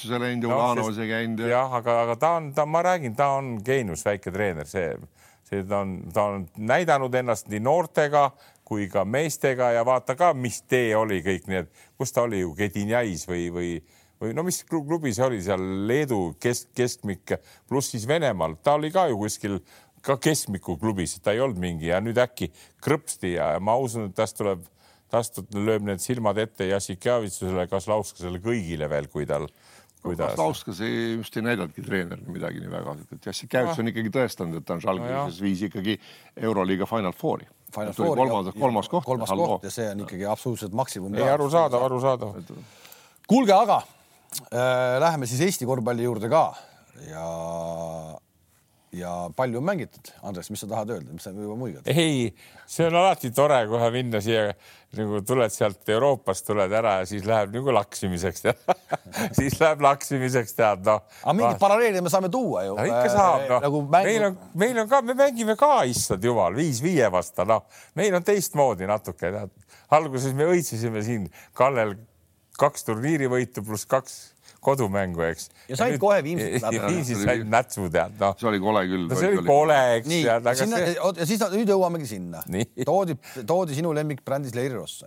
käinud. 1.11 1.45
jah, 1.51 1.75
aga, 1.81 1.99
aga 2.05 2.15
ta 2.21 2.31
on, 2.39 2.49
ta, 2.55 2.65
ma 2.65 2.81
räägin, 2.85 3.15
ta 3.15 3.33
on 3.37 3.55
geenius, 3.65 4.05
väike 4.07 4.33
treener, 4.33 4.69
see, 4.69 4.95
see 5.49 5.65
ta 5.67 5.83
on, 5.83 5.97
ta 6.13 6.29
on 6.31 6.47
näidanud 6.57 7.19
ennast 7.21 7.51
nii 7.51 7.61
noortega 7.63 8.29
kui 8.65 8.87
ka 8.89 9.03
meestega 9.05 9.75
ja 9.75 9.83
vaata 9.85 10.15
ka, 10.17 10.31
mis 10.33 10.63
tee 10.65 10.95
oli 10.97 11.21
kõik 11.25 11.51
need, 11.51 11.69
kus 11.99 12.15
ta 12.15 12.25
oli 12.25 12.41
ju 12.41 12.55
Gedinjais 12.57 13.27
või, 13.29 13.51
või 13.53 13.69
või 14.21 14.33
no 14.35 14.45
mis 14.47 14.61
klubi 14.67 15.11
see 15.13 15.25
oli 15.25 15.41
seal 15.43 15.61
Leedu 15.87 16.19
kesk, 16.41 16.69
keskmik 16.77 17.35
pluss 17.67 17.91
siis 17.93 18.07
Venemaal, 18.07 18.57
ta 18.63 18.77
oli 18.79 18.91
ka 18.93 19.07
ju 19.11 19.19
kuskil 19.19 19.59
ka 20.05 20.17
keskmiku 20.21 20.77
klubis, 20.81 21.17
ta 21.23 21.33
ei 21.33 21.41
olnud 21.43 21.59
mingi 21.61 21.89
ja 21.89 22.01
nüüd 22.03 22.19
äkki 22.21 22.51
krõpsti 22.83 23.35
ja 23.35 23.55
ma 23.63 23.77
usun, 23.81 24.09
et 24.09 24.17
tast 24.17 24.37
tuleb 24.37 24.63
tast 25.11 25.39
lööb 25.53 25.85
need 25.85 26.01
silmad 26.03 26.37
ette 26.41 26.67
Jassikjavitsusele, 26.69 27.67
Kaslausksele 27.71 28.41
kõigile 28.43 28.89
veel, 28.91 29.07
kui 29.11 29.27
tal 29.29 29.47
kuidas? 30.05 30.33
Kaslauskas 30.33 30.81
ei, 30.85 31.15
just 31.15 31.37
ei 31.37 31.45
näidanudki 31.45 31.83
treenerina 31.85 32.33
midagi 32.33 32.61
nii 32.63 32.71
väga, 32.71 32.95
et 33.15 33.29
Jassikjavitsus 33.29 33.83
on 33.83 33.91
ikkagi 33.91 34.13
tõestanud, 34.13 34.59
et 34.59 34.67
ta 34.67 34.77
on 34.77 34.83
Žalgirises 34.83 35.39
no, 35.39 35.45
viis 35.47 35.63
ikkagi 35.69 35.97
Euroliiga 36.41 36.89
Final 36.89 37.15
Fouri. 37.17 37.47
Final 37.75 37.95
Four, 37.97 38.15
kolmas, 38.17 38.51
kolmas 38.55 38.91
koht. 38.91 39.07
kolmas 39.07 39.31
koht 39.35 39.65
ja 39.67 39.73
see 39.73 39.87
on 39.91 40.05
ikkagi 40.05 40.27
absoluutselt 40.31 40.75
maksimum. 40.77 41.15
ei, 41.17 41.27
arusaadav, 41.27 41.87
arusaadav. 41.89 42.37
kuulge, 43.27 43.55
aga 43.55 43.81
äh, 43.81 44.99
läheme 45.03 45.27
siis 45.29 45.43
Eesti 45.49 45.67
korvpalli 45.67 46.05
juurde 46.07 46.31
ka 46.31 46.45
ja 47.09 47.25
ja 48.95 49.11
palju 49.35 49.59
on 49.59 49.65
mängitud, 49.67 50.11
Andres, 50.23 50.49
mis 50.53 50.61
sa 50.63 50.69
tahad 50.71 50.95
öelda, 50.95 51.13
mis 51.13 51.25
sa 51.25 51.33
juba 51.33 51.55
muigad? 51.59 51.87
ei, 51.89 52.29
see 52.69 52.87
on 52.87 52.97
alati 52.99 53.31
tore 53.35 53.59
kohe 53.69 53.89
minna 53.93 54.21
siia 54.23 54.49
nagu 54.95 55.19
tuled 55.27 55.51
sealt 55.51 55.89
Euroopast, 55.91 56.45
tuled 56.47 56.71
ära 56.79 56.99
ja 57.01 57.09
siis 57.09 57.25
läheb 57.27 57.53
nagu 57.55 57.75
laksimiseks 57.75 58.45
siis 59.37 59.57
läheb 59.59 59.83
laksimiseks, 59.83 60.55
tead 60.57 60.85
noh. 60.87 61.03
aga 61.23 61.35
mingit 61.37 61.61
paralleeli 61.61 62.03
me 62.05 62.13
saame 62.13 62.31
tuua 62.33 62.65
ju 62.67 62.77
no,. 62.77 62.87
ikka 62.89 63.11
saab 63.13 63.47
noh 63.51 63.65
nagu 63.67 63.83
mängu... 63.83 64.09
meil 64.11 64.27
on, 64.29 64.39
meil 64.63 64.81
on 64.83 64.91
ka, 64.91 65.01
me 65.05 65.17
mängime 65.19 65.57
ka, 65.59 65.73
issand 65.91 66.23
jumal, 66.25 66.55
viis 66.57 66.81
viie 66.83 67.09
vastu, 67.11 67.47
noh, 67.49 67.65
meil 67.99 68.15
on 68.15 68.25
teistmoodi 68.25 68.87
natuke, 68.89 69.33
tead. 69.35 69.55
alguses 69.99 70.35
me 70.37 70.47
õitsesime 70.55 71.03
siin 71.05 71.27
Kallel 71.57 71.97
kaks 72.59 72.87
turniirivõitu 72.87 73.63
pluss 73.65 73.87
kaks 73.89 74.34
kodumängu, 74.65 75.23
eks. 75.29 75.47
ja 75.69 75.77
said 75.79 75.95
nüüd, 75.95 76.01
kohe 76.01 76.19
Viimsit 76.25 76.63
läbi. 76.63 76.81
Viimsit 76.87 77.21
said 77.21 77.47
nätsu 77.51 77.87
tead, 77.93 78.17
noh. 78.21 78.35
see 78.39 78.49
oli 78.51 78.61
kole 78.63 78.83
küll. 78.89 79.07
no 79.11 79.17
see 79.19 79.31
oli 79.31 79.45
kole, 79.45 79.79
eks. 79.99 80.11
nii, 80.11 80.21
sinna 80.61 80.81
see... 80.81 80.93
ja 81.21 81.27
siis 81.31 81.43
nüüd 81.53 81.73
jõuamegi 81.73 82.09
sinna. 82.09 82.43
toodi, 82.87 83.17
toodi 83.47 83.77
sinu 83.77 83.93
lemmikbrändis 83.97 84.55
Leiri 84.57 84.77
Ross. 84.77 85.03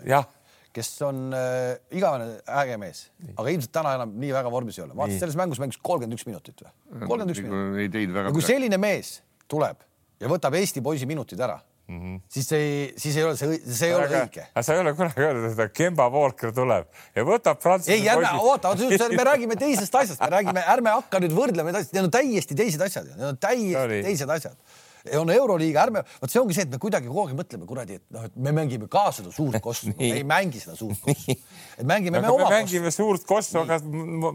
kes 0.79 0.91
on 1.03 1.33
äh, 1.35 1.79
igavene 1.97 2.39
äge 2.61 2.77
mees, 2.79 3.07
aga 3.35 3.51
ilmselt 3.51 3.73
täna 3.75 3.97
enam 3.99 4.13
nii 4.21 4.35
väga 4.37 4.53
vormis 4.53 4.79
ei 4.79 4.85
ole. 4.85 4.95
vaatasid 4.99 5.25
selles 5.25 5.39
mängus 5.41 5.61
mängis 5.63 5.81
kolmkümmend 5.83 6.19
üks 6.19 6.27
minutit 6.29 6.61
või? 6.63 6.71
kolmkümmend 7.01 7.35
üks 7.35 7.43
minutit. 7.43 7.81
ei 7.83 7.93
teinud 7.97 8.21
väga. 8.21 8.35
kui 8.37 8.45
selline 8.45 8.79
mees 8.79 9.17
tuleb 9.51 9.81
ja 10.21 10.31
võtab 10.31 10.55
Eesti 10.61 10.85
poisi 10.85 11.09
minutid 11.09 11.41
ära 11.43 11.57
mm, 11.89 11.99
-hmm. 11.99 12.21
siis 12.29 12.53
ei, 12.53 12.95
siis 12.97 13.17
ei 13.17 13.25
ole 13.25 13.37
see, 13.37 13.61
see 13.67 13.89
ei 13.89 13.95
ole 13.95 14.09
õige. 14.09 14.45
aga 14.55 14.63
sa 14.63 14.75
ei 14.75 14.81
ole 14.81 14.95
kunagi 14.95 15.25
öelnud, 15.25 15.61
et 15.65 15.73
Kemba 15.77 16.09
Walker 16.13 16.53
tuleb 16.55 16.89
ja 17.17 17.25
võtab 17.25 17.63
Prantsuse. 17.63 17.95
ei, 17.97 18.09
ärme 18.09 18.33
oota, 18.41 18.75
me 19.15 19.25
räägime 19.31 19.57
teisest 19.65 19.95
asjast, 19.95 20.21
me 20.21 20.31
räägime, 20.37 20.65
ärme 20.75 20.93
hakka 20.99 21.23
nüüd 21.25 21.35
võrdlema 21.37 21.73
neid 21.73 21.83
asju, 21.83 21.97
need 21.97 22.11
on 22.11 22.13
täiesti 22.19 22.59
teised 22.59 22.85
asjad, 22.85 23.09
need 23.15 23.33
on 23.33 23.41
täiesti 23.41 23.81
Sorry. 23.81 24.03
teised 24.11 24.37
asjad 24.37 24.77
on 25.17 25.31
Euroliiga, 25.31 25.85
ärme, 25.87 26.03
vot 26.21 26.33
see 26.33 26.41
ongi 26.43 26.57
see, 26.57 26.67
et 26.67 26.73
me 26.73 26.81
kuidagi 26.83 27.09
kogu 27.09 27.23
aeg 27.23 27.37
mõtleme 27.39 27.69
kuradi, 27.69 27.97
et 28.01 28.05
noh, 28.13 28.27
et 28.29 28.35
me 28.37 28.53
mängime 28.53 28.89
ka 28.93 29.07
seda 29.15 29.33
suurt 29.33 29.61
kossu 29.65 29.95
me 29.95 30.11
ei 30.19 30.27
mängi 30.27 30.61
seda 30.61 30.77
suurt 30.77 31.01
kossu. 31.05 31.39
et 31.79 31.87
mängime 31.87 32.21
me 32.21 32.29
oma. 32.29 32.51
me 32.51 32.59
mängime 32.59 32.91
kossu. 32.91 33.05
suurt 33.05 33.25
kossu, 33.29 33.63
aga 33.63 33.81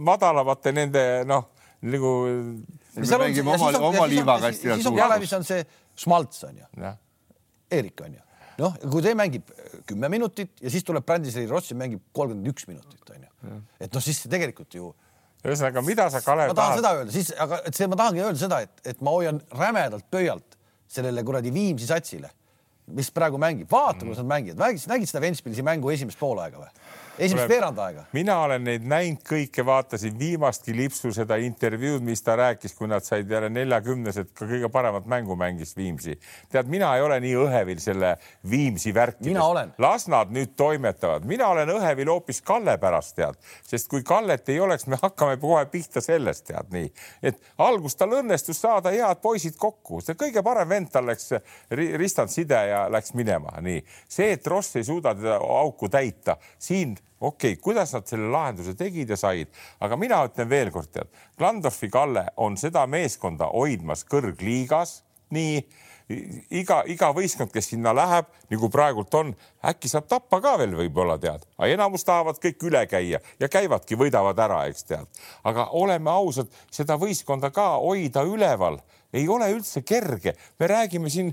madalamate 0.10 0.74
nende 0.74 1.06
noh, 1.30 1.46
nagu. 1.84 2.14
me 2.98 3.22
mängime 3.28 3.54
oma, 3.60 3.72
oma 3.92 4.10
liivakasti. 4.10 4.74
siis 4.74 4.90
on 4.90 4.98
Kalevis 4.98 5.38
on 5.38 5.46
see 5.46 5.66
Schmaltz 5.94 6.48
on 6.48 6.58
ju 6.58 6.94
Eerik 7.74 8.04
on 8.06 8.18
ju. 8.18 8.26
noh, 8.64 8.76
kui 8.92 9.06
ta 9.06 9.14
mängib 9.18 9.50
kümme 9.90 10.10
minutit 10.14 10.62
ja 10.62 10.72
siis 10.74 10.86
tuleb 10.88 11.06
Brandiseri 11.08 11.50
Rossi 11.50 11.78
mängib 11.78 12.04
kolmkümmend 12.16 12.52
üks 12.54 12.68
minutit 12.70 13.16
on 13.16 13.26
ju. 13.26 13.62
et 13.80 13.90
noh, 13.94 14.04
siis 14.04 14.24
tegelikult 14.30 14.78
ju 14.78 14.92
ühesõnaga, 15.44 15.84
mida 15.84 16.08
sa, 16.12 16.22
Kalev, 16.24 16.54
ma 16.54 16.56
tahan 16.56 16.78
seda 16.80 16.94
öelda, 17.00 17.12
siis, 17.12 17.34
aga 17.44 17.60
et 17.68 17.76
see, 17.76 17.88
ma 17.92 18.00
tahangi 18.00 18.24
öelda 18.24 18.40
seda, 18.40 18.62
et, 18.64 18.84
et 18.94 19.02
ma 19.04 19.12
hoian 19.12 19.42
rämedalt 19.60 20.08
pöialt 20.12 20.56
sellele 20.94 21.24
kuradi 21.28 21.52
Viimsi 21.54 21.90
satsile, 21.90 22.30
mis 22.96 23.10
praegu 23.12 23.40
mängib. 23.42 23.68
vaata 23.72 24.00
mm., 24.00 24.08
kuidas 24.08 24.22
nad 24.22 24.30
mängivad. 24.30 24.62
nägid, 24.64 24.86
nägid 24.92 25.12
seda 25.12 25.24
Ventspilsi 25.24 25.66
mängu 25.66 25.92
esimest 25.92 26.20
poolaega 26.20 26.62
või? 26.62 26.72
Esimest 27.18 27.50
veerand 27.50 27.80
aega. 27.80 28.04
mina 28.14 28.38
olen 28.46 28.64
neid 28.66 28.86
näinud 28.90 29.22
kõike, 29.28 29.66
vaatasin 29.66 30.16
viimastki 30.20 30.76
lipsu 30.78 31.12
seda 31.14 31.38
intervjuud, 31.42 32.02
mis 32.06 32.22
ta 32.26 32.36
rääkis, 32.40 32.74
kui 32.78 32.90
nad 32.90 33.06
said 33.06 33.30
jälle 33.30 33.50
neljakümnesed, 33.54 34.32
ka 34.34 34.48
kõige 34.50 34.70
paremat 34.74 35.06
mängu 35.10 35.36
mängis 35.40 35.76
Viimsi. 35.78 36.18
tead, 36.52 36.70
mina 36.72 36.96
ei 36.96 37.06
ole 37.06 37.20
nii 37.24 37.36
õhevil 37.46 37.80
selle 37.84 38.16
Viimsi 38.50 38.94
värkidest. 38.94 39.78
las 39.78 40.08
nad 40.08 40.34
nüüd 40.34 40.56
toimetavad, 40.58 41.26
mina 41.30 41.48
olen 41.48 41.70
õhevil 41.78 42.10
hoopis 42.10 42.42
Kalle 42.42 42.78
pärast, 42.78 43.16
tead, 43.16 43.38
sest 43.68 43.88
kui 43.92 44.04
Kallet 44.04 44.50
ei 44.50 44.60
oleks, 44.60 44.88
me 44.88 44.98
hakkame 45.02 45.38
kohe 45.38 45.66
pihta 45.72 46.02
sellest, 46.02 46.48
tead 46.50 46.74
nii, 46.74 46.90
et 47.24 47.40
algust 47.58 47.98
tal 48.00 48.18
õnnestus 48.20 48.62
saada 48.62 48.92
head 48.94 49.22
poisid 49.22 49.58
kokku, 49.58 50.02
see 50.02 50.18
kõige 50.20 50.44
parem 50.44 50.70
vend 50.70 50.92
tal 50.92 51.06
läks 51.08 51.34
ristand 51.70 52.34
side 52.34 52.66
ja 52.70 52.86
läks 52.92 53.14
minema, 53.14 53.60
nii. 53.62 53.84
See, 54.10 54.34
et 54.34 54.48
Ross 54.48 54.76
ei 54.76 54.84
suuda 54.88 55.14
teda 55.16 55.38
auku 55.38 55.90
täita, 55.90 56.38
siin 56.60 56.98
okei 57.24 57.54
okay,, 57.54 57.62
kuidas 57.64 57.94
nad 57.96 58.08
selle 58.10 58.30
lahenduse 58.34 58.76
tegid 58.80 59.14
ja 59.14 59.20
said, 59.20 59.52
aga 59.84 59.98
mina 60.00 60.24
ütlen 60.28 60.50
veel 60.52 60.72
kord, 60.76 60.92
tead, 60.94 61.10
Glandorfi 61.40 61.90
Kalle 61.94 62.28
on 62.38 62.58
seda 62.60 62.86
meeskonda 62.90 63.50
hoidmas 63.54 64.06
kõrgliigas, 64.10 65.02
nii 65.34 65.64
iga, 66.62 66.82
iga 66.90 67.10
võistkond, 67.16 67.52
kes 67.54 67.72
sinna 67.74 67.94
läheb, 67.96 68.28
nagu 68.52 68.70
praegult 68.72 69.14
on, 69.18 69.32
äkki 69.66 69.92
saab 69.92 70.10
tappa 70.12 70.40
ka 70.44 70.56
veel 70.62 70.76
võib-olla 70.78 71.18
tead, 71.22 71.46
aga 71.58 71.70
enamus 71.78 72.06
tahavad 72.08 72.40
kõik 72.44 72.68
üle 72.68 72.84
käia 72.92 73.22
ja 73.40 73.50
käivadki, 73.52 73.98
võidavad 74.00 74.40
ära, 74.44 74.64
eks 74.72 74.90
tead. 74.90 75.24
aga 75.44 75.70
oleme 75.80 76.12
ausad, 76.12 76.52
seda 76.72 76.98
võistkonda 77.00 77.54
ka 77.56 77.74
hoida 77.84 78.26
üleval 78.28 78.82
ei 79.14 79.28
ole 79.30 79.50
üldse 79.54 79.84
kerge, 79.86 80.36
me 80.60 80.68
räägime 80.68 81.10
siin 81.10 81.32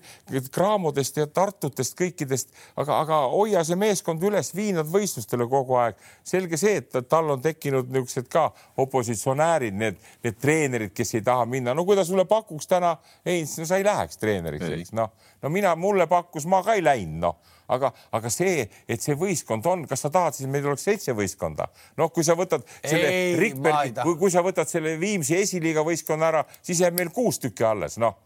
Graamodest 0.53 1.17
ja 1.21 1.27
Tartutest 1.27 1.97
kõikidest, 1.99 2.53
aga, 2.77 3.01
aga 3.01 3.21
hoia 3.33 3.65
see 3.67 3.79
meeskond 3.81 4.23
üles, 4.27 4.53
vii 4.57 4.75
nad 4.77 4.89
võistlustele 4.91 5.49
kogu 5.51 5.79
aeg. 5.81 6.01
selge 6.25 6.57
see, 6.61 6.81
et 6.83 7.09
tal 7.09 7.31
on 7.35 7.43
tekkinud 7.43 7.91
niisugused 7.91 8.29
ka 8.33 8.51
opositsionäärid, 8.81 9.77
need, 9.77 10.01
need 10.25 10.41
treenerid, 10.41 10.95
kes 10.95 11.15
ei 11.15 11.25
taha 11.27 11.47
minna. 11.47 11.75
no 11.75 11.85
kui 11.85 11.97
ta 11.97 12.05
sulle 12.05 12.25
pakuks 12.25 12.69
täna, 12.71 12.97
ei, 13.25 13.47
no 13.59 13.67
sa 13.69 13.81
ei 13.81 13.87
läheks 13.87 14.21
treeneriks, 14.21 14.69
eks 14.77 14.93
noh, 14.97 15.15
no 15.43 15.53
mina, 15.53 15.75
mulle 15.77 16.07
pakkus, 16.11 16.47
ma 16.47 16.63
ka 16.67 16.77
ei 16.79 16.85
läinud, 16.85 17.19
noh 17.25 17.59
aga, 17.75 17.93
aga 18.17 18.33
see, 18.33 18.65
et 18.91 19.03
see 19.03 19.17
võistkond 19.19 19.67
on, 19.71 19.85
kas 19.91 20.05
sa 20.07 20.11
tahad 20.13 20.37
siis, 20.37 20.49
meil 20.51 20.67
oleks 20.71 20.87
seitse 20.89 21.15
võistkonda? 21.17 21.69
noh, 22.01 22.11
kui 22.15 22.27
sa 22.27 22.37
võtad 22.39 22.65
selle 22.81 23.13
Rikbergi, 23.41 23.95
kui, 24.03 24.17
kui 24.21 24.33
sa 24.33 24.45
võtad 24.47 24.71
selle 24.71 24.97
Viimsi 25.01 25.39
esiliiga 25.39 25.85
võistkonna 25.87 26.31
ära, 26.33 26.45
siis 26.61 26.83
jääb 26.83 26.99
meil 26.99 27.13
kuus 27.15 27.41
tükki 27.43 27.67
alles, 27.67 27.99
noh. 28.01 28.19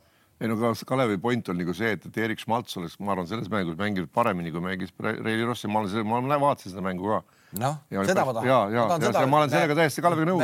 Ei 0.42 0.51
no 0.51 0.72
Kalevi 0.86 1.16
point 1.22 1.49
on 1.49 1.57
nagu 1.61 1.72
see, 1.76 1.92
et, 1.95 2.09
et 2.09 2.16
Erik 2.24 2.40
Schmaltz 2.42 2.74
oleks, 2.80 2.99
ma 2.99 3.14
arvan, 3.14 3.28
selles 3.30 3.47
mängus 3.53 3.78
mänginud 3.78 4.11
paremini, 4.12 4.51
kui 4.53 4.64
mängis 4.64 4.90
Reili 4.99 5.47
Rossi, 5.47 5.70
ma 5.70 5.84
olen, 5.84 6.26
ma 6.26 6.40
vaatasin 6.42 6.74
seda 6.74 6.82
mängu 6.84 7.12
ka 7.12 7.22
noh, 7.61 7.76
seda 8.09 8.24
ma 8.26 8.34
tahan. 8.34 8.48
ja, 8.48 8.59
ja, 8.72 8.84
ja 8.88 8.98
seda, 9.05 9.24
ma 9.30 9.40
olen 9.40 9.52
sellega 9.52 9.76
täiesti 9.78 10.02
Kaleviga 10.05 10.28
nõus. 10.30 10.42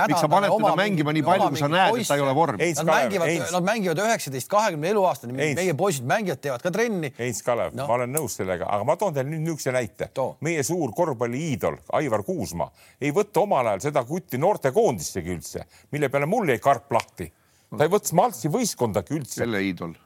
miks 0.00 0.20
sa 0.22 0.30
paned 0.30 0.52
teda 0.52 0.72
mängima 0.78 1.14
nii 1.16 1.24
palju, 1.26 1.48
kui 1.54 1.60
sa 1.60 1.70
näed, 1.72 1.98
et 2.00 2.10
ta 2.10 2.18
ei 2.18 2.24
ole 2.24 2.34
vorm? 2.36 2.60
Nad 2.60 2.90
mängivad, 2.90 3.32
nad 3.56 3.66
mängivad 3.70 4.02
üheksateist, 4.04 4.50
kahekümne 4.52 4.92
eluaastani, 4.94 5.36
meie 5.58 5.76
poisid 5.78 6.06
mängivad, 6.08 6.42
teevad 6.44 6.64
ka 6.64 6.72
trenni. 6.74 7.12
Heinz 7.18 7.42
Kalev 7.46 7.74
no., 7.76 7.88
ma 7.88 7.98
olen 7.98 8.14
nõus 8.14 8.38
sellega, 8.40 8.70
aga 8.76 8.86
ma 8.88 8.98
toon 9.00 9.16
teile 9.16 9.30
nüüd 9.32 9.44
niisuguse 9.46 9.74
näite. 9.74 10.10
meie 10.46 10.62
suur 10.66 10.94
korvpalliiidol 10.96 11.80
Aivar 11.98 12.22
Kuusma 12.26 12.70
ei 13.00 13.12
võta 13.14 13.42
omal 13.42 13.72
ajal 13.72 13.86
seda 13.88 14.04
kutti 14.06 14.38
noortekoondissegi 14.40 15.34
üldse, 15.34 15.66
mille 15.92 16.10
peale 16.12 16.28
mul 16.30 16.48
jäi 16.54 16.62
karp 16.62 16.92
lahti. 16.92 17.30
ta 17.76 17.84
ei 17.84 17.92
võtnud 17.92 18.18
Maltsi 18.20 18.52
võistkondagi 18.52 19.18
üldse. 19.18 19.42
kelle 19.42 19.62
iidol? 19.62 19.96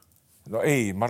No 0.51 0.61
ei, 0.61 0.93
ma 0.93 1.07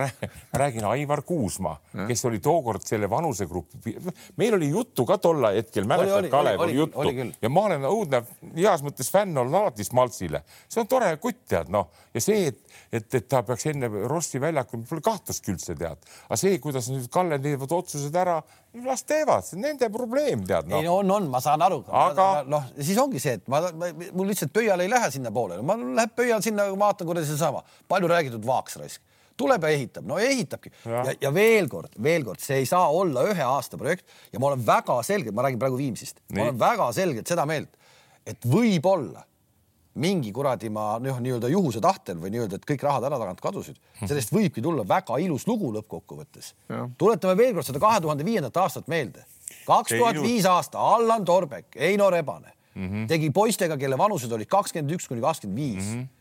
räägin 0.54 0.86
Aivar 0.86 1.22
Kuusma, 1.22 1.76
kes 2.08 2.26
oli 2.26 2.39
tookord 2.39 2.86
selle 2.86 3.10
vanusegrupi, 3.10 3.96
meil 4.38 4.56
oli 4.58 4.70
juttu 4.70 5.06
ka 5.06 5.18
tol 5.22 5.46
hetkel, 5.50 5.88
mäletad, 5.89 6.30
Kalev 6.30 6.60
oli, 6.60 6.72
oli 6.72 6.78
juttu. 6.78 7.00
oli 7.00 7.26
ja 7.42 7.50
ma 7.50 7.66
olen 7.70 7.88
õudne 7.89 8.22
heas 8.56 8.84
mõttes 8.86 9.10
fänn 9.14 9.38
olnud 9.38 9.58
alati 9.62 9.86
Smaltsile, 9.88 10.44
see 10.70 10.84
on 10.84 10.89
tore 10.92 11.10
kutt, 11.22 11.44
tead 11.50 11.72
noh, 11.74 11.89
ja 12.14 12.24
see, 12.24 12.52
et, 12.52 12.62
et, 12.92 13.08
et 13.18 13.28
ta 13.28 13.42
peaks 13.48 13.66
enne 13.74 13.89
Rossi 14.10 14.42
väljakul, 14.42 14.86
pole 14.89 15.06
kahtlustki 15.06 15.56
üldse 15.56 15.76
tead, 15.80 16.10
aga 16.28 16.39
see, 16.39 16.58
kuidas 16.64 16.92
nüüd 16.94 17.10
Kalle 17.12 17.42
teevad 17.42 17.74
otsused 17.82 18.16
ära, 18.16 18.38
las 18.86 19.06
teevad, 19.10 19.46
see 19.48 19.58
on 19.58 19.66
nende 19.66 19.89
probleem, 19.94 20.46
tead 20.48 20.70
no.. 20.70 20.80
ei 20.80 20.89
no 20.89 21.00
on, 21.02 21.16
on, 21.18 21.30
ma 21.34 21.42
saan 21.44 21.66
aru, 21.66 21.82
aga 21.89 22.32
noh, 22.50 22.70
siis 22.78 23.00
ongi 23.02 23.22
see, 23.24 23.39
et 23.42 23.50
ma, 23.52 23.64
ma, 23.74 23.89
mul 24.14 24.30
lihtsalt 24.32 24.54
pöial 24.54 24.86
ei 24.86 24.92
lähe 24.92 25.10
sinnapoole, 25.14 25.62
ma 25.66 25.80
läheb 25.82 26.14
pöial 26.16 26.46
sinna, 26.46 26.70
vaatan, 26.78 27.10
kuidas 27.10 27.30
seesama 27.32 27.66
palju 27.89 28.12
räägitud 28.12 28.46
vaaks 28.46 28.78
raisk 28.78 29.11
tuleb 29.42 29.66
ja 29.66 29.74
ehitab, 29.74 30.06
no 30.08 30.20
ehitabki. 30.22 30.72
Ja, 30.86 31.04
ja, 31.10 31.18
ja 31.28 31.34
veel 31.34 31.68
kord, 31.72 31.98
veel 32.04 32.26
kord, 32.28 32.44
see 32.44 32.62
ei 32.62 32.70
saa 32.70 32.86
olla 32.94 33.26
ühe 33.32 33.48
aasta 33.48 33.80
projekt 33.82 34.08
ja 34.32 34.42
ma 34.42 34.52
olen 34.52 34.64
väga 34.68 35.02
selgelt, 35.08 35.36
ma 35.38 35.48
räägin 35.48 35.62
praegu 35.62 35.82
Viimsist, 35.82 36.22
ma 36.36 36.48
olen 36.48 36.62
väga 36.62 36.92
selgelt 36.96 37.34
seda 37.34 37.48
meelt, 37.50 37.76
et 38.28 38.48
võib-olla 38.48 39.26
mingi 40.02 40.32
kuradi 40.32 40.70
ma 40.72 40.94
noh, 41.04 41.20
nii-öelda 41.20 41.50
juhuse 41.52 41.82
tahtel 41.84 42.20
või 42.22 42.32
nii-öelda, 42.32 42.62
et 42.62 42.68
kõik 42.68 42.86
rahad 42.86 43.04
ära 43.10 43.20
tagant 43.20 43.42
kadusid, 43.44 43.80
sellest 44.00 44.32
võibki 44.32 44.64
tulla 44.64 44.86
väga 44.88 45.18
ilus 45.20 45.48
lugu 45.50 45.74
lõppkokkuvõttes. 45.76 46.54
tuletame 46.98 47.36
veel 47.39 47.54
kord 47.58 47.68
seda 47.68 47.82
kahe 47.84 48.00
tuhande 48.04 48.26
viiendat 48.28 48.58
aastat 48.64 48.88
meelde. 48.92 49.26
kaks 49.68 49.92
tuhat 49.98 50.22
viis 50.24 50.48
aasta, 50.48 50.80
Allan 50.80 51.26
Torbek, 51.26 51.76
Eino 51.76 52.10
Rebane 52.10 52.54
mm 52.76 52.88
-hmm. 52.88 53.08
tegi 53.08 53.30
poistega, 53.32 53.78
kelle 53.78 53.98
vanused 53.98 54.32
olid 54.32 54.48
kakskümmend 54.48 54.96
üks 54.96 55.08
kuni 55.08 55.22
kakskümmend 55.22 55.60
viis. 55.60 55.86
Mhm 55.86 56.21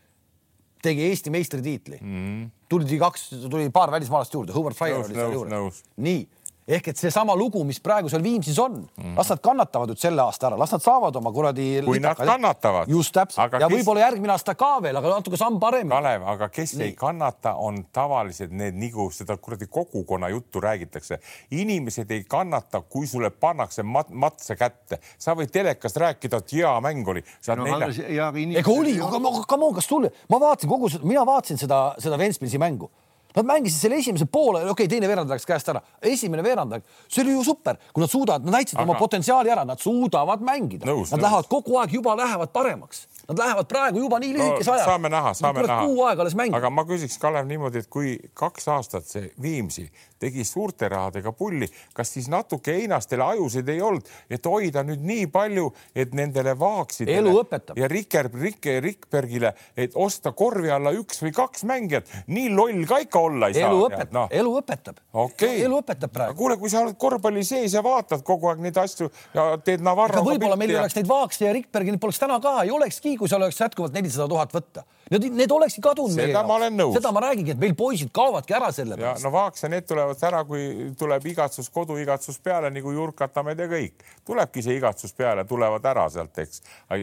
tegi 0.81 1.07
Eesti 1.09 1.29
meistritiitli 1.33 1.97
mm. 2.01 2.11
-hmm. 2.17 2.49
tuli 2.69 2.99
kaks, 2.99 3.29
tuli 3.49 3.69
paar 3.69 3.91
välismaalast 3.91 4.33
juurde, 4.33 4.53
Hubert 4.53 4.77
Fryer 4.77 5.03
oli 5.05 5.13
seal 5.13 5.33
juures. 5.33 5.83
nii 5.97 6.27
ehk 6.67 6.91
et 6.91 6.99
seesama 6.99 7.35
lugu, 7.37 7.63
mis 7.67 7.79
praegu 7.83 8.09
seal 8.11 8.23
Viimsis 8.23 8.59
on 8.61 8.77
mm., 8.83 9.15
las 9.17 9.31
nad 9.33 9.41
kannatavad 9.43 9.91
nüüd 9.91 10.01
selle 10.01 10.21
aasta 10.23 10.49
ära, 10.51 10.59
las 10.59 10.73
nad 10.75 10.83
saavad 10.83 11.15
oma 11.17 11.31
kuradi. 11.33 11.67
kui 11.85 11.97
litaka, 11.97 12.25
nad 12.25 12.35
kannatavad. 12.35 12.91
just 12.91 13.13
täpselt 13.15 13.57
ja 13.57 13.65
kes... 13.65 13.73
võib-olla 13.73 14.05
järgmine 14.05 14.35
aasta 14.35 14.55
ka 14.59 14.71
veel, 14.83 14.99
aga 14.99 15.15
natuke 15.15 15.39
samm 15.41 15.59
paremini. 15.61 15.93
Kalev, 15.95 16.27
aga 16.35 16.49
kes 16.53 16.75
Nii. 16.77 16.87
ei 16.87 16.95
kannata, 16.97 17.55
on 17.59 17.81
tavaliselt 17.93 18.53
need 18.55 18.77
nagu 18.79 19.09
seda 19.15 19.37
kuradi 19.37 19.67
kogukonna 19.67 20.29
juttu 20.29 20.61
räägitakse. 20.61 21.19
inimesed 21.51 22.11
ei 22.11 22.23
kannata, 22.29 22.81
kui 22.81 23.07
sulle 23.07 23.29
pannakse 23.29 23.83
mat 23.83 24.09
matse 24.09 24.55
kätte, 24.55 25.01
sa 25.17 25.35
võid 25.37 25.51
telekast 25.51 25.97
rääkida, 25.97 26.43
et 26.43 26.57
hea 26.59 26.73
mäng 26.81 27.07
oli. 27.07 27.23
No, 27.55 27.63
nelja... 27.65 28.31
ega 28.61 28.71
oli, 28.71 28.97
aga 29.01 29.19
come 29.47 29.65
on, 29.65 29.75
kas 29.75 29.89
sulle, 29.89 30.11
ma 30.29 30.39
vaatasin 30.39 30.69
kogu 30.69 30.89
seda, 30.91 31.07
mina 31.07 31.25
vaatasin 31.25 31.59
seda, 31.61 31.83
seda 32.01 32.19
Ventspilsi 32.21 32.61
mängu 32.61 32.91
Nad 33.35 33.47
mängisid 33.47 33.85
selle 33.85 34.01
esimese 34.01 34.25
poole, 34.25 34.63
okei 34.63 34.71
okay,, 34.71 34.91
teine 34.91 35.09
veerand 35.11 35.31
läks 35.31 35.47
käest 35.47 35.69
ära, 35.71 35.81
esimene 36.01 36.43
veerand, 36.45 36.77
see 37.07 37.23
oli 37.23 37.37
ju 37.37 37.45
super, 37.47 37.79
kui 37.93 38.03
nad 38.03 38.11
suudavad, 38.11 38.45
nad 38.45 38.57
näitasid 38.59 38.79
Aga... 38.79 38.89
oma 38.89 38.99
potentsiaali 38.99 39.53
ära, 39.53 39.65
nad 39.67 39.79
suudavad 39.81 40.43
mängida, 40.45 40.85
nad 40.85 40.95
nõus. 40.95 41.15
lähevad 41.15 41.49
kogu 41.51 41.79
aeg 41.81 41.97
juba 41.99 42.17
lähevad 42.19 42.53
paremaks 42.53 43.07
Nad 43.31 43.39
lähevad 43.39 43.67
praegu 43.69 43.99
juba 43.99 44.19
nii 44.19 44.33
lühikese 44.33 44.67
no, 44.67 44.73
ajaga. 44.75 44.85
saame 44.89 45.09
näha, 45.09 45.33
saame 45.37 45.61
näha. 45.63 45.83
kuu 45.85 46.03
aega 46.03 46.23
alles 46.25 46.35
mängida. 46.35 46.57
aga 46.57 46.69
ma 46.73 46.83
küsiks, 46.89 47.15
Kalev, 47.21 47.45
niimoodi, 47.47 47.83
et 47.85 47.87
kui 47.87 48.17
kaks 48.35 48.67
aastat 48.73 49.07
see 49.07 49.29
Viimsi 49.41 49.85
tegi 50.21 50.45
suurte 50.47 50.89
rahadega 50.91 51.33
pulli, 51.35 51.67
kas 51.97 52.13
siis 52.15 52.29
natuke 52.31 52.75
Einastel 52.81 53.23
ajusid 53.25 53.69
ei 53.73 53.81
olnud, 53.81 54.07
et 54.29 54.45
hoida 54.45 54.83
nüüd 54.85 55.03
nii 55.05 55.27
palju, 55.33 55.69
et 55.95 56.13
nendele 56.17 56.53
vaaksidele 56.59 57.33
ja 57.77 57.89
Riker, 57.91 58.29
Rikke, 58.33 58.77
Rikbergile, 58.83 59.53
et 59.77 59.95
osta 59.95 60.33
korvi 60.37 60.71
alla 60.71 60.93
üks 60.95 61.21
või 61.23 61.33
kaks 61.35 61.65
mängijat, 61.69 62.11
nii 62.31 62.51
loll 62.53 62.85
ka 62.89 63.01
ikka 63.05 63.25
olla 63.31 63.51
ei 63.51 63.59
elu 63.61 63.81
saa. 63.81 63.89
õpetab 63.89 64.15
no., 64.15 64.27
elu 64.41 64.55
õpetab 64.61 65.01
okay.. 65.25 65.61
elu 65.65 65.81
õpetab 65.81 66.13
praegu. 66.13 66.37
kuule, 66.37 66.57
kui 66.61 66.71
sa 66.71 66.83
oled 66.85 66.97
korvpalli 67.01 67.43
sees 67.47 67.75
ja 67.77 67.83
vaatad 67.85 68.25
kogu 68.27 68.51
aeg 68.51 68.63
neid 68.63 68.77
asju 68.81 69.09
ja 69.35 69.51
teed 69.63 69.83
Navarro. 69.85 70.23
võib-olla 70.25 70.59
meil 70.59 70.75
ja... 70.75 70.81
oleks 70.83 70.97
neid 70.99 71.09
Vaakse 71.09 71.47
ja 71.47 71.53
Rikbergi, 71.55 71.97
poleks 72.01 72.21
täna 72.21 72.39
ka, 72.43 72.61
ei 72.65 72.73
olekski, 72.73 73.17
kui 73.19 73.29
seal 73.31 73.41
oleks 73.41 73.59
jätkuvalt 73.61 73.95
nelisada 73.95 74.29
tuhat 74.31 74.53
võtta. 74.55 74.85
Need, 75.11 75.25
need 75.35 75.51
olekski 75.51 75.81
kadunud 75.83 76.15
meie 76.15 76.31
jaoks. 76.31 76.93
seda 76.95 77.11
ma 77.11 77.23
räägingi, 77.25 77.55
et 77.55 77.59
meil 77.59 77.73
poisid 77.75 78.13
kaovadki 78.15 78.55
ära 78.55 78.69
selle 78.75 78.95
pärast. 78.99 79.25
no 79.25 79.31
Vaaks 79.33 79.65
ja 79.65 79.69
need 79.71 79.87
tulevad 79.89 80.10
ära, 80.27 80.43
kui 80.47 80.91
tuleb 80.97 81.25
igatsus, 81.31 81.69
koduigatsus 81.73 82.39
peale 82.43 82.69
nagu 82.73 82.91
Jurkatamed 82.91 83.59
ja 83.59 83.67
kõik. 83.71 84.05
tulebki 84.25 84.63
see 84.63 84.77
igatsus 84.77 85.13
peale, 85.17 85.45
tulevad 85.47 85.85
ära 85.85 86.07
sealt, 86.09 86.37
eks. 86.43 86.61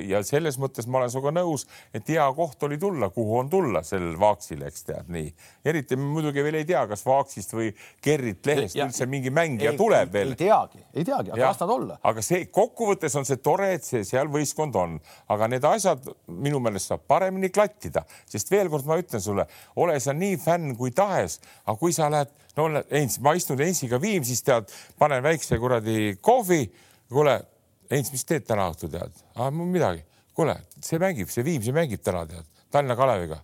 ja 0.08 0.22
selles 0.26 0.58
mõttes 0.58 0.86
ma 0.86 1.00
olen 1.00 1.10
sinuga 1.12 1.32
nõus, 1.40 1.66
et 1.94 2.08
hea 2.08 2.26
koht 2.36 2.62
oli 2.68 2.78
tulla, 2.78 3.10
kuhu 3.14 3.38
on 3.38 3.50
tulla 3.50 3.82
sellel 3.82 4.18
Vaaksil, 4.20 4.62
eks 4.68 4.84
tead 4.84 5.08
nii. 5.12 5.32
eriti 5.64 5.96
me 5.96 6.08
muidugi 6.12 6.44
veel 6.44 6.60
ei 6.60 6.68
tea, 6.68 6.84
kas 6.90 7.04
Vaaksist 7.06 7.54
või 7.54 7.70
Gerrit 8.04 8.46
Lehest 8.46 8.76
ja, 8.76 8.86
üldse 8.86 9.06
mingi 9.06 9.30
mängija 9.34 9.72
ei, 9.72 9.80
tuleb 9.80 10.12
veel. 10.12 10.34
ei 10.34 10.42
teagi, 10.44 10.84
ei 10.94 11.04
teagi, 11.04 11.32
aga 11.34 11.44
las 11.46 11.60
nad 11.62 11.74
olla. 11.74 11.98
aga 12.02 12.24
see 12.24 12.46
kokkuvõttes 12.52 13.16
on 13.18 13.28
see 13.28 13.40
tore, 13.42 13.72
et 13.78 13.84
see 13.86 14.04
seal 14.06 14.30
võistkond 14.32 14.76
on, 14.78 14.98
aga 15.34 15.48
need 15.50 15.64
asjad 15.68 16.08
minu 16.28 16.60
meelest 16.62 16.92
saab 16.92 17.04
paremini 17.10 17.50
klattida, 17.54 18.04
sest 18.28 18.50
veel 18.52 18.70
kord 18.72 18.88
ma 18.88 18.98
ütlen 19.00 19.22
sulle, 19.22 19.46
ole 19.76 19.98
sa 20.00 20.14
nii 20.16 20.36
fänn 20.42 20.76
kui 20.78 20.92
tahes, 20.94 21.38
aga 21.66 21.78
kui 21.80 21.94
sa 21.94 22.10
lähed, 22.12 22.32
no 22.58 22.68
Heinz, 22.90 23.18
ma 23.24 23.34
istun 23.38 23.60
Heinziga 23.62 24.00
Viimsis, 24.02 24.42
tead, 24.46 24.70
panen 24.98 25.22
väikse 25.24 25.58
kuradi 25.62 26.16
kohvi, 26.20 26.64
kuule 27.12 27.38
Heinz, 27.90 28.12
mis 28.12 28.26
teed 28.28 28.46
täna 28.48 28.68
õhtul 28.72 28.92
tead? 28.92 29.26
midagi, 29.58 30.04
kuule, 30.36 30.58
see 30.84 31.00
mängib, 31.02 31.30
see 31.32 31.46
Viimsi 31.46 31.74
mängib 31.76 32.02
täna 32.04 32.26
tead, 32.28 32.48
Tallinna 32.70 32.98
Kaleviga 32.98 33.42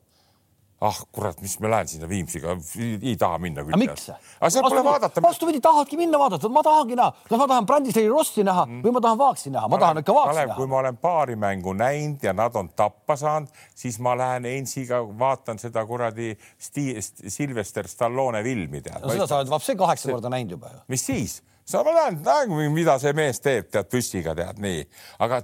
ah 0.85 0.99
kurat, 1.15 1.41
mis 1.41 1.55
ma 1.63 1.71
lähen 1.73 1.89
sinna 1.89 2.09
Viimsiga, 2.09 2.55
ei 2.81 3.15
taha 3.21 3.39
minna 3.43 3.65
küll. 3.65 3.73
aga 3.77 3.81
miks? 3.81 4.09
aga 4.13 4.51
seal 4.53 4.67
pole 4.67 4.83
vaadata. 4.85 5.23
vastupidi, 5.25 5.61
tahadki 5.65 5.99
minna 6.01 6.21
vaadata, 6.21 6.51
ma 6.53 6.63
tahangi 6.67 6.99
näha, 6.99 7.15
kas 7.29 7.41
ma 7.41 7.49
tahan 7.53 7.69
Brandisleri 7.71 8.11
Rossi 8.13 8.45
näha 8.47 8.67
mm. 8.67 8.83
või 8.85 8.97
ma 8.97 9.05
tahan 9.07 9.21
Vaaksi 9.23 9.55
näha, 9.55 9.71
ma 9.73 9.81
tahan 9.81 10.03
ikka 10.03 10.17
Vaaksi 10.19 10.41
näha. 10.43 10.59
kui 10.59 10.69
ma 10.71 10.81
olen 10.83 11.01
paari 11.01 11.39
mängu 11.41 11.73
näinud 11.79 12.27
ja 12.29 12.37
nad 12.37 12.61
on 12.61 12.69
tappa 12.77 13.17
saanud, 13.21 13.49
siis 13.75 13.99
ma 14.05 14.17
lähen 14.19 14.51
Ensiga 14.51 15.01
vaatan 15.25 15.63
seda 15.63 15.87
kuradi 15.89 16.35
Sylvester 16.59 17.89
Stallone 17.89 18.45
filmi 18.45 18.85
tead. 18.85 19.01
no 19.03 19.17
seda 19.17 19.31
sa 19.31 19.41
oled 19.41 19.53
vapsi 19.57 19.77
kaheksa 19.81 20.13
korda 20.13 20.33
näinud 20.37 20.59
juba 20.59 20.75
ju. 20.75 20.85
mis 20.93 21.07
siis? 21.07 21.41
Sa 21.65 21.85
lähen, 21.85 22.19
näen, 22.25 22.73
mida 22.73 22.97
see 23.01 23.13
mees 23.17 23.41
teeb, 23.41 23.71
tead 23.73 23.89
püssiga 23.93 24.35
tead 24.37 24.61
nii, 24.63 24.83
aga 25.25 25.41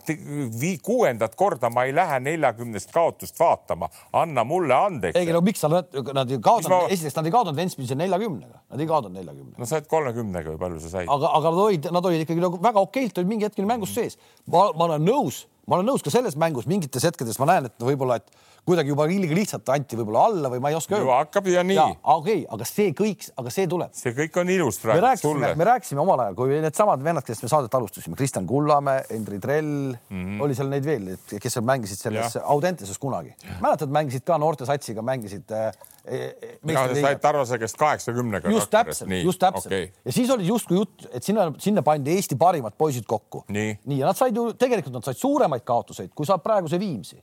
kuuendat 0.85 1.35
korda 1.39 1.71
ma 1.73 1.87
ei 1.89 1.95
lähe 1.97 2.21
neljakümnest 2.21 2.93
kaotust 2.93 3.39
vaatama, 3.41 3.89
anna 4.13 4.45
mulle 4.45 4.75
andeks. 4.77 5.17
ei 5.17 5.33
no 5.33 5.41
miks 5.45 5.65
sa 5.65 5.71
nad, 5.73 5.89
ei 5.95 6.41
kaotanud 6.43 6.75
ma..., 6.75 6.83
esiteks 6.93 7.17
nad 7.17 7.31
ei 7.31 7.35
kaotanud 7.35 7.61
Ventspilsi 7.61 7.97
neljakümnega, 7.99 8.61
nad 8.71 8.85
ei 8.85 8.91
kaotanud 8.91 9.17
neljakümnega. 9.17 9.57
no 9.59 9.71
said 9.71 9.89
kolmekümnega 9.91 10.55
või 10.55 10.61
palju 10.67 10.83
sa 10.85 10.93
said? 10.97 11.09
aga, 11.09 11.33
aga 11.41 11.55
nad 11.55 11.63
olid, 11.65 11.89
nad 11.97 12.11
olid 12.13 12.27
ikkagi 12.27 12.45
nagu 12.45 12.61
väga 12.69 12.85
okeilt 12.85 13.23
olid 13.23 13.33
mingi 13.33 13.49
hetkeni 13.49 13.71
mängus 13.71 13.97
sees. 13.97 14.21
ma, 14.47 14.69
ma 14.77 14.91
olen 14.91 15.09
nõus, 15.09 15.47
ma 15.71 15.79
olen 15.79 15.87
nõus 15.93 16.03
ka 16.03 16.11
selles 16.13 16.35
mängus 16.41 16.67
mingites 16.71 17.05
hetkedes 17.07 17.39
ma 17.39 17.47
näen, 17.53 17.69
et 17.71 17.85
võib-olla, 17.87 18.19
et 18.19 18.33
kuidagi 18.67 18.91
juba 18.93 19.07
liiga 19.09 19.37
lihtsalt 19.37 19.71
anti 19.73 19.99
võib-olla 19.99 20.25
alla 20.29 20.51
või 20.53 20.63
ma 20.65 20.73
ei 20.73 20.77
oska 20.79 20.97
öelda. 20.99 21.19
hakkab 21.23 21.47
ja 21.51 21.63
nii. 21.67 21.79
okei 21.79 22.41
okay,, 22.43 22.43
aga 22.57 22.67
see 22.69 22.95
kõik, 22.97 23.29
aga 23.41 23.53
see 23.55 23.69
tuleb. 23.71 23.95
see 23.97 24.13
kõik 24.17 24.41
on 24.43 24.51
ilus 24.53 24.81
praegu. 24.83 24.99
me 24.99 25.07
rääkisime, 25.07 25.53
me 25.61 25.69
rääkisime 25.71 26.03
omal 26.03 26.25
ajal, 26.25 26.39
kui 26.41 26.59
needsamad 26.65 27.05
vennad, 27.07 27.27
kellest 27.27 27.47
me 27.47 27.53
saadet 27.53 27.79
alustasime, 27.79 28.19
Kristjan 28.19 28.49
Kullamäe, 28.51 29.07
Endri 29.17 29.39
Trell 29.43 29.95
mm, 29.95 30.25
-hmm. 30.25 30.43
oli 30.45 30.59
seal 30.59 30.73
neid 30.75 30.91
veel, 30.91 31.09
kes 31.31 31.57
seal 31.57 31.67
mängisid 31.67 32.03
selles 32.03 32.37
Audenteses 32.43 32.99
kunagi. 32.99 33.35
mäletad, 33.61 33.95
mängisid 33.95 34.27
ka 34.27 34.39
noortesatsiga, 34.39 35.03
mängisid 35.07 35.55
äh, 35.55 35.71
sa 36.01 36.85
said 36.95 37.23
Tarvase 37.23 37.59
käest 37.61 37.79
kaheksakümnega. 37.81 38.51
just 38.51 38.71
täpselt, 38.73 39.11
just 39.25 39.41
täpselt 39.43 39.73
okay. 39.73 39.91
ja 40.05 40.13
siis 40.13 40.31
oli 40.31 40.47
justkui 40.47 40.79
jutt, 40.81 41.09
et 41.13 41.25
sinna, 41.25 41.51
sinna 41.59 41.83
pandi 41.87 42.15
Eesti 42.17 42.39
parimad 42.41 42.77
poisid 42.79 43.07
kokku. 43.09 43.45
nii, 43.49 43.79
nii, 43.85 43.99
ja 44.03 44.11
nad 44.11 44.19
said 44.19 44.37
ju 44.37 44.51
tegelikult 44.59 44.99
nad 44.99 45.07
said 45.07 45.21
suuremaid 45.21 45.67
kaotuseid, 45.67 46.15
kui 46.17 46.29
saab 46.29 46.45
praegu 46.45 46.71
see 46.71 46.81
Viimsi 46.81 47.21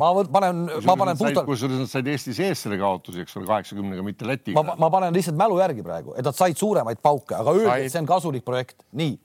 ma 0.00 0.10
panen, 0.24 0.62
ma 0.84 0.96
panen 0.96 1.18
puhtalt. 1.18 1.46
kusjuures 1.46 1.80
nad 1.82 1.90
said 1.90 2.08
Eesti 2.08 2.34
sees 2.36 2.62
selle 2.64 2.78
kaotuse, 2.80 3.24
eks 3.24 3.36
ole, 3.36 3.48
kaheksakümnega, 3.48 4.04
mitte 4.06 4.28
Lätiga. 4.28 4.62
ma, 4.62 4.76
ma 4.80 4.90
panen 4.92 5.14
lihtsalt 5.16 5.36
mälu 5.38 5.58
järgi 5.60 5.84
praegu, 5.84 6.14
et 6.16 6.24
nad 6.24 6.36
said 6.36 6.56
suuremaid 6.56 7.00
pauke, 7.04 7.36
aga 7.36 7.52
öeldi, 7.52 7.88
et 7.88 7.92
see 7.92 8.00
on 8.00 8.08
kasulik 8.08 8.44
projekt, 8.46 8.78
nii. 8.96 9.16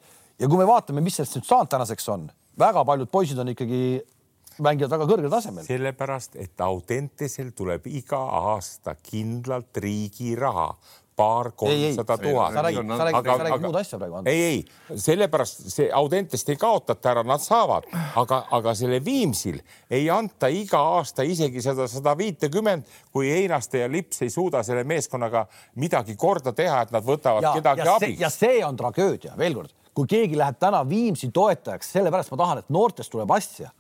ja 0.41 0.49
kui 0.51 0.59
me 0.59 0.67
vaatame, 0.67 1.03
mis 1.03 1.19
sellest 1.19 1.39
nüüd 1.39 1.47
saanud 1.47 1.71
tänaseks 1.71 2.09
on, 2.11 2.27
väga 2.59 2.83
paljud 2.87 3.11
poisid 3.11 3.39
on 3.41 3.53
ikkagi 3.53 3.81
mängivad 4.63 4.95
väga 4.95 5.09
kõrgel 5.09 5.33
tasemel. 5.33 5.65
sellepärast, 5.65 6.35
et 6.41 6.61
Audentesel 6.61 7.51
tuleb 7.57 7.87
iga 7.91 8.21
aasta 8.41 8.95
kindlalt 8.95 9.77
riigi 9.83 10.35
raha 10.39 10.71
paar-kolmsada 11.15 12.17
tuhat. 12.17 12.53
sa 12.53 12.63
räägid, 12.63 12.97
sa 12.97 13.05
räägid, 13.05 13.25
sa 13.25 13.43
räägid 13.43 13.61
muud 13.61 13.75
asja 13.75 13.99
praegu. 13.99 14.21
ei, 14.25 14.43
ei, 14.43 14.65
sellepärast 14.95 15.69
see 15.69 15.89
Audentest 15.93 16.49
ei 16.49 16.55
kaotata 16.55 17.11
ära, 17.11 17.23
nad 17.23 17.43
saavad, 17.43 17.87
aga, 18.15 18.43
aga 18.51 18.73
selle 18.75 19.01
Viimsil 19.05 19.59
ei 19.89 20.09
anta 20.09 20.47
iga 20.47 20.79
aasta 20.97 21.25
isegi 21.27 21.61
seda 21.61 21.87
sada 21.91 22.15
viitekümmend, 22.17 22.87
kui 23.11 23.29
Einaste 23.31 23.83
ja 23.83 23.91
Lips 23.91 24.21
ei 24.21 24.29
suuda 24.29 24.63
selle 24.63 24.83
meeskonnaga 24.87 25.45
midagi 25.75 26.15
korda 26.15 26.55
teha, 26.57 26.81
et 26.87 26.95
nad 26.95 27.05
võtavad 27.05 27.49
ja, 27.49 27.53
kedagi 27.59 27.85
ja 27.85 27.95
abiks. 27.95 28.21
ja 28.21 28.31
see 28.33 28.63
on 28.65 28.79
tragöödia, 28.79 29.35
veel 29.37 29.59
kord, 29.59 29.75
kui 29.93 30.07
keegi 30.07 30.39
läheb 30.39 30.57
täna 30.59 30.81
Viimsi 30.89 31.31
toetajaks, 31.33 31.91
sellepärast 31.97 32.31
ma 32.31 32.41
tahan, 32.45 32.63
et 32.63 32.73
noortest 32.73 33.11
tuleb 33.11 33.31
asja 33.35 33.71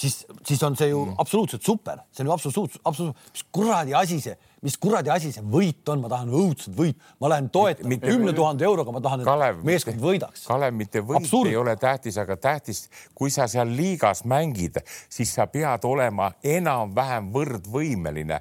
siis, 0.00 0.26
siis 0.46 0.62
on 0.62 0.76
see 0.78 0.90
ju 0.90 1.02
mm. 1.04 1.18
absoluutselt 1.18 1.64
super, 1.66 2.00
see 2.12 2.24
on 2.24 2.30
ju 2.30 2.34
absoluutselt, 2.36 2.80
absoluutselt, 2.84 3.34
mis 3.34 3.44
kuradi 3.52 3.94
asi 3.96 4.20
see, 4.22 4.36
mis 4.64 4.76
kuradi 4.80 5.12
asi 5.12 5.32
see 5.34 5.44
võit 5.44 5.92
on, 5.92 6.02
ma 6.04 6.10
tahan 6.12 6.32
õudselt 6.40 6.76
võit, 6.78 6.98
ma 7.20 7.32
lähen 7.32 7.50
toetan 7.52 7.96
kümne 8.02 8.34
tuhande 8.36 8.66
euroga, 8.68 8.94
ma 8.96 9.02
tahan, 9.04 9.24
et 9.24 9.30
Kalev, 9.30 9.60
meeskond 9.66 10.00
võidaks. 10.04 10.46
Kalev, 10.48 10.74
mitte 10.78 11.04
võit 11.04 11.22
Absurd. 11.22 11.52
ei 11.52 11.60
ole 11.60 11.76
tähtis, 11.80 12.18
aga 12.20 12.38
tähtis, 12.40 12.86
kui 13.14 13.32
sa 13.34 13.48
seal 13.50 13.72
liigas 13.76 14.24
mängid, 14.28 14.80
siis 15.12 15.34
sa 15.36 15.48
pead 15.50 15.86
olema 15.88 16.32
enam-vähem 16.56 17.32
võrdvõimeline 17.34 18.40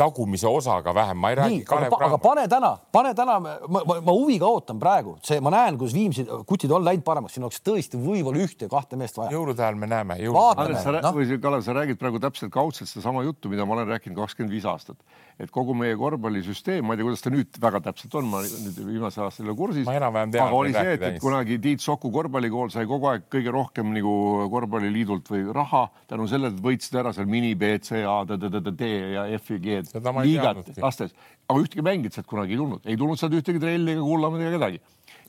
tagumise 0.00 0.48
osaga 0.48 0.94
vähem, 0.96 1.18
ma 1.20 1.30
ei 1.32 1.38
räägi. 1.38 1.60
aga, 1.76 1.98
aga 2.06 2.18
pane 2.22 2.46
täna, 2.48 2.72
pane 2.92 3.12
täna, 3.16 3.38
ma, 3.40 3.54
ma, 3.68 3.98
ma 4.00 4.14
huviga 4.16 4.48
ootan 4.48 4.80
praegu, 4.80 5.16
see, 5.26 5.40
ma 5.44 5.52
näen, 5.54 5.78
kuidas 5.80 5.96
Viimsi 5.96 6.26
kutid 6.48 6.72
on 6.72 6.84
läinud 6.86 7.04
paremaks, 7.06 7.36
siin 7.36 7.46
oleks 7.46 7.60
tõesti 7.66 8.00
võib-olla 8.00 8.44
ühte 8.44 8.68
ja 8.68 8.72
kahte 8.72 8.98
meest 9.00 9.18
vaja. 9.20 9.34
jõulude 9.34 9.64
ajal 9.64 9.78
me 9.80 9.90
näeme. 9.90 10.18
Andres, 10.40 10.84
sa 10.86 10.94
no? 10.96 11.14
Kalev, 11.42 11.64
sa 11.66 11.76
räägid 11.76 12.00
praegu 12.00 12.20
täpselt 12.22 12.52
kaudselt 12.54 12.90
sedasama 12.90 13.24
juttu, 13.26 13.52
mida 13.52 13.66
ma 13.68 13.76
olen 13.76 13.90
rääkinud 13.94 14.18
kakskümmend 14.22 14.54
viis 14.54 14.66
aastat, 14.68 14.98
et 15.40 15.50
kogu 15.54 15.74
meie 15.76 15.96
korvpallisüsteem, 15.96 16.84
ma 16.84 16.94
ei 16.94 17.00
tea, 17.00 17.06
kuidas 17.08 17.24
ta 17.24 17.32
nüüd 17.32 17.58
väga 17.62 17.80
täpselt 17.86 18.16
on, 18.20 18.28
ma 18.28 18.42
nüüd 18.44 18.80
viimase 18.84 19.22
aasta 19.24 19.42
ei 19.42 19.48
ole 19.48 19.56
kursis. 19.56 19.88
aga 19.88 20.48
oli 20.56 20.74
see, 20.74 20.96
et, 20.98 21.06
et 21.08 21.18
kunagi 21.22 21.58
Tiit 21.64 21.84
Soku 21.84 22.10
korvpallikool 22.12 22.72
sai 22.74 22.86
kogu 22.90 23.08
aeg 23.12 23.26
kõige 23.32 23.54
rohkem 23.54 23.94
nagu 23.94 24.14
korvpalliliidult 24.52 25.32
või 25.32 25.46
raha 25.56 25.86
tänu 26.10 26.28
sellele, 26.30 26.52
et 26.52 26.62
võitsid 26.64 27.00
ära 27.00 27.14
seal 27.16 27.30
mini 27.30 27.54
B, 27.58 27.72
C, 27.84 28.02
A, 28.04 28.20
D, 28.28 28.36
D, 28.40 28.52
D, 28.52 28.74
D 28.76 28.90
ja 29.16 29.26
F 29.38 29.54
ja 29.54 29.60
G 29.64 29.80
liigat 30.26 30.80
lastes, 30.82 31.16
aga 31.48 31.64
ühtegi 31.64 31.84
mängijat 31.84 32.18
sealt 32.20 32.30
kunagi 32.30 32.56
ei 32.56 32.60
tulnud, 32.60 32.84
ei 32.84 33.00
tulnud 33.00 33.20
sealt 33.20 33.36
ühtegi 33.40 33.62
Trelli 33.62 33.96
ega 33.96 34.04
Kullamäed 34.04 34.44
ega 34.44 34.58
kedagi. 34.58 34.82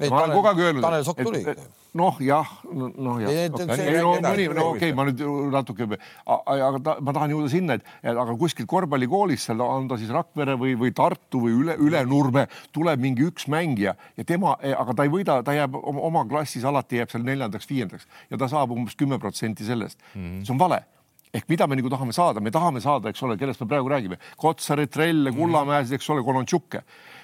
Ma 0.09 0.23
olen 0.23 0.35
kogu 0.35 0.49
aeg 0.51 0.59
öelnud. 0.65 0.83
Tanel 0.85 1.05
Sokk 1.05 1.21
tuli. 1.25 1.41
noh, 1.99 2.19
jah, 2.23 2.51
noh 2.71 3.19
jah. 3.19 3.31
ei 3.31 3.49
no 3.99 4.13
mõni, 4.23 4.45
no 4.55 4.67
okei 4.71 4.93
ma 4.95 5.05
nüüd 5.09 5.23
natuke, 5.51 5.87
aga 6.25 6.79
ta, 6.83 6.95
ma 7.03 7.15
tahan 7.17 7.33
jõuda 7.35 7.51
sinna, 7.51 7.75
et, 7.77 7.89
aga 8.13 8.35
kuskil 8.39 8.67
korvpallikoolis 8.71 9.49
seal 9.49 9.63
on 9.65 9.89
ta 9.91 9.99
siis 9.99 10.13
Rakvere 10.15 10.55
või, 10.61 10.77
või 10.79 10.93
Tartu 10.95 11.43
või 11.43 11.57
üle, 11.63 11.75
Ülenurme 11.83 12.47
tuleb 12.71 13.03
mingi 13.03 13.27
üks 13.27 13.49
mängija 13.51 13.97
ja 14.17 14.27
tema, 14.27 14.55
aga 14.71 14.95
ta 14.95 15.07
ei 15.07 15.11
võida, 15.11 15.41
ta 15.43 15.55
jääb 15.57 15.75
oma, 15.81 16.23
klassis 16.31 16.65
alati 16.67 17.01
jääb 17.01 17.11
seal 17.11 17.27
neljandaks-viiendaks 17.27 18.07
ja 18.31 18.39
ta 18.39 18.47
saab 18.51 18.71
umbes 18.71 18.95
kümme 18.95 19.19
protsenti 19.19 19.67
sellest 19.67 19.99
mm. 19.99 20.21
-hmm. 20.21 20.41
see 20.47 20.55
on 20.55 20.63
vale 20.63 20.83
ehk 21.33 21.47
mida 21.49 21.67
me 21.67 21.75
nagu 21.79 21.89
tahame 21.89 22.13
saada, 22.13 22.43
me 22.43 22.51
tahame 22.51 22.81
saada, 22.83 23.11
eks 23.11 23.23
ole, 23.23 23.37
kellest 23.39 23.61
me 23.63 23.67
praegu 23.67 23.89
räägime, 23.89 24.17
Kotsarit, 24.37 24.91
Trelle, 24.91 25.31
Kullamäesid, 25.31 25.95
eks 25.95 26.09
ole, 26.11 26.23
Kolontšukke 26.27 26.83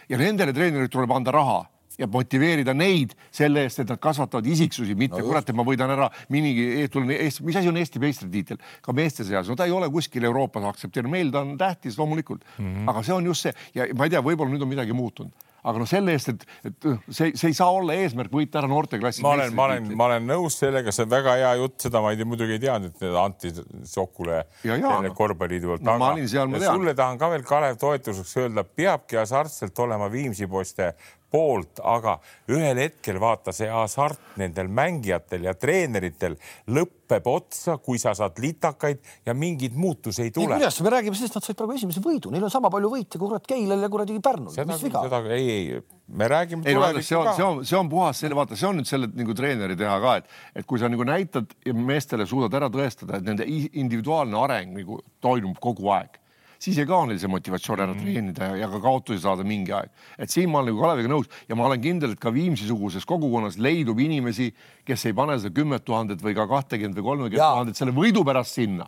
ja 0.09 0.19
nendele 0.19 0.53
treeneritele 0.55 0.91
tuleb 0.91 1.11
anda 1.11 1.33
raha 1.35 1.65
ja 1.97 2.07
motiveerida 2.11 2.75
neid 2.77 3.15
selle 3.33 3.65
eest, 3.65 3.81
et 3.83 3.89
nad 3.91 4.01
kasvatavad 4.01 4.45
isiksusi, 4.47 4.95
mitte 4.99 5.21
no 5.21 5.27
kurat, 5.29 5.49
et 5.49 5.57
ma 5.57 5.65
võidan 5.67 5.93
ära 5.95 6.09
minigi, 6.33 6.67
Eesti, 6.83 7.45
mis 7.47 7.57
asi 7.59 7.71
on 7.71 7.81
Eesti 7.81 8.01
meistritiitel? 8.03 8.61
Ka 8.85 8.95
meeste 8.95 9.25
seas, 9.27 9.49
no 9.49 9.57
ta 9.57 9.67
ei 9.67 9.75
ole 9.75 9.89
kuskil 9.93 10.27
Euroopas 10.29 10.69
aktsepteeritud, 10.73 11.13
meil 11.13 11.33
ta 11.33 11.43
on 11.45 11.57
tähtis 11.59 11.97
loomulikult. 11.97 12.45
Mm, 12.57 12.73
-hmm. 12.73 12.89
aga 12.93 13.03
see 13.03 13.15
on 13.15 13.25
just 13.25 13.47
see. 13.47 13.53
Ja 13.75 13.89
ma 13.95 14.07
ei 14.07 14.13
tea, 14.13 14.23
võib-olla 14.23 14.53
nüüd 14.53 14.65
on 14.65 14.73
midagi 14.75 14.93
muutunud. 14.93 15.33
Aga 15.67 15.81
noh, 15.81 15.87
selle 15.89 16.13
eest, 16.15 16.29
et, 16.31 16.43
et 16.69 16.85
see, 17.09 17.33
see 17.35 17.49
ei 17.51 17.55
saa 17.57 17.67
olla 17.75 17.95
eesmärk 17.97 18.31
võita 18.31 18.61
ära 18.61 18.69
noorteklassi. 18.71 19.23
ma 19.25 19.33
olen, 19.35 19.55
ma 19.57 19.65
olen, 19.65 19.89
ma 19.99 20.05
olen 20.05 20.29
nõus 20.29 20.55
sellega, 20.61 20.93
see 20.95 21.03
on 21.03 21.11
väga 21.11 21.33
hea 21.41 21.49
jutt, 21.59 21.75
seda 21.87 22.01
ma 22.03 22.13
ei 22.13 22.19
tea, 22.19 22.29
muidugi 22.29 22.55
ei 22.55 22.61
teadnud, 22.63 22.93
et 22.95 23.17
anti 23.19 23.51
Sokule 23.87 24.43
korvpalliliidu 25.17 25.73
poolt 25.73 25.83
no,. 25.83 25.97
sulle 26.69 26.93
tahan 26.95 27.19
ka 27.19 27.31
veel, 27.33 27.43
Kalev, 27.47 27.79
toetuseks 27.81 28.35
öelda, 28.43 28.63
peabki 28.63 29.19
hasartselt 29.19 29.83
olema 29.83 30.07
Viimsi 30.13 30.47
poiste 30.47 30.93
poolt, 31.31 31.81
aga 31.83 32.17
ühel 32.51 32.79
hetkel 32.79 33.19
vaata 33.19 33.53
see 33.55 33.67
hasart 33.71 34.37
nendel 34.39 34.69
mängijatel 34.71 35.47
ja 35.47 35.53
treeneritel 35.59 36.37
lõpeb 36.71 37.27
otsa, 37.27 37.77
kui 37.83 37.99
sa 37.99 38.13
saad 38.17 38.39
litakaid 38.43 39.01
ja 39.27 39.35
mingeid 39.35 39.75
muutusi 39.75 40.27
ei 40.27 40.31
tule. 40.31 40.55
kuidas 40.55 40.79
me 40.81 40.93
räägime 40.93 41.19
sellest, 41.19 41.35
nad 41.35 41.47
said 41.47 41.59
praegu 41.59 41.75
esimese 41.75 42.03
võidu, 42.03 42.31
neil 42.31 42.47
on 42.47 42.53
sama 42.53 42.71
palju 42.73 42.91
võite 42.93 43.19
kui 43.19 43.27
kurat 43.27 43.47
Keilal 43.47 43.83
ja 43.83 43.89
kuradi 43.91 44.19
Pärnul, 44.23 44.55
mis 44.71 44.85
viga? 44.87 45.03
ei, 45.35 45.49
ei, 45.51 45.81
me 46.07 46.29
räägime. 46.31 46.63
ei 46.67 46.77
no 46.77 46.91
see 47.01 47.19
on, 47.19 47.31
see 47.35 47.47
on, 47.47 47.63
see 47.67 47.79
on 47.79 47.91
puhas 47.91 48.23
selle, 48.23 48.37
vaata, 48.37 48.59
see 48.59 48.69
on 48.69 48.79
nüüd 48.79 48.89
selle 48.89 49.11
nagu 49.11 49.35
treeneri 49.35 49.75
teha 49.79 49.97
ka, 50.03 50.15
et, 50.21 50.37
et 50.61 50.69
kui 50.69 50.79
sa 50.79 50.91
nagu 50.91 51.07
näitad 51.07 51.51
ja 51.67 51.75
meestele 51.75 52.27
suudad 52.29 52.55
ära 52.61 52.71
tõestada, 52.71 53.19
et 53.19 53.27
nende 53.27 53.47
individuaalne 53.47 54.39
areng 54.45 54.79
nagu 54.79 55.01
toimub 55.23 55.59
kogu 55.63 55.91
aeg 55.95 56.21
siis 56.59 56.77
ei 56.77 56.87
kao 56.89 57.05
neil 57.05 57.19
see 57.21 57.31
motivatsioon 57.31 57.79
ära 57.79 57.93
mm 57.93 57.99
-hmm. 57.99 58.03
treenida 58.03 58.51
ja 58.57 58.69
ka 58.69 58.81
kaotusi 58.81 59.21
saada 59.21 59.43
mingi 59.43 59.73
aeg. 59.73 59.89
et 60.17 60.29
siin 60.29 60.49
ma 60.49 60.59
olen 60.59 60.73
nagu 60.73 60.81
Kaleviga 60.81 61.09
nõus 61.09 61.29
ja 61.49 61.55
ma 61.55 61.65
olen 61.65 61.81
kindel, 61.81 62.11
et 62.11 62.19
ka 62.19 62.33
Viimsi-suguses 62.33 63.05
kogukonnas 63.05 63.57
leidub 63.57 63.99
inimesi, 63.99 64.53
kes 64.85 65.05
ei 65.05 65.13
pane 65.13 65.39
seda 65.39 65.53
kümmet 65.53 65.85
tuhandet 65.85 66.21
või 66.21 66.35
ka 66.35 66.47
kahtekümmet 66.47 66.97
või 66.97 67.03
kolmekümmet 67.03 67.51
tuhandet 67.51 67.75
selle 67.75 67.91
võidu 67.91 68.25
pärast 68.25 68.53
sinna 68.53 68.87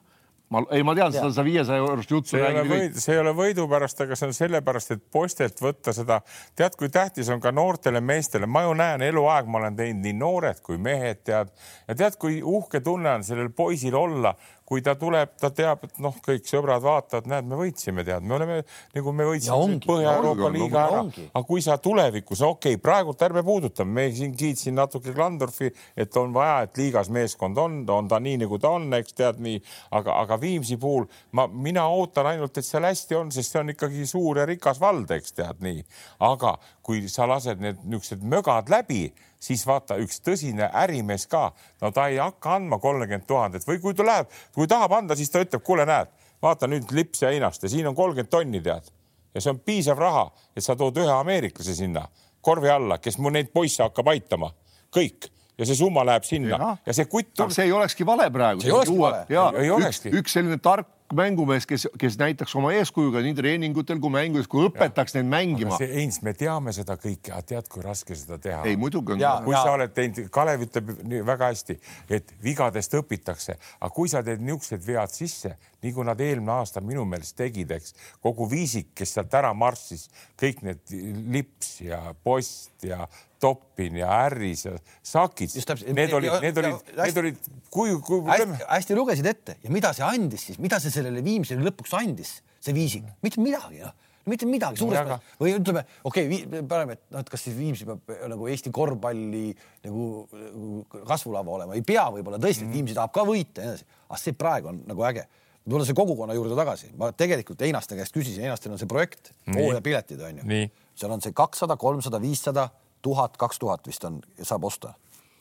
ma 0.50 0.64
ei, 0.74 0.84
ma 0.86 0.96
tean 0.98 1.14
seda 1.14 1.44
viiesaja 1.46 1.82
eurost 1.82 2.12
juttu. 2.12 2.34
see 2.34 2.42
ei 2.42 2.50
ole 2.50 2.64
võid, 2.68 2.98
see 2.98 3.14
ei 3.14 3.22
ole 3.22 3.34
võidu 3.38 3.66
pärast, 3.70 4.02
aga 4.02 4.18
see 4.18 4.30
on 4.30 4.36
sellepärast, 4.36 4.96
et 4.96 5.04
poistelt 5.14 5.62
võtta 5.62 5.94
seda, 5.96 6.20
tead, 6.58 6.76
kui 6.80 6.90
tähtis 6.94 7.30
on 7.34 7.42
ka 7.44 7.54
noortele 7.54 8.02
meestele, 8.02 8.50
ma 8.50 8.66
ju 8.66 8.74
näen 8.78 9.06
eluaeg, 9.06 9.50
ma 9.50 9.62
olen 9.62 9.78
teinud 9.78 10.06
nii 10.08 10.16
noored 10.18 10.64
kui 10.66 10.80
mehed, 10.82 11.22
tead 11.30 11.54
ja 11.86 11.98
tead, 12.02 12.18
kui 12.22 12.42
uhke 12.42 12.82
tunne 12.86 13.14
on 13.20 13.26
sellel 13.26 13.54
poisil 13.54 13.98
olla, 14.00 14.34
kui 14.70 14.84
ta 14.86 14.94
tuleb, 15.00 15.32
ta 15.42 15.50
teab, 15.56 15.84
et 15.88 15.98
noh, 16.04 16.14
kõik 16.24 16.46
sõbrad 16.46 16.84
vaatavad, 16.84 17.28
näed, 17.30 17.48
me 17.50 17.58
võitsime, 17.58 18.04
tead, 18.06 18.26
me 18.26 18.36
oleme 18.38 18.60
nagu 18.96 19.14
me 19.16 19.26
võitsime 19.26 19.80
Põhja-Euroopa 19.86 20.52
liiga 20.54 20.84
ära, 20.84 21.00
aga 21.32 21.42
kui 21.48 21.64
sa 21.66 21.80
tulevikus, 21.82 22.44
okei 22.46 22.78
okay,, 22.78 22.82
praegult 22.84 23.24
ärme 23.26 23.42
puudutame, 23.46 23.96
me 23.98 24.06
siin 24.14 24.36
kiitsin 24.38 24.78
natuke 24.78 25.14
Klandorfi, 25.16 25.72
et 25.98 26.18
on 26.22 26.36
vaja, 26.36 26.68
et 26.68 26.78
liigas 26.78 27.10
meeskond 27.14 27.58
on, 27.58 27.80
on 27.90 28.12
ta 28.12 28.22
nii 28.22 28.44
nagu 28.44 28.60
ta 28.62 28.76
on, 28.78 28.86
eks 29.00 29.18
tead 29.18 29.42
nii, 29.44 29.58
aga, 29.98 30.20
aga 30.22 30.38
Viimsi 30.40 30.78
puhul 30.80 31.08
ma, 31.34 31.48
mina 31.50 31.88
ootan 31.90 32.30
ainult, 32.30 32.62
et 32.62 32.68
seal 32.68 32.86
hästi 32.86 33.18
on, 33.18 33.34
sest 33.34 33.56
see 33.56 33.64
on 33.64 33.74
ikkagi 33.74 34.06
suur 34.10 34.44
ja 34.44 34.46
rikas 34.50 34.82
vald, 34.82 35.10
eks 35.18 35.34
tead 35.40 35.66
nii, 35.66 35.82
aga 36.30 36.60
kui 36.86 37.02
sa 37.10 37.26
lased 37.30 37.62
need 37.62 37.82
niisugused 37.86 38.22
mögad 38.26 38.70
läbi 38.70 39.08
siis 39.40 39.66
vaata 39.68 39.98
üks 40.04 40.22
tõsine 40.26 40.70
ärimees 40.84 41.26
ka, 41.32 41.50
no 41.82 41.92
ta 41.96 42.08
ei 42.12 42.20
hakka 42.20 42.58
andma 42.60 42.80
kolmkümmend 42.80 43.28
tuhandet. 43.28 43.68
Või 43.68 43.80
kui 43.84 43.96
ta 43.96 44.06
läheb, 44.06 44.32
kui 44.56 44.68
tahab 44.68 44.98
anda, 45.00 45.16
siis 45.16 45.32
ta 45.32 45.44
ütleb, 45.44 45.64
kuule, 45.66 45.86
näed, 45.90 46.12
vaata 46.44 46.68
nüüd 46.68 46.92
lips 46.96 47.24
ja 47.24 47.32
einast 47.34 47.64
ja 47.64 47.72
siin 47.72 47.88
on 47.88 47.96
kolmkümmend 47.96 48.32
tonni, 48.32 48.62
tead. 48.62 48.92
ja 49.34 49.42
see 49.42 49.52
on 49.54 49.60
piisav 49.62 50.00
raha, 50.00 50.30
et 50.58 50.66
sa 50.66 50.76
tood 50.76 50.98
ühe 50.98 51.12
ameeriklase 51.14 51.76
sinna 51.78 52.08
korvi 52.42 52.70
alla, 52.70 52.98
kes 52.98 53.18
mul 53.18 53.36
neid 53.36 53.52
poisse 53.54 53.84
hakkab 53.84 54.08
aitama, 54.14 54.52
kõik 54.96 55.30
ja 55.60 55.68
see 55.68 55.80
summa 55.80 56.05
läheb 56.07 56.28
sinna 56.28 56.55
ja, 56.55 56.70
ja 56.86 56.95
see 56.95 57.10
kutt. 57.12 57.36
see 57.49 57.68
ei 57.68 57.76
olekski 57.76 58.07
vale 58.07 58.30
praegu. 58.34 58.64
see 58.64 58.72
ei 58.72 58.78
olekski 58.78 58.99
vale. 58.99 59.89
Üks, 59.89 60.05
üks 60.22 60.39
selline 60.39 60.60
tark 60.64 60.95
mängumees, 61.14 61.66
kes, 61.66 61.88
kes 61.99 62.18
näitaks 62.20 62.53
oma 62.57 62.72
eeskujuga 62.78 63.22
nii 63.26 63.34
treeningutel 63.38 63.99
kui 64.01 64.12
mängudes, 64.14 64.47
kui 64.49 64.66
õpetaks 64.68 65.16
ja. 65.16 65.24
neid 65.24 65.32
mängima. 65.32 65.78
Heinz, 65.82 66.20
me 66.26 66.34
teame 66.38 66.74
seda 66.76 66.95
kõike, 67.01 67.32
aga 67.34 67.45
tead, 67.53 67.70
kui 67.72 67.84
raske 67.86 68.18
seda 68.18 68.38
teha. 68.41 68.62
ei, 68.70 68.78
muidugi 68.80 69.16
on. 69.16 69.24
kui 69.45 69.55
ja. 69.55 69.64
sa 69.66 69.74
oled 69.78 69.93
teinud, 69.95 70.22
Kalev 70.34 70.66
ütleb 70.68 70.91
väga 71.28 71.49
hästi, 71.49 71.80
et 72.20 72.34
vigadest 72.43 72.93
õpitakse, 72.99 73.57
aga 73.80 73.91
kui 73.95 74.12
sa 74.12 74.22
teed 74.26 74.43
niisugused 74.45 74.86
vead 74.86 75.14
sisse, 75.14 75.55
nii 75.84 75.95
kui 75.95 76.05
nad 76.05 76.22
eelmine 76.22 76.60
aasta 76.60 76.84
minu 76.86 77.05
meelest 77.10 77.38
tegid, 77.39 77.72
eks 77.74 77.95
kogu 78.22 78.49
viisik, 78.51 78.91
kes 78.97 79.18
sealt 79.18 79.34
ära 79.39 79.53
marssis, 79.57 80.10
kõik 80.39 80.62
need 80.68 80.97
lips 81.34 81.80
ja 81.86 82.03
post 82.24 82.86
ja 82.86 83.07
Toppin 83.40 83.96
ja 84.02 84.10
Harris 84.12 84.66
ja 84.66 84.74
Sakid, 85.06 85.54
need 85.96 86.14
olid, 86.14 86.36
need 86.44 86.60
olid, 86.60 86.92
need 86.98 87.22
olid, 87.22 87.48
kui, 87.72 87.94
kui 88.04 88.20
hästi, 88.28 88.60
hästi 88.68 88.98
lugesid 88.98 89.30
ette. 89.32 89.56
Ja 89.64 89.72
mida 89.74 89.94
see 89.96 90.06
andis 90.06 90.50
siis, 90.50 90.60
mida 90.62 90.80
see 90.84 90.92
sellele 90.94 91.24
Viimsile 91.24 91.64
lõpuks 91.64 91.96
andis, 92.00 92.40
see 92.60 92.76
viisik, 92.76 93.08
mitte 93.26 93.44
midagi 93.44 93.84
noh. 93.84 93.96
Mitte 94.30 94.46
midagi. 94.46 94.78
Suures 94.78 95.08
no, 95.08 95.16
või 95.40 95.56
ütleme, 95.56 95.82
okei 96.06 96.28
okay,, 96.28 96.64
paneme, 96.70 96.98
et 96.98 97.16
noh, 97.16 97.24
et 97.24 97.30
kas 97.32 97.42
siis 97.48 97.56
Viimsi 97.58 97.88
peab 97.88 98.12
nagu 98.30 98.50
Eesti 98.52 98.70
korvpalli 98.76 99.46
nagu, 99.88 100.04
nagu 100.36 101.04
kasvulava 101.08 101.56
olema, 101.56 101.78
ei 101.78 101.86
pea 101.88 102.04
võib-olla 102.14 102.38
tõesti 102.42 102.68
mm., 102.68 102.76
Viimsi 102.76 102.98
tahab 102.98 103.16
ka 103.16 103.24
võita 103.26 103.64
ja 103.64 103.72
nii 103.72 103.78
edasi, 103.78 103.88
aga 104.10 104.20
see 104.22 104.36
praegu 104.38 104.70
on 104.74 104.84
nagu 104.92 105.08
äge. 105.08 105.24
tulla 105.70 105.86
see 105.86 105.98
kogukonna 105.98 106.36
juurde 106.36 106.56
tagasi, 106.60 106.92
ma 107.00 107.12
tegelikult 107.16 107.64
Einaste 107.66 107.98
käest 107.98 108.14
küsisin, 108.14 108.44
Einastel 108.46 108.76
on 108.76 108.82
see 108.82 108.90
projekt, 108.90 109.32
hooajapiletid 109.48 110.22
on 110.28 110.44
ju, 110.44 110.62
seal 111.00 111.16
on 111.16 111.24
see 111.24 111.34
kakssada, 111.34 111.78
kolmsada, 111.80 112.22
viissada 112.22 112.68
tuhat, 113.06 113.38
kaks 113.39 113.60
tuhat 113.60 113.88
vist 113.88 114.04
on, 114.08 114.20
saab 114.41 114.66
osta 114.70 114.93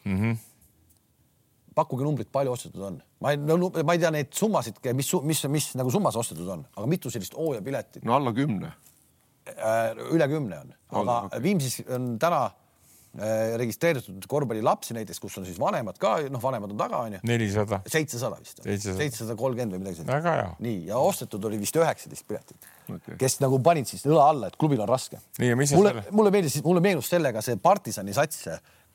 mm. 0.04 0.16
-hmm. 0.16 0.36
pakkuge 1.74 2.04
numbrit, 2.04 2.30
palju 2.32 2.52
ostetud 2.52 2.84
on, 2.90 3.00
ma 3.20 3.32
ei 3.34 3.40
no,, 3.40 3.72
ma 3.84 3.96
ei 3.96 4.02
tea 4.02 4.12
neid 4.14 4.32
summasid, 4.34 4.80
mis, 4.92 5.12
mis, 5.22 5.44
mis 5.48 5.72
nagu 5.78 5.90
summas 5.94 6.16
ostetud 6.16 6.48
on, 6.48 6.66
aga 6.76 6.86
mitu 6.86 7.11
sellist 7.11 7.36
hooajapiletit? 7.36 8.04
no 8.04 8.16
alla 8.16 8.32
kümne 8.32 8.72
äh,. 9.48 9.92
üle 10.14 10.28
kümne 10.28 10.62
on, 10.64 10.72
aga 11.02 11.20
okay. 11.26 11.42
Viimsis 11.42 11.82
on 11.94 12.14
täna 12.18 12.44
äh, 12.46 13.54
registreeritud 13.61 14.26
korvpallilapsi 14.28 14.94
näiteks, 14.94 15.20
kus 15.20 15.38
on 15.38 15.46
siis 15.48 15.61
vanemad 15.61 15.98
ka, 15.98 16.16
noh, 16.30 16.42
vanemad 16.42 16.74
on 16.74 16.80
taga, 16.80 17.04
onju. 17.09 17.22
nelisada. 17.22 17.82
seitsesada 17.86 18.40
vist. 18.42 18.62
seitsesada 18.64 19.36
kolmkümmend 19.36 19.76
või 19.76 19.86
midagi 19.86 20.02
sellist. 20.02 20.59
nii, 20.64 20.82
ja 20.90 20.98
ostetud 20.98 21.44
oli 21.50 21.61
vist 21.62 21.76
üheksateist 21.76 22.28
piletit 22.28 22.74
okay.. 22.95 23.16
kes 23.20 23.39
nagu 23.43 23.61
panid 23.64 23.89
siis 23.91 24.05
õla 24.09 24.26
alla, 24.32 24.51
et 24.51 24.57
klubil 24.61 24.80
on 24.84 24.89
raske. 24.89 25.20
mulle, 25.39 25.95
mulle 26.11 26.32
meeldis, 26.34 26.59
mulle 26.64 26.82
meenus 26.84 27.11
sellega 27.12 27.43
see 27.45 27.59
partisani 27.62 28.16
sats, 28.16 28.49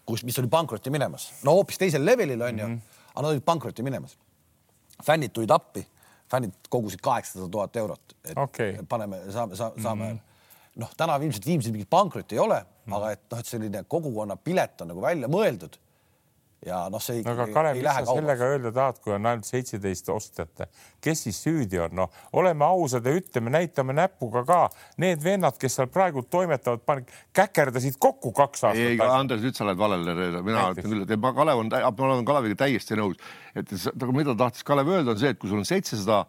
kus, 0.06 0.26
mis 0.28 0.38
oli 0.41 0.52
pankrotti 0.52 0.94
minemas, 0.94 1.30
no 1.44 1.56
hoopis 1.60 1.82
teisel 1.82 2.06
levelil 2.06 2.41
on 2.41 2.60
ju 2.60 2.68
mm, 2.68 2.76
-hmm. 2.76 3.08
aga 3.14 3.26
nad 3.26 3.32
olid 3.32 3.46
pankrotti 3.46 3.84
minemas. 3.84 4.18
fännid 5.04 5.34
tulid 5.34 5.52
appi, 5.52 5.88
fännid 6.32 6.54
kogusid 6.70 7.02
kaheksasada 7.02 7.50
tuhat 7.52 7.76
eurot, 7.76 8.16
et 8.26 8.38
okay. 8.38 8.78
paneme, 8.89 9.20
saame, 9.32 9.56
saame, 9.56 9.76
mm 9.80 10.12
-hmm 10.12 10.20
noh, 10.76 10.89
täna 10.98 11.16
ilmselt 11.22 11.46
Viimsis 11.46 11.72
mingit 11.72 11.89
pankrotti 11.89 12.36
ei 12.36 12.39
ole 12.39 12.60
mm, 12.60 12.66
-hmm. 12.66 12.96
aga 12.98 13.12
et 13.12 13.22
noh, 13.32 13.39
et 13.39 13.46
selline 13.46 13.84
kogukonna 13.88 14.36
pilet 14.36 14.82
on 14.82 14.88
nagu 14.88 15.02
välja 15.02 15.28
mõeldud 15.28 15.78
ja 16.66 16.80
noh, 16.91 17.01
see 17.03 17.22
no, 17.24 17.34
aga 17.34 17.47
Kalev, 17.53 17.78
mis 17.80 17.88
sa 17.88 18.03
sellega 18.07 18.49
öelda 18.53 18.72
tahad, 18.76 18.99
kui 19.03 19.14
on 19.16 19.30
ainult 19.30 19.47
seitseteist 19.47 20.09
ostjat, 20.14 20.66
kes 21.03 21.24
siis 21.28 21.39
süüdi 21.45 21.80
on, 21.84 21.95
noh, 22.03 22.20
oleme 22.39 22.66
ausad 22.68 23.07
ja 23.07 23.16
ütleme, 23.20 23.53
näitame 23.53 23.95
näpuga 23.97 24.43
ka. 24.47 24.59
Need 25.03 25.24
vennad, 25.24 25.57
kes 25.61 25.80
seal 25.80 25.89
praegu 25.93 26.26
toimetavad, 26.32 27.05
käkerdasid 27.36 27.99
kokku 28.01 28.34
kaks 28.36 28.68
aastat. 28.70 28.84
ei, 28.84 28.99
Andres, 29.03 29.43
nüüd 29.43 29.57
sa 29.57 29.68
oled 29.68 29.80
valele 29.80 30.18
reedel, 30.18 30.43
mina 30.45 30.68
ütlen 30.74 30.89
küll, 30.89 31.07
et 31.07 31.24
ma 31.24 31.34
Kalev 31.38 31.64
on, 31.64 31.72
ma 31.74 32.09
olen 32.09 32.28
Kaleviga 32.28 32.64
täiesti 32.66 32.99
nõus, 32.99 33.20
et 33.55 33.74
mida 34.14 34.38
tahtis 34.39 34.68
Kalev 34.68 34.93
öelda, 34.93 35.16
on 35.16 35.24
see, 35.24 35.34
et 35.34 35.41
kui 35.41 35.51
sul 35.51 35.61
on 35.64 35.68
seitsesada 35.68 36.24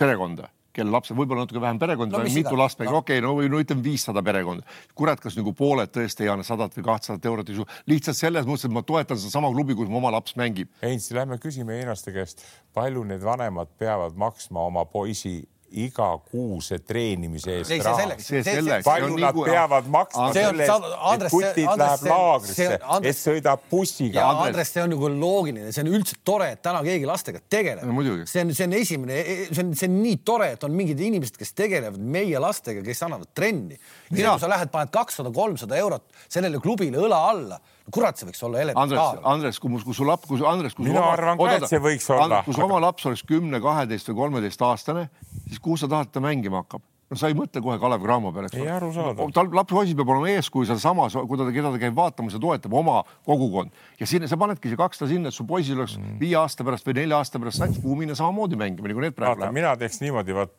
perekonda 0.00 0.50
kelle 0.76 0.92
lapsed, 0.94 1.16
võib-olla 1.16 1.46
natuke 1.46 1.60
vähem 1.62 1.80
perekondi 1.80 2.16
no,, 2.16 2.24
mitu 2.34 2.56
last, 2.58 2.80
okei 2.80 2.96
okay,, 2.98 3.22
no 3.24 3.34
või 3.38 3.50
no 3.52 3.60
ütleme 3.62 3.84
viissada 3.84 4.22
perekonda. 4.24 4.66
kurat, 4.98 5.20
kas 5.20 5.36
nagu 5.38 5.54
pooled 5.56 5.92
tõesti 5.92 6.26
ei 6.26 6.32
anna 6.32 6.46
sadat 6.46 6.76
või 6.78 6.86
kahtesadat 6.88 7.30
eurot, 7.30 7.54
lihtsalt 7.90 8.18
selles 8.18 8.48
mõttes, 8.48 8.68
et 8.68 8.74
ma 8.74 8.84
toetan 8.86 9.20
sedasama 9.20 9.52
klubi, 9.54 9.76
kus 9.78 9.90
mu 9.92 10.00
oma 10.00 10.12
laps 10.14 10.36
mängib. 10.40 10.72
Heinz, 10.82 11.10
lähme 11.14 11.38
küsime 11.42 11.76
Einaste 11.80 12.14
käest, 12.14 12.44
palju 12.76 13.04
need 13.08 13.24
vanemad 13.24 13.72
peavad 13.78 14.16
maksma 14.18 14.68
oma 14.70 14.86
poisi 14.88 15.40
igakuuse 15.72 16.78
treenimise 16.86 17.58
eest 17.60 17.72
raha. 17.84 18.80
palju 18.84 19.10
nad 19.12 19.24
nagu, 19.26 19.44
peavad 19.46 19.88
maksma 19.92 20.28
selle 20.36 20.66
eest, 20.66 20.86
et 21.14 21.26
kutid 21.32 21.70
läheb 21.82 22.06
laagrisse, 22.10 22.68
et 23.00 23.18
sõidab 23.18 23.66
bussiga. 23.70 24.26
Andres, 24.44 24.72
see 24.74 24.84
on 24.84 24.92
nagu 24.94 25.10
loogiline, 25.14 25.72
see 25.74 25.84
on 25.84 25.92
üldse 25.96 26.18
tore, 26.24 26.52
et 26.56 26.62
täna 26.64 26.84
keegi 26.86 27.08
lastega 27.08 27.42
tegeleb 27.52 27.88
no,. 27.88 28.16
see 28.28 28.44
on, 28.44 28.54
see 28.56 28.68
on 28.68 28.76
esimene, 28.78 29.20
see 29.50 29.64
on, 29.64 29.74
see 29.78 29.90
on 29.90 29.98
nii 30.02 30.22
tore, 30.26 30.52
et 30.56 30.68
on 30.68 30.76
mingid 30.76 31.00
inimesed, 31.02 31.36
kes 31.40 31.54
tegelevad 31.58 32.00
meie 32.00 32.42
lastega, 32.42 32.84
kes 32.86 33.04
annavad 33.08 33.32
trenni. 33.36 33.80
kui 34.10 34.24
sa 34.24 34.50
lähed, 34.50 34.72
paned 34.72 34.92
kakssada, 34.94 35.32
kolmsada 35.34 35.78
eurot 35.80 36.08
sellele 36.28 36.60
klubile 36.62 37.00
õla 37.02 37.22
alla 37.32 37.62
kurat, 37.90 38.18
see 38.18 38.28
võiks 38.28 38.44
olla 38.46 38.62
elementaarne. 38.62 39.00
Andres, 39.00 39.26
Andres, 39.34 39.60
kui, 39.62 39.82
kui 39.82 39.96
su 39.96 40.06
laps, 40.06 40.28
kui 40.28 40.40
su 40.40 40.46
Andres, 40.48 40.76
kui 40.78 40.86
mina 40.86 41.02
oma, 41.02 41.16
arvan 41.16 41.40
ka, 41.40 41.50
et 41.58 41.68
see 41.70 41.82
võiks 41.82 42.08
olla. 42.14 42.42
kui 42.46 42.56
su 42.56 42.64
oma 42.64 42.80
laps 42.82 43.10
oleks 43.10 43.26
kümne, 43.28 43.60
kaheteist 43.62 44.12
või 44.12 44.22
kolmeteistaastane, 44.22 45.08
siis 45.48 45.62
kuhu 45.62 45.80
sa 45.80 45.90
tahad, 45.90 46.10
et 46.10 46.16
ta 46.16 46.24
mängima 46.24 46.62
hakkab? 46.62 46.86
no 47.12 47.18
sa 47.20 47.28
ei 47.28 47.36
mõtle 47.36 47.60
kohe 47.60 47.76
Kalev 47.80 48.00
Cramo 48.00 48.32
peale, 48.32 48.48
eks 48.48 48.96
ole. 49.02 49.26
tal 49.36 49.50
lapsepoisil 49.52 49.96
peab 49.98 50.12
olema 50.14 50.32
eeskuju 50.32 50.70
sealsamas, 50.70 51.16
kui 51.28 51.40
ta, 51.40 51.48
keda 51.52 51.72
ta 51.74 51.80
käib 51.82 51.96
vaatamas 51.98 52.36
ja 52.36 52.40
toetab 52.40 52.76
oma 52.80 53.02
kogukond 53.28 53.74
ja 54.00 54.08
sinna 54.08 54.30
sa 54.30 54.38
panedki 54.40 54.72
see 54.72 54.80
kakssada 54.80 55.10
sinna, 55.12 55.32
et 55.32 55.36
su 55.36 55.44
poisil 55.48 55.76
oleks 55.76 55.98
mm. 56.00 56.16
viie 56.22 56.38
aasta 56.40 56.64
pärast 56.64 56.88
või 56.88 56.96
nelja 57.02 57.20
aasta 57.20 57.40
pärast 57.42 57.60
sats, 57.60 57.80
kuhu 57.82 57.98
minna 58.00 58.16
samamoodi 58.18 58.58
mängima, 58.60 58.88
nagu 58.88 59.04
need 59.04 59.16
praegu 59.18 59.42
lähevad. 59.42 59.56
mina 59.58 59.74
teeks 59.80 60.00
niimoodi, 60.00 60.36
vaat 60.38 60.56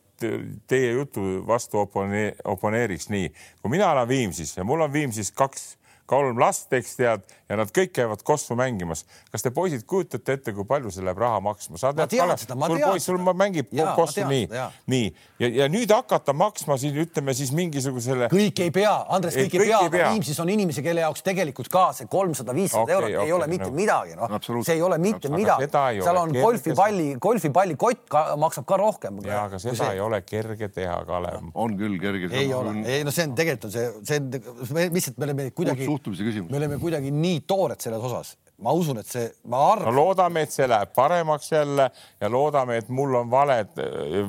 teie 0.70 0.92
jutu 0.94 1.42
vastu 1.46 1.82
opone, 1.82 2.28
oponeeriks 2.46 3.10
nii, 3.10 3.32
kui 3.62 3.74
mina 3.74 3.90
elan 3.90 4.08
Viimsis 4.08 4.54
ja 4.54 4.66
mul 4.66 4.86
on 4.86 4.94
Viimsis 4.94 5.34
kaks 5.34 5.72
kolm 6.06 6.38
last, 6.40 6.72
eks 6.76 6.96
tead, 6.98 7.24
ja 7.48 7.58
nad 7.58 7.70
kõik 7.74 7.92
käivad 7.96 8.22
kossu 8.26 8.56
mängimas. 8.56 9.04
kas 9.32 9.44
te 9.44 9.50
poisid 9.54 9.84
kujutate 9.88 10.36
ette, 10.36 10.52
kui 10.56 10.64
palju 10.68 10.92
see 10.92 11.04
läheb 11.04 11.20
raha 11.20 11.40
maksma? 11.44 11.80
sa 11.80 11.92
tead, 11.96 12.14
sul 12.14 12.80
poiss, 12.80 13.06
sul 13.06 13.20
mängib 13.24 13.72
ja, 13.72 13.92
kossu 13.96 14.24
nii, 14.28 14.48
nii 14.90 15.06
ja, 15.40 15.50
ja 15.62 15.68
nüüd 15.72 15.92
hakata 15.94 16.34
maksma 16.36 16.76
siin 16.80 16.96
ütleme 17.04 17.34
siis 17.36 17.52
mingisugusele. 17.56 18.28
kõik 18.32 18.62
ei 18.64 18.72
pea, 18.74 18.92
Andres, 19.12 19.36
kõik 19.38 19.56
ei, 19.58 19.72
kõik 19.72 19.94
pea, 19.96 20.10
Viimsis 20.14 20.40
on 20.44 20.52
inimesi, 20.52 20.84
kelle 20.84 21.04
jaoks 21.04 21.24
tegelikult 21.24 21.70
ka 21.72 21.86
see 21.96 22.08
kolmsada, 22.10 22.54
viissada 22.56 22.96
eurot 22.96 23.10
okay, 23.10 23.26
ei 23.28 23.36
ole 23.36 23.48
mitte 23.50 23.70
no. 23.70 23.76
midagi, 23.76 24.16
noh, 24.18 24.36
see 24.54 24.76
ei 24.76 24.84
ole 24.84 25.00
mitte 25.02 25.32
no, 25.32 25.40
midagi. 25.40 26.02
seal 26.04 26.20
on 26.20 26.36
golfipalli, 26.36 27.08
golfipallikott 27.20 28.04
ka, 28.12 28.24
maksab 28.40 28.68
ka 28.68 28.80
rohkem. 28.80 29.20
ja, 29.24 29.44
aga 29.48 29.60
seda 29.62 29.76
see... 29.80 29.96
ei 29.96 30.04
ole 30.04 30.20
kerge 30.24 30.68
teha, 30.72 31.00
Kalev. 31.08 31.48
on 31.54 31.76
küll 31.80 31.96
kerge. 32.02 32.32
ei 32.36 32.52
ole, 32.56 32.76
ei 32.88 33.04
no 33.04 33.14
see 33.14 33.28
on 33.28 33.36
tegelikult 33.36 33.68
on 33.70 33.74
see, 33.74 33.90
see 34.04 34.20
on, 34.20 34.74
me 34.76 34.88
lihtsalt 34.92 35.20
me 35.20 35.28
oleme 35.28 35.50
kuidagi 35.56 35.88
suhtumise 35.94 36.26
küsimus. 36.26 36.50
me 36.50 36.62
oleme 36.62 36.80
kuidagi 36.82 37.12
nii 37.14 37.44
toored 37.48 37.80
selles 37.82 38.02
osas, 38.10 38.34
ma 38.62 38.72
usun, 38.76 39.00
et 39.02 39.08
see, 39.10 39.24
ma 39.50 39.58
arvan 39.72 39.90
no,. 39.90 39.94
loodame, 39.98 40.44
et 40.46 40.52
see 40.54 40.66
läheb 40.70 40.92
paremaks 40.94 41.50
jälle 41.50 41.88
ja 42.20 42.30
loodame, 42.30 42.76
et 42.80 42.88
mul 42.94 43.16
on 43.18 43.30
valed, 43.30 43.80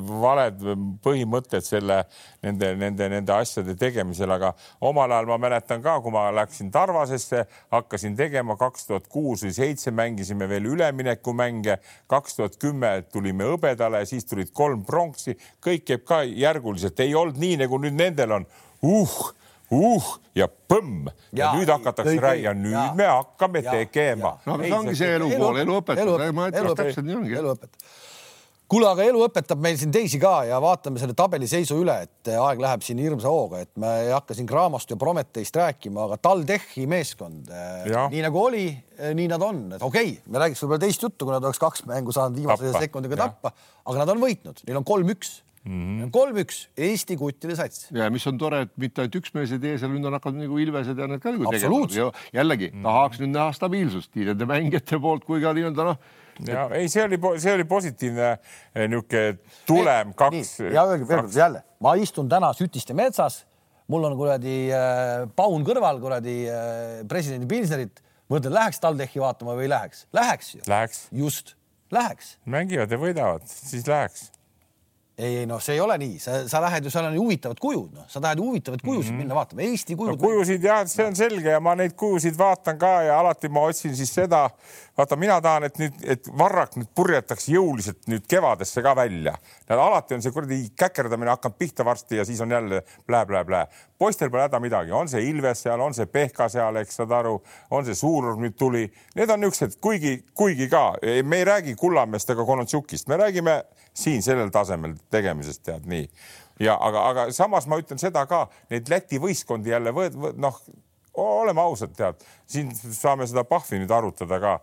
valed 0.08 0.64
põhimõtted 1.04 1.64
selle, 1.66 2.00
nende, 2.44 2.72
nende, 2.80 3.08
nende 3.12 3.34
asjade 3.36 3.76
tegemisel, 3.78 4.34
aga 4.34 4.52
omal 4.88 5.14
ajal 5.14 5.30
ma 5.30 5.38
mäletan 5.46 5.84
ka, 5.84 5.98
kui 6.02 6.14
ma 6.14 6.26
läksin 6.34 6.72
Tarvasesse, 6.74 7.44
hakkasin 7.74 8.18
tegema 8.18 8.58
kaks 8.60 8.90
tuhat 8.90 9.08
kuus 9.12 9.46
või 9.46 9.54
seitse, 9.56 9.94
mängisime 9.94 10.50
veel 10.50 10.68
üleminekumänge, 10.74 11.78
kaks 12.10 12.40
tuhat 12.40 12.58
kümme 12.62 12.92
tulime 13.12 13.46
hõbedale, 13.52 14.02
siis 14.10 14.26
tulid 14.26 14.50
kolm 14.56 14.84
pronksi, 14.86 15.38
kõik 15.62 15.86
käib 15.86 16.06
ka 16.08 16.22
järguliselt, 16.26 16.98
ei 17.00 17.14
olnud 17.14 17.38
nii, 17.40 17.62
nagu 17.64 17.82
nüüd 17.82 17.98
nendel 17.98 18.40
on. 18.40 18.54
Uh 18.84 19.20
uh 19.74 20.10
ja 20.36 20.48
põmm. 20.48 21.06
Ja, 21.32 21.46
ja 21.46 21.52
nüüd 21.56 21.70
hakatakse 21.72 22.16
rääkima, 22.20 22.56
nüüd 22.58 22.76
ja, 22.76 22.90
me 22.96 23.06
hakkame 23.10 23.64
ja, 23.64 23.78
tegema. 23.78 24.36
no 24.46 24.58
aga 24.58 24.68
see 24.68 24.80
ongi 24.80 24.98
see 24.98 25.14
elu 25.16 25.30
pool, 25.36 25.62
elu 25.62 25.78
õpetab, 25.80 26.12
ma 26.36 26.50
ütlen 26.52 26.76
täpselt 26.82 27.08
nii 27.08 27.18
ongi. 27.22 27.38
elu 27.40 27.54
õpetab 27.56 27.88
kuule, 28.70 28.88
aga 28.90 29.04
elu 29.06 29.20
õpetab 29.26 29.60
meil 29.62 29.78
siin 29.78 29.92
teisi 29.94 30.18
ka 30.22 30.32
ja 30.48 30.58
vaatame 30.62 31.00
selle 31.00 31.14
tabeliseisu 31.18 31.78
üle, 31.82 31.94
et 32.06 32.30
aeg 32.34 32.62
läheb 32.62 32.82
siin 32.86 33.00
hirmsa 33.02 33.30
hooga, 33.30 33.62
et 33.62 33.70
me 33.80 33.92
ei 34.02 34.10
hakka 34.14 34.36
siin 34.36 34.48
Gramost 34.50 34.90
ja 34.90 34.98
Prometheist 35.00 35.56
rääkima, 35.58 36.08
aga 36.08 36.18
TalTechi 36.22 36.86
meeskond, 36.90 37.50
eh, 37.52 37.86
nii 38.12 38.24
nagu 38.26 38.42
oli, 38.42 38.66
eh, 38.98 39.14
nii 39.16 39.30
nad 39.30 39.46
on, 39.46 39.62
et 39.78 39.82
okei 39.82 40.16
okay,, 40.16 40.32
me 40.32 40.42
räägiks 40.42 40.64
võib-olla 40.64 40.82
teist 40.82 41.06
juttu, 41.06 41.28
kui 41.28 41.36
nad 41.36 41.46
oleks 41.46 41.62
kaks 41.62 41.86
mängu 41.90 42.14
saanud 42.14 42.38
viimase 42.42 42.66
tappa. 42.66 42.84
sekundiga 42.88 43.20
tappa, 43.22 43.54
aga 43.86 44.02
nad 44.02 44.14
on 44.16 44.24
võitnud, 44.26 44.64
neil 44.66 44.82
on 44.82 44.88
kolm-üks 44.88 45.40
Mm 45.66 46.04
-hmm. 46.04 46.10
kolm-üks 46.14 46.58
Eesti 46.78 47.16
kuttide 47.18 47.56
sats. 47.58 47.88
ja 47.90 48.06
mis 48.10 48.26
on 48.26 48.38
tore, 48.38 48.60
et 48.66 48.70
mitte 48.78 49.02
ainult 49.02 49.16
üks 49.18 49.32
mees 49.34 49.50
ei 49.50 49.58
tee, 49.58 49.78
seal 49.78 49.90
nüüd 49.90 50.06
on 50.06 50.14
hakanud 50.14 50.44
nagu 50.44 50.60
Ilvesed 50.62 50.98
ja 50.98 51.08
need 51.10 51.22
ka 51.22 51.32
nagu 51.34 51.50
tegema. 51.50 52.12
jällegi 52.32 52.70
mm 52.70 52.78
-hmm. 52.78 52.82
tahaks 52.86 53.18
nüüd 53.20 53.32
näha 53.34 53.52
stabiilsust 53.52 54.14
nii 54.14 54.28
nende 54.30 54.46
mängijate 54.46 55.00
poolt 55.02 55.24
kui 55.24 55.42
ka 55.42 55.52
nii-öelda 55.56 55.88
noh 55.90 55.98
ja 56.44 56.68
ei, 56.76 56.88
see 56.92 57.04
oli, 57.04 57.18
see 57.40 57.54
oli 57.54 57.64
positiivne 57.64 58.28
eh, 58.74 58.86
niisugune 58.88 59.38
tulem, 59.66 60.14
kaks. 60.14 60.58
ja 60.60 60.84
öelge 60.84 61.08
veel 61.08 61.24
kord 61.24 61.36
jälle, 61.36 61.62
ma 61.80 61.94
istun 61.94 62.28
täna 62.28 62.52
Sütiste 62.56 62.94
metsas, 62.94 63.44
mul 63.88 64.04
on 64.08 64.16
kuradi 64.18 64.56
äh, 64.74 65.26
paun 65.36 65.64
kõrval 65.66 66.00
kuradi 66.02 66.38
äh, 66.50 67.02
presidendi 67.08 67.48
Pilsnerit, 67.50 68.02
mõtlen, 68.32 68.54
läheks 68.54 68.80
TalTechi 68.82 69.22
vaatama 69.22 69.56
või 69.58 69.66
ei 69.66 69.74
läheks? 69.74 70.06
Läheks 70.16 70.54
ju. 70.54 70.62
Läheks. 70.68 71.04
just, 71.24 71.54
läheks. 71.90 72.36
mängivad 72.44 72.92
ja 72.92 73.00
võidavad, 73.00 73.46
siis 73.46 73.86
läheks 73.90 74.30
ei, 75.18 75.36
ei 75.38 75.46
noh, 75.48 75.60
see 75.62 75.78
ei 75.78 75.80
ole 75.80 75.96
nii, 76.00 76.18
sa, 76.20 76.42
sa 76.48 76.60
lähed 76.60 76.84
ju, 76.84 76.90
seal 76.92 77.06
on 77.08 77.14
ju 77.16 77.22
huvitavad 77.24 77.60
kujud, 77.60 77.92
noh, 77.96 78.04
sa 78.12 78.20
tahad 78.20 78.40
huvitavaid 78.40 78.82
kujusid 78.84 79.12
mm 79.12 79.14
-hmm. 79.14 79.24
minna 79.24 79.34
vaatama, 79.34 79.62
Eesti 79.62 79.96
kujud 79.96 80.18
no,. 80.18 80.20
kujusid 80.20 80.64
jah, 80.64 80.82
see 80.86 81.06
on 81.06 81.16
selge 81.16 81.50
ja 81.50 81.60
ma 81.60 81.74
neid 81.74 81.94
kujusid 81.96 82.36
vaatan 82.38 82.78
ka 82.78 82.90
ja 83.02 83.20
alati 83.20 83.48
ma 83.48 83.60
otsin 83.60 83.96
siis 83.96 84.12
seda, 84.14 84.50
vaata, 84.98 85.16
mina 85.16 85.40
tahan, 85.40 85.64
et 85.64 85.78
nüüd, 85.78 85.94
et 86.04 86.28
Varrak 86.38 86.76
nüüd 86.76 86.90
purjetaks 86.94 87.48
jõuliselt 87.48 88.04
nüüd 88.12 88.26
kevadesse 88.28 88.82
ka 88.82 88.96
välja. 88.96 89.34
alati 89.68 90.14
on 90.14 90.22
see 90.22 90.32
kuradi 90.32 90.60
käkerdamine 90.76 91.30
hakanud 91.30 91.56
pihta 91.58 91.84
varsti 91.84 92.16
ja 92.16 92.24
siis 92.24 92.40
on 92.40 92.50
jälle 92.50 92.82
plää-plää-plää. 93.06 93.66
poistel 93.98 94.30
pole 94.30 94.42
häda 94.42 94.60
midagi, 94.60 94.92
on 94.92 95.08
see 95.08 95.22
Ilves 95.30 95.62
seal, 95.62 95.80
on 95.80 95.94
see 95.94 96.06
Pehka 96.06 96.48
seal, 96.48 96.76
eks 96.76 96.96
saad 96.96 97.10
aru, 97.10 97.42
on 97.70 97.84
see 97.84 97.94
Suurur 97.94 98.36
nüüd 98.36 98.56
tuli, 98.58 98.92
need 99.14 99.30
on 99.30 99.40
niisugused, 99.40 99.80
kuigi, 99.80 100.24
kuigi 100.34 100.68
ka 100.68 100.94
me 101.22 101.36
ei 101.36 101.44
räägi 101.44 101.74
Kullamäest 101.74 102.30
ega 102.30 102.44
Konotsukist, 102.44 103.08
me 103.08 103.16
räägime 103.16 103.64
siin 103.96 104.22
sellel 104.22 104.48
tasemel 104.52 104.94
tegemisest 105.10 105.62
tead 105.66 105.86
nii. 105.88 106.08
Ja 106.60 106.78
aga, 106.80 107.04
aga 107.10 107.28
samas 107.36 107.66
ma 107.68 107.78
ütlen 107.80 108.00
seda 108.00 108.24
ka, 108.26 108.46
neid 108.72 108.88
Läti 108.90 109.20
võistkondi 109.20 109.74
jälle 109.74 109.92
võt-, 109.96 110.16
võt, 110.16 110.38
noh, 110.40 110.60
oleme 111.16 111.60
ausad, 111.60 111.92
tead, 111.96 112.24
siin 112.48 112.70
saame 112.76 113.26
seda 113.28 113.44
Pahvi 113.48 113.80
nüüd 113.80 113.92
arutada 113.92 114.40
ka. 114.40 114.58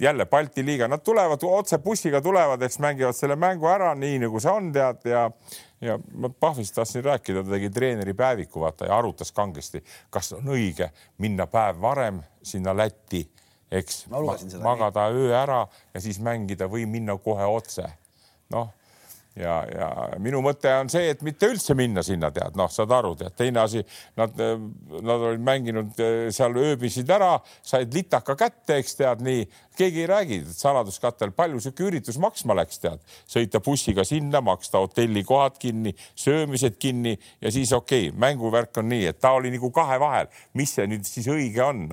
jälle 0.00 0.26
Balti 0.26 0.64
liiga, 0.66 0.88
nad 0.88 1.02
tulevad 1.06 1.42
otse 1.42 1.78
bussiga 1.78 2.20
tulevad, 2.22 2.62
eks 2.62 2.78
mängivad 2.82 3.14
selle 3.14 3.36
mängu 3.36 3.66
ära, 3.70 3.92
nii 3.94 4.18
nagu 4.24 4.40
see 4.42 4.50
on, 4.50 4.72
tead 4.74 5.06
ja 5.06 5.28
ja 5.80 5.98
ma 6.14 6.28
Pahvist 6.28 6.74
tahtsin 6.74 7.04
rääkida, 7.04 7.44
ta 7.44 7.50
tegi 7.50 7.70
treeneri 7.70 8.14
päeviku 8.14 8.60
vaata 8.60 8.86
ja 8.86 8.98
arutas 8.98 9.32
kangesti, 9.32 9.82
kas 10.10 10.32
on 10.34 10.50
õige 10.50 10.90
minna 11.22 11.46
päev 11.46 11.78
varem 11.80 12.18
sinna 12.42 12.76
Lätti, 12.76 13.22
eks 13.70 14.06
magada 14.62 15.08
öö 15.14 15.30
ära 15.38 15.66
ja 15.94 16.00
siis 16.00 16.18
mängida 16.20 16.66
või 16.66 16.86
minna 16.86 17.18
kohe 17.22 17.46
otse. 17.46 17.86
Noh, 18.50 18.72
ja, 19.38 19.56
ja 19.70 19.88
minu 20.22 20.42
mõte 20.44 20.72
on 20.80 20.90
see, 20.92 21.12
et 21.12 21.22
mitte 21.26 21.48
üldse 21.50 21.76
minna 21.78 22.02
sinna, 22.06 22.30
tead, 22.34 22.56
noh, 22.58 22.70
saad 22.72 22.92
aru, 22.94 23.14
tead, 23.20 23.34
teine 23.38 23.62
asi, 23.62 23.82
nad, 24.18 24.34
nad 24.34 25.14
olid 25.30 25.44
mänginud 25.44 26.02
eh, 26.04 26.28
seal 26.34 26.56
ööbisid 26.58 27.10
ära, 27.14 27.36
said 27.64 27.94
litaka 27.94 28.36
kätte, 28.38 28.78
eks 28.82 28.98
tead 29.00 29.24
nii, 29.24 29.46
keegi 29.78 30.04
ei 30.04 30.10
räägi 30.10 30.40
saladuskattel, 30.50 31.32
palju 31.36 31.62
sihuke 31.62 31.86
üritus 31.88 32.18
maksma 32.22 32.56
läks, 32.58 32.80
tead, 32.82 33.02
sõita 33.30 33.62
bussiga 33.64 34.04
sinna, 34.08 34.42
maksta 34.44 34.82
hotellikohad 34.82 35.58
kinni, 35.62 35.94
söömised 36.18 36.78
kinni 36.82 37.16
ja 37.40 37.52
siis 37.54 37.72
okei 37.76 38.08
okay,, 38.08 38.20
mänguvärk 38.26 38.82
on 38.82 38.90
nii, 38.92 39.06
et 39.12 39.20
ta 39.22 39.34
oli 39.38 39.52
nagu 39.54 39.70
kahe 39.74 40.00
vahel, 40.02 40.32
mis 40.58 40.74
see 40.76 40.88
nüüd 40.90 41.06
siis 41.08 41.30
õige 41.32 41.64
on 41.64 41.86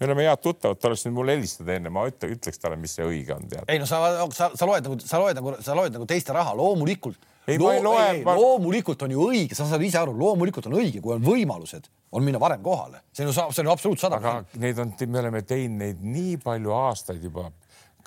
me 0.00 0.06
oleme 0.06 0.24
head 0.24 0.40
tuttavad, 0.40 0.78
ta 0.80 0.88
oleks 0.88 1.04
nüüd 1.04 1.16
mulle 1.18 1.34
helistada 1.36 1.74
enne, 1.76 1.90
ma 1.92 2.06
ütle, 2.08 2.30
ütleks 2.32 2.60
talle, 2.60 2.78
mis 2.80 2.94
see 2.96 3.04
õige 3.04 3.34
on, 3.36 3.44
tead. 3.50 3.66
ei 3.68 3.80
no 3.80 3.88
sa, 3.88 4.00
sa, 4.32 4.48
sa 4.56 4.68
loed 4.68 4.86
nagu, 4.86 4.96
sa 5.04 5.20
loed 5.20 5.36
nagu, 5.36 5.52
sa 5.64 5.76
loed 5.76 5.96
nagu 5.96 6.08
teiste 6.08 6.36
raha, 6.36 6.54
loomulikult. 6.56 7.28
Ei 7.54 7.58
Loo,, 7.60 7.70
ma 7.70 7.76
ei 7.76 7.84
loe. 7.84 8.24
Ma... 8.26 8.36
loomulikult 8.38 9.02
on 9.06 9.14
ju 9.14 9.26
õige, 9.30 9.56
sa 9.58 9.66
saad 9.68 9.82
ise 9.86 10.00
aru, 10.00 10.14
loomulikult 10.18 10.68
on 10.70 10.78
õige, 10.80 11.02
kui 11.04 11.14
on 11.16 11.24
võimalused, 11.24 11.88
on 12.16 12.26
minna 12.26 12.40
varem 12.42 12.62
kohale, 12.64 13.04
see 13.12 13.26
on 13.26 13.32
ju, 13.32 13.36
see 13.38 13.62
on 13.62 13.70
ju 13.70 13.74
absoluutselt 13.74 14.06
sada. 14.08 14.20
aga 14.20 14.60
neid 14.62 14.78
on, 14.82 14.94
me 15.06 15.22
oleme 15.24 15.42
teinud 15.46 15.84
neid 15.84 16.04
nii 16.04 16.38
palju 16.44 16.74
aastaid 16.76 17.24
juba 17.26 17.50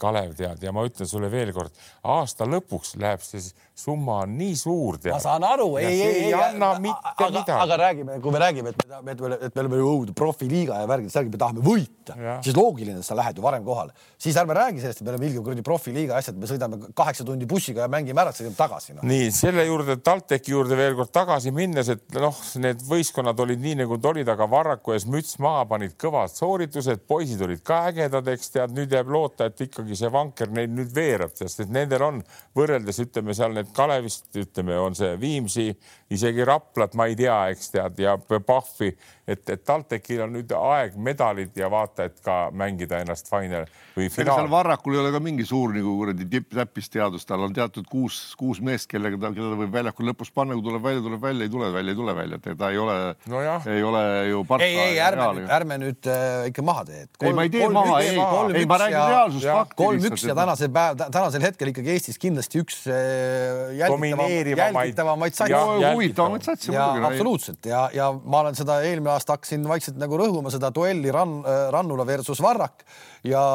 Kalev 0.03 0.35
tead 0.38 0.63
ja 0.63 0.73
ma 0.75 0.84
ütlen 0.88 1.09
sulle 1.09 1.31
veel 1.31 1.53
kord, 1.55 1.73
aasta 2.03 2.47
lõpuks 2.49 2.97
läheb 3.01 3.23
see 3.23 3.41
summa 3.73 4.19
on 4.23 4.35
nii 4.38 4.55
suur. 4.57 4.99
ma 5.09 5.19
saan 5.21 5.43
aru, 5.47 5.71
ei, 5.81 5.89
ei, 5.89 6.17
ei 6.27 6.34
anna 6.38 6.75
mitte 6.80 7.13
aga, 7.13 7.30
midagi. 7.31 7.55
aga 7.57 7.77
räägime, 7.81 8.19
kui 8.21 8.34
me 8.35 8.41
räägime, 8.43 8.73
et 8.73 8.84
me, 9.01 9.15
et 9.15 9.21
me, 9.21 9.38
et 9.47 9.55
me 9.55 9.63
oleme 9.63 9.80
ju 9.80 9.88
õudne 9.95 10.13
profiliiga 10.17 10.81
ja 10.84 10.89
värgid, 10.89 11.31
me 11.31 11.39
tahame 11.41 11.63
võita, 11.65 12.17
siis 12.45 12.53
loogiline, 12.57 12.99
et 13.01 13.07
sa 13.07 13.17
lähed 13.17 13.39
ju 13.39 13.45
varem 13.45 13.65
kohale, 13.65 13.95
siis 14.21 14.38
ärme 14.38 14.53
räägi 14.57 14.84
sellest, 14.84 15.01
et 15.01 15.07
me 15.07 15.15
oleme 15.15 15.25
ilge 15.30 15.41
kuradi 15.41 15.65
profiliiga 15.65 16.19
asjad, 16.19 16.38
me 16.38 16.49
sõidame 16.49 16.80
kaheksa 16.93 17.25
tundi 17.25 17.47
bussiga 17.49 17.88
ja 17.88 17.89
mängime 17.89 18.21
ära, 18.21 18.35
sõidame 18.35 18.59
tagasi 18.59 18.93
no.. 18.93 19.07
nii 19.09 19.31
selle 19.34 19.65
juurde, 19.65 19.97
TalTechi 20.05 20.53
juurde 20.53 20.77
veel 20.77 20.93
kord 20.99 21.13
tagasi 21.15 21.55
minnes, 21.55 21.89
et 21.95 22.19
noh, 22.21 22.43
need 22.61 22.85
võistkonnad 22.85 23.41
olid 23.41 23.63
nii 23.63 23.80
nagu 23.81 23.97
nad 23.97 24.09
olid, 24.11 24.30
aga 24.35 24.49
Varraku 24.53 24.93
ees 24.93 25.07
müts 25.09 25.39
maha, 25.41 25.65
panid 25.69 25.97
kõvad 25.97 26.30
sooritused, 26.35 27.07
poisid 27.09 27.41
olid 27.45 27.65
ka 27.65 27.88
ägedad, 27.89 28.27
eks 28.35 28.53
tead, 28.53 28.77
nüüd 28.77 28.93
jääb 28.93 29.09
loota, 29.13 29.49
et 29.49 29.65
ikkagi 29.65 29.93
see 29.98 30.11
vanker 30.14 30.52
neid 30.53 30.74
nüüd 30.74 30.94
veereb, 30.95 31.34
sest 31.38 31.64
et 31.64 31.74
nendel 31.74 32.03
on 32.06 32.22
võrreldes 32.57 32.99
ütleme 33.03 33.36
seal 33.38 33.56
need 33.56 33.72
Kalevist, 33.76 34.30
ütleme, 34.40 34.78
on 34.82 34.98
see 34.98 35.15
Viimsi, 35.22 35.70
isegi 36.14 36.45
Raplat, 36.48 36.95
ma 36.99 37.07
ei 37.10 37.18
tea, 37.20 37.38
eks 37.53 37.74
tead, 37.74 37.99
ja 38.03 38.18
Pahvi, 38.18 38.91
et, 39.28 39.44
et 39.49 39.64
TalTechil 39.64 40.26
on 40.26 40.36
nüüd 40.38 40.52
aeg 40.57 40.98
medalid 40.99 41.56
ja 41.57 41.70
vaata, 41.72 42.10
et 42.10 42.20
ka 42.24 42.38
mängida 42.53 42.99
ennast 43.03 43.30
final 43.32 43.68
või 43.95 44.10
finaal. 44.11 44.41
seal 44.41 44.52
Varrakul 44.52 44.98
ei 44.98 45.03
ole 45.03 45.14
ka 45.15 45.22
mingi 45.24 45.48
suur 45.48 45.74
nagu 45.76 45.95
kuradi 46.02 46.28
tipp-täppisteadus, 46.30 47.26
tal 47.30 47.48
on 47.48 47.56
teatud 47.56 47.88
kuus, 47.90 48.20
kuus 48.40 48.61
meest, 48.61 48.90
kellega 48.91 49.20
ta, 49.22 49.34
keda 49.36 49.53
ta 49.53 49.61
võib 49.64 49.74
väljakul 49.74 50.11
lõpus 50.11 50.34
panna, 50.36 50.57
kui 50.57 50.68
tuleb 50.68 50.84
välja, 50.84 51.06
tuleb 51.07 51.24
välja, 51.24 51.48
ei 51.48 51.53
tule 51.56 51.72
välja, 51.74 51.95
ei 51.95 52.02
tule 52.02 52.18
välja, 52.20 52.41
et 52.41 52.60
ta 52.60 52.72
ei 52.74 52.82
ole 52.84 52.98
no, 53.32 53.45
ei 53.74 53.88
ole 53.88 54.03
ju. 54.30 54.45
ei, 54.60 54.76
ei 54.90 54.99
ärme 55.03 55.24
ärme 55.53 55.78
nüüd 55.82 56.10
äh, 56.10 56.48
ikka 56.49 56.65
maha 56.65 56.86
tee. 56.88 57.06
ei, 57.22 57.34
ma 57.36 57.45
ei 57.45 57.52
tee 57.53 57.70
maha, 57.72 57.99
ei, 58.02 58.14
ei, 58.60 58.65
ma 58.70 58.80
räägin 58.82 58.99
reaalsust, 58.99 59.48
fakti. 59.48 59.72
Kolm-üks 59.77 60.25
ja 60.27 60.35
tänasel 60.37 60.71
päev, 60.73 60.99
tänasel 61.03 61.45
hetkel 61.45 61.71
ikkagi 61.71 61.93
Eestis 61.93 62.19
kindlasti 62.21 62.61
üks 62.63 62.81
äh, 62.91 63.73
jälgitavamaid 63.79 65.37
satse. 65.37 65.61
huvitavamaid 65.93 66.47
satse 66.47 66.73
muidugi. 66.73 67.07
absoluutselt 67.11 67.69
ja, 67.69 67.85
ja 67.93 68.09
ma 68.13 68.43
olen 68.43 68.57
seda 68.59 68.79
eelmine 68.87 69.13
aasta 69.15 69.37
hakkasin 69.37 69.65
vaikselt 69.69 69.97
nagu 70.01 70.19
rõhuma 70.19 70.53
seda 70.53 70.71
duelli 70.75 71.13
Ran-, 71.13 71.41
äh, 71.45 71.65
Rannula 71.73 72.05
versus 72.07 72.41
Varrak 72.43 72.85
ja, 73.27 73.45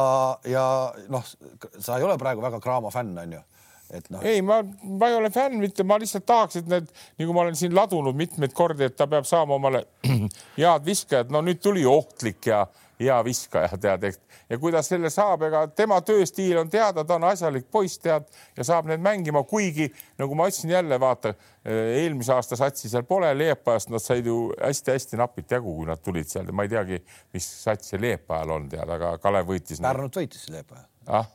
ja 0.49 0.65
noh, 1.13 1.31
sa 1.79 1.99
ei 1.99 2.09
ole 2.09 2.19
praegu 2.21 2.45
väga 2.45 2.61
Cramo 2.65 2.93
fänn, 2.95 3.17
on 3.19 3.39
ju 3.39 3.45
et 3.91 4.11
noh. 4.13 4.25
ei, 4.27 4.43
ma, 4.45 4.61
ma 4.85 5.11
ei 5.11 5.17
ole 5.19 5.31
fänn 5.35 5.61
mitte, 5.63 5.87
ma 5.87 5.99
lihtsalt 6.01 6.27
tahaks, 6.29 6.61
et 6.61 6.69
need, 6.71 6.91
nagu 7.23 7.37
ma 7.37 7.47
olen 7.47 7.59
siin 7.59 7.77
ladunud 7.77 8.17
mitmeid 8.19 8.57
kordi, 8.57 8.89
et 8.89 8.97
ta 8.99 9.09
peab 9.11 9.29
saama 9.29 9.57
omale 9.59 9.85
head 10.59 10.87
viskajad, 10.87 11.33
no 11.35 11.45
nüüd 11.45 11.63
tuli 11.65 11.87
ohtlik 11.89 12.51
ja 12.51 12.67
hea 12.99 13.19
viskaja, 13.25 13.79
tead, 13.81 14.09
eks 14.11 14.29
ja 14.49 14.59
kui 14.59 14.73
ta 14.73 14.83
selle 14.85 15.11
saab, 15.13 15.43
ega 15.49 15.63
tema 15.77 15.99
tööstiil 16.05 16.59
on 16.63 16.71
teada, 16.73 17.05
ta 17.05 17.19
on 17.19 17.27
asjalik 17.29 17.69
poiss, 17.73 18.01
tead, 18.03 18.29
ja 18.57 18.67
saab 18.67 18.89
need 18.91 19.03
mängima, 19.05 19.43
kuigi 19.49 19.89
nagu 20.21 20.39
ma 20.39 20.49
ütlesin 20.49 20.73
jälle, 20.73 21.01
vaata 21.01 21.35
eelmise 21.65 22.33
aasta 22.37 22.57
satsi 22.59 22.91
seal 22.91 23.05
pole, 23.09 23.31
Leepajast 23.39 23.93
nad 23.93 24.05
said 24.05 24.27
ju 24.27 24.39
hästi-hästi 24.57 25.21
napilt 25.21 25.57
jagu, 25.59 25.75
kui 25.81 25.89
nad 25.89 26.03
tulid 26.05 26.31
seal, 26.31 26.49
ma 26.53 26.65
ei 26.67 26.73
teagi, 26.73 27.03
mis 27.37 27.51
sats 27.65 27.93
see 27.93 28.01
Leepajal 28.03 28.57
on, 28.57 28.71
tead, 28.73 28.97
aga 28.97 29.17
Kalev 29.23 29.53
võitis. 29.53 29.83
Pärnut 29.85 30.23
võitis 30.23 30.49
Leepaja 30.53 30.89
ah?. 31.21 31.29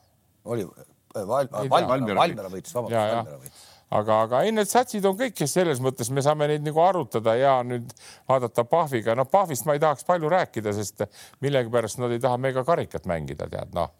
oli 0.45 0.67
Val, 1.13 1.47
Val, 1.69 1.87
Valmiera, 1.87 2.49
võitis, 2.49 2.73
vabandust, 2.73 2.97
Valmiera 2.97 3.39
võitis. 3.39 3.65
aga, 3.93 4.19
aga 4.27 4.43
ei, 4.45 4.53
need 4.55 4.69
satsid 4.69 5.05
on 5.05 5.17
kõik, 5.19 5.35
kes 5.37 5.57
selles 5.59 5.81
mõttes 5.83 6.09
me 6.09 6.23
saame 6.25 6.47
neid 6.49 6.65
nagu 6.65 6.81
arutada 6.81 7.35
ja 7.37 7.57
nüüd 7.67 7.93
vaadata 8.29 8.65
Pahviga, 8.69 9.15
noh, 9.17 9.29
Pahvist 9.29 9.67
ma 9.69 9.77
ei 9.77 9.83
tahaks 9.83 10.07
palju 10.09 10.31
rääkida, 10.33 10.73
sest 10.73 11.05
millegipärast 11.45 12.01
nad 12.01 12.15
ei 12.15 12.23
taha 12.23 12.39
megakarikat 12.41 13.05
mängida, 13.09 13.49
tead, 13.51 13.75
noh 13.77 13.91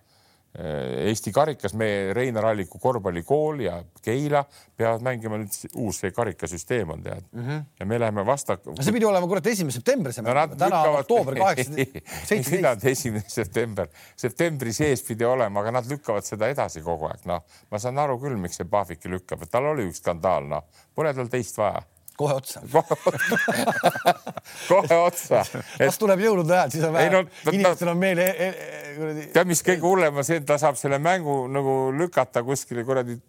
Eesti 0.53 1.31
karikas, 1.33 1.73
meie 1.73 2.11
Reinar 2.13 2.45
Alliku 2.51 2.77
korvpallikool 2.77 3.63
ja 3.65 3.79
Keila 4.05 4.43
peavad 4.77 5.01
mängima 5.01 5.39
nüüd 5.41 5.55
uus 5.81 5.97
see 6.03 6.11
karikasüsteem 6.13 6.91
on 6.93 7.01
tead 7.01 7.23
mm. 7.31 7.47
-hmm. 7.47 7.63
ja 7.79 7.85
me 7.89 7.99
läheme 7.99 8.25
vasta. 8.25 8.57
see 8.81 8.93
pidi 8.93 9.05
olema 9.09 9.27
kurat 9.27 9.47
esimene 9.47 9.73
september, 9.73 10.13
see 10.13 10.21
no, 10.21 10.33
mäng, 10.33 10.53
täna 10.57 10.81
on 10.81 10.99
oktoober 10.99 11.39
kaheksa, 11.41 11.73
seitseteist. 12.25 12.85
esimene 12.85 13.23
september, 13.27 13.89
septembri 14.15 14.73
sees 14.73 15.01
pidi 15.07 15.25
olema, 15.25 15.59
aga 15.59 15.71
nad 15.79 15.89
lükkavad 15.89 16.25
seda 16.25 16.51
edasi 16.53 16.85
kogu 16.85 17.09
aeg, 17.09 17.25
noh, 17.25 17.41
ma 17.71 17.79
saan 17.79 17.97
aru 17.97 18.19
küll, 18.21 18.37
miks 18.37 18.61
see 18.61 18.69
Pahviki 18.69 19.09
lükkab, 19.09 19.41
et 19.41 19.51
tal 19.51 19.71
oli 19.73 19.89
üks 19.89 20.05
skandaal, 20.05 20.45
noh, 20.53 20.69
pole 20.93 21.13
tal 21.13 21.33
teist 21.33 21.57
vaja 21.57 21.81
kohe 22.17 22.35
otsa 22.37 22.61
kohe 24.71 24.99
otsa 24.99 25.41
et.... 25.41 25.57
kas 25.81 25.99
tuleb 26.01 26.23
jõulude 26.23 26.55
ajal, 26.55 26.73
siis 26.75 26.87
on 26.87 26.95
vähe 26.95 27.11
no,, 27.13 27.23
inimestel 27.51 27.93
on 27.93 27.99
meel 27.99 28.23
e. 28.23 28.29
E 28.29 28.95
kuradi. 28.97 29.27
tead, 29.33 29.49
mis 29.49 29.63
kõige 29.65 29.85
hullem 29.85 30.21
on 30.21 30.27
see, 30.27 30.39
et 30.41 30.47
ta 30.47 30.57
saab 30.61 30.79
selle 30.79 30.99
mängu 31.01 31.43
nagu 31.51 31.77
lükata 31.97 32.43
kuskile 32.45 32.85
kuradi 32.87 33.19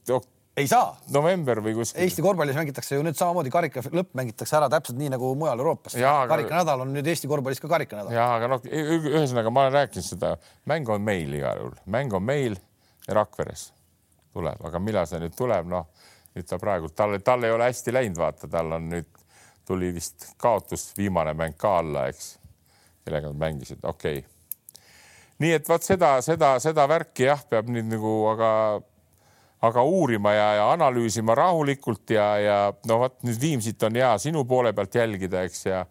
ei 0.57 0.69
saa. 0.71 0.93
november 1.11 1.59
või 1.65 1.75
kuskil. 1.75 2.05
Eesti 2.05 2.23
korvpallis 2.23 2.59
mängitakse 2.59 2.99
ju 2.99 3.03
nüüd 3.03 3.19
samamoodi 3.19 3.51
karika 3.51 3.83
lõpp 3.89 4.13
mängitakse 4.15 4.55
ära 4.59 4.69
täpselt 4.71 5.01
nii 5.01 5.11
nagu 5.17 5.33
mujal 5.39 5.59
Euroopas. 5.59 5.97
Aga... 5.99 6.29
karikanädal 6.31 6.85
on 6.85 6.93
nüüd 6.95 7.09
Eesti 7.11 7.31
korvpallis 7.31 7.63
ka 7.63 7.71
karikanädal. 7.73 8.15
ja 8.15 8.29
aga 8.37 8.53
noh, 8.53 8.69
ühesõnaga 8.69 9.51
ma 9.51 9.67
olen 9.67 9.79
rääkinud 9.81 10.07
seda, 10.07 10.37
mäng 10.71 10.91
on 10.95 11.03
meil 11.03 11.41
igal 11.41 11.63
juhul, 11.63 11.81
mäng 11.91 12.15
on 12.15 12.27
meil 12.27 12.61
Rakveres 13.05 13.73
tuleb, 14.35 14.63
aga 14.67 14.83
millal 14.83 15.07
see 15.11 15.23
nüüd 15.23 15.35
tuleb, 15.39 15.67
noh 15.71 15.91
nüüd 16.35 16.47
ta 16.51 16.59
praegu, 16.59 16.91
tal, 16.91 17.19
tal 17.25 17.47
ei 17.47 17.55
ole 17.55 17.69
hästi 17.71 17.95
läinud, 17.95 18.19
vaata, 18.19 18.49
tal 18.51 18.73
on 18.77 18.89
nüüd 18.91 19.11
tuli 19.67 19.93
vist 19.95 20.33
kaotus, 20.41 20.91
viimane 20.99 21.35
mäng 21.39 21.57
ka 21.59 21.79
alla, 21.81 22.09
eks, 22.13 22.35
kellega 23.05 23.31
nad 23.31 23.41
mängisid, 23.41 23.83
okei. 23.83 24.19
Okay.. 24.19 24.31
nii 25.43 25.53
et 25.57 25.69
vot 25.69 25.83
seda, 25.83 26.17
seda, 26.23 26.57
seda 26.63 26.89
värki 26.91 27.29
jah, 27.29 27.45
peab 27.49 27.71
nüüd 27.73 27.89
nagu, 27.91 28.13
aga, 28.33 28.51
aga 29.65 29.85
uurima 29.89 30.35
ja, 30.35 30.49
ja 30.61 30.67
analüüsima 30.75 31.37
rahulikult 31.39 32.11
ja, 32.15 32.29
ja 32.43 32.59
no 32.89 33.01
vot 33.05 33.23
nüüd 33.27 33.41
Viimsit 33.41 33.83
on 33.87 34.01
hea 34.01 34.13
sinu 34.23 34.45
poole 34.49 34.75
pealt 34.77 34.95
jälgida, 35.01 35.47
eks 35.49 35.67
ja 35.67 35.85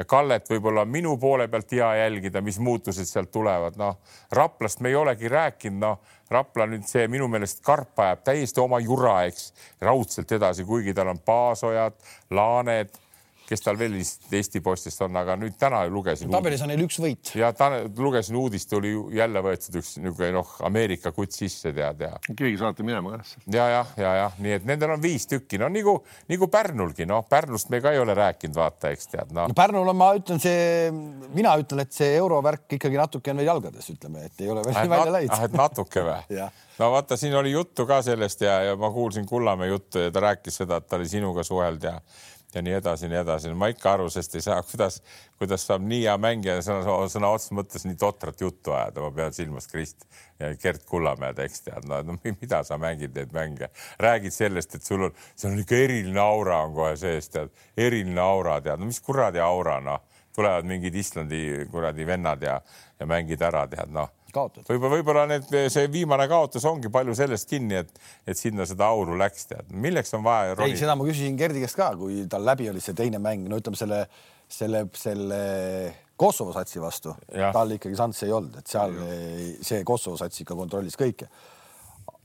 ja 0.00 0.06
Kallet 0.08 0.48
võib-olla 0.48 0.86
minu 0.88 1.16
poole 1.20 1.46
pealt 1.52 1.72
hea 1.76 1.90
jälgida, 2.00 2.40
mis 2.40 2.58
muutused 2.58 3.08
sealt 3.08 3.30
tulevad, 3.34 3.76
noh 3.76 3.98
Raplast 4.32 4.80
me 4.80 4.88
ei 4.88 4.96
olegi 4.96 5.28
rääkinud, 5.28 5.80
noh 5.84 6.16
Rapla 6.30 6.66
nüüd 6.70 6.86
see 6.86 7.08
minu 7.10 7.26
meelest 7.28 7.60
Karp 7.66 7.98
ajab 8.00 8.22
täiesti 8.24 8.62
oma 8.62 8.78
jura, 8.80 9.24
eks. 9.26 9.50
Raudselt 9.82 10.32
edasi, 10.32 10.64
kuigi 10.64 10.94
tal 10.94 11.10
on 11.10 11.18
Paasojad, 11.26 11.96
Laaned 12.30 12.94
kes 13.50 13.64
tal 13.64 13.78
veel 13.78 13.96
Eesti 13.98 14.62
postist 14.62 15.02
on, 15.02 15.16
aga 15.18 15.34
nüüd 15.38 15.56
täna 15.58 15.82
lugesin. 15.90 16.30
tabelis 16.30 16.62
on 16.62 16.70
neil 16.70 16.84
üks 16.84 17.00
võit. 17.02 17.32
ja 17.38 17.50
ta, 17.56 17.70
lugesin 17.98 18.38
uudist, 18.38 18.72
oli 18.78 18.92
jälle 19.16 19.42
võetud 19.44 19.80
üks 19.80 19.96
niisugune 19.98 20.30
noh, 20.36 20.52
Ameerika 20.66 21.10
kutt 21.16 21.34
sisse 21.34 21.72
tead 21.74 22.04
ja. 22.06 22.12
keegi 22.28 22.60
saate 22.60 22.86
minema 22.86 23.16
ka. 23.16 23.42
ja, 23.50 23.66
jah, 23.74 23.92
ja, 23.98 24.14
jah, 24.22 24.38
nii 24.42 24.56
et 24.60 24.68
nendel 24.70 24.94
on 24.94 25.02
viis 25.02 25.26
tükki, 25.30 25.58
no 25.60 25.70
nagu, 25.72 25.96
nagu 26.30 26.50
Pärnulgi, 26.52 27.08
noh, 27.10 27.26
Pärnust 27.30 27.72
me 27.74 27.82
ka 27.82 27.94
ei 27.94 28.02
ole 28.02 28.14
rääkinud, 28.18 28.56
vaata, 28.56 28.94
eks 28.94 29.10
tead 29.10 29.34
no.. 29.34 29.48
no 29.50 29.58
Pärnul 29.58 29.90
on, 29.90 29.98
ma 29.98 30.12
ütlen, 30.18 30.42
see, 30.42 30.88
mina 31.34 31.56
ütlen, 31.60 31.84
et 31.84 31.96
see 31.96 32.14
eurovärk 32.20 32.78
ikkagi 32.78 33.00
natuke 33.00 33.34
on 33.34 33.42
veel 33.42 33.50
jalgades, 33.50 33.90
ütleme, 33.92 34.28
et 34.30 34.44
ei 34.44 34.50
ole 34.54 34.64
veel 34.66 34.78
ah, 34.78 34.90
välja 34.94 35.16
läinud. 35.18 35.36
ah, 35.36 35.46
et 35.48 35.58
natuke 35.58 36.06
või 36.06 36.48
no 36.80 36.94
vaata, 36.94 37.18
siin 37.18 37.34
oli 37.36 37.56
juttu 37.56 37.86
ka 37.88 38.00
sellest 38.06 38.46
ja, 38.46 38.60
ja 38.70 38.78
ma 38.78 38.92
kuulsin 38.94 39.26
Kullamäe 39.26 39.74
juttu 39.74 40.06
ja 40.06 40.14
ta 40.14 40.28
rääkis 40.30 40.62
seda, 40.62 40.78
et 40.78 40.86
ta 40.86 41.00
oli 41.00 41.10
sinuga 41.10 41.42
suhelnud 41.46 41.90
ja 41.90 41.98
ja 42.54 42.62
nii 42.62 42.74
edasi, 42.78 43.08
nii 43.08 43.20
edasi. 43.20 43.52
ma 43.54 43.68
ikka 43.70 43.92
aru, 43.92 44.08
sest 44.10 44.34
ei 44.34 44.44
saa, 44.44 44.60
kuidas, 44.66 45.00
kuidas 45.38 45.64
saab 45.66 45.84
nii 45.86 46.02
hea 46.04 46.16
mängija 46.20 46.58
sõna, 46.66 46.98
sõna 47.12 47.32
otseses 47.34 47.54
mõttes 47.56 47.86
nii 47.86 47.98
totrat 48.00 48.40
juttu 48.40 48.74
ajada, 48.76 49.04
ma 49.04 49.10
pean 49.14 49.34
silmas 49.36 49.70
Krist 49.70 50.06
ja 50.40 50.52
Gert 50.62 50.84
Kullamäed, 50.88 51.38
eks 51.44 51.66
tead, 51.66 51.88
no, 51.90 52.02
no 52.06 52.18
mida 52.24 52.62
sa 52.66 52.78
mängid 52.80 53.16
neid 53.16 53.34
mänge, 53.36 53.70
räägid 54.02 54.34
sellest, 54.34 54.78
et 54.78 54.86
sul 54.86 55.08
on, 55.08 55.18
seal 55.34 55.54
on 55.54 55.64
ikka 55.64 55.78
eriline 55.86 56.22
aura 56.22 56.62
on 56.66 56.74
kohe 56.76 56.94
sees, 57.00 57.30
tead, 57.32 57.52
eriline 57.76 58.22
aura, 58.24 58.60
tead, 58.64 58.80
no 58.80 58.90
mis 58.90 59.02
kuradi 59.04 59.42
aura, 59.44 59.80
noh, 59.84 60.06
tulevad 60.36 60.66
mingid 60.66 60.94
Islandi 60.94 61.42
kuradi 61.70 62.06
vennad 62.06 62.42
ja, 62.46 62.60
ja 62.98 63.06
mängid 63.10 63.42
ära, 63.42 63.66
tead, 63.70 63.92
noh 63.94 64.10
võib-olla, 64.68 64.96
võib-olla 64.96 65.24
need, 65.30 65.48
see 65.72 65.86
viimane 65.92 66.26
kaotus 66.30 66.66
ongi 66.68 66.90
palju 66.92 67.14
sellest 67.18 67.48
kinni, 67.50 67.80
et, 67.82 68.02
et 68.28 68.38
sinna 68.38 68.66
seda 68.68 68.88
auru 68.90 69.18
läks, 69.20 69.48
tead, 69.50 69.70
milleks 69.72 70.14
on 70.18 70.24
vaja. 70.26 70.56
ei, 70.66 70.76
seda 70.78 70.96
ma 70.98 71.06
küsisin 71.08 71.38
Gerdi 71.40 71.64
käest 71.64 71.78
ka, 71.78 71.92
kui 71.98 72.24
tal 72.30 72.46
läbi 72.46 72.70
oli 72.70 72.82
see 72.84 72.96
teine 72.98 73.20
mäng, 73.22 73.48
no 73.50 73.60
ütleme 73.60 73.78
selle, 73.78 74.04
selle, 74.50 74.86
selle 74.98 75.40
Kosovo 76.20 76.52
satsi 76.52 76.82
vastu, 76.82 77.14
tal 77.32 77.76
ikkagi 77.76 77.96
šanssi 77.96 78.26
ei 78.26 78.34
olnud, 78.36 78.58
et 78.60 78.68
seal 78.68 78.96
ei, 79.06 79.52
see 79.64 79.84
Kosovo 79.88 80.18
sats 80.20 80.42
ikka 80.42 80.56
kontrollis 80.58 80.98
kõike. 81.00 81.30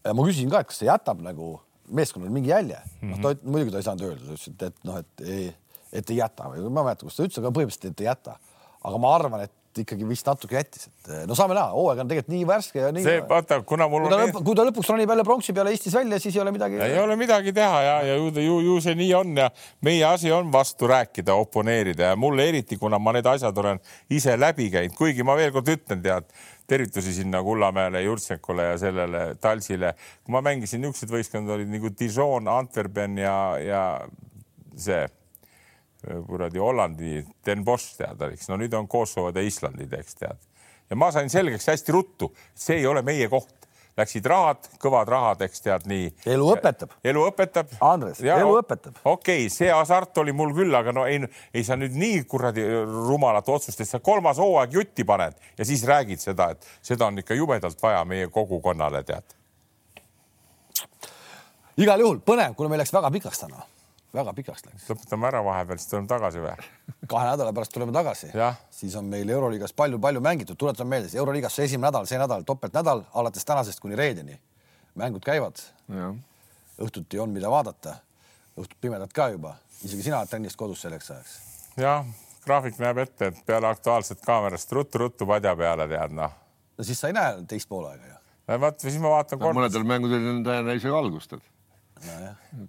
ja 0.04 0.14
ma 0.14 0.26
küsisin 0.28 0.52
ka, 0.52 0.62
et 0.62 0.72
kas 0.72 0.82
see 0.82 0.90
jätab 0.90 1.22
nagu 1.24 1.54
meeskonnale 1.96 2.34
mingi 2.34 2.50
jälje 2.50 2.76
mm. 2.76 2.90
-hmm. 3.02 3.10
noh, 3.12 3.22
ta 3.22 3.34
mhm. 3.34 3.52
muidugi 3.52 3.72
ta 3.72 3.78
ei 3.78 3.84
saanud 3.84 4.08
öelda, 4.08 4.26
ta 4.26 4.34
ütles, 4.34 4.48
et, 4.50 4.64
et 4.64 4.84
noh, 4.84 4.98
et 4.98 5.22
ei, 5.22 5.56
et 5.94 6.10
ei 6.10 6.18
jäta 6.18 6.50
või 6.50 6.66
ma 6.70 6.82
ei 6.82 6.90
mäleta, 6.90 7.06
kus 7.06 7.16
ta 7.16 7.28
ütles, 7.28 7.40
aga 7.40 7.52
põhimõtteliselt, 7.58 7.92
et 7.92 8.04
ei 8.04 8.10
jäta. 8.10 8.38
aga 8.86 8.98
ma 9.02 9.16
arvan, 9.16 9.46
et 9.48 9.54
ikkagi 9.82 10.08
vist 10.08 10.28
natuke 10.28 10.58
jättis, 10.58 10.88
et 10.88 11.12
eh, 11.12 11.24
no 11.30 11.38
saame 11.38 11.56
näha, 11.58 11.74
hooaeg 11.76 12.02
on 12.04 12.12
tegelikult 12.12 12.34
nii 12.34 12.48
värske 12.50 12.82
ja 12.82 12.92
nii. 12.96 13.04
see 13.06 13.22
vaata, 13.30 13.60
kuna 13.68 13.88
mul 13.92 14.06
kui 14.06 14.14
ta, 14.14 14.20
lõp, 14.22 14.40
kui 14.48 14.58
ta 14.60 14.66
lõpuks 14.70 14.92
ronib 14.94 15.14
jälle 15.14 15.26
pronksi 15.28 15.56
peale 15.58 15.74
Eestis 15.76 15.98
välja, 15.98 16.20
siis 16.22 16.38
ei 16.38 16.44
ole 16.44 16.54
midagi. 16.56 16.80
ei 16.86 16.98
ole 17.02 17.18
midagi 17.20 17.54
teha 17.56 17.82
ja, 17.86 17.96
ja 18.10 18.18
ju, 18.20 18.32
ju, 18.44 18.60
ju 18.70 18.80
see 18.86 18.98
nii 19.00 19.12
on 19.20 19.36
ja 19.44 19.50
meie 19.86 20.06
asi 20.08 20.32
on 20.36 20.52
vastu 20.54 20.90
rääkida, 20.92 21.36
oponeerida 21.36 22.12
ja 22.14 22.20
mulle 22.20 22.50
eriti, 22.50 22.80
kuna 22.82 23.00
ma 23.00 23.16
need 23.16 23.28
asjad 23.30 23.64
olen 23.64 23.82
ise 24.10 24.38
läbi 24.40 24.70
käinud, 24.74 24.98
kuigi 24.98 25.26
ma 25.28 25.38
veel 25.40 25.54
kord 25.56 25.74
ütlen, 25.76 26.04
tead 26.06 26.30
tervitusi 26.68 27.14
sinna 27.14 27.44
Kullamäele, 27.44 28.02
Jurtšenkule 28.02 28.64
ja 28.72 28.78
sellele 28.78 29.36
Talsile. 29.42 29.94
kui 30.24 30.34
ma 30.34 30.42
mängisin, 30.42 30.82
niisugused 30.82 31.12
võistkond 31.14 31.52
olid 31.54 31.70
nagu 31.70 31.92
Dijon, 31.94 32.48
Antwerpen 32.50 33.20
ja, 33.22 33.36
ja 33.62 33.84
see 34.76 35.06
kuradi 36.28 36.60
Hollandi 36.60 37.26
Den 37.46 37.66
Bosch 37.66 37.98
tead, 38.00 38.22
eks 38.32 38.50
no 38.52 38.60
nüüd 38.60 38.74
on 38.78 38.88
Kosovod 38.88 39.36
ja 39.38 39.44
Islandid, 39.46 39.94
eks 39.94 40.20
tead. 40.22 40.42
ja 40.90 40.98
ma 41.00 41.12
sain 41.12 41.30
selgeks 41.30 41.68
hästi 41.72 41.94
ruttu, 41.96 42.32
see 42.54 42.82
ei 42.82 42.88
ole 42.88 43.06
meie 43.06 43.30
koht. 43.30 43.54
Läksid 43.96 44.26
rahad, 44.28 44.66
kõvad 44.76 45.08
rahad, 45.08 45.44
eks 45.46 45.62
tead 45.64 45.86
nii. 45.88 46.10
elu 46.28 46.48
õpetab. 46.52 46.98
elu 47.00 47.22
õpetab. 47.30 47.70
Andres, 47.80 48.20
elu 48.20 48.50
õpetab. 48.60 48.98
okei 49.06 49.46
okay,, 49.46 49.52
see 49.54 49.70
hasart 49.72 50.18
oli 50.20 50.34
mul 50.36 50.52
küll, 50.58 50.76
aga 50.76 50.92
no 50.92 51.06
ei, 51.08 51.22
ei 51.56 51.64
sa 51.64 51.78
nüüd 51.80 51.96
nii 51.96 52.26
kuradi 52.28 52.66
rumalat 52.84 53.48
otsust, 53.50 53.80
et 53.80 53.88
sa 53.88 54.02
kolmas 54.04 54.42
hooaeg 54.44 54.76
jutti 54.76 55.06
paned 55.08 55.40
ja 55.56 55.68
siis 55.68 55.86
räägid 55.88 56.20
seda, 56.20 56.50
et 56.52 56.68
seda 56.84 57.08
on 57.08 57.24
ikka 57.24 57.40
jubedalt 57.40 57.80
vaja 57.84 58.04
meie 58.04 58.28
kogukonnale, 58.28 59.04
tead. 59.08 59.38
igal 61.80 62.04
juhul 62.04 62.20
põnev, 62.20 62.52
kuna 62.60 62.74
meil 62.74 62.84
läks 62.84 62.94
väga 63.00 63.14
pikaks 63.16 63.46
täna 63.46 63.64
väga 64.16 64.34
pikaks 64.34 64.66
läks. 64.66 64.88
lõpetame 64.90 65.28
ära 65.30 65.42
vahepeal, 65.46 65.80
siis 65.80 65.92
tuleme 65.92 66.08
tagasi 66.10 66.42
või? 66.44 66.56
kahe 67.12 67.30
nädala 67.30 67.54
pärast 67.54 67.74
tuleme 67.74 67.94
tagasi. 67.96 68.32
siis 68.72 68.96
on 68.96 69.06
meil 69.12 69.30
Euroliigas 69.30 69.74
palju-palju 69.74 70.22
mängitud, 70.22 70.58
tuletan 70.58 70.88
meelde, 70.88 71.10
Euroliigas 71.18 71.56
see 71.56 71.66
esimene 71.70 71.88
nädal, 71.88 72.08
see 72.10 72.20
nädal, 72.20 72.44
topeltnädal 72.48 73.04
alates 73.14 73.46
tänasest 73.46 73.80
kuni 73.80 73.96
reedeni. 73.96 74.40
mängud 74.96 75.24
käivad. 75.24 75.62
õhtuti 76.82 77.20
on, 77.20 77.30
mida 77.30 77.50
vaadata. 77.52 77.96
õhtud 78.58 78.78
pimedad 78.82 79.12
ka 79.14 79.30
juba, 79.30 79.56
isegi 79.84 80.04
sina 80.04 80.20
oled 80.20 80.30
trennist 80.30 80.56
kodus 80.56 80.82
selleks 80.82 81.12
ajaks. 81.12 81.40
jah, 81.78 82.06
graafik 82.46 82.80
näeb 82.80 82.98
ette, 82.98 83.28
et 83.28 83.46
peale 83.46 83.68
Aktuaalset 83.68 84.22
kaamerast 84.26 84.72
ruttu-ruttu 84.72 85.26
padja 85.26 85.56
peale 85.56 85.88
tead 85.88 86.12
noh. 86.12 86.32
no 86.78 86.84
siis 86.84 87.00
sa 87.00 87.08
ei 87.08 87.14
näe 87.14 87.42
teist 87.48 87.70
poolaega 87.70 88.06
ju. 88.06 88.62
vaat 88.62 88.80
siis 88.80 88.98
ma 89.00 89.10
vaatan 89.18 89.40
no,. 89.40 89.54
mõnedel 89.60 89.84
mängudel 89.84 90.30
on 90.30 90.44
täiesti 90.44 90.78
isegi 90.78 90.96
algust, 90.96 91.34
et 91.34 91.55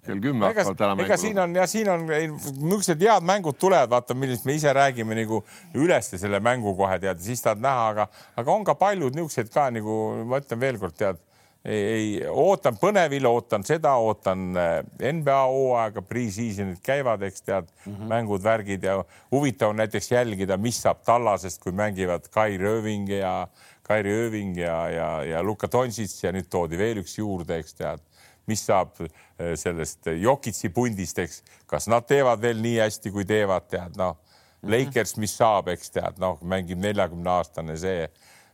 kell 0.06 0.20
kümme 0.22 0.46
hakkavad 0.46 0.78
täna 0.78 0.94
mängima. 0.94 1.06
ega 1.06 1.16
siin 1.20 1.38
on 1.38 1.54
ja 1.54 1.66
siin 1.66 1.90
on 1.90 2.06
niisugused 2.06 3.02
head 3.02 3.26
mängud 3.26 3.58
tulevad, 3.60 3.90
vaata, 3.90 4.14
millest 4.14 4.46
me 4.46 4.56
ise 4.56 4.72
räägime 4.72 5.18
nagu 5.18 5.42
üleste 5.74 6.18
selle 6.18 6.40
mängu 6.40 6.74
kohe 6.78 6.98
tead, 7.02 7.20
siis 7.22 7.42
tahad 7.44 7.62
näha, 7.62 7.86
aga, 7.92 8.08
aga 8.36 8.52
on 8.52 8.64
ka 8.64 8.76
paljud 8.78 9.16
niisugused 9.16 9.52
ka 9.54 9.68
nagu 9.74 9.96
ma 10.28 10.40
ütlen 10.42 10.62
veelkord 10.62 10.96
tead, 10.96 11.20
ei, 11.66 11.82
ei 11.82 12.08
ootan 12.30 12.78
põnevil, 12.80 13.26
ootan 13.26 13.66
seda, 13.66 13.96
ootan 13.98 14.48
eh, 14.62 15.12
NBA 15.12 15.38
hooaega, 15.50 16.02
pre-season'id 16.06 16.82
käivad, 16.86 17.26
eks 17.26 17.42
tead 17.42 17.66
mm, 17.68 17.92
-hmm. 17.92 18.10
mängud, 18.14 18.42
värgid 18.42 18.86
ja 18.86 19.00
huvitav 19.34 19.74
on 19.74 19.82
näiteks 19.82 20.12
jälgida, 20.12 20.56
mis 20.56 20.82
saab 20.82 21.02
Tallasest, 21.04 21.62
kui 21.62 21.72
mängivad 21.72 22.30
Kai 22.30 22.58
Rööving 22.58 23.10
ja 23.10 23.48
Kairi 23.86 24.10
Ööving 24.10 24.56
ja, 24.58 24.88
ja, 24.90 25.24
ja 25.24 25.42
Luka 25.42 25.68
Doncic 25.72 26.24
ja 26.24 26.32
nüüd 26.34 26.48
toodi 26.50 26.78
veel 26.78 27.04
üks 27.04 27.18
juurde, 27.20 27.60
eks 27.62 27.76
tead 27.78 28.02
mis 28.46 28.62
saab 28.66 28.94
äh, 29.02 29.54
sellest 29.58 30.10
Jokitsi 30.20 30.70
pundist, 30.74 31.18
eks, 31.18 31.42
kas 31.66 31.88
nad 31.92 32.06
teevad 32.08 32.42
veel 32.42 32.62
nii 32.62 32.78
hästi, 32.84 33.12
kui 33.14 33.26
teevad, 33.28 33.68
tead 33.72 33.98
noh. 34.00 34.16
Mhm. 34.62 34.72
Lakers, 34.72 35.16
mis 35.22 35.36
saab, 35.36 35.68
eks 35.68 35.92
tead, 35.94 36.16
noh, 36.18 36.40
mängib 36.42 36.80
neljakümne 36.82 37.30
aastane 37.30 37.76
see 37.78 38.06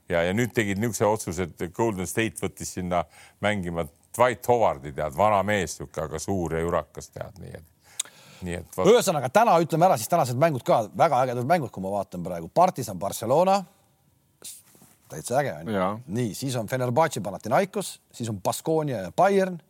ja, 0.08 0.22
ja 0.22 0.32
nüüd 0.34 0.52
tegid 0.54 0.80
niisuguse 0.82 1.08
otsuse, 1.08 1.48
et 1.48 1.74
Golden 1.74 2.08
State 2.10 2.42
võttis 2.42 2.74
sinna 2.76 3.04
mängima 3.44 3.86
Dwight 4.12 4.48
Howardi, 4.50 4.92
tead, 4.92 5.14
vana 5.16 5.42
mees, 5.46 5.76
niisugune, 5.78 6.08
aga 6.08 6.20
suur 6.20 6.56
ja 6.56 6.64
jurakas, 6.64 7.12
tead, 7.14 7.38
nii 7.40 7.54
et 7.60 7.68
nii 8.42 8.58
et 8.58 8.76
võt.... 8.76 8.88
ühesõnaga 8.90 9.30
täna 9.32 9.54
ütleme 9.62 9.86
ära 9.86 9.98
siis 10.00 10.10
tänased 10.10 10.38
mängud 10.40 10.64
ka 10.66 10.82
väga 10.98 11.22
ägedad 11.26 11.48
mängud, 11.48 11.70
kui 11.74 11.84
ma 11.84 11.92
vaatan 11.94 12.24
praegu, 12.26 12.50
Partisan 12.54 12.98
Barcelona. 12.98 13.62
täitsa 15.12 15.38
äge 15.40 15.52
on 15.60 15.74
ju. 15.74 15.88
nii, 16.18 16.34
siis 16.34 16.56
on 16.56 16.68
Fenerbahce 16.68 17.20
Panathinaikos, 17.20 18.00
siis 18.12 18.28
on 18.32 18.40
Baskonia 18.42 19.06
ja 19.06 19.12
Bayern 19.16 19.60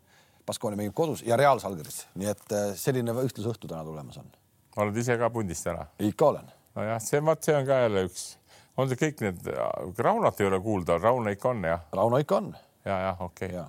Baskonia 0.46 0.78
mängib 0.80 0.94
kodus 0.96 1.22
ja 1.26 1.36
Real 1.38 1.60
Salgeris, 1.62 2.06
nii 2.18 2.30
et 2.32 2.54
äh, 2.56 2.70
selline 2.78 3.14
ühtlusõhtu 3.22 3.70
täna 3.70 3.84
tulemas 3.86 4.18
on. 4.20 4.30
oled 4.82 4.96
ise 4.98 5.16
ka 5.20 5.30
pundist 5.30 5.66
täna? 5.68 5.86
ikka 5.98 6.30
olen. 6.32 6.52
nojah, 6.78 7.02
see, 7.02 7.20
vot 7.24 7.44
see 7.44 7.56
on 7.56 7.68
ka 7.68 7.82
jälle 7.84 8.06
üks, 8.08 8.26
on 8.76 8.90
see 8.90 9.00
kõik 9.04 9.24
need, 9.26 9.52
Raunot 9.98 10.40
ei 10.40 10.50
ole 10.50 10.60
kuulda, 10.64 10.98
Rauno 11.02 11.34
ikka 11.34 11.52
on 11.52 11.66
jah? 11.70 11.84
Rauno 11.92 12.22
ikka 12.22 12.40
on. 12.42 12.52
ja, 12.84 13.00
jah, 13.08 13.26
okei 13.28 13.52
okay.. 13.54 13.66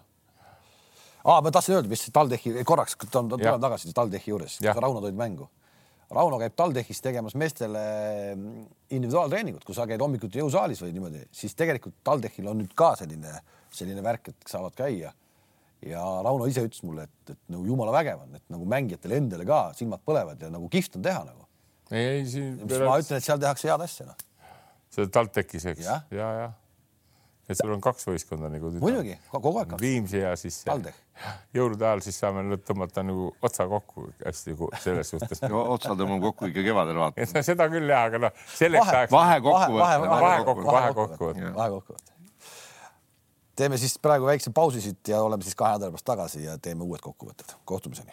aa, 1.23 1.41
ma 1.41 1.51
tahtsin 1.51 1.79
öelda, 1.79 1.91
mis 1.91 2.07
TalTechi 2.13 2.55
korraks 2.65 2.97
tuleme 3.09 3.59
tagasi 3.67 3.93
TalTechi 3.93 4.33
juures, 4.33 4.61
Rauno 4.73 5.03
tõid 5.03 5.19
mängu. 5.19 5.49
Rauno 6.13 6.37
käib 6.37 6.53
TalTechis 6.57 7.01
tegemas 7.01 7.33
meestele 7.39 7.81
mm, 8.35 8.65
individuaaltreeningut, 8.93 9.63
kui 9.65 9.75
sa 9.75 9.87
käid 9.89 10.01
hommikuti 10.03 10.41
jõusaalis 10.41 10.83
või 10.83 10.93
niimoodi, 10.93 11.23
siis 11.33 11.55
tegelikult 11.57 11.95
TalTechil 12.05 12.49
on 12.51 12.59
nüüd 12.61 12.73
ka 12.77 12.91
selline, 12.99 13.33
selline 13.73 14.03
värk, 14.05 14.29
et 14.33 14.51
saavad 14.51 14.75
käia. 14.77 15.13
Ja 15.87 16.01
Rauno 16.25 16.47
ise 16.49 16.63
ütles 16.65 16.83
mulle, 16.85 17.07
et, 17.09 17.35
et 17.35 17.39
nagu 17.53 17.65
jumala 17.67 17.93
vägev 17.95 18.25
on, 18.25 18.33
et 18.39 18.45
nagu 18.53 18.67
mängijatele 18.69 19.19
endale 19.21 19.47
ka 19.47 19.61
silmad 19.77 20.03
põlevad 20.07 20.41
ja 20.41 20.51
nagu 20.53 20.69
kihvt 20.71 20.99
on 20.99 21.05
teha 21.05 21.23
nagu. 21.27 21.47
ei, 21.91 22.05
ei 22.19 22.25
siin. 22.29 22.57
ma 22.63 22.97
ütlen, 23.01 23.19
et 23.19 23.27
seal 23.27 23.41
tehakse 23.41 23.71
head 23.71 23.85
asja 23.85 24.09
noh. 24.09 24.27
see 24.93 25.09
TalTechis, 25.13 25.71
eks 25.73 25.87
ja, 25.87 26.01
ja, 26.13 26.33
ja 26.41 26.51
et 27.49 27.59
sul 27.59 27.73
on 27.75 27.81
kaks 27.83 28.07
võistkonda 28.07 28.49
nagu. 28.51 28.71
muidugi, 28.79 29.17
kogu 29.31 29.51
aeg 29.59 29.73
kaks. 29.73 29.81
Viimsi 29.83 30.21
ja 30.21 30.31
siis 30.39 30.61
jõulude 31.55 31.87
ajal 31.87 32.03
siis 32.05 32.17
saame 32.21 32.45
nüüd 32.47 32.63
tõmmata 32.67 33.03
nagu 33.05 33.29
otsa 33.43 33.67
kokku 33.69 34.07
hästi 34.23 34.55
selles 34.83 35.11
suhtes 35.13 35.43
otsa 35.75 35.91
tõmbame 35.91 36.21
kokku 36.23 36.49
ikka 36.51 36.65
kevadel 36.69 37.01
vaata. 37.03 37.27
seda 37.49 37.67
küll 37.71 37.91
jah, 37.91 38.07
aga 38.09 38.23
noh, 38.27 38.41
selleks 38.55 38.93
ajaks. 38.93 39.13
vahekokkuvõte. 39.13 40.09
vahekokkuvõte. 40.15 40.71
vahekokkuvõte. 40.71 41.53
vahekokkuvõte. 41.59 42.12
Teeme 43.55 43.77
siis 43.77 43.99
praegu 44.01 44.25
väikse 44.25 44.51
pausi 44.51 44.81
siit 44.81 45.07
ja 45.07 45.21
oleme 45.21 45.43
siis 45.43 45.55
kahe 45.55 45.75
nädala 45.75 45.91
pärast 45.91 46.05
tagasi 46.05 46.43
ja 46.43 46.57
teeme 46.57 46.83
uued 46.83 47.01
kokkuvõtted. 47.01 47.55
kohtumiseni 47.65 48.11